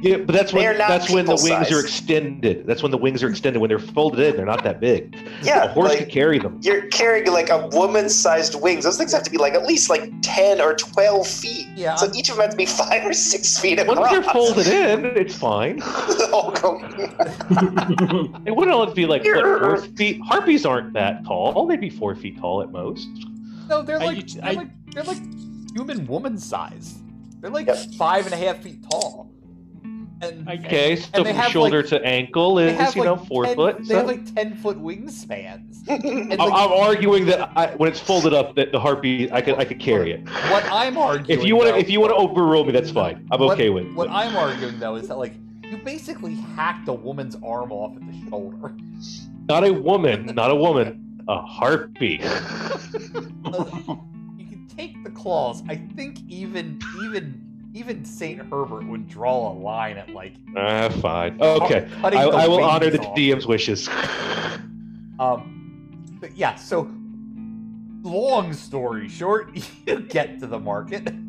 Yeah, 0.00 0.18
but 0.18 0.32
that's 0.32 0.52
when 0.52 0.78
not 0.78 0.88
that's 0.88 1.10
when 1.10 1.24
the 1.26 1.32
wings 1.32 1.42
people-sized. 1.48 1.72
are 1.72 1.80
extended. 1.80 2.66
That's 2.68 2.82
when 2.84 2.92
the 2.92 2.96
wings 2.98 3.22
are 3.24 3.28
extended. 3.28 3.58
When 3.58 3.68
they're 3.68 3.80
folded 3.80 4.20
in, 4.20 4.36
they're 4.36 4.46
not 4.46 4.62
that 4.62 4.78
big. 4.78 5.16
Yeah, 5.42 5.64
a 5.64 5.68
horse 5.68 5.88
like- 5.90 5.98
could 5.98 6.08
carry 6.10 6.38
them. 6.38 6.60
You're 6.62 6.82
carrying 6.86 7.26
like 7.32 7.50
a 7.50 7.66
woman-sized 7.72 8.54
wings. 8.62 8.84
Those 8.84 8.96
things 8.96 9.12
have 9.12 9.24
to 9.24 9.30
be 9.30 9.38
like 9.38 9.54
at 9.54 9.64
least 9.66 9.90
like 9.90 10.12
ten 10.22 10.60
or 10.60 10.74
twelve 10.74 11.26
feet. 11.26 11.66
Yeah, 11.74 11.96
So 11.96 12.08
each 12.14 12.28
of 12.28 12.36
them 12.36 12.42
have 12.44 12.50
to 12.52 12.56
be 12.56 12.66
five 12.82 13.04
or 13.04 13.12
six 13.12 13.58
feet 13.58 13.84
Once 13.86 14.08
they're 14.10 14.22
folded 14.22 14.68
in, 14.68 15.04
it's 15.16 15.34
fine. 15.36 15.80
Oh, 16.30 16.52
come- 16.54 16.84
It 18.46 18.54
wouldn't 18.54 18.74
all 18.74 18.86
be 18.92 19.06
like 19.06 19.24
what, 19.24 19.44
four 19.60 19.76
feet. 19.96 20.20
Harpies 20.24 20.64
aren't 20.64 20.92
that 20.92 21.24
tall. 21.24 21.66
They'd 21.66 21.80
be 21.80 21.90
four 21.90 22.14
feet 22.14 22.38
tall 22.38 22.62
at 22.62 22.70
most. 22.70 23.08
no, 23.68 23.82
they're 23.82 23.98
like 23.98 24.22
used- 24.22 24.36
they're 24.40 24.44
I- 24.50 24.52
like 24.52 24.68
they're 24.94 25.02
like 25.04 25.18
human 25.74 26.06
woman 26.06 26.38
size. 26.38 26.98
They're 27.40 27.50
like 27.50 27.66
Yep. 27.66 27.94
five 27.96 28.24
and 28.26 28.34
a 28.34 28.36
half 28.36 28.58
feet 28.62 28.84
tall. 28.90 29.27
And 30.20 30.48
I- 30.48 30.54
Okay, 30.54 30.96
so 30.96 31.24
And 31.24 31.36
from 31.36 31.50
shoulder 31.50 31.78
like- 31.80 31.88
to 31.90 32.04
ankle 32.04 32.58
is 32.58 32.96
you 32.96 33.04
know 33.04 33.14
like 33.14 33.26
four 33.26 33.44
10 33.44 33.56
foot. 33.56 33.78
They 33.78 33.84
so- 33.84 33.96
have 33.98 34.06
like 34.06 34.34
ten 34.34 34.54
foot 34.56 34.82
wingspans. 34.82 35.76
I'm, 35.88 36.28
like, 36.28 36.40
I'm 36.40 36.72
arguing 36.72 37.26
that 37.26 37.50
I, 37.56 37.68
when 37.76 37.88
it's 37.90 38.00
folded 38.00 38.34
up, 38.34 38.56
that 38.56 38.72
the 38.72 38.80
harpy 38.80 39.30
I 39.32 39.40
could 39.40 39.54
I 39.54 39.64
could 39.64 39.78
carry 39.78 40.10
it. 40.12 40.28
what 40.50 40.64
I'm 40.70 40.98
arguing, 40.98 41.38
If 41.38 41.44
you 41.46 41.54
want 41.56 41.68
to 41.68 41.78
if 41.78 41.88
you 41.88 42.00
want 42.00 42.10
to 42.10 42.16
overrule 42.16 42.64
me, 42.64 42.72
that's 42.72 42.90
fine. 42.90 43.26
I'm 43.30 43.40
what- 43.40 43.54
okay 43.54 43.70
with. 43.70 43.86
What 43.94 44.08
it. 44.08 44.12
I'm 44.12 44.36
arguing 44.36 44.78
though 44.80 44.96
is 44.96 45.08
that 45.08 45.18
like 45.18 45.34
you 45.62 45.76
basically 45.78 46.34
hacked 46.34 46.88
a 46.88 46.92
woman's 46.92 47.36
arm 47.44 47.70
off 47.72 47.96
at 47.96 48.06
the 48.06 48.28
shoulder. 48.28 48.74
Not 49.48 49.64
a 49.64 49.72
woman, 49.72 50.26
not 50.34 50.50
a 50.50 50.54
woman, 50.54 51.22
a 51.28 51.40
harpy. 51.40 52.20
you 52.22 52.28
can 54.46 54.66
take 54.74 55.02
the 55.04 55.10
claws. 55.10 55.62
I 55.68 55.76
think 55.76 56.20
even 56.28 56.78
even 57.02 57.44
even 57.78 58.04
Saint 58.04 58.40
Herbert 58.40 58.86
would 58.88 59.08
draw 59.08 59.52
a 59.52 59.54
line 59.54 59.96
at 59.96 60.10
like 60.10 60.34
Ah, 60.56 60.88
fine. 60.88 61.40
Okay, 61.40 61.88
I, 62.02 62.24
I 62.24 62.48
will 62.48 62.64
honor 62.64 62.90
the 62.90 63.00
off. 63.00 63.16
DM's 63.16 63.46
wishes. 63.46 63.88
Um, 65.20 66.16
but 66.20 66.36
yeah. 66.36 66.54
So 66.54 66.88
long 68.02 68.52
story 68.52 69.08
short, 69.08 69.50
you 69.86 70.00
get 70.02 70.38
to 70.40 70.46
the 70.46 70.58
market. 70.60 71.12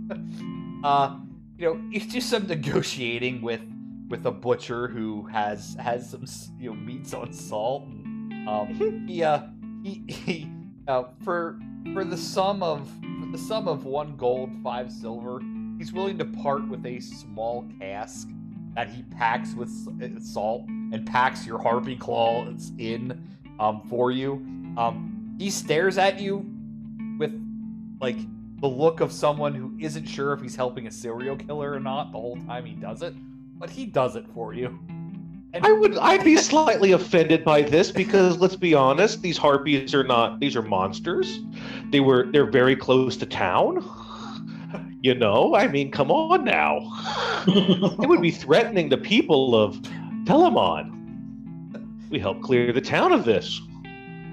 Uh, 0.81 1.17
you 1.57 1.65
know, 1.65 1.81
it's 1.91 2.05
just 2.05 2.30
some 2.30 2.47
negotiating 2.47 3.41
with 3.41 3.59
with 4.07 4.26
a 4.26 4.31
butcher 4.31 4.88
who 4.88 5.27
has 5.27 5.76
has 5.77 6.09
some 6.09 6.23
you 6.57 6.69
know 6.69 6.76
meats 6.76 7.13
on 7.13 7.34
salt. 7.34 7.84
And, 7.84 8.47
um, 8.47 9.05
he 9.05 9.21
uh 9.21 9.41
he, 9.84 10.03
he 10.07 10.49
uh 10.88 11.03
for 11.26 11.59
for 11.93 12.05
the 12.05 12.15
sum 12.15 12.63
of 12.63 12.89
for 13.19 13.26
the 13.30 13.38
sum 13.38 13.67
of 13.67 13.84
one 13.84 14.15
gold, 14.15 14.51
five 14.63 14.89
silver, 14.89 15.41
he's 15.80 15.91
willing 15.91 16.19
to 16.19 16.26
part 16.26 16.68
with 16.68 16.85
a 16.85 16.99
small 16.99 17.68
cask 17.80 18.27
that 18.76 18.89
he 18.89 19.01
packs 19.03 19.56
with 19.56 19.72
uh, 20.03 20.19
salt 20.19 20.68
and 20.68 21.07
packs 21.07 21.47
your 21.47 21.60
harpy 21.60 21.95
claws 21.95 22.72
in 22.77 23.19
um 23.60 23.81
for 23.89 24.11
you. 24.11 24.34
Um, 24.77 25.35
he 25.39 25.49
stares 25.49 25.97
at 25.97 26.19
you 26.19 26.45
with 27.18 27.34
like 27.99 28.18
the 28.60 28.68
look 28.68 28.99
of 28.99 29.11
someone 29.11 29.56
who 29.56 29.76
isn't 29.80 30.06
sure 30.06 30.34
if 30.34 30.41
he's 30.41 30.56
helping 30.56 30.85
a 30.85 30.91
serial 30.91 31.35
killer 31.35 31.73
or 31.73 31.80
not 31.80 32.11
the 32.11 32.19
whole 32.19 32.38
time 32.45 32.65
he 32.65 32.73
does 32.73 33.01
it, 33.01 33.14
but 33.57 33.69
he 33.69 33.85
does 33.85 34.15
it 34.15 34.26
for 34.34 34.53
you. 34.53 34.77
And 35.53 35.65
I 35.65 35.72
would 35.72 35.97
I'd 35.97 36.23
be 36.23 36.38
slightly 36.38 36.91
offended 36.91 37.43
by 37.43 37.64
this 37.64 37.91
because 37.91 38.38
let's 38.38 38.56
be 38.56 38.76
honest, 38.76 39.22
these 39.22 39.38
harpies 39.38 39.95
are 39.95 40.03
not 40.03 40.39
these 40.39 40.56
are 40.56 40.61
monsters. 40.61 41.39
They 41.89 42.01
were 42.01 42.27
they're 42.31 42.51
very 42.51 42.76
close 42.76 43.18
to 43.18 43.26
town. 43.26 43.84
You 45.01 45.15
know, 45.15 45.55
I 45.55 45.67
mean, 45.67 45.91
come 45.91 46.11
on 46.11 46.43
now. 46.43 46.80
It 47.47 48.09
would 48.09 48.21
be 48.21 48.31
threatening 48.31 48.89
the 48.89 48.97
people 48.97 49.55
of 49.55 49.77
Telemon. 50.26 50.91
We 52.09 52.19
help 52.19 52.41
clear 52.41 52.73
the 52.73 52.81
town 52.81 53.13
of 53.13 53.23
this. 53.23 53.61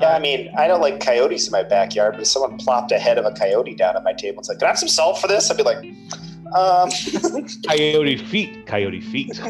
Yeah, 0.00 0.14
I 0.14 0.18
mean, 0.18 0.52
I 0.58 0.66
don't 0.66 0.80
like 0.80 1.00
coyotes 1.00 1.46
in 1.46 1.52
my 1.52 1.62
backyard, 1.62 2.14
but 2.14 2.22
if 2.22 2.26
someone 2.26 2.58
plopped 2.58 2.90
a 2.92 2.98
head 2.98 3.16
of 3.16 3.24
a 3.24 3.32
coyote 3.32 3.74
down 3.74 3.96
at 3.96 4.02
my 4.02 4.12
table 4.12 4.38
and 4.38 4.46
said, 4.46 4.58
Can 4.58 4.66
I 4.66 4.70
have 4.70 4.78
some 4.78 4.88
salt 4.88 5.18
for 5.18 5.28
this? 5.28 5.50
I'd 5.50 5.56
be 5.56 5.62
like, 5.62 5.78
um, 6.54 6.90
Coyote 7.66 8.16
feet, 8.16 8.66
coyote 8.66 9.00
feet. 9.00 9.38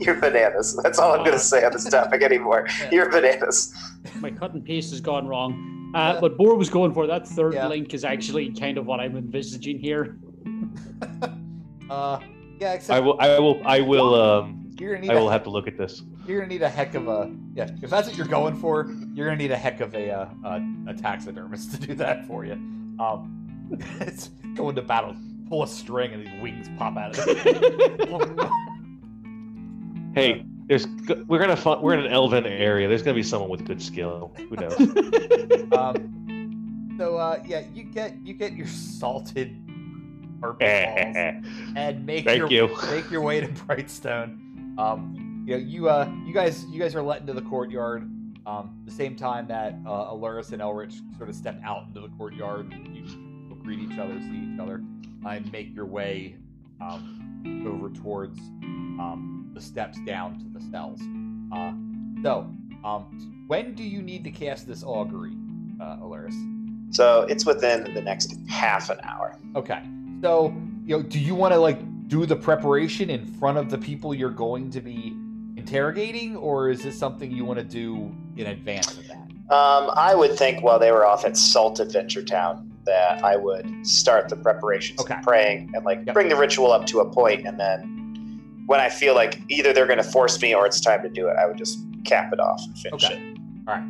You're 0.00 0.20
bananas. 0.20 0.78
That's 0.82 0.98
all 0.98 1.12
I'm 1.12 1.20
going 1.20 1.32
to 1.32 1.38
say 1.38 1.64
on 1.64 1.72
this 1.72 1.84
topic 1.88 2.22
anymore. 2.22 2.66
You're 2.90 3.10
bananas. 3.10 3.74
My 4.20 4.30
cut 4.30 4.54
and 4.54 4.64
paste 4.64 4.90
has 4.90 5.00
gone 5.00 5.26
wrong. 5.26 5.79
Uh, 5.94 6.18
what 6.20 6.36
Boar 6.36 6.54
was 6.56 6.70
going 6.70 6.92
for, 6.94 7.06
that 7.06 7.26
third 7.26 7.54
Yeah. 7.54 7.66
link 7.68 7.94
is 7.94 8.04
actually 8.04 8.52
kind 8.52 8.78
of 8.78 8.86
what 8.86 9.00
I'm 9.00 9.16
envisaging 9.16 9.78
here. 9.78 10.18
uh, 11.90 12.20
yeah, 12.60 12.74
except 12.74 12.96
I 12.96 13.00
will 13.00 13.20
I 13.20 13.38
will 13.38 13.60
I 13.64 13.80
will 13.80 14.14
um 14.14 14.70
you're 14.78 14.94
gonna 14.94 15.06
need 15.06 15.10
I 15.10 15.14
will 15.18 15.28
a, 15.28 15.32
have 15.32 15.42
to 15.44 15.50
look 15.50 15.66
at 15.66 15.76
this. 15.76 16.02
you're 16.26 16.38
gonna 16.40 16.52
need 16.52 16.62
a 16.62 16.68
heck 16.68 16.94
of 16.94 17.08
a 17.08 17.30
yeah. 17.54 17.68
If 17.82 17.90
that's 17.90 18.06
what 18.08 18.16
you're 18.16 18.26
going 18.26 18.54
for, 18.56 18.92
you're 19.14 19.26
gonna 19.26 19.38
need 19.38 19.50
a 19.50 19.56
heck 19.56 19.80
of 19.80 19.94
a 19.94 20.10
uh, 20.10 20.28
a, 20.44 20.62
a 20.88 20.94
taxidermist 20.94 21.72
to 21.72 21.86
do 21.86 21.94
that 21.94 22.26
for 22.26 22.44
you. 22.44 22.52
Um, 22.98 23.36
it's 24.00 24.28
going 24.54 24.74
to 24.76 24.82
battle, 24.82 25.16
pull 25.48 25.62
a 25.62 25.68
string, 25.68 26.12
and 26.12 26.26
these 26.26 26.42
wings 26.42 26.68
pop 26.78 26.96
out 26.96 27.18
of 27.18 27.24
it. 27.28 28.08
Hey, 30.12 30.44
there's 30.70 30.86
we're 31.26 31.40
gonna 31.40 31.56
find 31.56 31.82
we're 31.82 31.94
in 31.94 32.06
an 32.06 32.12
elven 32.12 32.46
area. 32.46 32.86
There's 32.86 33.02
gonna 33.02 33.16
be 33.16 33.24
someone 33.24 33.50
with 33.50 33.66
good 33.66 33.82
skill. 33.82 34.32
Who 34.36 34.54
knows? 34.54 34.78
um, 35.72 36.94
so 36.96 37.16
uh, 37.16 37.42
yeah, 37.44 37.64
you 37.74 37.82
get 37.82 38.14
you 38.24 38.34
get 38.34 38.52
your 38.52 38.68
salted 38.68 39.56
harpy 40.40 40.64
balls 40.64 41.44
and 41.74 42.06
make 42.06 42.24
Thank 42.24 42.38
your 42.38 42.68
you. 42.68 42.76
make 42.88 43.10
your 43.10 43.20
way 43.20 43.40
to 43.40 43.48
Brightstone. 43.66 44.78
Um, 44.78 45.44
you 45.44 45.56
know, 45.56 45.60
you 45.60 45.88
uh, 45.88 46.08
you 46.24 46.32
guys 46.32 46.64
you 46.66 46.78
guys 46.78 46.94
are 46.94 47.02
let 47.02 47.22
into 47.22 47.32
the 47.32 47.42
courtyard. 47.42 48.02
Um, 48.46 48.80
the 48.84 48.92
same 48.92 49.16
time 49.16 49.48
that 49.48 49.74
uh, 49.84 50.12
Aluris 50.12 50.52
and 50.52 50.62
Elric 50.62 50.92
sort 51.16 51.28
of 51.28 51.34
step 51.34 51.60
out 51.64 51.88
into 51.88 52.00
the 52.00 52.10
courtyard. 52.10 52.72
You 52.92 53.04
greet 53.64 53.80
each 53.80 53.98
other, 53.98 54.18
see 54.20 54.52
each 54.54 54.60
other, 54.60 54.84
and 55.26 55.50
make 55.50 55.74
your 55.74 55.86
way 55.86 56.36
um, 56.80 57.64
over 57.66 57.90
towards 57.90 58.38
um, 58.38 59.39
the 59.54 59.60
steps 59.60 59.98
down 60.06 60.38
to 60.38 60.44
the 60.58 60.64
cells. 60.70 61.00
Uh, 61.52 61.72
so, 62.22 62.52
um, 62.84 63.44
when 63.46 63.74
do 63.74 63.82
you 63.82 64.02
need 64.02 64.24
to 64.24 64.30
cast 64.30 64.66
this 64.66 64.82
augury, 64.84 65.32
uh, 65.80 65.96
Alaris? 65.98 66.34
So 66.94 67.22
it's 67.28 67.46
within 67.46 67.92
the 67.94 68.00
next 68.00 68.36
half 68.48 68.90
an 68.90 68.98
hour. 69.02 69.36
Okay. 69.56 69.82
So, 70.22 70.54
you 70.84 70.96
know, 70.96 71.02
do 71.02 71.18
you 71.18 71.34
want 71.34 71.52
to 71.54 71.58
like 71.60 71.78
do 72.08 72.26
the 72.26 72.36
preparation 72.36 73.10
in 73.10 73.24
front 73.24 73.58
of 73.58 73.70
the 73.70 73.78
people 73.78 74.14
you're 74.14 74.30
going 74.30 74.70
to 74.70 74.80
be 74.80 75.16
interrogating, 75.56 76.36
or 76.36 76.70
is 76.70 76.82
this 76.82 76.98
something 76.98 77.30
you 77.30 77.44
want 77.44 77.58
to 77.58 77.64
do 77.64 78.12
in 78.36 78.46
advance 78.48 78.96
of 78.98 79.06
that? 79.08 79.16
Um, 79.54 79.90
I 79.96 80.14
would 80.14 80.36
think 80.38 80.62
while 80.62 80.78
they 80.78 80.90
were 80.92 81.04
off 81.06 81.24
at 81.24 81.36
Salt 81.36 81.80
Adventure 81.80 82.22
Town 82.24 82.72
that 82.86 83.22
I 83.24 83.36
would 83.36 83.86
start 83.86 84.28
the 84.28 84.36
preparations 84.36 85.00
Okay. 85.00 85.14
and 85.14 85.22
praying 85.24 85.70
and 85.74 85.84
like 85.84 86.02
Yep. 86.06 86.14
bring 86.14 86.28
the 86.28 86.36
ritual 86.36 86.72
up 86.72 86.86
to 86.86 87.00
a 87.00 87.10
point, 87.10 87.46
and 87.46 87.58
then 87.58 87.99
when 88.70 88.78
I 88.78 88.88
feel 88.88 89.16
like 89.16 89.40
either 89.48 89.72
they're 89.72 89.88
going 89.88 89.98
to 89.98 90.10
force 90.12 90.40
me 90.40 90.54
or 90.54 90.64
it's 90.64 90.80
time 90.80 91.02
to 91.02 91.08
do 91.08 91.26
it, 91.26 91.34
I 91.36 91.44
would 91.44 91.58
just 91.58 91.80
cap 92.04 92.32
it 92.32 92.38
off 92.38 92.62
and 92.64 92.78
finish 92.78 93.02
Okay. 93.04 93.14
it. 93.16 93.38
All 93.66 93.74
right. 93.74 93.82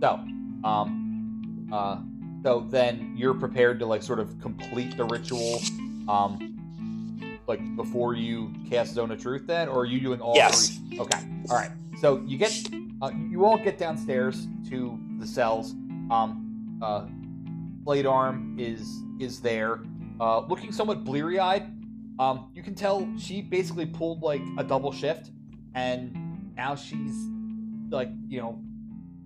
So, 0.00 0.68
um, 0.68 1.68
uh, 1.72 1.98
so 2.42 2.66
then 2.68 3.14
you're 3.16 3.32
prepared 3.32 3.78
to 3.78 3.86
like 3.86 4.02
sort 4.02 4.18
of 4.18 4.40
complete 4.40 4.96
the 4.96 5.04
ritual, 5.04 5.62
um, 6.08 7.38
like 7.46 7.60
before 7.76 8.14
you 8.14 8.52
cast 8.68 8.92
Zone 8.92 9.12
of 9.12 9.22
Truth, 9.22 9.46
then, 9.46 9.68
or 9.68 9.82
are 9.82 9.86
you 9.86 10.00
doing 10.00 10.20
all 10.20 10.34
Yes. 10.34 10.78
three? 10.80 10.98
Okay. 10.98 11.20
All 11.48 11.56
right. 11.56 11.70
So 12.00 12.24
you 12.26 12.38
get, 12.38 12.50
uh, 13.00 13.12
you 13.30 13.44
all 13.44 13.56
get 13.56 13.78
downstairs 13.78 14.48
to 14.68 14.98
the 15.20 15.26
cells. 15.28 15.74
Um, 16.10 16.80
uh, 16.82 17.04
Blade 17.84 18.04
Arm 18.04 18.56
is 18.58 19.00
is 19.20 19.40
there, 19.40 19.78
uh, 20.20 20.40
looking 20.40 20.72
somewhat 20.72 21.04
bleary 21.04 21.38
eyed. 21.38 21.72
Um, 22.18 22.50
you 22.54 22.62
can 22.62 22.74
tell 22.74 23.06
she 23.18 23.42
basically 23.42 23.86
pulled 23.86 24.22
like 24.22 24.42
a 24.58 24.64
double 24.64 24.92
shift, 24.92 25.30
and 25.74 26.54
now 26.56 26.74
she's 26.74 27.14
like 27.90 28.08
you 28.28 28.40
know 28.40 28.58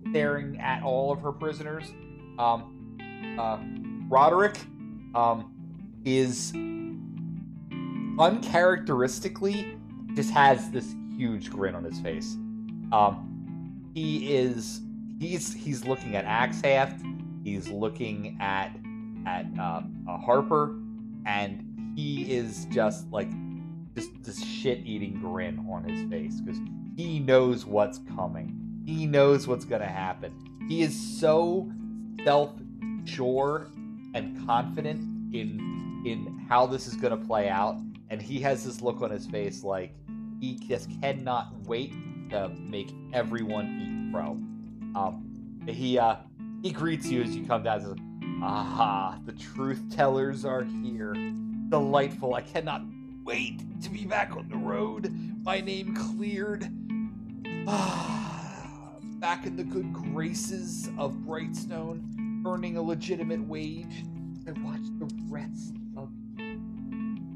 staring 0.09 0.59
at 0.59 0.83
all 0.83 1.11
of 1.11 1.21
her 1.21 1.31
prisoners. 1.31 1.93
Um, 2.37 2.97
uh, 3.39 3.59
Roderick 4.09 4.57
um, 5.15 5.53
is 6.03 6.53
uncharacteristically 8.19 9.77
just 10.15 10.31
has 10.31 10.69
this 10.71 10.93
huge 11.15 11.49
grin 11.49 11.75
on 11.75 11.83
his 11.83 11.99
face. 11.99 12.35
Um, 12.91 13.89
he 13.93 14.35
is 14.35 14.81
he's 15.19 15.53
he's 15.53 15.85
looking 15.85 16.15
at 16.15 16.25
Axhaft. 16.25 17.01
He's 17.43 17.69
looking 17.69 18.37
at 18.39 18.75
at 19.25 19.45
uh, 19.59 19.81
Harper, 20.17 20.75
and 21.25 21.70
he 21.95 22.33
is 22.33 22.65
just 22.65 23.09
like 23.11 23.29
just 23.95 24.11
this 24.23 24.43
shit-eating 24.43 25.19
grin 25.19 25.65
on 25.69 25.83
his 25.83 26.09
face 26.09 26.39
because 26.39 26.59
he 26.95 27.19
knows 27.19 27.65
what's 27.65 27.99
coming. 28.15 28.57
He 28.85 29.05
knows 29.05 29.47
what's 29.47 29.65
gonna 29.65 29.85
happen. 29.85 30.33
He 30.67 30.81
is 30.81 31.19
so 31.19 31.69
self-sure 32.23 33.67
and 34.13 34.45
confident 34.45 35.01
in 35.33 36.03
in 36.05 36.45
how 36.49 36.65
this 36.65 36.87
is 36.87 36.95
gonna 36.95 37.17
play 37.17 37.49
out, 37.49 37.79
and 38.09 38.21
he 38.21 38.39
has 38.41 38.65
this 38.65 38.81
look 38.81 39.01
on 39.01 39.11
his 39.11 39.27
face 39.27 39.63
like 39.63 39.93
he 40.39 40.55
just 40.55 40.89
cannot 41.01 41.53
wait 41.65 41.93
to 42.29 42.49
make 42.49 42.91
everyone 43.13 43.79
eat 43.81 44.13
crow. 44.13 44.31
Um, 44.95 45.61
he 45.67 45.99
uh 45.99 46.15
he 46.63 46.71
greets 46.71 47.07
you 47.07 47.21
as 47.21 47.35
you 47.35 47.45
come 47.45 47.63
down. 47.63 47.79
and 47.79 47.87
Says, 47.87 48.41
"Aha, 48.41 49.19
the 49.25 49.33
truth 49.33 49.81
tellers 49.95 50.45
are 50.45 50.63
here. 50.63 51.13
Delightful. 51.71 52.35
I 52.35 52.41
cannot 52.41 52.81
wait 53.23 53.61
to 53.81 53.89
be 53.89 54.03
back 54.03 54.35
on 54.35 54.49
the 54.49 54.57
road. 54.57 55.09
My 55.41 55.61
name 55.61 55.95
cleared. 55.95 56.67
Ah, 57.65 58.97
back 59.19 59.45
in 59.45 59.55
the 59.55 59.63
good 59.63 59.93
graces 59.93 60.89
of 60.97 61.13
Brightstone, 61.13 62.45
earning 62.45 62.75
a 62.75 62.81
legitimate 62.81 63.47
wage. 63.47 64.03
and 64.45 64.61
watch 64.65 64.81
the 64.99 65.07
rest 65.29 65.75
of 65.95 66.09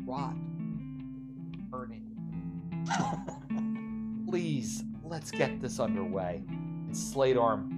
rot 0.05 0.35
burning. 1.69 2.03
Please, 4.27 4.83
let's 5.05 5.31
get 5.31 5.61
this 5.61 5.79
underway. 5.79 6.43
And 6.49 6.97
Slate 6.97 7.37
Arm, 7.37 7.71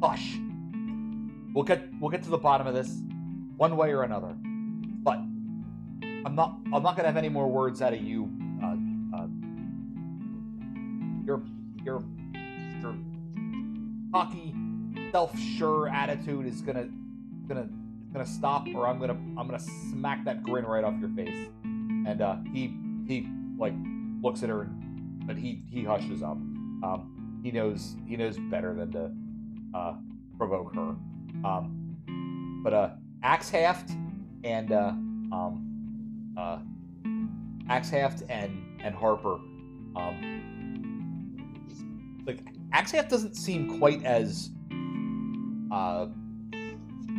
hush. 0.00 0.38
We'll 1.52 1.64
get 1.64 1.88
we'll 2.00 2.10
get 2.10 2.22
to 2.22 2.30
the 2.30 2.38
bottom 2.38 2.68
of 2.68 2.74
this, 2.74 3.00
one 3.56 3.76
way 3.76 3.90
or 3.90 4.04
another. 4.04 4.36
I'm 6.32 6.36
not 6.36 6.56
I'm 6.72 6.82
not 6.82 6.96
gonna 6.96 7.08
have 7.08 7.18
any 7.18 7.28
more 7.28 7.46
words 7.46 7.82
out 7.82 7.92
of 7.92 8.00
you. 8.00 8.30
Uh, 8.62 8.76
uh, 9.14 9.26
your 11.26 11.42
your 11.84 12.02
your 12.80 12.94
cocky, 14.14 14.54
self-sure 15.10 15.90
attitude 15.90 16.46
is 16.46 16.62
gonna 16.62 16.88
gonna 17.48 17.68
gonna 18.14 18.24
stop, 18.24 18.66
or 18.74 18.88
I'm 18.88 18.98
gonna 18.98 19.12
I'm 19.12 19.46
gonna 19.46 19.58
smack 19.58 20.24
that 20.24 20.42
grin 20.42 20.64
right 20.64 20.82
off 20.82 20.98
your 21.00 21.10
face. 21.10 21.50
And 21.64 22.22
uh, 22.22 22.36
he 22.50 22.78
he 23.06 23.28
like 23.58 23.74
looks 24.22 24.42
at 24.42 24.48
her, 24.48 24.70
but 25.26 25.36
he 25.36 25.62
he 25.68 25.84
hushes 25.84 26.22
up. 26.22 26.38
Um, 26.38 27.40
he 27.42 27.50
knows 27.50 27.94
he 28.06 28.16
knows 28.16 28.38
better 28.50 28.72
than 28.72 28.90
to 28.92 29.10
uh, 29.78 29.96
provoke 30.38 30.74
her. 30.76 30.96
Um, 31.44 32.60
but 32.64 32.72
uh, 32.72 32.90
Axhaft 33.22 33.90
and 34.44 34.72
uh, 34.72 34.92
um, 35.30 35.71
uh, 36.36 36.58
Axhaft 37.68 38.22
and 38.28 38.80
and 38.82 38.94
Harper, 38.94 39.34
um, 39.96 41.66
like 42.26 42.40
Axhaft 42.72 43.08
doesn't 43.08 43.36
seem 43.36 43.78
quite 43.78 44.04
as 44.04 44.50
uh, 45.70 46.06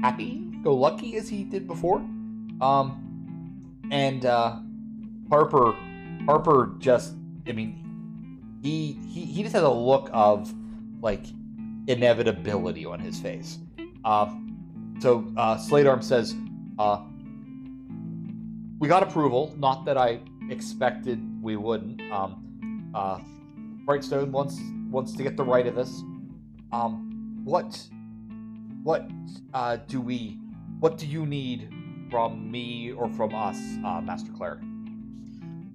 happy 0.01 0.49
go 0.63 0.73
lucky 0.73 1.17
as 1.17 1.29
he 1.29 1.43
did 1.43 1.67
before. 1.67 1.97
Um, 2.61 3.79
and 3.91 4.25
uh, 4.25 4.59
Harper 5.29 5.75
Harper 6.25 6.75
just 6.79 7.15
I 7.47 7.51
mean 7.51 8.59
he 8.61 8.99
he 9.07 9.25
he 9.25 9.43
just 9.43 9.53
has 9.53 9.63
a 9.63 9.69
look 9.69 10.09
of 10.13 10.53
like 11.01 11.25
inevitability 11.87 12.85
on 12.85 12.99
his 12.99 13.19
face. 13.19 13.59
Uh, 14.05 14.33
so 14.99 15.25
uh, 15.35 15.57
Slate 15.57 15.85
Arm 15.85 16.01
says, 16.01 16.33
uh, 16.79 17.03
"We 18.83 18.89
got 18.89 19.01
approval. 19.01 19.55
Not 19.57 19.85
that 19.85 19.97
I 19.97 20.19
expected 20.49 21.17
we 21.41 21.55
wouldn't. 21.55 22.01
Um, 22.11 22.91
uh, 22.93 23.21
Brightstone 23.85 24.31
wants 24.31 24.59
wants 24.91 25.13
to 25.13 25.23
get 25.23 25.37
the 25.37 25.43
right 25.45 25.65
of 25.65 25.75
this. 25.75 26.03
Um, 26.73 27.39
what 27.45 27.81
what 28.83 29.09
uh, 29.53 29.77
do 29.87 30.01
we? 30.01 30.37
What 30.81 30.97
do 30.97 31.07
you 31.07 31.25
need 31.25 31.73
from 32.11 32.51
me 32.51 32.91
or 32.91 33.07
from 33.07 33.33
us, 33.33 33.57
uh, 33.85 34.01
Master 34.01 34.33
Cleric?" 34.33 34.59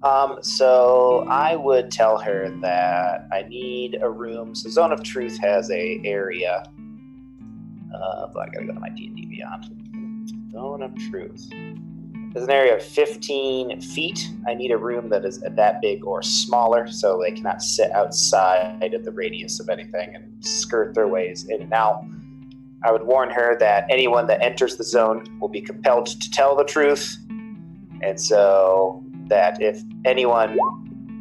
Um, 0.03 0.37
so 0.43 1.25
I 1.27 1.55
would 1.55 1.91
tell 1.91 2.19
her 2.19 2.51
that 2.61 3.27
I 3.31 3.41
need 3.41 3.97
a 4.03 4.09
room. 4.11 4.53
So 4.53 4.69
Zone 4.69 4.91
of 4.91 5.01
Truth 5.01 5.39
has 5.39 5.71
a 5.71 5.99
area. 6.05 6.63
Uh, 7.91 8.27
I 8.39 8.45
gotta 8.53 8.67
go 8.67 8.73
to 8.75 8.79
my 8.79 8.89
D 8.89 9.07
and 9.07 9.15
D 9.15 9.25
Beyond. 9.25 10.51
Zone 10.51 10.83
of 10.83 10.93
Truth. 11.09 11.49
There's 12.31 12.45
an 12.45 12.51
area 12.51 12.75
of 12.75 12.83
15 12.83 13.81
feet. 13.81 14.29
I 14.47 14.53
need 14.53 14.69
a 14.69 14.77
room 14.77 15.09
that 15.09 15.25
is 15.25 15.39
that 15.41 15.81
big 15.81 16.05
or 16.05 16.21
smaller, 16.21 16.85
so 16.85 17.19
they 17.19 17.31
cannot 17.31 17.63
sit 17.63 17.91
outside 17.91 18.93
of 18.93 19.03
the 19.03 19.11
radius 19.11 19.59
of 19.59 19.67
anything 19.67 20.13
and 20.13 20.45
skirt 20.45 20.93
their 20.93 21.07
ways 21.07 21.45
in 21.49 21.63
and 21.63 21.73
out. 21.73 22.05
I 22.83 22.91
would 22.91 23.03
warn 23.03 23.31
her 23.31 23.57
that 23.57 23.85
anyone 23.89 24.27
that 24.27 24.43
enters 24.43 24.77
the 24.77 24.83
zone 24.83 25.39
will 25.39 25.49
be 25.49 25.59
compelled 25.59 26.05
to 26.05 26.29
tell 26.29 26.55
the 26.55 26.63
truth, 26.63 27.17
and 28.01 28.21
so 28.21 29.03
that 29.27 29.59
if 29.59 29.81
anyone 30.05 30.55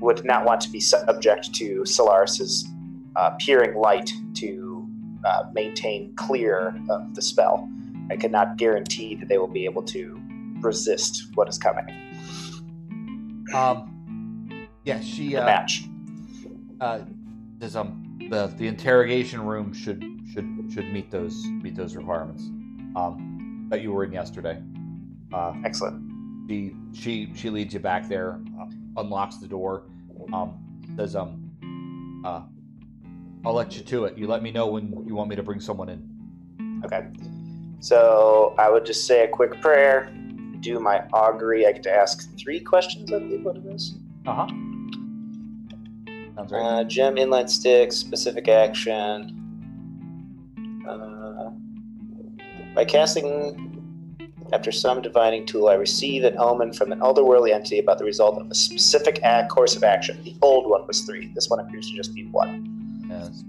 would 0.01 0.27
not 0.27 0.45
want 0.45 0.61
to 0.61 0.71
be 0.71 0.79
subject 0.79 1.55
to 1.55 1.87
Solaris's 1.87 2.69
uh, 3.17 3.31
peering 3.41 3.79
light 3.79 4.13
to 4.35 4.87
uh, 5.25 5.45
maintain 5.55 6.15
clear 6.17 6.79
of 6.91 7.15
the 7.15 7.23
spell, 7.23 7.67
I 8.11 8.17
cannot 8.17 8.59
guarantee 8.59 9.15
that 9.15 9.29
they 9.29 9.39
will 9.39 9.49
be 9.49 9.65
able 9.65 9.83
to 9.85 10.21
resist 10.61 11.29
what 11.35 11.49
is 11.49 11.59
coming. 11.59 11.87
Um, 13.55 14.69
yeah, 14.85 15.01
she 15.01 15.31
The 15.31 15.43
uh, 15.43 15.47
match. 15.47 15.85
uh, 16.81 17.01
says 17.61 17.77
um 17.77 18.05
the 18.31 18.47
the 18.57 18.67
interrogation 18.67 19.45
room 19.45 19.73
should 19.73 20.03
should 20.33 20.47
should 20.73 20.93
meet 20.93 21.11
those 21.11 21.45
meet 21.47 21.75
those 21.75 21.97
requirements. 21.97 22.43
Um, 22.97 23.67
that 23.71 23.83
you 23.83 23.93
were 23.93 24.05
in 24.05 24.13
yesterday. 24.13 24.63
Uh, 25.33 25.53
Excellent. 25.65 26.49
she 26.49 26.75
she 26.93 27.33
she 27.35 27.51
leads 27.51 27.75
you 27.75 27.81
back 27.81 28.09
there, 28.09 28.41
uh, 28.61 28.67
unlocks 28.97 29.37
the 29.37 29.47
door, 29.47 29.85
um, 30.33 30.59
says 30.97 31.15
um, 31.17 32.23
uh, 32.25 32.43
I'll 33.45 33.53
let 33.55 33.77
you 33.77 33.83
to 33.85 34.05
it. 34.07 34.17
You 34.19 34.27
let 34.27 34.43
me 34.43 34.51
know 34.51 34.67
when 34.69 35.05
you 35.07 35.15
want 35.15 35.29
me 35.29 35.37
to 35.37 35.43
bring 35.43 35.61
someone 35.61 35.89
in. 35.91 36.83
Okay. 36.85 37.07
So 37.81 38.55
I 38.59 38.71
would 38.71 38.85
just 38.87 39.07
say 39.07 39.25
a 39.25 39.29
quick 39.29 39.61
prayer, 39.61 40.13
do 40.61 40.79
my 40.81 41.05
augury. 41.13 41.67
I 41.67 41.73
get 41.73 41.83
to 41.85 41.93
ask 41.93 42.37
three 42.39 42.61
questions, 42.61 43.13
I 43.13 43.19
believe 43.19 43.45
what 43.45 43.57
it 43.57 43.67
is. 43.67 43.95
Uh 44.27 44.35
huh. 44.35 44.47
Sounds 46.37 46.53
right. 46.53 46.63
Uh, 46.63 46.85
gem, 46.85 47.17
inline 47.17 47.49
stick, 47.49 47.93
specific 47.93 48.49
action. 48.49 49.35
Uh, 50.89 51.51
by 52.75 52.85
casting 52.85 53.69
after 54.53 54.73
some 54.73 55.03
divining 55.03 55.45
tool, 55.45 55.69
I 55.69 55.75
receive 55.75 56.25
an 56.25 56.39
omen 56.39 56.73
from 56.73 56.93
an 56.93 57.01
otherworldly 57.01 57.53
entity 57.53 57.81
about 57.81 57.99
the 57.99 58.05
result 58.05 58.41
of 58.41 58.51
a 58.51 58.55
specific 58.55 59.21
act, 59.23 59.51
course 59.51 59.77
of 59.77 59.85
action. 59.85 60.23
The 60.23 60.37
old 60.43 60.69
one 60.71 60.87
was 60.87 61.03
three. 61.03 61.33
This 61.35 61.51
one 61.51 61.61
appears 61.61 61.91
to 61.91 61.97
just 61.97 62.15
be 62.15 62.27
one. 62.27 63.07
Yes. 63.11 63.45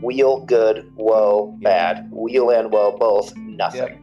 Wheel, 0.00 0.40
good, 0.40 0.90
woe, 0.94 1.58
bad. 1.60 2.08
Wheel 2.12 2.50
and 2.50 2.70
woe, 2.70 2.96
both, 2.96 3.36
nothing. 3.36 3.82
Okay. 3.82 3.98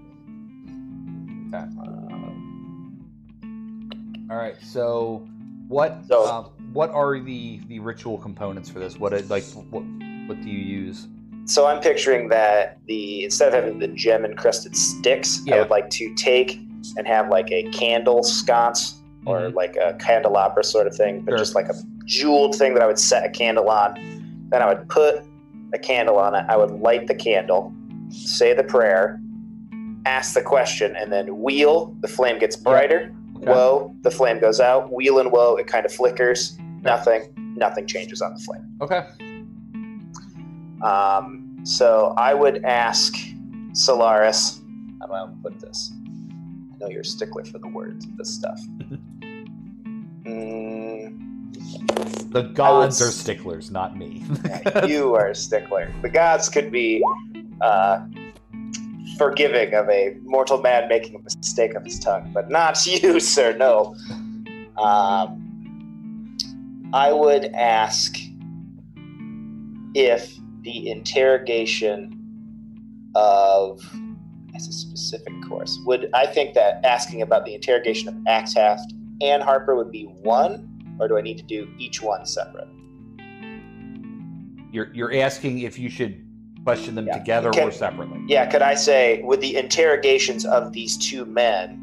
All 4.30 4.38
right. 4.38 4.56
So, 4.62 5.28
what 5.68 6.00
So- 6.08 6.26
um, 6.26 6.46
what 6.74 6.90
are 6.92 7.20
the 7.20 7.60
the 7.68 7.80
ritual 7.80 8.18
components 8.18 8.70
for 8.70 8.80
this? 8.80 9.00
What 9.00 9.12
like 9.30 9.44
what 9.70 9.84
what 10.28 10.42
do 10.42 10.50
you 10.50 10.60
use? 10.60 11.08
so 11.48 11.68
I'm 11.68 11.80
picturing 11.80 12.28
that 12.30 12.80
the 12.88 13.24
instead 13.26 13.50
of 13.50 13.54
having 13.54 13.78
the 13.78 13.88
gem 13.90 14.26
encrusted 14.26 14.76
sticks, 14.76 15.42
I 15.52 15.60
would 15.60 15.70
like 15.70 15.90
to 15.92 16.14
take 16.16 16.60
and 16.98 17.06
have 17.08 17.30
like 17.30 17.52
a 17.52 17.64
candle 17.70 18.24
sconce 18.24 19.00
or 19.28 19.50
like 19.50 19.76
a 19.76 19.94
candelabra 20.00 20.64
sort 20.64 20.88
of 20.88 20.96
thing, 20.96 21.22
but 21.22 21.32
Sure. 21.32 21.38
just 21.38 21.54
like 21.56 21.68
a 21.70 21.76
jeweled 22.06 22.56
thing 22.56 22.74
that 22.74 22.82
I 22.84 22.88
would 22.88 22.98
set 23.00 23.24
a 23.26 23.30
candle 23.30 23.70
on. 23.70 23.94
Then 24.50 24.62
I 24.64 24.68
would 24.74 24.88
put 24.90 25.22
a 25.74 25.78
candle 25.80 26.18
on 26.18 26.34
it. 26.36 26.46
I 26.50 26.58
would 26.58 26.72
light 26.72 27.08
the 27.08 27.16
candle, 27.16 27.72
say 28.10 28.54
the 28.54 28.64
prayer, 28.64 29.20
ask 30.06 30.34
the 30.36 30.42
question, 30.42 30.96
and 30.96 31.12
then 31.12 31.42
wheel. 31.42 31.96
The 32.02 32.08
flame 32.08 32.38
gets 32.40 32.56
brighter. 32.56 33.12
Okay. 33.48 33.54
Whoa, 33.54 33.96
the 34.02 34.12
flame 34.12 34.40
goes 34.40 34.60
out. 34.60 34.92
Wheel 34.92 35.20
and 35.20 35.32
whoa, 35.32 35.56
it 35.56 35.68
kind 35.68 35.86
of 35.86 35.94
flickers. 35.94 36.58
Nothing. 36.82 37.32
Nothing 37.56 37.86
changes 37.88 38.22
on 38.22 38.34
the 38.34 38.40
flame. 38.40 38.66
Okay. 38.82 39.06
Um, 40.82 41.60
so 41.64 42.14
I 42.18 42.34
would 42.34 42.66
ask 42.66 43.16
Solaris. 43.74 44.62
How 45.00 45.08
do 45.08 45.14
I 45.14 45.28
put 45.44 45.60
this? 45.60 45.92
I 46.74 46.78
know 46.80 46.88
you're 46.90 47.02
a 47.02 47.06
stickler 47.06 47.46
for 47.46 47.60
the 47.60 47.68
words 47.68 48.06
of 48.06 48.18
this 48.18 48.34
stuff. 48.34 48.60
Mm, 50.26 52.32
The 52.32 52.42
gods 52.56 53.00
would 53.00 53.10
are 53.10 53.12
sticklers, 53.12 53.70
not 53.70 53.96
me. 53.96 54.24
yeah, 54.46 54.86
you 54.86 55.14
are 55.14 55.28
a 55.28 55.36
stickler. 55.36 55.94
The 56.02 56.10
gods 56.10 56.50
could 56.50 56.72
be 56.72 57.04
uh, 57.62 58.08
forgiving 59.18 59.74
of 59.74 59.90
a 59.90 60.18
mortal 60.24 60.62
man 60.62 60.88
making 60.88 61.16
a 61.16 61.20
mistake 61.20 61.74
of 61.74 61.84
his 61.84 62.00
tongue, 62.00 62.32
but 62.34 62.50
not 62.50 62.86
you, 63.04 63.20
sir. 63.20 63.56
No. 63.56 63.96
Um, 64.78 66.38
I 66.94 67.12
would 67.12 67.46
ask 67.54 68.18
if 69.94 70.36
the 70.62 70.90
interrogation 70.90 72.12
of 73.16 73.82
as 74.56 74.68
a 74.68 74.72
specific 74.72 75.34
course 75.48 75.78
would 75.86 76.10
I 76.14 76.26
think 76.26 76.54
that 76.54 76.84
asking 76.86 77.22
about 77.22 77.46
the 77.46 77.54
interrogation 77.56 78.08
of 78.10 78.16
Axhaft 78.26 78.92
and 79.22 79.42
Harper 79.44 79.76
would 79.76 79.92
be 79.92 80.04
one, 80.04 80.98
or 81.00 81.08
do 81.08 81.18
I 81.18 81.22
need 81.22 81.38
to 81.38 81.44
do 81.44 81.70
each 81.78 82.02
one 82.02 82.26
separate? 82.26 82.68
you're 84.76 84.92
you're 84.94 85.16
asking 85.16 85.60
if 85.60 85.80
you 85.80 85.90
should 85.90 86.25
question 86.66 86.96
them 86.96 87.06
Yeah. 87.08 87.18
together 87.20 87.52
Can- 87.52 87.68
or 87.70 87.72
separately. 87.72 88.20
Yeah, 88.28 88.46
could 88.48 88.62
I 88.64 88.74
say 88.74 89.22
with 89.24 89.40
the 89.40 89.56
interrogations 89.56 90.46
of 90.46 90.74
these 90.74 90.98
two 90.98 91.24
men, 91.26 91.80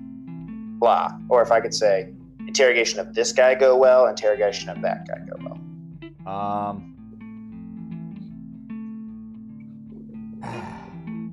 blah, 0.78 1.08
or 1.28 1.40
if 1.40 1.50
I 1.52 1.60
could 1.60 1.72
say 1.72 2.12
interrogation 2.46 2.98
of 3.00 3.14
this 3.14 3.32
guy 3.32 3.54
go 3.54 3.76
well, 3.76 4.08
interrogation 4.08 4.68
of 4.68 4.82
that 4.82 5.06
guy 5.08 5.18
go 5.30 5.36
well. 5.44 5.58
Um. 6.34 6.88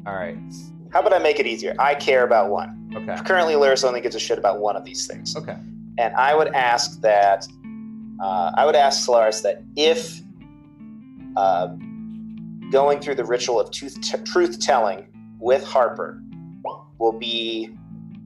All 0.06 0.16
right. 0.16 0.38
How 0.92 1.02
about 1.02 1.14
I 1.14 1.20
make 1.20 1.40
it 1.40 1.46
easier? 1.48 1.76
I 1.78 1.94
care 1.96 2.24
about 2.24 2.50
one. 2.50 2.92
Okay. 2.96 3.16
Currently, 3.24 3.54
Lyris 3.56 3.84
only 3.84 4.02
gives 4.02 4.16
a 4.16 4.20
shit 4.20 4.38
about 4.40 4.60
one 4.60 4.76
of 4.76 4.84
these 4.86 5.06
things. 5.08 5.36
Okay. 5.36 5.56
and 5.98 6.16
I 6.16 6.34
would 6.34 6.48
ask 6.56 7.02
that 7.02 7.46
uh, 8.22 8.52
I 8.56 8.66
would 8.66 8.76
ask 8.76 9.04
Solaris 9.06 9.42
that 9.42 9.62
if 9.76 10.22
uh, 11.36 11.76
going 12.72 13.00
through 13.00 13.16
the 13.16 13.26
ritual 13.26 13.60
of 13.60 13.72
t- 13.72 13.90
truth 14.26 14.60
telling 14.60 15.08
with 15.40 15.64
Harper 15.64 16.22
will 16.98 17.18
be 17.18 17.76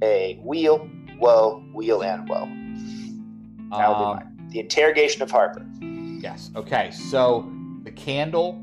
a 0.01 0.39
wheel, 0.43 0.89
woe, 1.19 1.63
wheel, 1.73 2.01
and 2.03 2.27
woe. 2.27 2.45
That 2.45 3.87
be 3.87 4.03
Um, 4.03 4.15
mine. 4.15 4.47
The 4.51 4.59
interrogation 4.59 5.21
of 5.21 5.31
Harper. 5.31 5.65
Yes. 5.81 6.51
Okay. 6.55 6.91
So 6.91 7.49
the 7.83 7.91
candle 7.91 8.61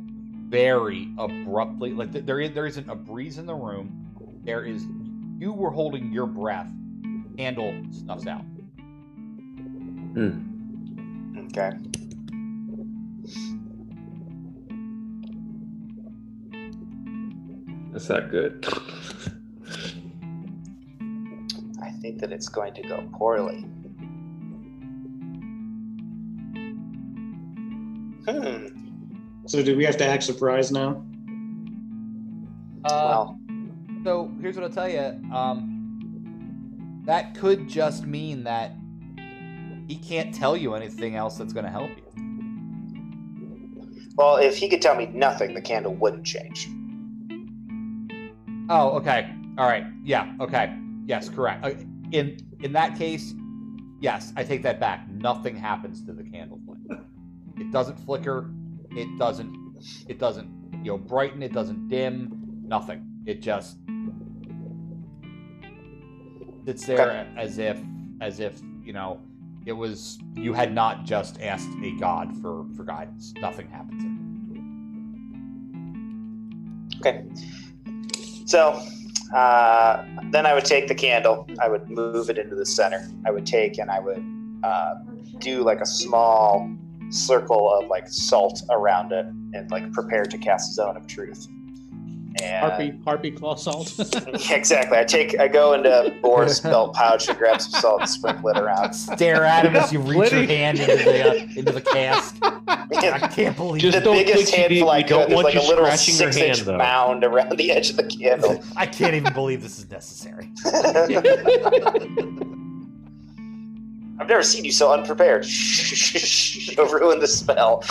very 0.48 1.12
abruptly, 1.18 1.92
like 1.92 2.12
th- 2.12 2.24
there 2.24 2.40
is, 2.40 2.52
there 2.52 2.66
isn't 2.66 2.88
a 2.88 2.94
breeze 2.94 3.38
in 3.38 3.46
the 3.46 3.54
room. 3.54 4.06
There 4.44 4.64
is. 4.64 4.84
You 5.38 5.52
were 5.52 5.70
holding 5.70 6.12
your 6.12 6.26
breath. 6.26 6.70
Candle 7.36 7.74
snuffs 7.90 8.26
out. 8.26 8.44
Okay. 11.38 11.70
That's 17.92 18.08
not 18.08 18.30
good. 18.30 18.64
I 21.82 21.90
think 22.00 22.20
that 22.20 22.32
it's 22.32 22.48
going 22.48 22.74
to 22.74 22.82
go 22.82 23.08
poorly. 23.12 23.64
Hmm. 28.28 28.66
So 29.46 29.62
do 29.62 29.76
we 29.76 29.84
have 29.84 29.96
to 29.96 30.04
act 30.06 30.22
surprised 30.22 30.72
now? 30.72 31.02
Uh, 32.84 32.88
Well, 32.88 33.38
So 34.04 34.30
here's 34.40 34.56
what 34.56 34.64
I'll 34.64 34.70
tell 34.70 34.88
you. 34.88 35.20
Um, 35.34 37.02
that 37.06 37.34
could 37.34 37.68
just 37.68 38.06
mean 38.06 38.44
that 38.44 38.72
he 39.88 39.96
can't 39.96 40.32
tell 40.32 40.56
you 40.56 40.74
anything 40.74 41.16
else 41.16 41.36
that's 41.36 41.52
going 41.52 41.64
to 41.64 41.70
help 41.70 41.90
you. 41.90 42.04
well, 44.16 44.36
if 44.36 44.56
he 44.56 44.68
could 44.68 44.80
tell 44.80 44.94
me 44.94 45.06
nothing, 45.06 45.54
the 45.54 45.60
candle 45.62 45.94
wouldn't 45.94 46.24
change. 46.24 46.68
Oh, 48.70 48.90
okay. 48.98 49.34
All 49.58 49.66
right. 49.66 49.84
Yeah. 50.04 50.32
Okay. 50.40 50.74
Yes. 51.04 51.28
Correct. 51.28 51.64
Uh, 51.64 51.72
In 52.12 52.36
in 52.62 52.72
that 52.72 52.96
case, 52.96 53.34
yes, 54.00 54.32
I 54.36 54.44
take 54.44 54.62
that 54.62 54.80
back. 54.80 55.08
Nothing 55.10 55.56
happens 55.56 56.04
to 56.06 56.12
the 56.12 56.22
candle 56.24 56.60
flame. 56.64 56.86
It 57.58 57.70
doesn't 57.72 57.98
flicker. 57.98 58.50
It 58.92 59.18
doesn't. 59.18 59.54
It 60.08 60.18
doesn't. 60.18 60.48
You 60.84 60.92
know, 60.92 60.98
brighten. 60.98 61.42
It 61.42 61.52
doesn't 61.52 61.88
dim. 61.88 62.62
Nothing. 62.64 63.06
It 63.26 63.42
just 63.42 63.76
sits 66.64 66.86
there 66.86 67.00
Okay. 67.00 67.28
as 67.36 67.58
if 67.58 67.80
as 68.20 68.38
if 68.40 68.60
you 68.84 68.92
know 68.92 69.20
it 69.66 69.72
was 69.72 70.18
you 70.34 70.52
had 70.52 70.72
not 70.72 71.04
just 71.04 71.40
asked 71.42 71.68
a 71.82 71.90
god 71.98 72.36
for 72.40 72.64
for 72.76 72.84
guidance. 72.84 73.32
Nothing 73.40 73.68
happens. 73.68 74.02
Okay. 77.00 77.24
So 78.50 78.82
uh, 79.32 80.04
then 80.32 80.44
I 80.44 80.54
would 80.54 80.64
take 80.64 80.88
the 80.88 80.94
candle. 80.94 81.46
I 81.62 81.68
would 81.68 81.88
move 81.88 82.30
it 82.30 82.36
into 82.36 82.56
the 82.56 82.66
center. 82.66 83.08
I 83.24 83.30
would 83.30 83.46
take 83.46 83.78
and 83.78 83.88
I 83.88 84.00
would 84.00 84.24
uh, 84.64 84.94
do 85.38 85.62
like 85.62 85.80
a 85.80 85.86
small 85.86 86.68
circle 87.10 87.72
of 87.72 87.86
like 87.86 88.08
salt 88.08 88.60
around 88.70 89.12
it 89.12 89.24
and 89.52 89.70
like 89.70 89.92
prepare 89.92 90.24
to 90.24 90.36
cast 90.36 90.74
zone 90.74 90.96
of 90.96 91.06
truth. 91.06 91.46
And 92.40 92.64
Harpy, 92.64 92.92
harpy 93.04 93.30
claw 93.32 93.56
salt. 93.56 93.92
Yeah, 93.98 94.20
exactly. 94.54 94.96
I 94.98 95.04
take 95.04 95.38
I 95.40 95.48
go 95.48 95.72
into 95.72 96.16
Boar's 96.22 96.60
belt 96.62 96.94
pouch 96.94 97.28
and 97.28 97.36
grab 97.36 97.60
some 97.60 97.80
salt 97.80 98.00
and 98.02 98.08
sprinkle 98.08 98.50
it 98.50 98.58
around. 98.58 98.92
Stare 98.92 99.44
at 99.44 99.66
him 99.66 99.74
as 99.74 99.92
you 99.92 99.98
reach 100.00 100.30
your 100.32 100.44
hand 100.44 100.78
into 100.78 100.96
the 100.96 101.28
uh, 101.30 101.34
into 101.56 101.72
the 101.72 101.80
cask. 101.80 102.36
I 102.42 103.28
can't 103.32 103.56
believe 103.56 103.82
Just 103.82 103.94
the 103.96 104.00
it. 104.02 104.04
don't 104.04 104.14
biggest 104.16 104.54
think 104.54 104.70
you 104.70 104.86
handful 104.86 104.90
I 104.90 104.98
we 104.98 105.02
don't 105.04 105.28
could 105.28 105.38
is 105.38 105.44
like 105.44 105.54
a 105.56 105.60
little 105.60 105.86
your 105.86 105.96
six 105.96 106.36
inch 106.36 106.58
hand, 106.60 106.78
mound 106.78 107.24
around 107.24 107.56
the 107.58 107.72
edge 107.72 107.90
of 107.90 107.96
the 107.96 108.04
candle. 108.06 108.62
I 108.76 108.86
can't 108.86 109.14
even 109.14 109.32
believe 109.32 109.60
this 109.62 109.78
is 109.80 109.90
necessary. 109.90 110.50
I've 114.20 114.28
never 114.28 114.42
seen 114.42 114.64
you 114.64 114.72
so 114.72 114.92
unprepared. 114.92 115.46
You'll 115.46 116.86
ruin 116.86 117.18
the 117.20 117.26
spell. 117.26 117.82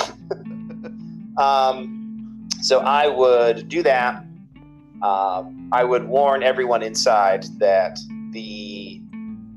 um, 1.37 2.47
so 2.61 2.79
I 2.79 3.07
would 3.07 3.67
do 3.67 3.81
that. 3.83 4.25
Um, 5.01 5.69
I 5.71 5.83
would 5.83 6.07
warn 6.07 6.43
everyone 6.43 6.83
inside 6.83 7.45
that 7.59 7.97
the 8.31 9.01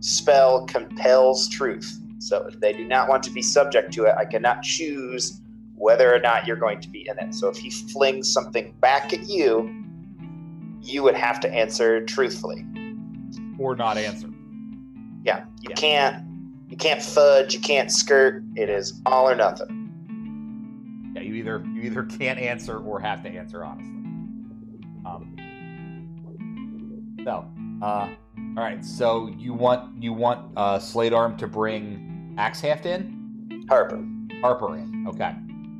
spell 0.00 0.66
compels 0.66 1.48
truth. 1.48 1.98
So 2.18 2.46
if 2.46 2.60
they 2.60 2.72
do 2.72 2.84
not 2.84 3.08
want 3.08 3.22
to 3.24 3.30
be 3.30 3.42
subject 3.42 3.92
to 3.94 4.04
it, 4.04 4.14
I 4.16 4.24
cannot 4.24 4.62
choose 4.62 5.40
whether 5.74 6.14
or 6.14 6.20
not 6.20 6.46
you're 6.46 6.56
going 6.56 6.80
to 6.80 6.88
be 6.88 7.08
in 7.08 7.18
it. 7.18 7.34
So 7.34 7.48
if 7.48 7.56
he 7.56 7.70
flings 7.70 8.32
something 8.32 8.72
back 8.80 9.12
at 9.12 9.28
you, 9.28 9.74
you 10.80 11.02
would 11.02 11.16
have 11.16 11.40
to 11.40 11.50
answer 11.52 12.04
truthfully. 12.04 12.64
or 13.58 13.76
not 13.76 13.96
answer. 13.98 14.28
Yeah, 15.24 15.44
you 15.60 15.70
Yeah. 15.70 15.76
can't 15.76 16.24
you 16.68 16.76
can't 16.76 17.02
fudge, 17.02 17.52
you 17.54 17.60
can't 17.60 17.92
skirt. 17.92 18.42
It 18.56 18.70
is 18.70 19.00
all 19.04 19.28
or 19.28 19.34
nothing. 19.36 21.12
Yeah, 21.14 21.22
you 21.22 21.34
either 21.34 21.62
you 21.74 21.82
either 21.82 22.04
can't 22.04 22.38
answer 22.38 22.78
or 22.78 22.98
have 23.00 23.22
to 23.24 23.28
answer 23.28 23.62
honestly. 23.64 23.92
Um, 25.04 25.31
so, 27.24 27.44
uh, 27.82 27.84
all 27.84 28.14
right. 28.56 28.84
So 28.84 29.28
you 29.38 29.52
want 29.54 30.02
you 30.02 30.12
want 30.12 30.52
uh, 30.56 30.78
Slate 30.78 31.12
Arm 31.12 31.36
to 31.38 31.46
bring 31.46 32.34
Axe 32.38 32.60
Haft 32.60 32.86
in, 32.86 33.66
Harper. 33.68 34.04
Harper 34.40 34.76
in. 34.76 35.06
Okay. 35.08 35.34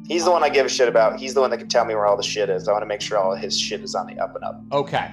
He's 0.06 0.24
the 0.24 0.30
one 0.30 0.42
I 0.42 0.48
give 0.48 0.66
a 0.66 0.68
shit 0.68 0.88
about. 0.88 1.18
He's 1.18 1.34
the 1.34 1.40
one 1.40 1.50
that 1.50 1.58
can 1.58 1.68
tell 1.68 1.84
me 1.84 1.94
where 1.94 2.06
all 2.06 2.16
the 2.16 2.22
shit 2.22 2.50
is. 2.50 2.66
I 2.68 2.72
want 2.72 2.82
to 2.82 2.86
make 2.86 3.00
sure 3.00 3.18
all 3.18 3.34
his 3.34 3.58
shit 3.58 3.82
is 3.82 3.94
on 3.94 4.06
the 4.06 4.18
up 4.20 4.34
and 4.34 4.44
up. 4.44 4.60
Okay. 4.72 5.10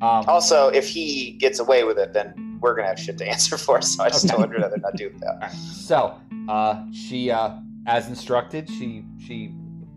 Um, 0.00 0.24
Also, 0.26 0.68
if 0.68 0.88
he 0.88 1.32
gets 1.32 1.60
away 1.60 1.84
with 1.84 1.96
it, 1.98 2.12
then 2.12 2.58
we're 2.60 2.74
gonna 2.74 2.88
have 2.88 2.98
shit 2.98 3.18
to 3.18 3.28
answer 3.30 3.56
for. 3.56 3.80
So 3.82 4.02
I 4.04 4.08
just 4.08 4.26
Okay. 4.26 4.36
would 4.36 4.50
rather 4.52 4.76
not 4.78 4.96
do 4.96 5.10
that. 5.20 5.38
Right. 5.40 5.52
So, 5.52 6.18
uh, 6.48 6.84
she, 6.92 7.30
uh, 7.30 7.56
as 7.86 8.08
instructed, 8.08 8.68
she 8.68 9.04
she, 9.24 9.54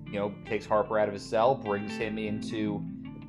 you 0.07 0.19
know, 0.19 0.33
takes 0.45 0.65
Harper 0.65 0.99
out 0.99 1.07
of 1.07 1.13
his 1.13 1.23
cell, 1.27 1.55
brings 1.55 1.91
him 1.97 2.17
into 2.17 2.83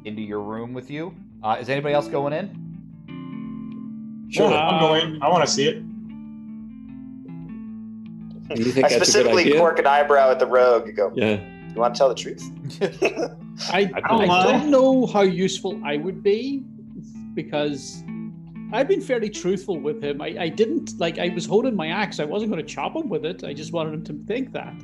into 0.05 0.23
your 0.23 0.41
room 0.41 0.73
with 0.74 0.91
you. 0.91 1.15
Uh, 1.43 1.57
is 1.61 1.69
anybody 1.69 1.95
else 1.95 2.09
going 2.09 2.33
in? 2.33 4.27
Sure, 4.31 4.47
Um, 4.47 4.53
I'm 4.55 4.81
going. 4.81 5.23
I 5.23 5.29
want 5.29 5.45
to 5.47 5.51
see 5.51 5.69
it. 5.69 5.83
Do 8.55 8.63
you 8.63 8.71
think 8.73 8.87
I 8.87 8.89
that's 8.91 8.95
a 8.95 8.99
good 8.99 9.07
specifically 9.07 9.43
idea? 9.45 9.59
cork 9.59 9.79
an 9.79 9.87
eyebrow 9.87 10.31
at 10.31 10.39
the 10.39 10.47
rogue 10.47 10.87
and 10.89 10.97
go, 10.97 11.13
Yeah. 11.15 11.41
"You 11.75 11.81
want 11.81 11.95
to 11.95 11.99
tell 11.99 12.09
the 12.09 12.15
truth?" 12.15 12.43
I, 13.73 13.81
I 13.83 13.91
I, 13.95 14.01
don't 14.01 14.27
lie. 14.29 14.53
don't 14.53 14.71
know 14.71 15.07
how 15.07 15.23
useful 15.23 15.81
I 15.85 15.97
would 15.97 16.23
be 16.23 16.63
because 17.35 18.03
I've 18.73 18.89
been 18.89 19.01
fairly 19.01 19.31
truthful 19.31 19.79
with 19.79 20.03
him. 20.03 20.21
I, 20.23 20.37
I 20.41 20.49
didn't 20.49 20.99
like 20.99 21.19
I 21.19 21.29
was 21.31 21.45
holding 21.47 21.75
my 21.75 21.89
axe. 21.89 22.19
I 22.21 22.25
wasn't 22.25 22.51
going 22.53 22.65
to 22.65 22.69
chop 22.73 22.95
him 22.97 23.09
with 23.09 23.25
it. 23.25 23.43
I 23.45 23.53
just 23.53 23.73
wanted 23.73 23.95
him 23.95 24.05
to 24.05 24.13
think 24.27 24.53
that. 24.53 24.75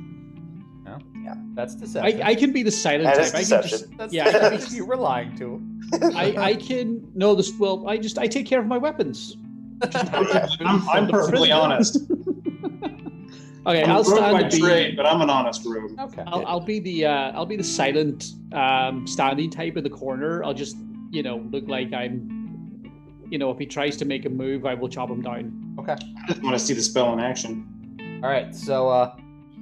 That's 1.55 1.75
I, 1.75 1.79
deception. 1.79 2.21
I 2.23 2.35
can 2.35 2.51
be 2.51 2.63
the 2.63 2.71
silent 2.71 3.03
That 3.03 3.31
type. 3.31 3.41
is 3.41 3.51
I 3.51 3.61
can 3.61 3.69
just 3.69 3.97
That's, 3.97 4.13
yeah, 4.13 4.27
I 4.27 4.31
can 4.31 4.57
be, 4.57 4.63
you 4.75 4.85
were 4.85 4.97
lying 4.97 5.35
to. 5.37 5.61
I, 6.15 6.35
I 6.37 6.55
can 6.55 7.07
no 7.13 7.35
this 7.35 7.51
well 7.59 7.87
I 7.87 7.97
just 7.97 8.17
I 8.17 8.27
take 8.27 8.45
care 8.45 8.59
of 8.59 8.67
my 8.67 8.77
weapons. 8.77 9.37
I'm, 9.93 10.89
I'm 10.89 11.07
perfectly 11.07 11.51
honest. 11.61 11.97
okay, 13.65 13.83
I'm 13.83 13.91
I'll 13.91 14.03
stand 14.03 14.31
by 14.33 14.43
to 14.43 14.55
be 14.55 14.61
trade, 14.61 14.95
but 14.95 15.05
I'm 15.05 15.21
an 15.21 15.29
honest 15.29 15.63
rogue. 15.65 15.99
Okay. 15.99 16.23
I'll, 16.25 16.45
I'll 16.45 16.59
be 16.59 16.79
the 16.79 17.05
uh, 17.05 17.31
I'll 17.33 17.45
be 17.45 17.57
the 17.57 17.63
silent 17.63 18.31
um, 18.53 19.05
standing 19.05 19.49
type 19.49 19.77
in 19.77 19.83
the 19.83 19.89
corner. 19.89 20.43
I'll 20.43 20.53
just 20.53 20.77
you 21.11 21.21
know 21.21 21.37
look 21.51 21.67
like 21.67 21.93
I'm 21.93 22.91
you 23.29 23.37
know 23.37 23.51
if 23.51 23.59
he 23.59 23.65
tries 23.65 23.97
to 23.97 24.05
make 24.05 24.25
a 24.25 24.29
move, 24.29 24.65
I 24.65 24.73
will 24.73 24.89
chop 24.89 25.09
him 25.09 25.21
down. 25.21 25.75
Okay. 25.79 25.93
I 25.93 26.27
just 26.27 26.43
want 26.43 26.55
to 26.55 26.59
see 26.59 26.73
the 26.73 26.81
spell 26.83 27.13
in 27.13 27.19
action. 27.19 28.19
All 28.23 28.29
right. 28.29 28.55
So 28.55 28.89
uh, 28.89 29.15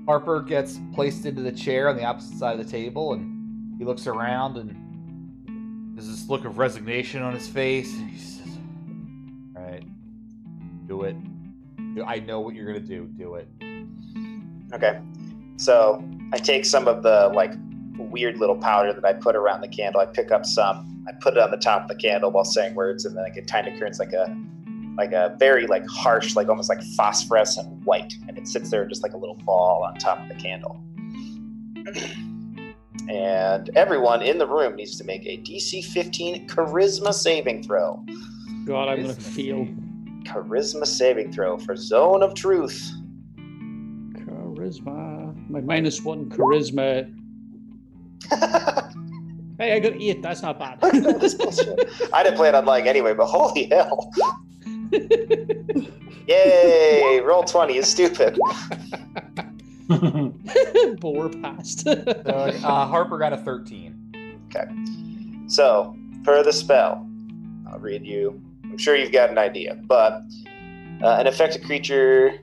Harper 0.05 0.41
gets 0.41 0.79
placed 0.93 1.25
into 1.25 1.41
the 1.41 1.51
chair 1.51 1.89
on 1.89 1.95
the 1.95 2.03
opposite 2.03 2.37
side 2.37 2.59
of 2.59 2.65
the 2.65 2.71
table, 2.71 3.13
and 3.13 3.77
he 3.77 3.85
looks 3.85 4.07
around 4.07 4.57
and 4.57 5.95
there's 5.95 6.07
this 6.07 6.29
look 6.29 6.45
of 6.45 6.57
resignation 6.57 7.21
on 7.21 7.33
his 7.33 7.47
face. 7.47 7.93
And 7.97 8.09
he 8.09 8.17
says, 8.17 8.57
"All 9.55 9.63
right, 9.63 9.83
do 10.87 11.03
it. 11.03 11.15
I 12.05 12.19
know 12.19 12.39
what 12.39 12.55
you're 12.55 12.65
gonna 12.65 12.79
do. 12.79 13.05
Do 13.17 13.35
it." 13.35 13.47
Okay. 14.73 14.99
So 15.57 16.03
I 16.33 16.37
take 16.37 16.65
some 16.65 16.87
of 16.87 17.03
the 17.03 17.31
like 17.35 17.53
weird 17.97 18.37
little 18.37 18.57
powder 18.57 18.93
that 18.93 19.05
I 19.05 19.13
put 19.13 19.35
around 19.35 19.61
the 19.61 19.67
candle. 19.67 20.01
I 20.01 20.07
pick 20.07 20.31
up 20.31 20.45
some. 20.45 21.05
I 21.07 21.11
put 21.21 21.33
it 21.33 21.39
on 21.39 21.51
the 21.51 21.57
top 21.57 21.83
of 21.83 21.87
the 21.87 21.95
candle 21.95 22.31
while 22.31 22.45
saying 22.45 22.73
words, 22.73 23.05
and 23.05 23.15
then 23.15 23.23
like 23.23 23.37
it 23.37 23.47
kind 23.47 23.67
of 23.67 23.77
turns 23.77 23.99
like 23.99 24.13
a 24.13 24.35
like 24.97 25.11
a 25.11 25.35
very 25.39 25.67
like 25.67 25.87
harsh, 25.87 26.35
like 26.35 26.47
almost 26.49 26.69
like 26.69 26.81
phosphorescent 26.95 27.67
white, 27.85 28.13
and 28.27 28.37
it 28.37 28.47
sits 28.47 28.69
there 28.69 28.85
just 28.85 29.03
like 29.03 29.13
a 29.13 29.17
little 29.17 29.37
ball 29.45 29.83
on 29.83 29.95
top 29.95 30.19
of 30.21 30.27
the 30.27 30.35
candle. 30.35 30.83
and 33.09 33.69
everyone 33.75 34.21
in 34.21 34.37
the 34.37 34.47
room 34.47 34.75
needs 34.75 34.97
to 34.97 35.03
make 35.03 35.25
a 35.25 35.37
DC 35.37 35.85
15 35.85 36.47
Charisma 36.47 37.13
saving 37.13 37.63
throw. 37.63 38.03
God, 38.65 38.89
I'm 38.89 39.01
gonna 39.01 39.13
feel 39.13 39.65
Charisma 40.23 40.85
saving 40.85 41.31
throw 41.31 41.57
for 41.57 41.75
Zone 41.75 42.21
of 42.23 42.35
Truth. 42.35 42.91
charisma. 44.15 45.49
My 45.49 45.61
minus 45.61 46.01
one 46.03 46.29
charisma. 46.29 47.13
Hey, 49.61 49.73
I 49.73 49.79
got 49.79 49.93
eight. 50.01 50.23
That's 50.23 50.41
not 50.41 50.57
bad. 50.57 50.79
I 50.83 52.23
didn't 52.23 52.35
plan 52.35 52.55
on 52.55 52.65
lying 52.65 52.87
anyway, 52.87 53.13
but 53.13 53.27
holy 53.27 53.65
hell. 53.65 54.11
Yay! 56.27 57.19
Roll 57.23 57.43
20 57.43 57.77
is 57.77 57.87
stupid. 57.87 58.37
Bore 60.99 61.29
past. 61.29 61.81
So, 61.81 61.91
uh, 61.91 62.87
Harper 62.87 63.17
got 63.17 63.33
a 63.33 63.37
13. 63.37 64.39
Okay. 64.47 64.65
So, 65.47 65.95
for 66.23 66.43
the 66.43 66.53
spell, 66.53 67.07
I'll 67.67 67.79
read 67.79 68.05
you. 68.05 68.41
I'm 68.63 68.77
sure 68.77 68.95
you've 68.95 69.11
got 69.11 69.29
an 69.29 69.37
idea, 69.37 69.75
but 69.87 70.21
uh, 71.03 71.17
an 71.19 71.27
affected 71.27 71.63
creature 71.63 72.39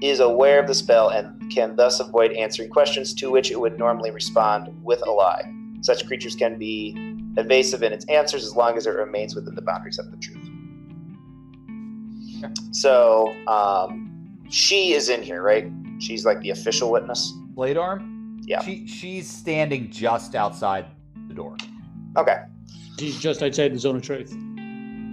is 0.00 0.20
aware 0.20 0.60
of 0.60 0.66
the 0.68 0.74
spell 0.74 1.08
and 1.08 1.50
can 1.50 1.74
thus 1.76 1.98
avoid 1.98 2.32
answering 2.32 2.68
questions 2.70 3.14
to 3.14 3.30
which 3.30 3.50
it 3.50 3.58
would 3.58 3.78
normally 3.78 4.10
respond 4.10 4.68
with 4.84 5.04
a 5.06 5.10
lie. 5.10 5.52
Such 5.80 6.06
creatures 6.06 6.36
can 6.36 6.58
be 6.58 6.96
evasive 7.36 7.82
in 7.82 7.92
its 7.92 8.04
answers 8.06 8.44
as 8.44 8.54
long 8.54 8.76
as 8.76 8.86
it 8.86 8.90
remains 8.90 9.34
within 9.34 9.54
the 9.54 9.62
boundaries 9.62 9.98
of 9.98 10.10
the 10.10 10.16
truth. 10.18 10.37
So, 12.72 13.34
um, 13.46 14.38
she 14.50 14.92
is 14.92 15.08
in 15.08 15.22
here, 15.22 15.42
right? 15.42 15.70
She's 15.98 16.24
like 16.24 16.40
the 16.40 16.50
official 16.50 16.90
witness. 16.90 17.32
Slate 17.54 17.76
Arm. 17.76 18.40
Yeah. 18.42 18.62
She 18.62 18.86
she's 18.86 19.28
standing 19.28 19.90
just 19.90 20.34
outside 20.34 20.86
the 21.28 21.34
door. 21.34 21.56
Okay. 22.16 22.36
She's 22.98 23.18
just 23.18 23.42
outside 23.42 23.74
the 23.74 23.78
zone 23.78 23.96
of 23.96 24.02
truth. 24.02 24.32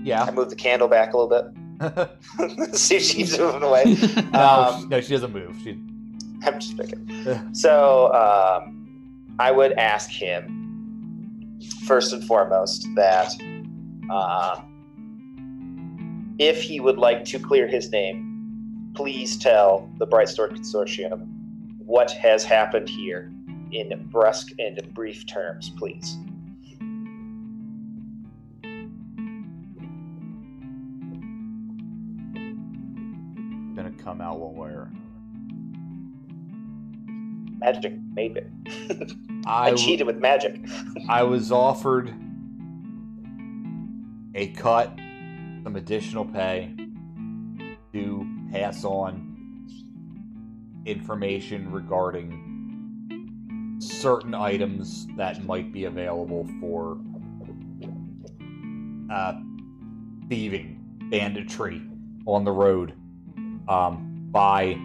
Yeah. 0.04 0.22
I 0.24 0.26
Yeah. 0.28 0.32
move 0.32 0.50
the 0.50 0.56
candle 0.56 0.88
back 0.88 1.14
a 1.14 1.18
little 1.18 1.30
bit. 1.30 2.76
See 2.78 2.96
if 2.96 3.04
she 3.04 3.18
keeps 3.18 3.38
moving 3.38 3.64
away. 3.64 3.84
no, 4.32 4.40
Um, 4.40 4.90
no, 4.90 5.02
she 5.02 5.10
doesn't 5.14 5.34
move. 5.34 5.58
She. 5.64 5.72
I'm 6.46 6.60
just 6.60 6.78
picking. 6.78 7.54
So 7.54 8.14
um, 8.14 9.28
I 9.40 9.52
would 9.52 9.74
ask 9.74 10.10
him 10.10 11.60
first 11.88 12.14
and 12.14 12.24
foremost 12.26 12.88
that 12.96 13.32
uh, 14.10 14.62
if 16.38 16.62
he 16.62 16.80
would 16.80 16.98
like 16.98 17.26
to 17.26 17.40
clear 17.40 17.68
his 17.68 17.92
name, 17.92 18.92
please 18.96 19.38
tell 19.38 19.90
the 19.98 20.06
Bright 20.06 20.30
Sword 20.30 20.52
Consortium 20.52 21.28
what 21.78 22.12
has 22.12 22.44
happened 22.44 22.90
here 22.90 23.32
in 23.72 24.08
brusque 24.12 24.52
and 24.60 24.82
brief 24.94 25.26
terms, 25.26 25.72
please. 25.78 26.18
Gonna 33.76 33.92
come 33.98 34.22
out 34.22 34.40
one 34.40 34.56
way 34.56 34.70
or 34.70 34.82
another. 34.84 35.02
Magic 37.60 37.94
made 38.14 38.38
it. 38.38 38.52
I 39.46 39.68
I, 39.68 39.70
w- 39.72 39.86
cheated 39.86 40.08
with 40.08 40.18
magic. 40.18 40.60
I 41.10 41.24
was 41.24 41.52
offered 41.52 42.14
a 44.34 44.48
cut, 44.48 44.98
some 45.66 45.76
additional 45.78 46.24
pay 46.24 46.72
to 47.92 48.28
pass 48.52 48.86
on 48.86 49.66
information 50.86 51.72
regarding 51.72 52.30
certain 53.80 54.36
items 54.36 55.08
that 55.18 55.44
might 55.44 55.74
be 55.74 55.86
available 55.86 56.48
for 56.60 57.00
uh, 59.12 59.34
thieving, 60.30 60.80
banditry 61.10 61.82
on 62.28 62.44
the 62.44 62.52
road 62.52 62.94
um, 63.68 64.28
by 64.30 64.78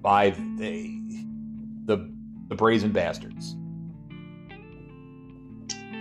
by 0.00 0.30
the 0.56 0.98
the 1.84 2.10
the 2.48 2.54
brazen 2.54 2.90
bastards. 2.90 3.54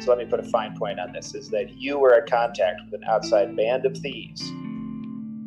So 0.01 0.09
let 0.09 0.17
me 0.17 0.25
put 0.25 0.39
a 0.39 0.49
fine 0.49 0.75
point 0.75 0.99
on 0.99 1.13
this: 1.13 1.35
is 1.35 1.49
that 1.49 1.77
you 1.77 1.99
were 1.99 2.17
in 2.17 2.27
contact 2.27 2.81
with 2.85 3.01
an 3.01 3.07
outside 3.07 3.55
band 3.55 3.85
of 3.85 3.95
thieves 3.97 4.41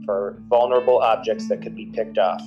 for 0.05 0.39
vulnerable 0.49 0.99
objects 0.99 1.49
that 1.49 1.61
could 1.61 1.75
be 1.75 1.87
picked 1.87 2.19
off. 2.19 2.43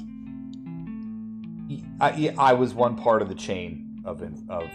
I, 2.00 2.34
I 2.38 2.54
was 2.54 2.74
one 2.74 2.96
part 2.96 3.22
of 3.22 3.28
the 3.28 3.36
chain 3.36 4.02
of 4.06 4.22
of 4.50 4.70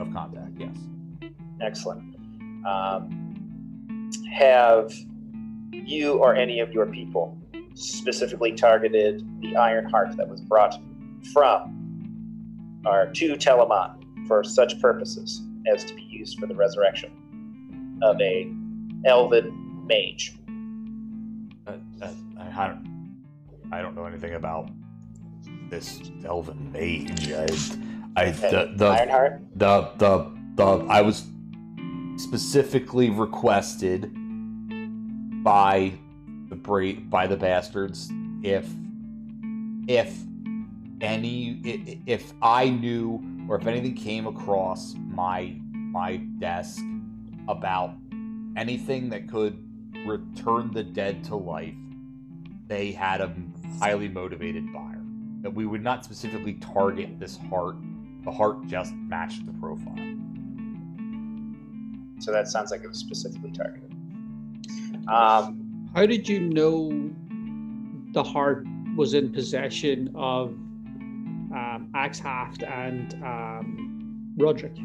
of 0.00 0.12
contact. 0.12 0.52
Yes. 0.58 0.76
Excellent. 1.60 2.16
Um, 2.64 4.10
have 4.32 4.92
you 5.72 6.14
or 6.14 6.34
any 6.34 6.60
of 6.60 6.72
your 6.72 6.86
people 6.86 7.36
specifically 7.74 8.52
targeted 8.52 9.26
the 9.40 9.56
Iron 9.56 9.90
Heart 9.90 10.16
that 10.16 10.28
was 10.28 10.40
brought 10.40 10.80
from 11.32 12.80
or 12.86 13.10
to 13.12 13.34
Telemon 13.34 14.26
for 14.26 14.42
such 14.42 14.80
purposes? 14.80 15.42
As 15.72 15.84
to 15.84 15.94
be 15.94 16.02
used 16.02 16.38
for 16.38 16.46
the 16.46 16.54
resurrection 16.54 17.98
of 18.02 18.20
a 18.20 18.52
elven 19.04 19.86
mage. 19.86 20.34
Uh, 21.66 21.72
uh, 22.02 22.10
I, 22.38 22.64
I 22.64 22.68
don't. 22.68 22.88
I 23.70 23.82
don't 23.82 23.94
know 23.94 24.06
anything 24.06 24.34
about 24.34 24.70
this 25.68 26.00
elven 26.24 26.72
mage. 26.72 27.30
I, 27.32 27.46
I 28.16 28.30
the 28.30 28.72
the 28.74 28.86
Ironheart? 28.86 29.42
the 29.54 29.92
the 29.98 30.30
the 30.54 30.86
I 30.88 31.02
was 31.02 31.26
specifically 32.16 33.10
requested 33.10 34.10
by 35.44 35.92
the 36.48 36.56
bra- 36.56 37.00
by 37.08 37.26
the 37.26 37.36
bastards 37.36 38.10
if 38.42 38.66
if 39.86 40.18
any 41.00 41.60
if 42.06 42.32
I 42.42 42.70
knew 42.70 43.22
or 43.48 43.56
if 43.56 43.66
anything 43.66 43.94
came 43.94 44.26
across 44.26 44.94
my 45.18 45.56
my 45.72 46.16
desk 46.38 46.80
about 47.48 47.94
anything 48.56 49.10
that 49.10 49.28
could 49.28 49.58
return 50.06 50.70
the 50.72 50.84
dead 50.84 51.24
to 51.24 51.34
life 51.34 51.74
they 52.68 52.92
had 52.92 53.20
a 53.20 53.34
highly 53.80 54.08
motivated 54.08 54.72
buyer 54.72 55.02
that 55.42 55.52
we 55.52 55.66
would 55.66 55.82
not 55.82 56.04
specifically 56.04 56.54
target 56.54 57.18
this 57.18 57.36
heart 57.50 57.76
the 58.24 58.30
heart 58.30 58.64
just 58.66 58.94
matched 58.94 59.44
the 59.46 59.52
profile 59.54 59.96
So 62.20 62.32
that 62.32 62.48
sounds 62.48 62.70
like 62.70 62.82
it 62.82 62.88
was 62.88 62.98
specifically 62.98 63.52
targeted. 63.52 63.92
Um, 65.08 65.88
How 65.94 66.04
did 66.06 66.28
you 66.28 66.40
know 66.40 67.10
the 68.12 68.22
heart 68.22 68.66
was 68.96 69.14
in 69.14 69.32
possession 69.32 70.12
of 70.14 70.50
um, 70.50 71.88
Axhaft 71.94 72.62
and 72.68 73.14
um, 73.24 74.34
Roderick? 74.36 74.76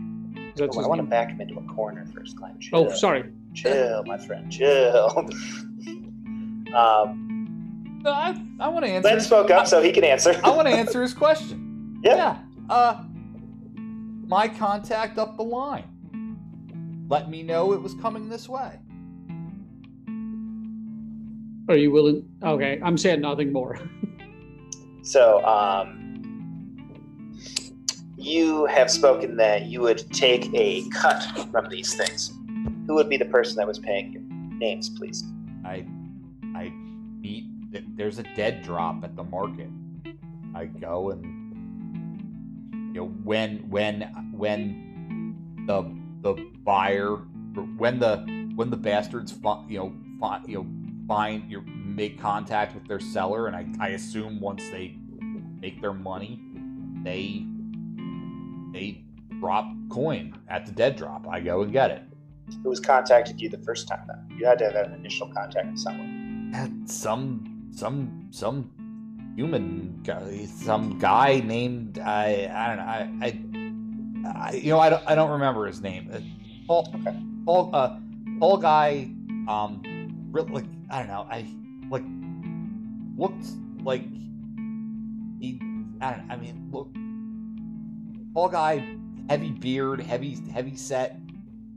That's 0.56 0.76
oh, 0.76 0.80
I 0.80 0.84
his 0.84 0.88
want 0.88 1.02
to 1.02 1.08
back 1.08 1.30
him 1.30 1.42
into 1.42 1.58
a 1.58 1.64
corner 1.64 2.06
first, 2.14 2.36
Glenn. 2.36 2.60
Chill. 2.60 2.80
Oh, 2.80 2.94
sorry. 2.94 3.32
Chill, 3.54 4.04
my 4.06 4.18
friend. 4.18 4.52
Chill. 4.52 5.10
um, 6.76 8.00
No, 8.04 8.12
I, 8.12 8.40
I 8.60 8.68
want 8.68 8.86
to 8.86 8.92
answer. 8.92 9.10
Glenn 9.10 9.22
spoke 9.22 9.50
up, 9.52 9.68
so 9.68 9.82
he 9.82 9.92
can 9.92 10.04
answer. 10.04 10.40
I 10.44 10.50
want 10.50 10.68
to 10.68 10.74
answer 10.74 11.02
his 11.02 11.14
question. 11.14 11.70
Yeah. 12.04 12.38
Uh, 12.70 13.02
my 14.28 14.50
contact 14.50 15.18
up 15.18 15.38
the 15.38 15.44
line 15.44 15.94
let 17.14 17.30
me 17.30 17.44
know 17.44 17.74
it 17.74 17.82
was 17.82 17.94
coming 17.96 18.28
this 18.28 18.50
way. 18.50 18.80
Are 21.70 21.78
you 21.78 21.92
willing? 21.92 22.28
Okay, 22.42 22.80
I'm 22.84 22.98
saying 22.98 23.22
nothing 23.22 23.54
more. 23.54 23.80
So, 25.06 25.46
um, 25.46 26.03
you 28.24 28.66
have 28.66 28.90
spoken 28.90 29.36
that 29.38 29.66
you 29.66 29.82
would 29.82 30.12
take 30.14 30.50
a 30.54 30.88
cut 30.90 31.24
from 31.52 31.70
these 31.70 31.94
things. 31.94 32.32
Who 32.88 32.96
would 32.96 33.10
be 33.10 33.18
the 33.18 33.26
person 33.26 33.58
that 33.58 33.68
was 33.68 33.80
paying 33.80 34.14
you? 34.14 34.22
Names, 34.58 34.90
please. 34.90 35.24
I, 35.66 35.86
I 36.56 36.72
meet. 37.20 37.46
There's 37.98 38.20
a 38.20 38.24
dead 38.36 38.64
drop 38.64 39.04
at 39.04 39.16
the 39.16 39.24
market. 39.24 39.70
I 40.56 40.66
go 40.66 41.10
and 41.10 41.44
you 42.94 43.02
know 43.02 43.08
when 43.24 43.70
when 43.70 44.02
when 44.32 45.66
the 45.66 45.82
the 46.22 46.36
buyer 46.64 47.16
when 47.78 47.98
the 47.98 48.18
when 48.56 48.70
the 48.70 48.78
bastards 48.78 49.32
fi- 49.32 49.66
you 49.68 49.80
know 49.80 49.94
fi- 50.20 50.42
you 50.48 50.58
know 50.58 50.68
find 51.08 51.50
you 51.50 51.62
make 51.62 52.20
contact 52.20 52.76
with 52.76 52.88
their 52.88 53.00
seller 53.00 53.48
and 53.48 53.56
I, 53.56 53.66
I 53.80 53.90
assume 53.90 54.40
once 54.40 54.64
they 54.70 54.96
make 55.60 55.82
their 55.82 55.94
money 55.94 56.40
they 57.04 57.46
they 58.74 59.04
drop 59.40 59.66
coin 59.90 60.34
at 60.50 60.66
the 60.66 60.72
dead 60.72 60.96
drop 60.96 61.28
I 61.28 61.40
go 61.40 61.62
and 61.62 61.72
get 61.72 61.92
it 61.92 62.04
Who's 62.64 62.80
contacted 62.80 63.40
you 63.40 63.48
the 63.50 63.58
first 63.60 63.88
time? 63.88 64.04
Then 64.06 64.38
you 64.38 64.46
had 64.46 64.60
to 64.60 64.66
have 64.66 64.76
an 64.76 64.94
initial 64.94 65.28
contact 65.30 65.66
with 65.72 65.80
someone. 65.80 66.52
Had 66.54 66.90
some 66.90 67.70
some 67.72 68.28
some 68.32 68.70
human 69.38 70.02
guy, 70.04 70.46
some 70.46 71.00
guy 71.00 71.40
named 71.40 72.00
I 72.00 72.52
I 72.54 72.68
don't 72.68 72.78
know 72.78 72.84
I, 72.84 73.26
I, 73.26 74.50
I 74.50 74.52
you 74.56 74.72
know 74.72 74.80
I 74.80 74.90
don't, 74.90 75.04
I 75.08 75.16
don't 75.16 75.32
remember 75.32 75.66
his 75.66 75.82
name 75.82 76.10
Uh, 76.14 76.20
Paul 76.68 76.94
Okay. 76.96 77.18
Paul 77.46 77.70
uh 77.74 77.98
Paul 78.40 78.58
guy 78.58 79.10
um 79.48 79.82
real 80.32 80.46
like 80.52 80.66
I 80.92 81.00
don't 81.00 81.08
know 81.08 81.26
I 81.30 81.48
like 81.90 82.04
looked 83.18 83.48
like 83.84 84.04
he 85.40 85.60
I 86.02 86.12
don't 86.12 86.32
I 86.32 86.36
mean 86.36 86.70
look 86.72 86.90
Paul 88.34 88.50
guy 88.50 88.84
heavy 89.30 89.52
beard 89.52 90.02
heavy 90.02 90.38
heavy 90.52 90.76
set 90.76 91.18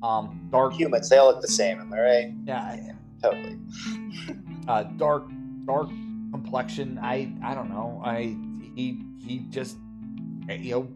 um 0.03 0.49
dark 0.51 0.73
Humans, 0.75 1.09
they 1.09 1.19
all 1.19 1.29
look 1.29 1.41
the 1.41 1.49
same. 1.49 1.81
Am 1.81 1.93
I 1.93 1.99
right? 2.01 2.33
yeah 2.45 2.61
I- 2.63 2.93
Totally. 3.23 3.59
uh, 4.69 4.83
dark 4.99 5.25
dark 5.65 5.89
complexion. 6.31 6.99
I 7.03 7.33
I 7.43 7.55
don't 7.55 7.71
know. 7.71 8.01
I 8.05 8.37
he 8.75 9.03
he 9.19 9.39
just 9.51 9.79
you 10.49 10.71
know 10.73 10.89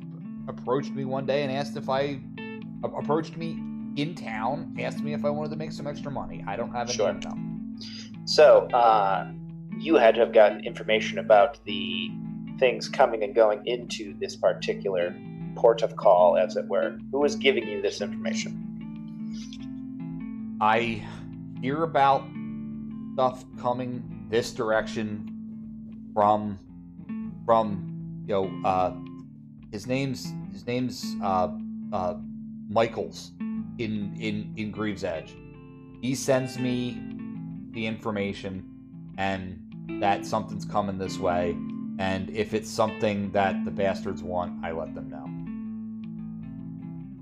approached 0.49 0.93
me 0.93 1.05
one 1.07 1.25
day 1.27 1.43
and 1.45 1.51
asked 1.53 1.77
if 1.77 1.89
I 1.89 2.21
approached 2.83 3.37
me 3.37 3.59
in 3.97 4.15
town, 4.15 4.77
asked 4.81 5.03
me 5.03 5.15
if 5.15 5.25
I 5.25 5.31
wanted 5.31 5.51
to 5.51 5.57
make 5.57 5.73
some 5.73 5.87
extra 5.87 6.11
money. 6.11 6.45
I 6.47 6.57
don't 6.57 6.71
have 6.73 6.89
any 6.89 6.97
Sure. 6.97 7.09
info. 7.11 7.31
So, 8.27 8.69
uh, 8.73 9.31
you 9.79 9.97
had 9.97 10.15
to 10.15 10.21
have 10.21 10.33
gotten 10.33 10.65
information 10.65 11.19
about 11.19 11.59
the 11.65 12.11
things 12.59 12.89
coming 12.89 13.25
and 13.25 13.35
going 13.35 13.63
into 13.67 14.15
this 14.21 14.37
particular 14.37 15.15
port 15.61 15.83
of 15.83 15.95
call, 15.97 16.39
as 16.39 16.57
it 16.57 16.67
were. 16.67 16.99
Who 17.13 17.25
is 17.25 17.37
giving 17.37 17.69
you 17.69 17.83
this 17.83 18.01
information? 18.01 18.67
I 20.61 21.07
hear 21.61 21.83
about 21.83 22.25
stuff 23.13 23.45
coming 23.59 24.27
this 24.31 24.53
direction 24.53 26.11
from 26.15 26.59
from 27.45 28.25
you 28.27 28.35
know 28.35 28.51
uh 28.65 28.95
his 29.71 29.87
name's 29.87 30.33
his 30.53 30.67
name's 30.67 31.15
uh 31.23 31.49
uh 31.93 32.15
Michaels 32.69 33.33
in 33.79 34.15
in 34.19 34.55
in 34.57 34.71
Greaves 34.71 35.05
Edge. 35.05 35.35
He 36.01 36.15
sends 36.15 36.59
me 36.59 36.99
the 37.73 37.87
information 37.87 38.65
and 39.19 39.59
that 40.01 40.25
something's 40.25 40.65
coming 40.65 40.97
this 40.97 41.19
way 41.19 41.55
and 41.99 42.31
if 42.31 42.55
it's 42.55 42.71
something 42.71 43.31
that 43.33 43.63
the 43.67 43.71
bastards 43.71 44.23
want, 44.23 44.65
I 44.65 44.73
let 44.73 44.95
them 44.95 45.11
know. 45.11 45.30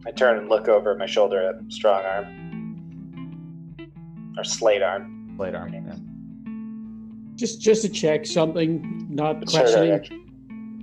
I 0.07 0.11
turn 0.13 0.39
and 0.39 0.49
look 0.49 0.69
over 0.69 0.95
my 0.97 1.07
shoulder 1.07 1.41
at 1.49 1.57
Strong 1.73 2.05
Arm. 2.05 3.77
Or 4.37 4.45
Slate 4.45 4.83
Arm. 4.83 5.37
Later. 5.39 5.69
Yeah. 5.73 5.95
just 7.37 7.61
just 7.61 7.83
to 7.83 7.89
check 7.89 8.27
something, 8.27 9.07
not 9.09 9.49
Sure, 9.49 9.61
questioning. 9.61 9.93
actually. 9.93 10.23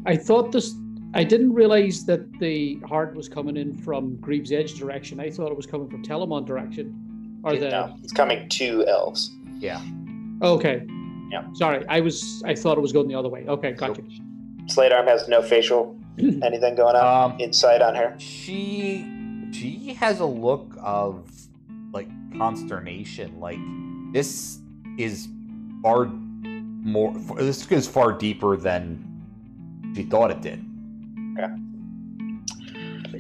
I 0.05 0.15
thought 0.15 0.51
this. 0.51 0.73
I 1.13 1.23
didn't 1.23 1.53
realize 1.53 2.05
that 2.05 2.31
the 2.39 2.77
heart 2.87 3.15
was 3.15 3.27
coming 3.29 3.55
in 3.57 3.73
from 3.73 4.17
Greaves 4.17 4.51
Edge 4.51 4.75
direction. 4.75 5.19
I 5.19 5.29
thought 5.29 5.49
it 5.51 5.57
was 5.57 5.65
coming 5.65 5.89
from 5.89 6.03
Telemon 6.03 6.45
direction. 6.45 7.39
Or 7.43 7.55
the 7.55 7.69
No, 7.69 7.95
it's 8.03 8.11
coming 8.13 8.47
to 8.49 8.85
elves. 8.87 9.31
Yeah. 9.59 9.81
okay. 10.41 10.85
Yeah. 11.31 11.45
Sorry, 11.53 11.85
I 11.89 11.99
was. 12.01 12.43
I 12.45 12.53
thought 12.55 12.77
it 12.77 12.81
was 12.81 12.91
going 12.93 13.07
the 13.07 13.15
other 13.15 13.29
way. 13.29 13.45
Okay, 13.47 13.71
got 13.73 13.97
you. 13.97 14.05
Slate 14.67 14.91
Arm 14.91 15.07
has 15.07 15.27
no 15.27 15.41
facial 15.41 15.97
anything 16.43 16.75
going 16.75 16.95
on. 16.95 17.31
Um 17.31 17.39
Insight 17.39 17.81
on 17.81 17.95
her. 17.95 18.15
she 18.19 19.05
she 19.51 19.93
has 19.93 20.19
a 20.19 20.25
look 20.25 20.73
of 20.81 21.29
like 21.93 22.09
consternation 22.37 23.39
like 23.39 23.59
this 24.11 24.59
is 24.97 25.27
far 25.81 26.05
more 26.07 27.13
this 27.37 27.65
goes 27.65 27.87
far 27.87 28.11
deeper 28.11 28.57
than 28.57 29.01
she 29.95 30.03
thought 30.03 30.31
it 30.31 30.41
did 30.41 30.63
Yeah. 31.37 31.55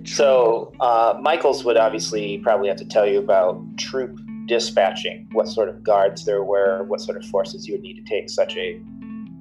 So, 0.05 0.73
uh, 0.81 1.17
Michaels 1.21 1.63
would 1.63 1.77
obviously 1.77 2.37
probably 2.39 2.67
have 2.67 2.77
to 2.77 2.85
tell 2.85 3.07
you 3.07 3.17
about 3.19 3.59
troop 3.77 4.19
dispatching, 4.45 5.27
what 5.31 5.47
sort 5.47 5.67
of 5.69 5.83
guards 5.83 6.25
there 6.25 6.43
were, 6.43 6.83
what 6.83 7.01
sort 7.01 7.17
of 7.17 7.25
forces 7.29 7.65
you 7.67 7.73
would 7.73 7.81
need 7.81 7.95
to 7.95 8.03
take 8.03 8.29
such 8.29 8.55
a 8.57 8.79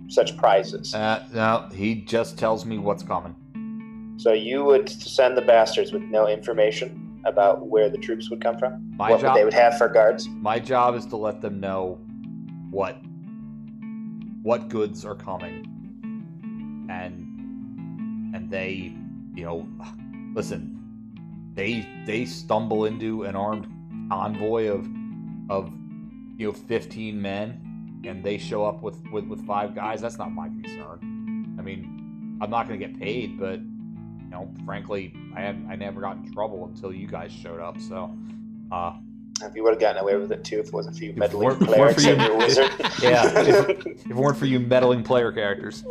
such 0.09 0.37
prizes. 0.37 0.95
uh, 0.95 1.23
no 1.35 1.69
he 1.75 1.97
just 1.97 2.39
tells 2.39 2.65
me 2.65 2.79
what's 2.79 3.03
coming 3.03 3.35
So 4.17 4.33
you 4.33 4.65
would 4.65 4.89
send 4.89 5.37
the 5.37 5.43
bastards 5.43 5.93
with 5.93 6.03
no 6.03 6.29
information 6.29 7.21
about 7.25 7.67
where 7.67 7.89
the 7.89 7.99
troops 7.99 8.31
would 8.31 8.41
come 8.43 8.59
from, 8.59 8.97
my 8.97 9.11
what 9.11 9.21
job 9.21 9.35
they 9.35 9.45
would 9.45 9.55
have 9.55 9.79
for 9.79 9.89
guards. 9.89 10.29
my 10.29 10.59
job 10.59 10.95
is 10.95 11.07
to 11.07 11.17
let 11.17 11.41
them 11.41 11.59
know 11.59 11.99
what 12.71 12.97
what 14.43 14.69
goods 14.69 15.05
are 15.05 15.15
coming. 15.15 15.67
And 16.91 18.35
and 18.35 18.51
they 18.51 18.95
you 19.35 19.45
know 19.45 19.67
listen 20.35 20.71
they 21.55 21.89
they 22.05 22.25
stumble 22.25 22.85
into 22.85 23.23
an 23.25 23.37
armed 23.37 23.67
convoy 24.11 24.69
of 24.69 24.87
of 25.49 25.73
you 26.37 26.47
know 26.49 26.53
15 26.53 27.21
men 27.21 28.03
and 28.05 28.23
they 28.23 28.37
show 28.37 28.65
up 28.65 28.83
with 28.83 29.03
with, 29.11 29.25
with 29.27 29.47
five 29.47 29.75
guys. 29.75 30.01
That's 30.01 30.19
not 30.19 30.31
my 30.31 30.49
concern. 30.49 31.57
I 31.59 31.63
mean 31.63 32.39
i'm 32.43 32.51
not 32.51 32.67
going 32.67 32.79
to 32.79 32.87
get 32.87 32.99
paid 32.99 33.39
but 33.39 33.61
know, 34.35 34.51
frankly, 34.67 35.15
I 35.37 35.41
had 35.41 35.67
I 35.71 35.77
never 35.77 36.01
got 36.01 36.17
in 36.17 36.33
trouble 36.33 36.67
until 36.67 36.93
you 36.93 37.07
guys 37.07 37.33
showed 37.33 37.61
up. 37.61 37.81
So, 37.81 38.15
uh, 38.73 38.95
If 39.43 39.55
you 39.55 39.63
would 39.63 39.71
have 39.73 39.81
gotten 39.81 40.03
away 40.03 40.17
with 40.17 40.31
it 40.33 40.45
too, 40.45 40.61
if 40.61 40.67
it 40.69 40.73
wasn't 40.73 40.97
for 40.99 41.05
you 41.05 41.13
meddling 41.17 41.47
weren't- 41.49 41.61
weren't 41.79 41.95
for 41.97 42.01
you- 42.03 42.11
and 42.13 42.23
your 42.23 42.37
wizard. 42.37 42.71
Yeah, 43.03 43.31
if 43.41 43.87
it 43.87 44.15
weren't 44.15 44.37
for 44.37 44.47
you 44.47 44.61
meddling 44.61 45.03
player 45.03 45.33
characters. 45.33 45.85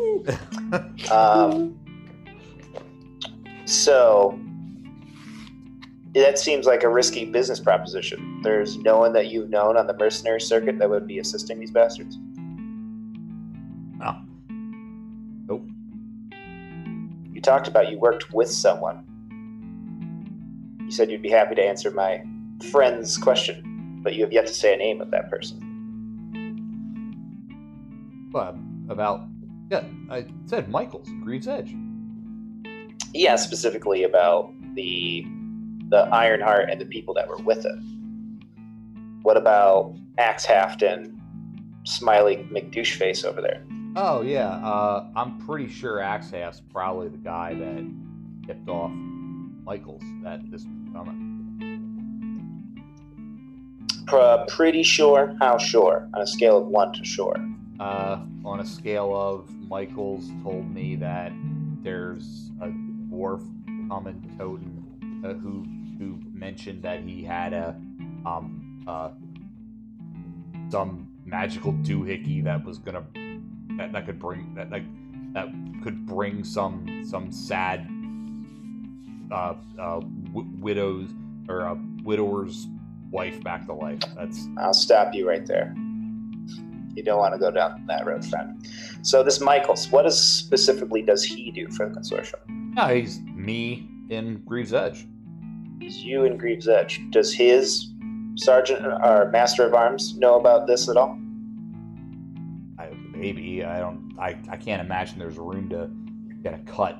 um, 1.11 1.78
so 3.65 4.40
that 6.14 6.38
seems 6.38 6.65
like 6.65 6.84
a 6.84 6.90
risky 6.90 7.26
business 7.26 7.60
proposition. 7.60 8.41
There's 8.44 8.78
no 8.78 8.98
one 8.99 9.14
that 9.14 9.28
you've 9.28 9.49
known 9.49 9.78
on 9.78 9.88
the 9.88 9.98
mercenary 9.98 10.41
circuit 10.41 10.78
that 10.80 10.90
would 10.90 11.07
be 11.07 11.20
assisting 11.20 11.60
these 11.60 11.72
bastards. 11.72 12.18
No. 13.98 14.15
Talked 17.44 17.68
about 17.68 17.91
you 17.91 17.99
worked 17.99 18.34
with 18.34 18.49
someone. 18.49 19.06
You 20.84 20.91
said 20.91 21.11
you'd 21.11 21.22
be 21.22 21.30
happy 21.30 21.56
to 21.56 21.64
answer 21.64 21.91
my 21.91 22.24
friend's 22.72 23.18
question, 23.18 23.99
but 24.03 24.14
you 24.14 24.24
have 24.24 24.34
yet 24.34 24.48
to 24.48 24.53
say 24.53 24.74
a 24.74 24.78
name 24.78 25.02
of 25.02 25.11
that 25.11 25.30
person. 25.30 25.60
But 28.32 28.56
about 28.90 29.28
yeah, 29.70 29.84
I 30.10 30.26
said 30.45 30.70
Michaels, 30.70 31.07
Greaves 31.24 31.48
Edge. 31.48 31.76
Yeah, 33.14 33.36
specifically 33.36 34.03
about 34.03 34.53
the 34.76 35.26
the 35.90 36.07
Ironheart 36.11 36.70
and 36.70 36.82
the 36.82 36.86
people 36.86 37.14
that 37.14 37.28
were 37.28 37.38
with 37.38 37.65
it. 37.65 37.76
What 39.22 39.38
about 39.38 39.95
Axe 40.18 40.45
Haft 40.45 40.82
and 40.82 41.20
Smiley 41.86 42.48
McDoucheface 42.52 43.24
over 43.24 43.41
there? 43.41 43.64
Oh 43.95 44.22
yeah, 44.22 44.49
uh, 44.49 45.07
I'm 45.15 45.38
pretty 45.45 45.68
sure 45.68 45.98
Axehaft's 45.98 46.61
probably 46.72 47.10
the 47.10 47.18
guy 47.18 47.53
that 47.53 48.48
tipped 48.48 48.68
off 48.68 48.91
Michaels 48.91 50.02
that 50.24 50.40
this 50.49 50.64
was 50.64 50.94
coming. 50.94 51.30
Pr- 54.07 54.45
pretty 54.48 54.82
sure. 54.82 55.36
How 55.40 55.60
sure? 55.60 56.10
On 56.15 56.22
a 56.22 56.28
scale 56.28 56.57
of 56.57 56.65
one 56.68 56.94
to 56.94 57.06
sure. 57.06 57.36
Uh, 57.80 58.22
on 58.44 58.60
a 58.61 58.65
scale 58.65 59.15
of 59.15 59.49
Michaels 59.70 60.30
told 60.44 60.70
me 60.74 60.95
that 60.95 61.32
there's 61.84 62.49
a 62.61 62.68
dwarf 62.68 63.41
coming 63.90 64.36
totem 64.40 65.24
uh, 65.24 65.34
who 65.34 65.65
who 65.99 66.20
mentioned 66.32 66.82
that 66.82 67.02
he 67.02 67.24
had 67.24 67.53
a 67.53 67.76
um 68.26 68.84
uh 68.88 69.10
some 70.70 71.07
magical 71.26 71.74
doohickey 71.74 72.44
that 72.44 72.64
was 72.65 72.78
gonna 72.78 73.03
that, 73.78 73.91
that 73.94 74.06
could 74.06 74.20
bring 74.20 74.54
that 74.56 74.70
like 74.72 74.84
that 75.34 75.48
could 75.84 76.06
bring 76.06 76.44
some 76.44 77.04
some 77.08 77.32
sad 77.32 77.88
uh 79.32 79.56
uh 79.80 80.00
w- 80.00 80.50
widows 80.60 81.10
or 81.50 81.62
a 81.62 81.78
widower's 82.04 82.68
wife 83.12 83.41
back 83.44 83.66
to 83.66 83.74
life. 83.74 84.00
That's 84.16 84.48
I'll 84.58 84.74
stop 84.74 85.14
you 85.14 85.28
right 85.28 85.45
there. 85.45 85.74
You 86.95 87.04
don't 87.04 87.18
want 87.18 87.34
to 87.34 87.40
go 87.40 87.50
down 87.50 87.86
that 87.88 88.06
road, 88.06 88.24
friend. 88.26 88.68
So 89.02 89.24
this 89.24 89.40
Michaels, 89.40 89.90
what 89.90 90.06
is 90.06 90.20
specifically 90.20 91.02
does 91.02 91.24
he 91.24 91.52
do 91.52 91.68
for 91.70 91.90
the 91.90 92.00
consortium? 92.00 92.74
yeah, 92.76 92.94
he's 92.94 93.20
me 93.22 93.88
in 94.10 94.44
Greaves 94.45 94.74
Edge. 94.74 95.08
He's 95.80 96.04
you 96.04 96.24
in 96.26 96.38
Greaves 96.38 96.68
Edge. 96.68 97.02
Does 97.10 97.34
his 97.34 97.91
sergeant 98.36 98.86
or 98.86 99.30
master 99.32 99.66
of 99.66 99.74
arms 99.74 100.16
know 100.18 100.40
about 100.40 100.68
this 100.68 100.88
at 100.88 100.98
all? 100.98 101.18
Maybe 103.24 103.64
I 103.64 103.80
don't. 103.80 104.14
I, 104.20 104.38
I 104.50 104.58
can't 104.58 104.82
imagine 104.82 105.18
there's 105.18 105.38
room 105.38 105.70
to 105.70 105.90
get 106.44 106.54
a 106.54 106.58
cut. 106.70 107.00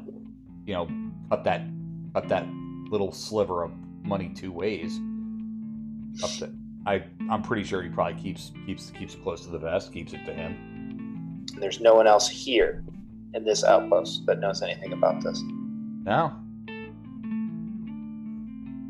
You 0.66 0.74
know, 0.74 0.88
cut 1.30 1.44
that 1.44 1.64
cut 2.14 2.30
that 2.30 2.48
little 2.90 3.12
sliver 3.12 3.64
of 3.64 3.72
money 4.04 4.32
two 4.34 4.54
ways. 4.54 5.02
Up 6.24 6.30
to 6.40 6.50
I. 6.86 7.04
I'm 7.30 7.41
pretty 7.41 7.66
sure 7.66 7.82
he 7.82 7.90
probably 7.90 8.22
keeps 8.22 8.54
keeps 8.66 8.90
keeps 8.91 9.16
it 9.16 9.22
close 9.22 9.44
to 9.44 9.52
the 9.52 9.60
vest. 9.60 9.91
Keeps 9.91 10.14
it 10.14 10.24
to 10.26 10.34
him. 10.34 11.45
There's 11.60 11.82
no 11.82 11.94
one 11.94 12.08
else 12.08 12.30
here 12.30 12.86
in 13.34 13.44
this 13.44 13.66
outpost 13.66 14.26
that 14.26 14.40
knows 14.40 14.62
anything 14.62 14.94
about 14.94 15.22
this. 15.24 15.44
No, 16.06 16.32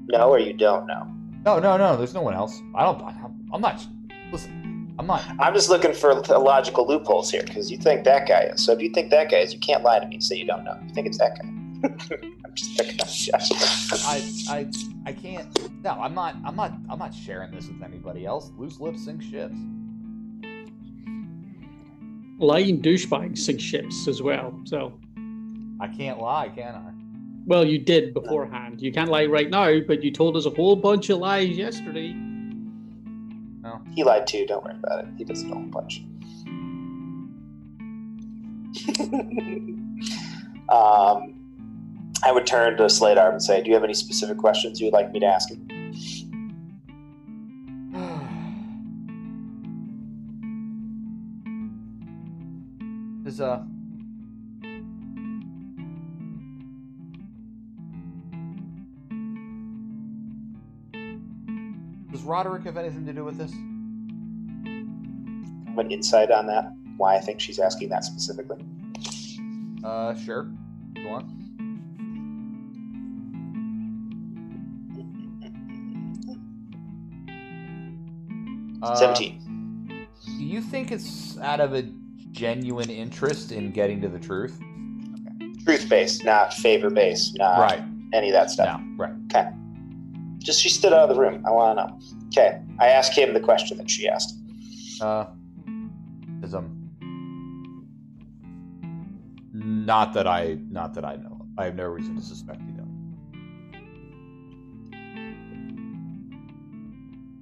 No, 0.08 0.30
or 0.30 0.38
you 0.38 0.54
don't 0.54 0.86
know. 0.86 1.08
no, 1.46 1.58
no, 1.60 1.78
no. 1.78 1.98
There's 1.98 2.14
no 2.14 2.22
one 2.22 2.36
else. 2.36 2.62
I 2.76 2.84
don't. 2.84 3.02
I'm, 3.02 3.50
I'm 3.52 3.62
not. 3.62 3.84
Listen, 4.32 4.73
I'm 5.00 5.08
not. 5.08 5.24
I'm 5.40 5.54
just 5.54 5.70
looking 5.70 5.94
for 5.94 6.14
logical 6.14 6.88
loopholes 6.88 7.32
here 7.32 7.44
because 7.44 7.72
you 7.72 7.78
think 7.78 8.04
that 8.04 8.28
guy 8.28 8.44
is. 8.44 8.64
So 8.64 8.74
if 8.74 8.82
you 8.82 8.90
think 8.90 9.10
that 9.12 9.32
guy 9.32 9.38
is, 9.38 9.54
you 9.54 9.60
can't 9.60 9.84
lie 9.84 10.00
to 10.00 10.08
me 10.08 10.16
and 10.16 10.24
say 10.24 10.36
you 10.36 10.46
don't 10.46 10.64
know. 10.64 10.78
You 10.88 10.94
think 10.94 11.08
it's 11.08 11.18
that 11.18 11.38
guy. 11.38 11.48
I'm 12.46 12.56
just 12.56 12.78
picking 12.78 13.00
on. 13.02 13.08
I 14.06 14.34
I 14.50 14.72
I 15.08 15.14
can't. 15.14 15.84
No, 15.84 15.92
I'm 15.92 16.14
not. 16.14 16.36
I'm 16.46 16.56
not. 16.56 16.74
I'm 16.90 17.00
not 17.00 17.14
sharing 17.14 17.52
this 17.52 17.68
with 17.68 17.82
anybody 17.84 18.26
else. 18.26 18.52
Loose 18.58 18.80
lips 18.80 19.06
sink 19.06 19.24
ships. 19.24 19.56
Lying 22.40 22.82
douchebags 22.82 23.40
sink 23.40 23.60
ships 23.60 24.08
as 24.08 24.22
well. 24.22 24.60
So, 24.66 24.94
I 25.80 25.88
can't 25.88 26.20
lie, 26.20 26.50
can 26.50 26.76
I? 26.76 26.94
well, 27.46 27.66
you 27.66 27.78
did 27.78 28.14
beforehand. 28.14 28.82
You 28.82 28.92
can't 28.92 29.10
lie 29.10 29.26
right 29.26 29.50
now, 29.50 29.80
but 29.86 30.04
you 30.04 30.12
told 30.12 30.38
us 30.38 30.46
a 30.46 30.50
whole 30.50 30.76
bunch 30.76 31.10
of 31.10 31.20
lies 31.20 31.58
yesterday. 31.58 32.16
He 33.96 34.04
lied 34.04 34.28
too. 34.28 34.46
Don't 34.46 34.64
worry 34.64 34.76
about 34.76 35.06
it. 35.06 35.08
He 35.18 35.24
does 35.24 35.44
it 35.44 35.52
a 35.52 35.54
whole 35.54 35.64
bunch. 35.64 36.04
um, 40.70 41.36
I 42.24 42.32
would 42.32 42.48
turn 42.48 42.78
to 42.78 42.90
Slate 42.90 43.18
Arm 43.18 43.34
and 43.34 43.44
say, 43.44 43.62
"Do 43.62 43.70
you 43.70 43.74
have 43.76 43.84
any 43.84 43.94
specific 43.94 44.38
questions 44.38 44.80
you 44.80 44.88
would 44.88 44.94
like 44.94 45.12
me 45.12 45.20
to 45.20 45.26
ask 45.26 45.50
him?" 45.50 45.68
Is 53.26 53.40
uh 53.40 53.64
Roderick 62.24 62.64
have 62.64 62.78
anything 62.78 63.06
to 63.06 63.14
do 63.14 63.24
with 63.24 63.38
this? 63.38 63.52
What 65.76 65.92
insight 65.92 66.32
on 66.32 66.48
that? 66.48 66.74
Why 66.98 67.16
I 67.16 67.20
think 67.20 67.40
she's 67.40 67.60
asking 67.60 67.90
that 67.90 68.04
specifically? 68.04 68.64
Uh 69.84 70.16
sure. 70.16 70.52
Go 70.96 71.10
on. 71.10 71.44
Uh, 78.82 78.96
Seventeen. 78.96 80.08
Do 80.38 80.44
you 80.44 80.62
think 80.62 80.92
it's 80.92 81.38
out 81.40 81.60
of 81.60 81.74
a 81.74 81.84
genuine 82.32 82.90
interest 82.90 83.52
in 83.52 83.72
getting 83.72 84.02
to 84.02 84.10
the 84.10 84.20
truth? 84.20 84.60
Truth 85.66 85.88
based, 85.90 86.26
not 86.26 86.54
favor 86.54 86.90
based, 86.90 87.38
not 87.38 87.60
right. 87.60 87.84
any 88.12 88.28
of 88.28 88.34
that 88.34 88.52
stuff. 88.52 88.82
No. 88.82 89.06
Right. 89.06 89.14
Okay. 89.26 89.50
Just 90.44 90.62
she 90.62 90.70
stood 90.70 90.94
out 90.94 91.10
of 91.10 91.16
the 91.16 91.22
room. 91.22 91.44
I 91.48 91.52
want 91.52 91.78
to 91.78 91.86
know. 91.86 92.00
Okay. 92.28 92.62
I 92.80 92.90
ask 92.90 93.14
him 93.18 93.34
the 93.34 93.40
question 93.40 93.78
that 93.78 93.90
she 93.90 94.08
asked. 94.08 94.38
Uh, 95.02 95.26
is 96.44 96.54
um, 96.54 96.92
not 99.54 100.14
that 100.14 100.28
I, 100.28 100.58
not 100.70 100.94
that 100.96 101.06
I 101.06 101.16
know. 101.16 101.38
of. 101.40 101.48
I 101.58 101.66
have 101.66 101.76
no 101.76 101.86
reason 101.86 102.16
to 102.16 102.22
suspect 102.22 102.60
you 102.62 102.74
know. 102.74 102.84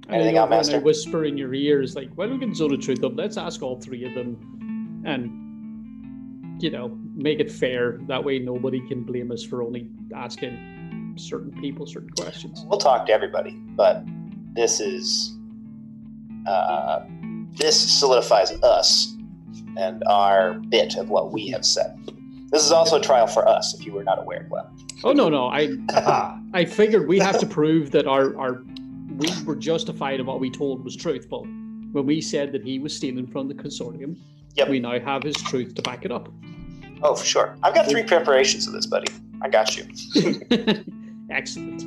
And 0.08 0.20
Anything 0.20 0.36
I 0.38 0.42
else, 0.42 0.50
when 0.50 0.58
Master? 0.58 0.76
I 0.76 0.78
whisper 0.80 1.24
in 1.24 1.36
your 1.36 1.54
ears, 1.54 1.96
like, 1.96 2.10
well, 2.16 2.28
we 2.28 2.38
can 2.38 2.54
sort 2.54 2.72
of 2.72 2.80
truth 2.80 3.02
up. 3.02 3.12
Let's 3.16 3.36
ask 3.36 3.62
all 3.62 3.80
three 3.80 4.04
of 4.04 4.14
them 4.14 5.02
and, 5.06 6.62
you 6.62 6.70
know, 6.70 6.96
make 7.14 7.40
it 7.40 7.50
fair. 7.50 7.98
That 8.08 8.22
way 8.22 8.38
nobody 8.38 8.86
can 8.86 9.02
blame 9.04 9.32
us 9.32 9.42
for 9.42 9.62
only 9.62 9.88
asking 10.14 10.58
certain 11.16 11.52
people 11.60 11.86
certain 11.86 12.10
questions. 12.10 12.64
We'll 12.68 12.78
talk 12.78 13.06
to 13.06 13.12
everybody, 13.12 13.52
but 13.52 14.04
this 14.54 14.80
is 14.80 15.36
uh, 16.46 17.04
this 17.52 17.78
solidifies 17.98 18.52
us 18.62 19.14
and 19.76 20.02
our 20.06 20.54
bit 20.54 20.96
of 20.96 21.08
what 21.10 21.32
we 21.32 21.48
have 21.48 21.64
said. 21.64 21.96
This 22.50 22.64
is 22.64 22.72
also 22.72 22.96
a 22.96 23.00
trial 23.00 23.26
for 23.26 23.48
us, 23.48 23.74
if 23.78 23.86
you 23.86 23.92
were 23.92 24.04
not 24.04 24.18
aware, 24.18 24.46
Glenn. 24.48 24.64
Oh, 25.04 25.12
no, 25.12 25.28
no. 25.28 25.46
I 25.48 25.70
I 26.54 26.64
figured 26.64 27.08
we 27.08 27.18
have 27.18 27.38
to 27.40 27.46
prove 27.46 27.90
that 27.92 28.06
our, 28.06 28.36
our 28.38 28.62
we 29.16 29.28
were 29.44 29.56
justified 29.56 30.20
in 30.20 30.26
what 30.26 30.40
we 30.40 30.50
told 30.50 30.84
was 30.84 30.96
truthful. 30.96 31.44
When 31.92 32.06
we 32.06 32.20
said 32.20 32.52
that 32.52 32.62
he 32.62 32.78
was 32.78 32.94
stealing 32.96 33.26
from 33.26 33.48
the 33.48 33.54
consortium, 33.54 34.16
Yep. 34.54 34.68
we 34.68 34.80
now 34.80 34.98
have 35.00 35.22
his 35.22 35.36
truth 35.36 35.74
to 35.76 35.82
back 35.82 36.04
it 36.04 36.12
up. 36.12 36.28
Oh, 37.02 37.14
for 37.14 37.24
sure. 37.24 37.56
I've 37.62 37.74
got 37.74 37.88
three 37.88 38.02
preparations 38.02 38.66
of 38.66 38.74
this, 38.74 38.86
buddy. 38.86 39.10
I 39.40 39.48
got 39.48 39.76
you. 39.76 39.84
Excellent. 41.32 41.84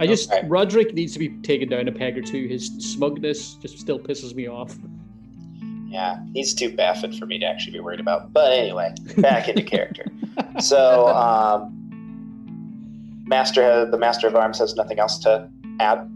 I 0.00 0.06
just 0.06 0.30
Okay. 0.32 0.46
Roderick 0.46 0.94
needs 0.94 1.12
to 1.14 1.18
be 1.18 1.30
taken 1.42 1.68
down 1.68 1.88
a 1.88 1.92
peg 1.92 2.16
or 2.16 2.22
two. 2.22 2.46
His 2.46 2.66
smugness 2.78 3.54
just 3.54 3.78
still 3.78 3.98
pisses 3.98 4.34
me 4.34 4.46
off. 4.46 4.76
Yeah, 5.88 6.18
he's 6.34 6.54
too 6.54 6.76
baffled 6.76 7.18
for 7.18 7.26
me 7.26 7.38
to 7.40 7.46
actually 7.46 7.72
be 7.72 7.80
worried 7.80 7.98
about. 7.98 8.32
But 8.32 8.52
anyway, 8.52 8.94
back 9.16 9.48
into 9.48 9.62
character. 9.74 10.06
So, 10.60 11.08
um, 11.08 11.74
Master, 13.26 13.86
the 13.90 13.98
Master 13.98 14.28
of 14.28 14.36
Arms 14.36 14.58
has 14.58 14.74
nothing 14.76 14.98
else 14.98 15.18
to 15.20 15.48
add. 15.80 16.08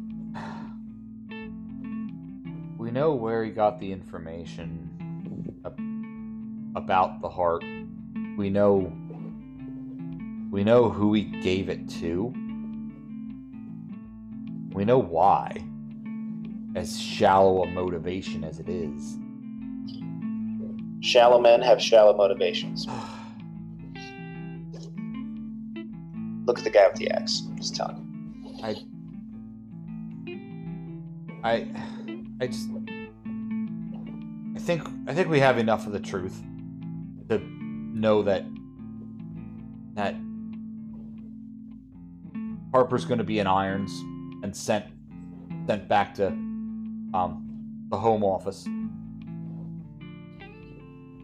We 2.79 2.91
know 2.91 3.15
where 3.15 3.45
he 3.45 3.51
got 3.51 3.81
the 3.81 3.91
information 3.91 4.91
about 6.77 7.21
the 7.21 7.29
heart. 7.29 7.65
We 8.37 8.51
know 8.51 8.93
we 10.53 10.63
know 10.63 10.89
who 10.91 11.15
he 11.15 11.23
gave 11.23 11.71
it 11.71 11.89
to. 11.89 12.27
We 14.75 14.85
know 14.85 14.99
why. 14.99 15.57
As 16.77 17.01
shallow 17.01 17.65
a 17.65 17.67
motivation 17.69 18.45
as 18.45 18.59
it 18.61 18.69
is. 18.69 19.17
Shallow 21.01 21.41
men 21.41 21.63
have 21.63 21.81
shallow 21.81 22.15
motivations. 22.15 22.87
Look 26.47 26.59
at 26.59 26.65
the 26.65 26.71
guy 26.71 26.87
with 26.87 26.99
the 26.99 27.11
axe. 27.11 27.41
Just 27.57 27.75
telling 27.75 27.97
you. 27.97 28.77
I 31.43 31.67
I 32.41 32.47
just 32.47 32.69
I 34.55 34.59
think 34.59 34.87
I 35.09 35.15
think 35.15 35.29
we 35.29 35.41
have 35.41 35.57
enough 35.57 35.87
of 35.87 35.95
the 35.95 36.01
truth 36.01 36.43
to 37.31 37.39
know 37.39 38.23
that 38.23 38.45
that 39.95 40.15
Harper's 42.73 43.05
going 43.05 43.19
to 43.19 43.25
be 43.25 43.39
in 43.39 43.47
irons 43.47 43.93
and 44.43 44.55
sent 44.55 44.87
sent 45.67 45.89
back 45.89 46.15
to 46.15 46.29
um 46.29 47.47
the 47.91 47.97
home 47.97 48.25
office. 48.25 48.67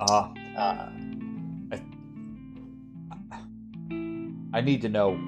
Uh 0.00 0.28
Uh, 0.56 0.88
I 4.52 4.60
need 4.60 4.82
to 4.82 4.88
know 4.88 5.18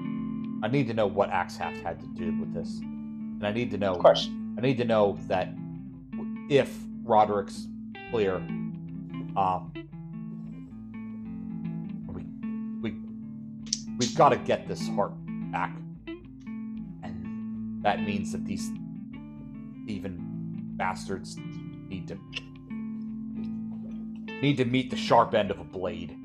I 0.63 0.67
need 0.67 0.87
to 0.87 0.93
know 0.93 1.07
what 1.07 1.31
Axhaft 1.31 1.81
had 1.81 1.99
to 1.99 2.07
do 2.07 2.37
with 2.37 2.53
this. 2.53 2.79
And 2.79 3.47
I 3.47 3.51
need 3.51 3.71
to 3.71 3.77
know 3.77 3.93
of 3.93 3.99
course. 3.99 4.29
I 4.57 4.61
need 4.61 4.77
to 4.77 4.85
know 4.85 5.17
that 5.27 5.49
if 6.49 6.77
Roderick's 7.03 7.67
clear, 8.11 8.35
um, 9.37 9.71
we 12.13 12.25
we 12.81 12.97
we've 13.97 14.15
got 14.15 14.29
to 14.29 14.37
get 14.37 14.67
this 14.67 14.85
heart 14.89 15.13
back, 15.51 15.75
that 17.81 18.01
means 18.03 18.31
that 18.31 18.45
these 18.45 18.69
even 19.87 20.17
bastards 20.77 21.37
need 21.87 22.07
to 22.07 22.17
need 24.41 24.57
to 24.57 24.65
meet 24.65 24.89
the 24.89 24.95
sharp 24.95 25.33
end 25.33 25.51
of 25.51 25.59
a 25.59 25.63
blade. 25.63 26.17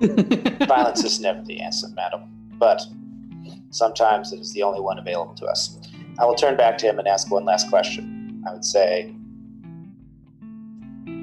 Violence 0.66 1.04
is 1.04 1.20
never 1.20 1.42
the 1.42 1.60
answer, 1.60 1.86
madam. 1.94 2.22
But 2.58 2.82
sometimes 3.70 4.32
it 4.32 4.40
is 4.40 4.52
the 4.52 4.62
only 4.62 4.80
one 4.80 4.98
available 4.98 5.34
to 5.34 5.46
us. 5.46 5.78
I 6.18 6.24
will 6.24 6.34
turn 6.34 6.56
back 6.56 6.78
to 6.78 6.86
him 6.86 6.98
and 6.98 7.06
ask 7.06 7.30
one 7.30 7.44
last 7.44 7.68
question. 7.68 8.42
I 8.48 8.52
would 8.52 8.64
say, 8.64 9.14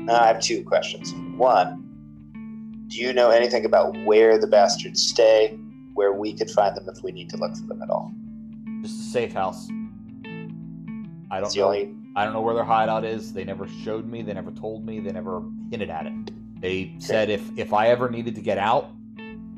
uh, 0.07 0.13
I 0.13 0.27
have 0.27 0.39
two 0.39 0.63
questions. 0.63 1.13
One, 1.37 1.87
do 2.87 2.97
you 2.97 3.13
know 3.13 3.29
anything 3.29 3.65
about 3.65 3.95
where 4.05 4.37
the 4.37 4.47
bastards 4.47 5.01
stay, 5.03 5.57
where 5.93 6.13
we 6.13 6.33
could 6.33 6.49
find 6.49 6.75
them 6.75 6.87
if 6.89 7.03
we 7.03 7.11
need 7.11 7.29
to 7.29 7.37
look 7.37 7.55
for 7.55 7.67
them 7.67 7.81
at 7.81 7.89
all? 7.89 8.11
Just 8.81 8.99
a 8.99 9.03
safe 9.11 9.33
house. 9.33 9.67
I 11.29 11.37
don't 11.39 11.45
It's 11.45 11.55
know. 11.55 11.65
only. 11.65 11.95
I 12.15 12.25
don't 12.25 12.33
know 12.33 12.41
where 12.41 12.55
their 12.55 12.65
hideout 12.65 13.05
is. 13.05 13.31
They 13.31 13.45
never 13.45 13.67
showed 13.67 14.05
me. 14.05 14.21
They 14.21 14.33
never 14.33 14.51
told 14.51 14.85
me. 14.85 14.99
They 14.99 15.11
never 15.11 15.41
hinted 15.69 15.89
at 15.89 16.07
it. 16.07 16.13
They 16.61 16.93
said 16.99 17.29
if 17.29 17.57
if 17.57 17.73
I 17.73 17.87
ever 17.87 18.09
needed 18.09 18.35
to 18.35 18.41
get 18.41 18.57
out, 18.57 18.89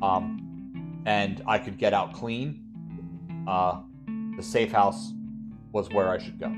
um, 0.02 1.02
and 1.06 1.42
I 1.48 1.58
could 1.58 1.78
get 1.78 1.94
out 1.94 2.14
clean, 2.14 2.64
uh, 3.48 3.82
the 4.38 4.44
safe 4.44 4.72
house 4.72 5.12
was 5.72 5.90
where 5.90 6.10
I 6.10 6.20
should 6.20 6.40
go. 6.40 6.54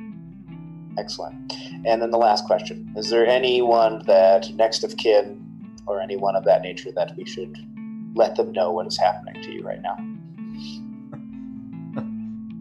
Excellent. 0.97 1.53
And 1.85 2.01
then 2.01 2.11
the 2.11 2.17
last 2.17 2.45
question 2.45 2.93
Is 2.95 3.09
there 3.09 3.25
anyone 3.25 4.03
that, 4.05 4.49
next 4.55 4.83
of 4.83 4.97
kin, 4.97 5.41
or 5.87 6.01
anyone 6.01 6.35
of 6.35 6.43
that 6.45 6.61
nature, 6.61 6.91
that 6.91 7.15
we 7.17 7.25
should 7.25 7.57
let 8.15 8.35
them 8.35 8.51
know 8.51 8.71
what 8.71 8.87
is 8.87 8.97
happening 8.97 9.41
to 9.43 9.51
you 9.51 9.61
right 9.63 9.81
now? 9.81 9.95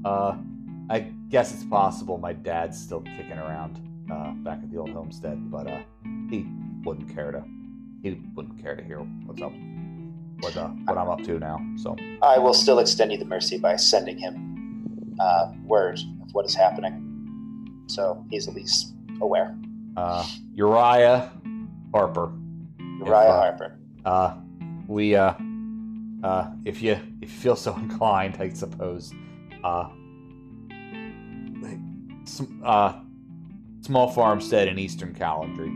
Uh, 0.05 0.37
I 0.91 1.01
guess 1.31 1.53
it's 1.55 1.65
possible 1.65 2.19
my 2.19 2.33
dad's 2.33 2.81
still 2.81 3.01
kicking 3.01 3.39
around 3.39 3.81
uh, 4.13 4.33
back 4.33 4.59
at 4.63 4.71
the 4.71 4.79
old 4.79 4.91
homestead, 4.91 5.51
but 5.51 5.67
uh, 5.67 5.81
he 6.31 6.47
wouldn't 6.85 7.15
care 7.15 7.33
to. 7.33 7.43
He 8.03 8.21
wouldn't 8.35 8.61
care 8.63 8.77
to 8.77 8.85
hear 8.85 8.99
what's 8.99 9.41
up, 9.41 9.53
what 10.41 10.57
uh, 10.57 10.69
what 10.69 10.99
I'm 10.99 11.09
up 11.09 11.23
to 11.25 11.39
now. 11.39 11.59
So. 11.77 11.97
I 12.21 12.39
will 12.39 12.53
still 12.53 12.79
extend 12.81 13.13
you 13.13 13.19
the 13.19 13.25
mercy 13.25 13.57
by 13.59 13.77
sending 13.77 14.19
him 14.19 15.17
uh, 15.19 15.53
word 15.65 15.99
of 16.23 16.35
what 16.35 16.45
is 16.45 16.55
happening, 16.55 17.85
so 17.87 18.25
he's 18.31 18.47
at 18.47 18.55
least 18.55 18.93
aware. 19.23 19.57
uh, 19.97 20.27
Uriah 20.55 21.33
Harper. 21.93 22.33
Uriah 22.99 23.31
uh, 23.31 23.41
Harper. 23.41 23.79
Uh, 24.05 24.35
we 24.87 25.17
uh, 25.17 25.33
uh, 26.23 26.51
if 26.67 26.83
you 26.83 26.93
if 27.23 27.33
you 27.33 27.39
feel 27.41 27.57
so 27.57 27.75
inclined, 27.79 28.37
I 28.39 28.51
suppose. 28.51 29.15
Uh, 29.65 29.89
some, 32.25 32.63
uh, 32.65 32.93
small 33.81 34.11
farmstead 34.11 34.69
in 34.69 34.79
Eastern 34.79 35.15
Calendry. 35.15 35.73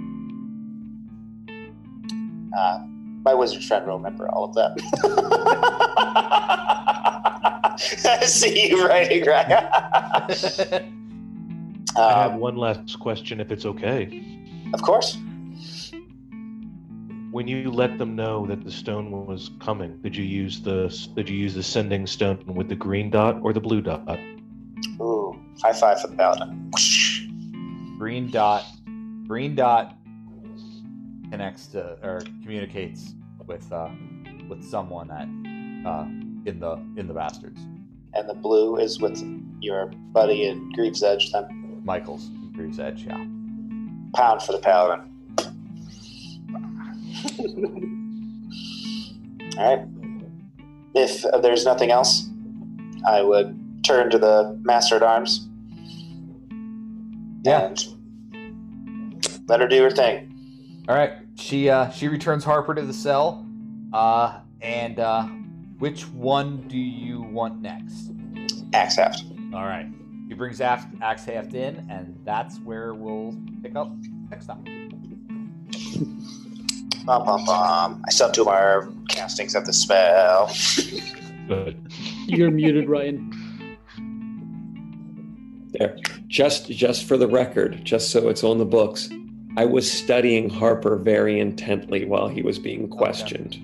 Uh, 2.56 2.78
my 3.24 3.34
wizard 3.34 3.64
friend 3.64 3.86
will 3.86 3.96
remember 3.96 4.28
all 4.30 4.44
of 4.44 4.54
that. 4.54 4.76
I 8.04 8.24
see 8.24 8.68
you 8.70 8.86
writing, 8.86 9.24
right? 9.24 9.46
I 11.96 12.12
have 12.22 12.32
um, 12.32 12.40
one 12.40 12.56
last 12.56 12.98
question, 12.98 13.40
if 13.40 13.50
it's 13.50 13.64
okay. 13.64 14.38
of 14.74 14.82
course. 14.82 15.16
When 17.30 17.46
you 17.46 17.70
let 17.70 17.98
them 17.98 18.16
know 18.16 18.46
that 18.46 18.64
the 18.64 18.70
stone 18.70 19.10
was 19.10 19.50
coming, 19.60 19.98
did 19.98 20.16
you 20.16 20.24
use 20.24 20.60
the 20.62 20.88
did 21.14 21.28
you 21.28 21.36
use 21.36 21.54
the 21.54 21.62
sending 21.62 22.06
stone 22.06 22.42
with 22.46 22.68
the 22.68 22.74
green 22.74 23.10
dot 23.10 23.40
or 23.42 23.52
the 23.52 23.60
blue 23.60 23.82
dot? 23.82 24.18
Ooh, 25.00 25.38
high 25.62 25.74
five 25.74 26.00
for 26.00 26.08
the 26.08 26.16
paladin. 26.16 26.70
Green 27.98 28.30
dot, 28.30 28.64
green 29.26 29.54
dot 29.54 29.98
connects 31.30 31.66
to 31.68 31.98
or 32.02 32.22
communicates 32.42 33.14
with 33.46 33.70
uh, 33.72 33.90
with 34.48 34.64
someone 34.64 35.10
at 35.10 35.28
uh, 35.86 36.04
in 36.46 36.58
the 36.60 36.76
in 36.96 37.06
the 37.06 37.14
bastards. 37.14 37.60
And 38.14 38.26
the 38.26 38.34
blue 38.34 38.78
is 38.78 39.00
with 39.00 39.22
your 39.60 39.86
buddy 40.12 40.48
in 40.48 40.72
Greaves 40.72 41.02
Edge, 41.02 41.30
then. 41.30 41.82
Michael's 41.84 42.30
Greaves 42.54 42.80
Edge, 42.80 43.04
yeah. 43.04 43.22
Pound 44.14 44.42
for 44.42 44.52
the 44.52 44.60
paladin. 44.60 45.12
All 49.58 49.76
right. 49.76 49.86
If 50.94 51.24
uh, 51.24 51.38
there's 51.38 51.64
nothing 51.64 51.90
else, 51.90 52.28
I 53.06 53.22
would 53.22 53.84
turn 53.84 54.10
to 54.10 54.18
the 54.18 54.58
Master 54.62 54.96
at 54.96 55.02
Arms. 55.02 55.48
Yeah. 57.44 57.74
Let 59.46 59.60
her 59.60 59.68
do 59.68 59.82
her 59.82 59.90
thing. 59.90 60.84
All 60.88 60.94
right, 60.94 61.12
she 61.36 61.68
uh, 61.68 61.90
she 61.90 62.08
returns 62.08 62.44
Harper 62.44 62.74
to 62.74 62.82
the 62.82 62.94
cell, 62.94 63.46
uh, 63.92 64.40
and 64.62 64.98
uh, 64.98 65.24
which 65.78 66.08
one 66.08 66.66
do 66.68 66.78
you 66.78 67.20
want 67.20 67.60
next? 67.60 68.10
Axe 68.72 68.96
Haft. 68.96 69.24
All 69.54 69.64
right, 69.64 69.86
he 70.28 70.34
brings 70.34 70.60
Axe, 70.60 70.86
Axe 71.02 71.24
Haft 71.26 71.54
in, 71.54 71.86
and 71.90 72.18
that's 72.24 72.58
where 72.60 72.94
we'll 72.94 73.36
pick 73.62 73.76
up 73.76 73.92
next 74.30 74.46
time. 74.46 74.64
Bum, 77.08 77.24
bum, 77.24 77.42
bum. 77.46 78.02
I 78.06 78.10
still 78.10 78.26
have 78.26 78.34
two 78.34 78.44
more 78.44 78.92
castings 79.08 79.54
of 79.54 79.64
the 79.64 79.72
spell. 79.72 80.54
Good. 81.48 81.90
You're 82.26 82.50
muted, 82.50 82.86
Ryan. 82.86 83.78
There. 85.72 85.96
Just 86.26 86.68
just 86.68 87.06
for 87.08 87.16
the 87.16 87.26
record, 87.26 87.82
just 87.82 88.10
so 88.10 88.28
it's 88.28 88.44
on 88.44 88.58
the 88.58 88.66
books, 88.66 89.08
I 89.56 89.64
was 89.64 89.90
studying 89.90 90.50
Harper 90.50 90.96
very 90.96 91.40
intently 91.40 92.04
while 92.04 92.28
he 92.28 92.42
was 92.42 92.58
being 92.58 92.88
questioned. 92.90 93.56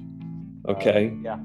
Okay? 0.66 1.14
Yeah. 1.22 1.38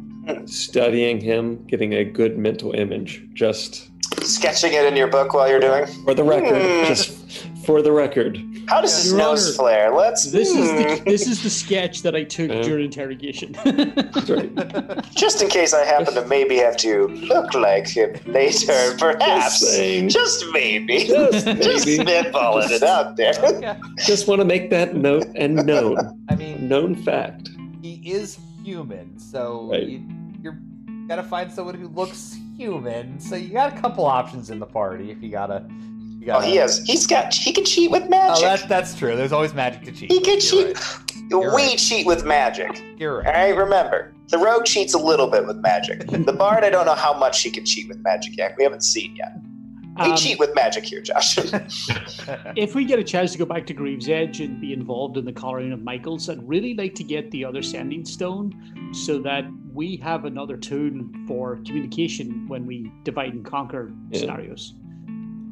Studying 0.46 1.20
him, 1.20 1.66
getting 1.66 1.96
a 1.96 2.06
good 2.06 2.38
mental 2.38 2.72
image. 2.72 3.28
Just 3.34 3.90
Sketching 4.22 4.72
it 4.72 4.86
in 4.86 4.96
your 4.96 5.08
book 5.08 5.34
while 5.34 5.50
you're 5.50 5.60
doing. 5.60 5.86
for 6.06 6.14
the 6.14 6.24
record. 6.24 6.62
Hmm. 6.62 6.86
Just 6.88 7.46
for 7.66 7.82
the 7.82 7.92
record. 7.92 8.38
How 8.70 8.82
does 8.82 8.96
his 8.96 9.12
Your 9.12 9.18
nose 9.18 9.48
Honor, 9.48 9.56
flare? 9.56 9.96
Let's. 9.96 10.26
This 10.26 10.50
is 10.50 10.68
the 10.72 10.98
hmm. 10.98 11.04
this 11.10 11.28
is 11.28 11.42
the 11.42 11.50
sketch 11.50 12.04
that 12.04 12.16
I 12.16 12.24
took 12.24 12.52
Yeah. 12.52 12.62
during 12.62 12.86
interrogation. 12.86 13.56
Right. 13.66 15.12
Just 15.16 15.42
in 15.42 15.50
case 15.50 15.74
I 15.74 15.84
happen 15.86 16.14
to 16.14 16.26
maybe 16.28 16.58
have 16.58 16.78
to 16.78 17.08
look 17.08 17.54
like 17.56 17.88
him 17.88 18.16
later, 18.28 18.96
perhaps. 19.00 19.60
Just. 19.62 20.10
Just 20.16 20.46
maybe. 20.52 21.06
Just 21.06 21.48
Just 21.48 21.88
maybe. 21.88 22.04
spitballing 22.04 22.70
it 22.70 22.84
out 22.84 23.16
there. 23.18 23.34
yeah. 23.62 23.80
Just 24.06 24.28
want 24.28 24.40
to 24.40 24.46
make 24.46 24.70
that 24.70 24.96
note 24.96 25.26
and 25.36 25.66
known. 25.66 25.98
I 26.30 26.36
mean, 26.36 26.68
Known 26.68 26.94
fact. 26.96 27.50
he 27.82 27.96
is 28.06 28.38
human, 28.64 29.18
so 29.18 29.70
Right. 29.72 29.88
you, 29.88 30.04
you're 30.44 30.60
gotta 31.08 31.24
find 31.24 31.52
someone 31.52 31.74
who 31.74 31.88
looks 31.88 32.38
human. 32.56 33.20
So 33.20 33.36
you 33.36 33.50
got 33.50 33.76
a 33.76 33.82
couple 33.82 34.06
options 34.06 34.52
in 34.52 34.60
the 34.60 34.68
party 34.68 35.10
if 35.10 35.24
you 35.24 35.30
gotta. 35.32 35.68
You 36.20 36.26
Oh, 36.32 36.36
gotta 36.36 36.46
he 36.48 36.56
has. 36.58 36.80
He's 36.86 37.08
got. 37.08 37.34
He 37.34 37.52
can 37.54 37.64
cheat 37.66 37.90
with 37.92 38.10
magic. 38.10 38.38
Oh, 38.38 38.42
magic. 38.50 38.68
that's 38.70 38.92
that's 38.92 38.96
true. 39.00 39.16
There's 39.16 39.32
always 39.32 39.54
magic 39.54 39.84
to 39.86 39.92
cheat. 39.92 40.12
he 40.12 40.20
can 40.20 40.34
You're 40.34 40.42
cheat. 40.42 40.76
right. 40.76 41.06
We 41.32 41.46
right. 41.48 41.78
cheat 41.78 42.06
with 42.08 42.26
magic. 42.26 42.84
You're 42.98 43.18
right. 43.20 43.26
All 43.28 43.32
right. 43.34 43.52
right, 43.52 43.58
remember, 43.58 44.14
the 44.30 44.38
rogue 44.40 44.66
cheats 44.66 44.94
a 44.96 44.98
little 44.98 45.28
bit 45.28 45.46
with 45.48 45.58
magic. 45.58 46.06
The 46.30 46.34
bard, 46.34 46.64
I 46.64 46.70
don't 46.70 46.86
know 46.86 46.96
how 46.96 47.14
much 47.18 47.40
she 47.40 47.50
can 47.52 47.66
cheat 47.66 47.88
with 47.88 48.00
magic 48.00 48.36
yet. 48.38 48.56
We 48.58 48.64
haven't 48.64 48.84
seen 48.84 49.16
yet. 49.16 49.34
We 50.00 50.12
Um, 50.12 50.16
cheat 50.18 50.40
with 50.40 50.54
magic 50.56 50.86
here, 50.86 51.02
Josh. 51.02 51.38
if 52.56 52.74
we 52.76 52.86
get 52.86 53.00
a 53.00 53.04
chance 53.04 53.32
to 53.34 53.38
go 53.38 53.46
back 53.46 53.66
to 53.68 53.74
Greaves 53.74 54.08
Edge 54.10 54.40
and 54.40 54.60
be 54.60 54.74
involved 54.74 55.18
in 55.18 55.26
the 55.26 55.34
colouring 55.34 55.72
of 55.72 55.82
Michaels, 55.84 56.30
I'd 56.30 56.46
really 56.48 56.74
like 56.74 56.96
to 56.96 57.04
get 57.04 57.30
the 57.32 57.44
other 57.46 57.62
sending 57.62 58.06
stone 58.06 58.54
so 58.94 59.20
that 59.20 59.46
we 59.74 59.98
have 59.98 60.26
another 60.26 60.58
tune 60.58 61.26
for 61.28 61.58
communication 61.66 62.48
when 62.48 62.66
we 62.66 62.92
divide 63.04 63.34
and 63.34 63.46
conquer 63.46 63.92
Yeah. 64.12 64.20
scenarios. 64.22 64.74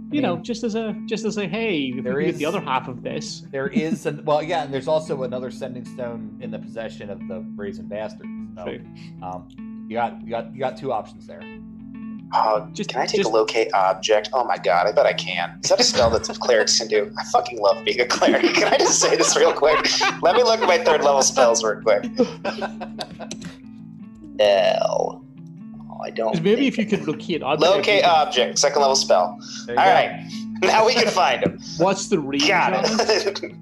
You 0.09 0.21
know, 0.21 0.37
just 0.37 0.63
as 0.63 0.75
a 0.75 0.95
just 1.05 1.25
as 1.25 1.37
a 1.37 1.47
hey, 1.47 1.91
if 1.95 2.03
There 2.03 2.15
we 2.15 2.23
can 2.23 2.25
get 2.27 2.33
is- 2.35 2.39
the 2.39 2.45
other 2.45 2.61
half 2.61 2.87
of 2.87 3.03
this. 3.03 3.41
there 3.51 3.67
is 3.67 4.05
an 4.05 4.23
well, 4.23 4.41
yeah, 4.41 4.63
and 4.63 4.73
there's 4.73 4.87
also 4.87 5.23
another 5.23 5.51
sending 5.51 5.83
stone 5.85 6.37
in 6.41 6.49
the 6.49 6.59
possession 6.59 7.09
of 7.09 7.19
the 7.27 7.39
brazen 7.39 7.87
bastard. 7.87 8.25
So, 8.55 8.77
um, 9.21 9.85
you 9.89 9.95
got 9.95 10.21
you 10.23 10.29
got 10.29 10.53
you 10.53 10.59
got 10.59 10.77
two 10.77 10.91
options 10.93 11.27
there. 11.27 11.41
Oh, 12.33 12.67
Just- 12.73 12.89
can 12.89 13.01
I 13.01 13.05
take 13.05 13.17
just- 13.21 13.29
a 13.29 13.33
locate 13.33 13.73
object? 13.73 14.29
Oh 14.33 14.43
my 14.45 14.57
god, 14.57 14.87
I 14.87 14.91
bet 14.93 15.05
I 15.05 15.13
can. 15.13 15.59
Is 15.63 15.69
that 15.69 15.79
a 15.79 15.83
spell 15.83 16.09
that 16.11 16.23
clerics 16.39 16.77
can 16.77 16.87
do? 16.87 17.11
I 17.17 17.23
fucking 17.25 17.59
love 17.59 17.83
being 17.85 17.99
a 18.01 18.05
cleric. 18.05 18.43
Can 18.53 18.73
I 18.73 18.77
just 18.77 18.99
say 18.99 19.15
this 19.17 19.35
real 19.37 19.53
quick? 19.53 19.77
Let 20.21 20.35
me 20.35 20.43
look 20.43 20.59
at 20.61 20.67
my 20.67 20.77
third 20.77 21.03
level 21.03 21.21
spells 21.21 21.63
real 21.63 21.81
quick. 21.81 22.05
L. 24.39 25.23
I 26.03 26.09
don't. 26.11 26.41
Maybe 26.43 26.67
if 26.67 26.77
you 26.77 26.85
could 26.85 27.07
locate 27.07 27.41
can. 27.41 27.43
object, 27.43 27.71
locate 27.75 28.03
object, 28.05 28.59
second 28.59 28.81
level 28.81 28.95
spell. 28.95 29.37
There 29.65 29.75
you 29.75 29.79
All 29.81 29.85
go. 29.87 29.91
right, 29.91 30.31
now 30.63 30.85
we 30.85 30.93
can 30.93 31.07
find 31.07 31.43
him. 31.43 31.59
What's 31.77 32.07
the 32.07 32.19
range 32.19 32.47
Got 32.47 32.85
it? 32.85 33.41
it. 33.43 33.51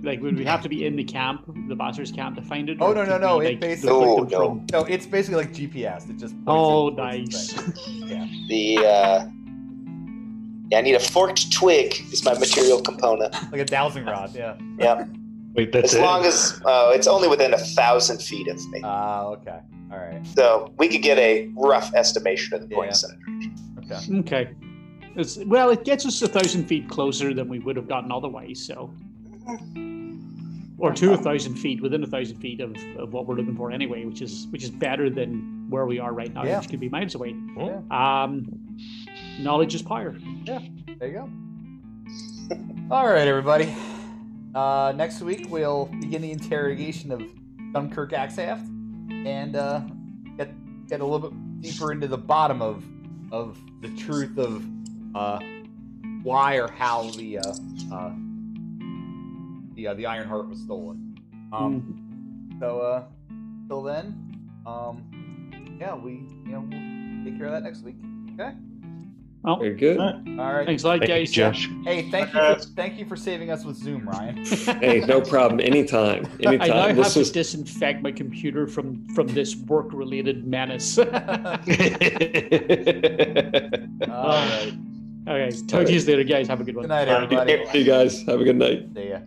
Like, 0.00 0.22
would 0.22 0.38
we 0.38 0.44
have 0.44 0.62
to 0.62 0.68
be 0.68 0.86
in 0.86 0.94
the 0.94 1.02
camp, 1.02 1.42
the 1.68 1.74
bastards 1.74 2.12
camp, 2.12 2.36
to 2.36 2.42
find 2.42 2.70
it? 2.70 2.78
Oh, 2.80 2.92
no, 2.92 3.04
no, 3.04 3.18
no, 3.18 3.38
we, 3.38 3.46
it 3.46 3.48
like, 3.50 3.60
basically- 3.60 3.98
deflect 3.98 4.30
them 4.30 4.40
Oh, 4.40 4.44
no. 4.44 4.48
from- 4.50 4.66
No, 4.72 4.84
it's 4.84 5.06
basically 5.06 5.38
like 5.42 5.52
GPS. 5.52 6.08
It 6.08 6.18
just 6.18 6.36
Oh, 6.46 6.88
it- 6.88 6.94
nice. 6.96 7.52
it. 7.58 7.78
Yeah. 7.88 8.26
the 8.48 8.78
uh, 8.78 9.26
yeah, 10.70 10.78
I 10.78 10.82
need 10.82 10.94
a 10.94 11.00
forked 11.00 11.52
twig 11.52 11.94
is 12.12 12.24
my 12.24 12.32
material 12.38 12.80
component. 12.80 13.34
Like 13.50 13.60
a 13.60 13.64
dowsing 13.64 14.04
rod. 14.04 14.32
Yeah. 14.34 14.54
Yep. 14.78 15.08
Wait, 15.54 15.72
that's 15.72 15.92
as 15.94 15.98
it. 15.98 16.02
long 16.02 16.24
as 16.24 16.60
uh, 16.64 16.92
it's 16.94 17.08
only 17.08 17.26
within 17.26 17.52
a 17.52 17.58
thousand 17.58 18.22
feet 18.22 18.46
of 18.48 18.64
me, 18.70 18.80
Ah, 18.84 19.24
okay. 19.24 19.58
All 19.90 19.98
right. 19.98 20.26
so 20.26 20.72
we 20.78 20.88
could 20.88 21.02
get 21.02 21.18
a 21.18 21.50
rough 21.56 21.94
estimation 21.94 22.54
of 22.54 22.68
the 22.68 22.74
point 22.74 22.90
Yeah. 22.90 22.92
center. 22.94 23.18
Okay. 23.78 24.18
Okay. 24.18 24.54
It's, 25.16 25.36
well, 25.38 25.70
it 25.70 25.84
gets 25.84 26.04
us 26.06 26.20
a 26.22 26.28
thousand 26.28 26.66
feet 26.66 26.88
closer 26.88 27.32
than 27.34 27.48
we 27.48 27.58
would 27.58 27.76
have 27.76 27.88
gotten 27.88 28.12
otherwise, 28.12 28.60
so. 28.64 28.92
Or 30.80 30.92
to 30.92 31.12
a 31.12 31.16
thousand 31.16 31.56
feet, 31.56 31.80
within 31.80 32.04
a 32.04 32.06
thousand 32.06 32.36
feet 32.38 32.60
of, 32.60 32.76
of 32.98 33.12
what 33.12 33.26
we're 33.26 33.34
looking 33.34 33.56
for 33.56 33.72
anyway, 33.72 34.04
which 34.04 34.22
is 34.22 34.46
which 34.50 34.62
is 34.62 34.70
better 34.70 35.10
than 35.10 35.66
where 35.68 35.86
we 35.86 35.98
are 35.98 36.12
right 36.12 36.32
now, 36.32 36.44
Yeah. 36.44 36.60
which 36.60 36.68
could 36.70 36.78
be 36.78 36.88
miles 36.88 37.16
away. 37.16 37.34
Yeah. 37.56 37.80
Um, 37.90 38.46
knowledge 39.40 39.74
is 39.74 39.82
power. 39.82 40.14
Yeah. 40.44 40.60
There 41.00 41.08
you 41.08 41.14
go. 41.14 41.30
All 42.94 43.06
right, 43.08 43.26
everybody. 43.26 43.74
Uh, 44.54 44.92
next 44.94 45.20
week 45.20 45.46
we'll 45.50 45.86
begin 46.00 46.22
the 46.22 46.30
interrogation 46.30 47.10
of 47.10 47.22
Dunkirk 47.72 48.12
Axhaft 48.12 48.64
and 49.10 49.56
uh, 49.56 49.80
get 50.36 50.50
get 50.88 51.00
a 51.00 51.04
little 51.04 51.30
bit 51.30 51.60
deeper 51.62 51.92
into 51.92 52.06
the 52.08 52.18
bottom 52.18 52.62
of 52.62 52.84
of 53.32 53.58
the 53.80 53.88
truth 53.96 54.38
of 54.38 54.64
uh, 55.14 55.38
why 56.22 56.56
or 56.56 56.68
how 56.68 57.10
the 57.10 57.38
uh, 57.38 57.42
uh, 57.92 58.12
the 59.74 59.88
uh, 59.88 59.94
the 59.94 60.06
Iron 60.06 60.28
Heart 60.28 60.48
was 60.48 60.60
stolen. 60.60 61.18
Um, 61.52 62.04
So 62.60 62.80
uh, 62.80 63.04
till 63.68 63.82
then, 63.82 64.40
um, 64.66 65.78
yeah, 65.80 65.94
we 65.94 66.12
you 66.44 66.52
know 66.52 66.60
we'll 66.60 67.24
take 67.24 67.38
care 67.38 67.46
of 67.46 67.52
that 67.52 67.62
next 67.62 67.82
week. 67.82 67.96
Okay. 68.34 68.52
Very 69.56 69.74
good. 69.74 69.98
All 69.98 70.12
right. 70.14 70.66
Thanks 70.66 70.82
a 70.84 70.88
lot, 70.88 70.98
Thank 70.98 71.08
you, 71.10 71.16
guys. 71.16 71.30
Josh. 71.30 71.68
Hey, 71.84 72.10
thank 72.10 72.32
you. 72.34 72.40
Uh, 72.40 72.54
for, 72.56 72.60
thank 72.60 72.98
you 72.98 73.06
for 73.06 73.16
saving 73.16 73.50
us 73.50 73.64
with 73.64 73.76
Zoom, 73.76 74.08
Ryan. 74.08 74.44
Hey, 74.80 75.00
no 75.00 75.20
problem. 75.20 75.60
Anytime. 75.60 76.26
Anytime. 76.40 76.60
I 76.60 76.66
now 76.68 76.84
Anytime. 76.84 76.88
have 76.88 76.96
This 76.96 77.12
to 77.14 77.18
was 77.20 77.30
disinfect 77.30 78.02
my 78.02 78.12
computer 78.12 78.66
from 78.66 79.06
from 79.14 79.26
this 79.28 79.56
work-related 79.56 80.46
menace. 80.46 80.98
All 80.98 81.04
right. 81.06 81.60
okay, 85.26 85.50
talk 85.66 85.86
to 85.86 85.92
you 85.92 86.00
later, 86.00 86.24
guys. 86.24 86.48
Have 86.48 86.60
a 86.60 86.64
good 86.64 86.76
one. 86.76 86.84
Good 86.84 86.88
night, 86.88 87.08
All 87.08 87.20
right, 87.26 87.32
everybody. 87.32 87.78
you 87.78 87.84
guys 87.84 88.22
have 88.22 88.40
a 88.40 88.44
good 88.44 88.56
night. 88.56 88.88
See 88.94 89.10
ya. 89.10 89.18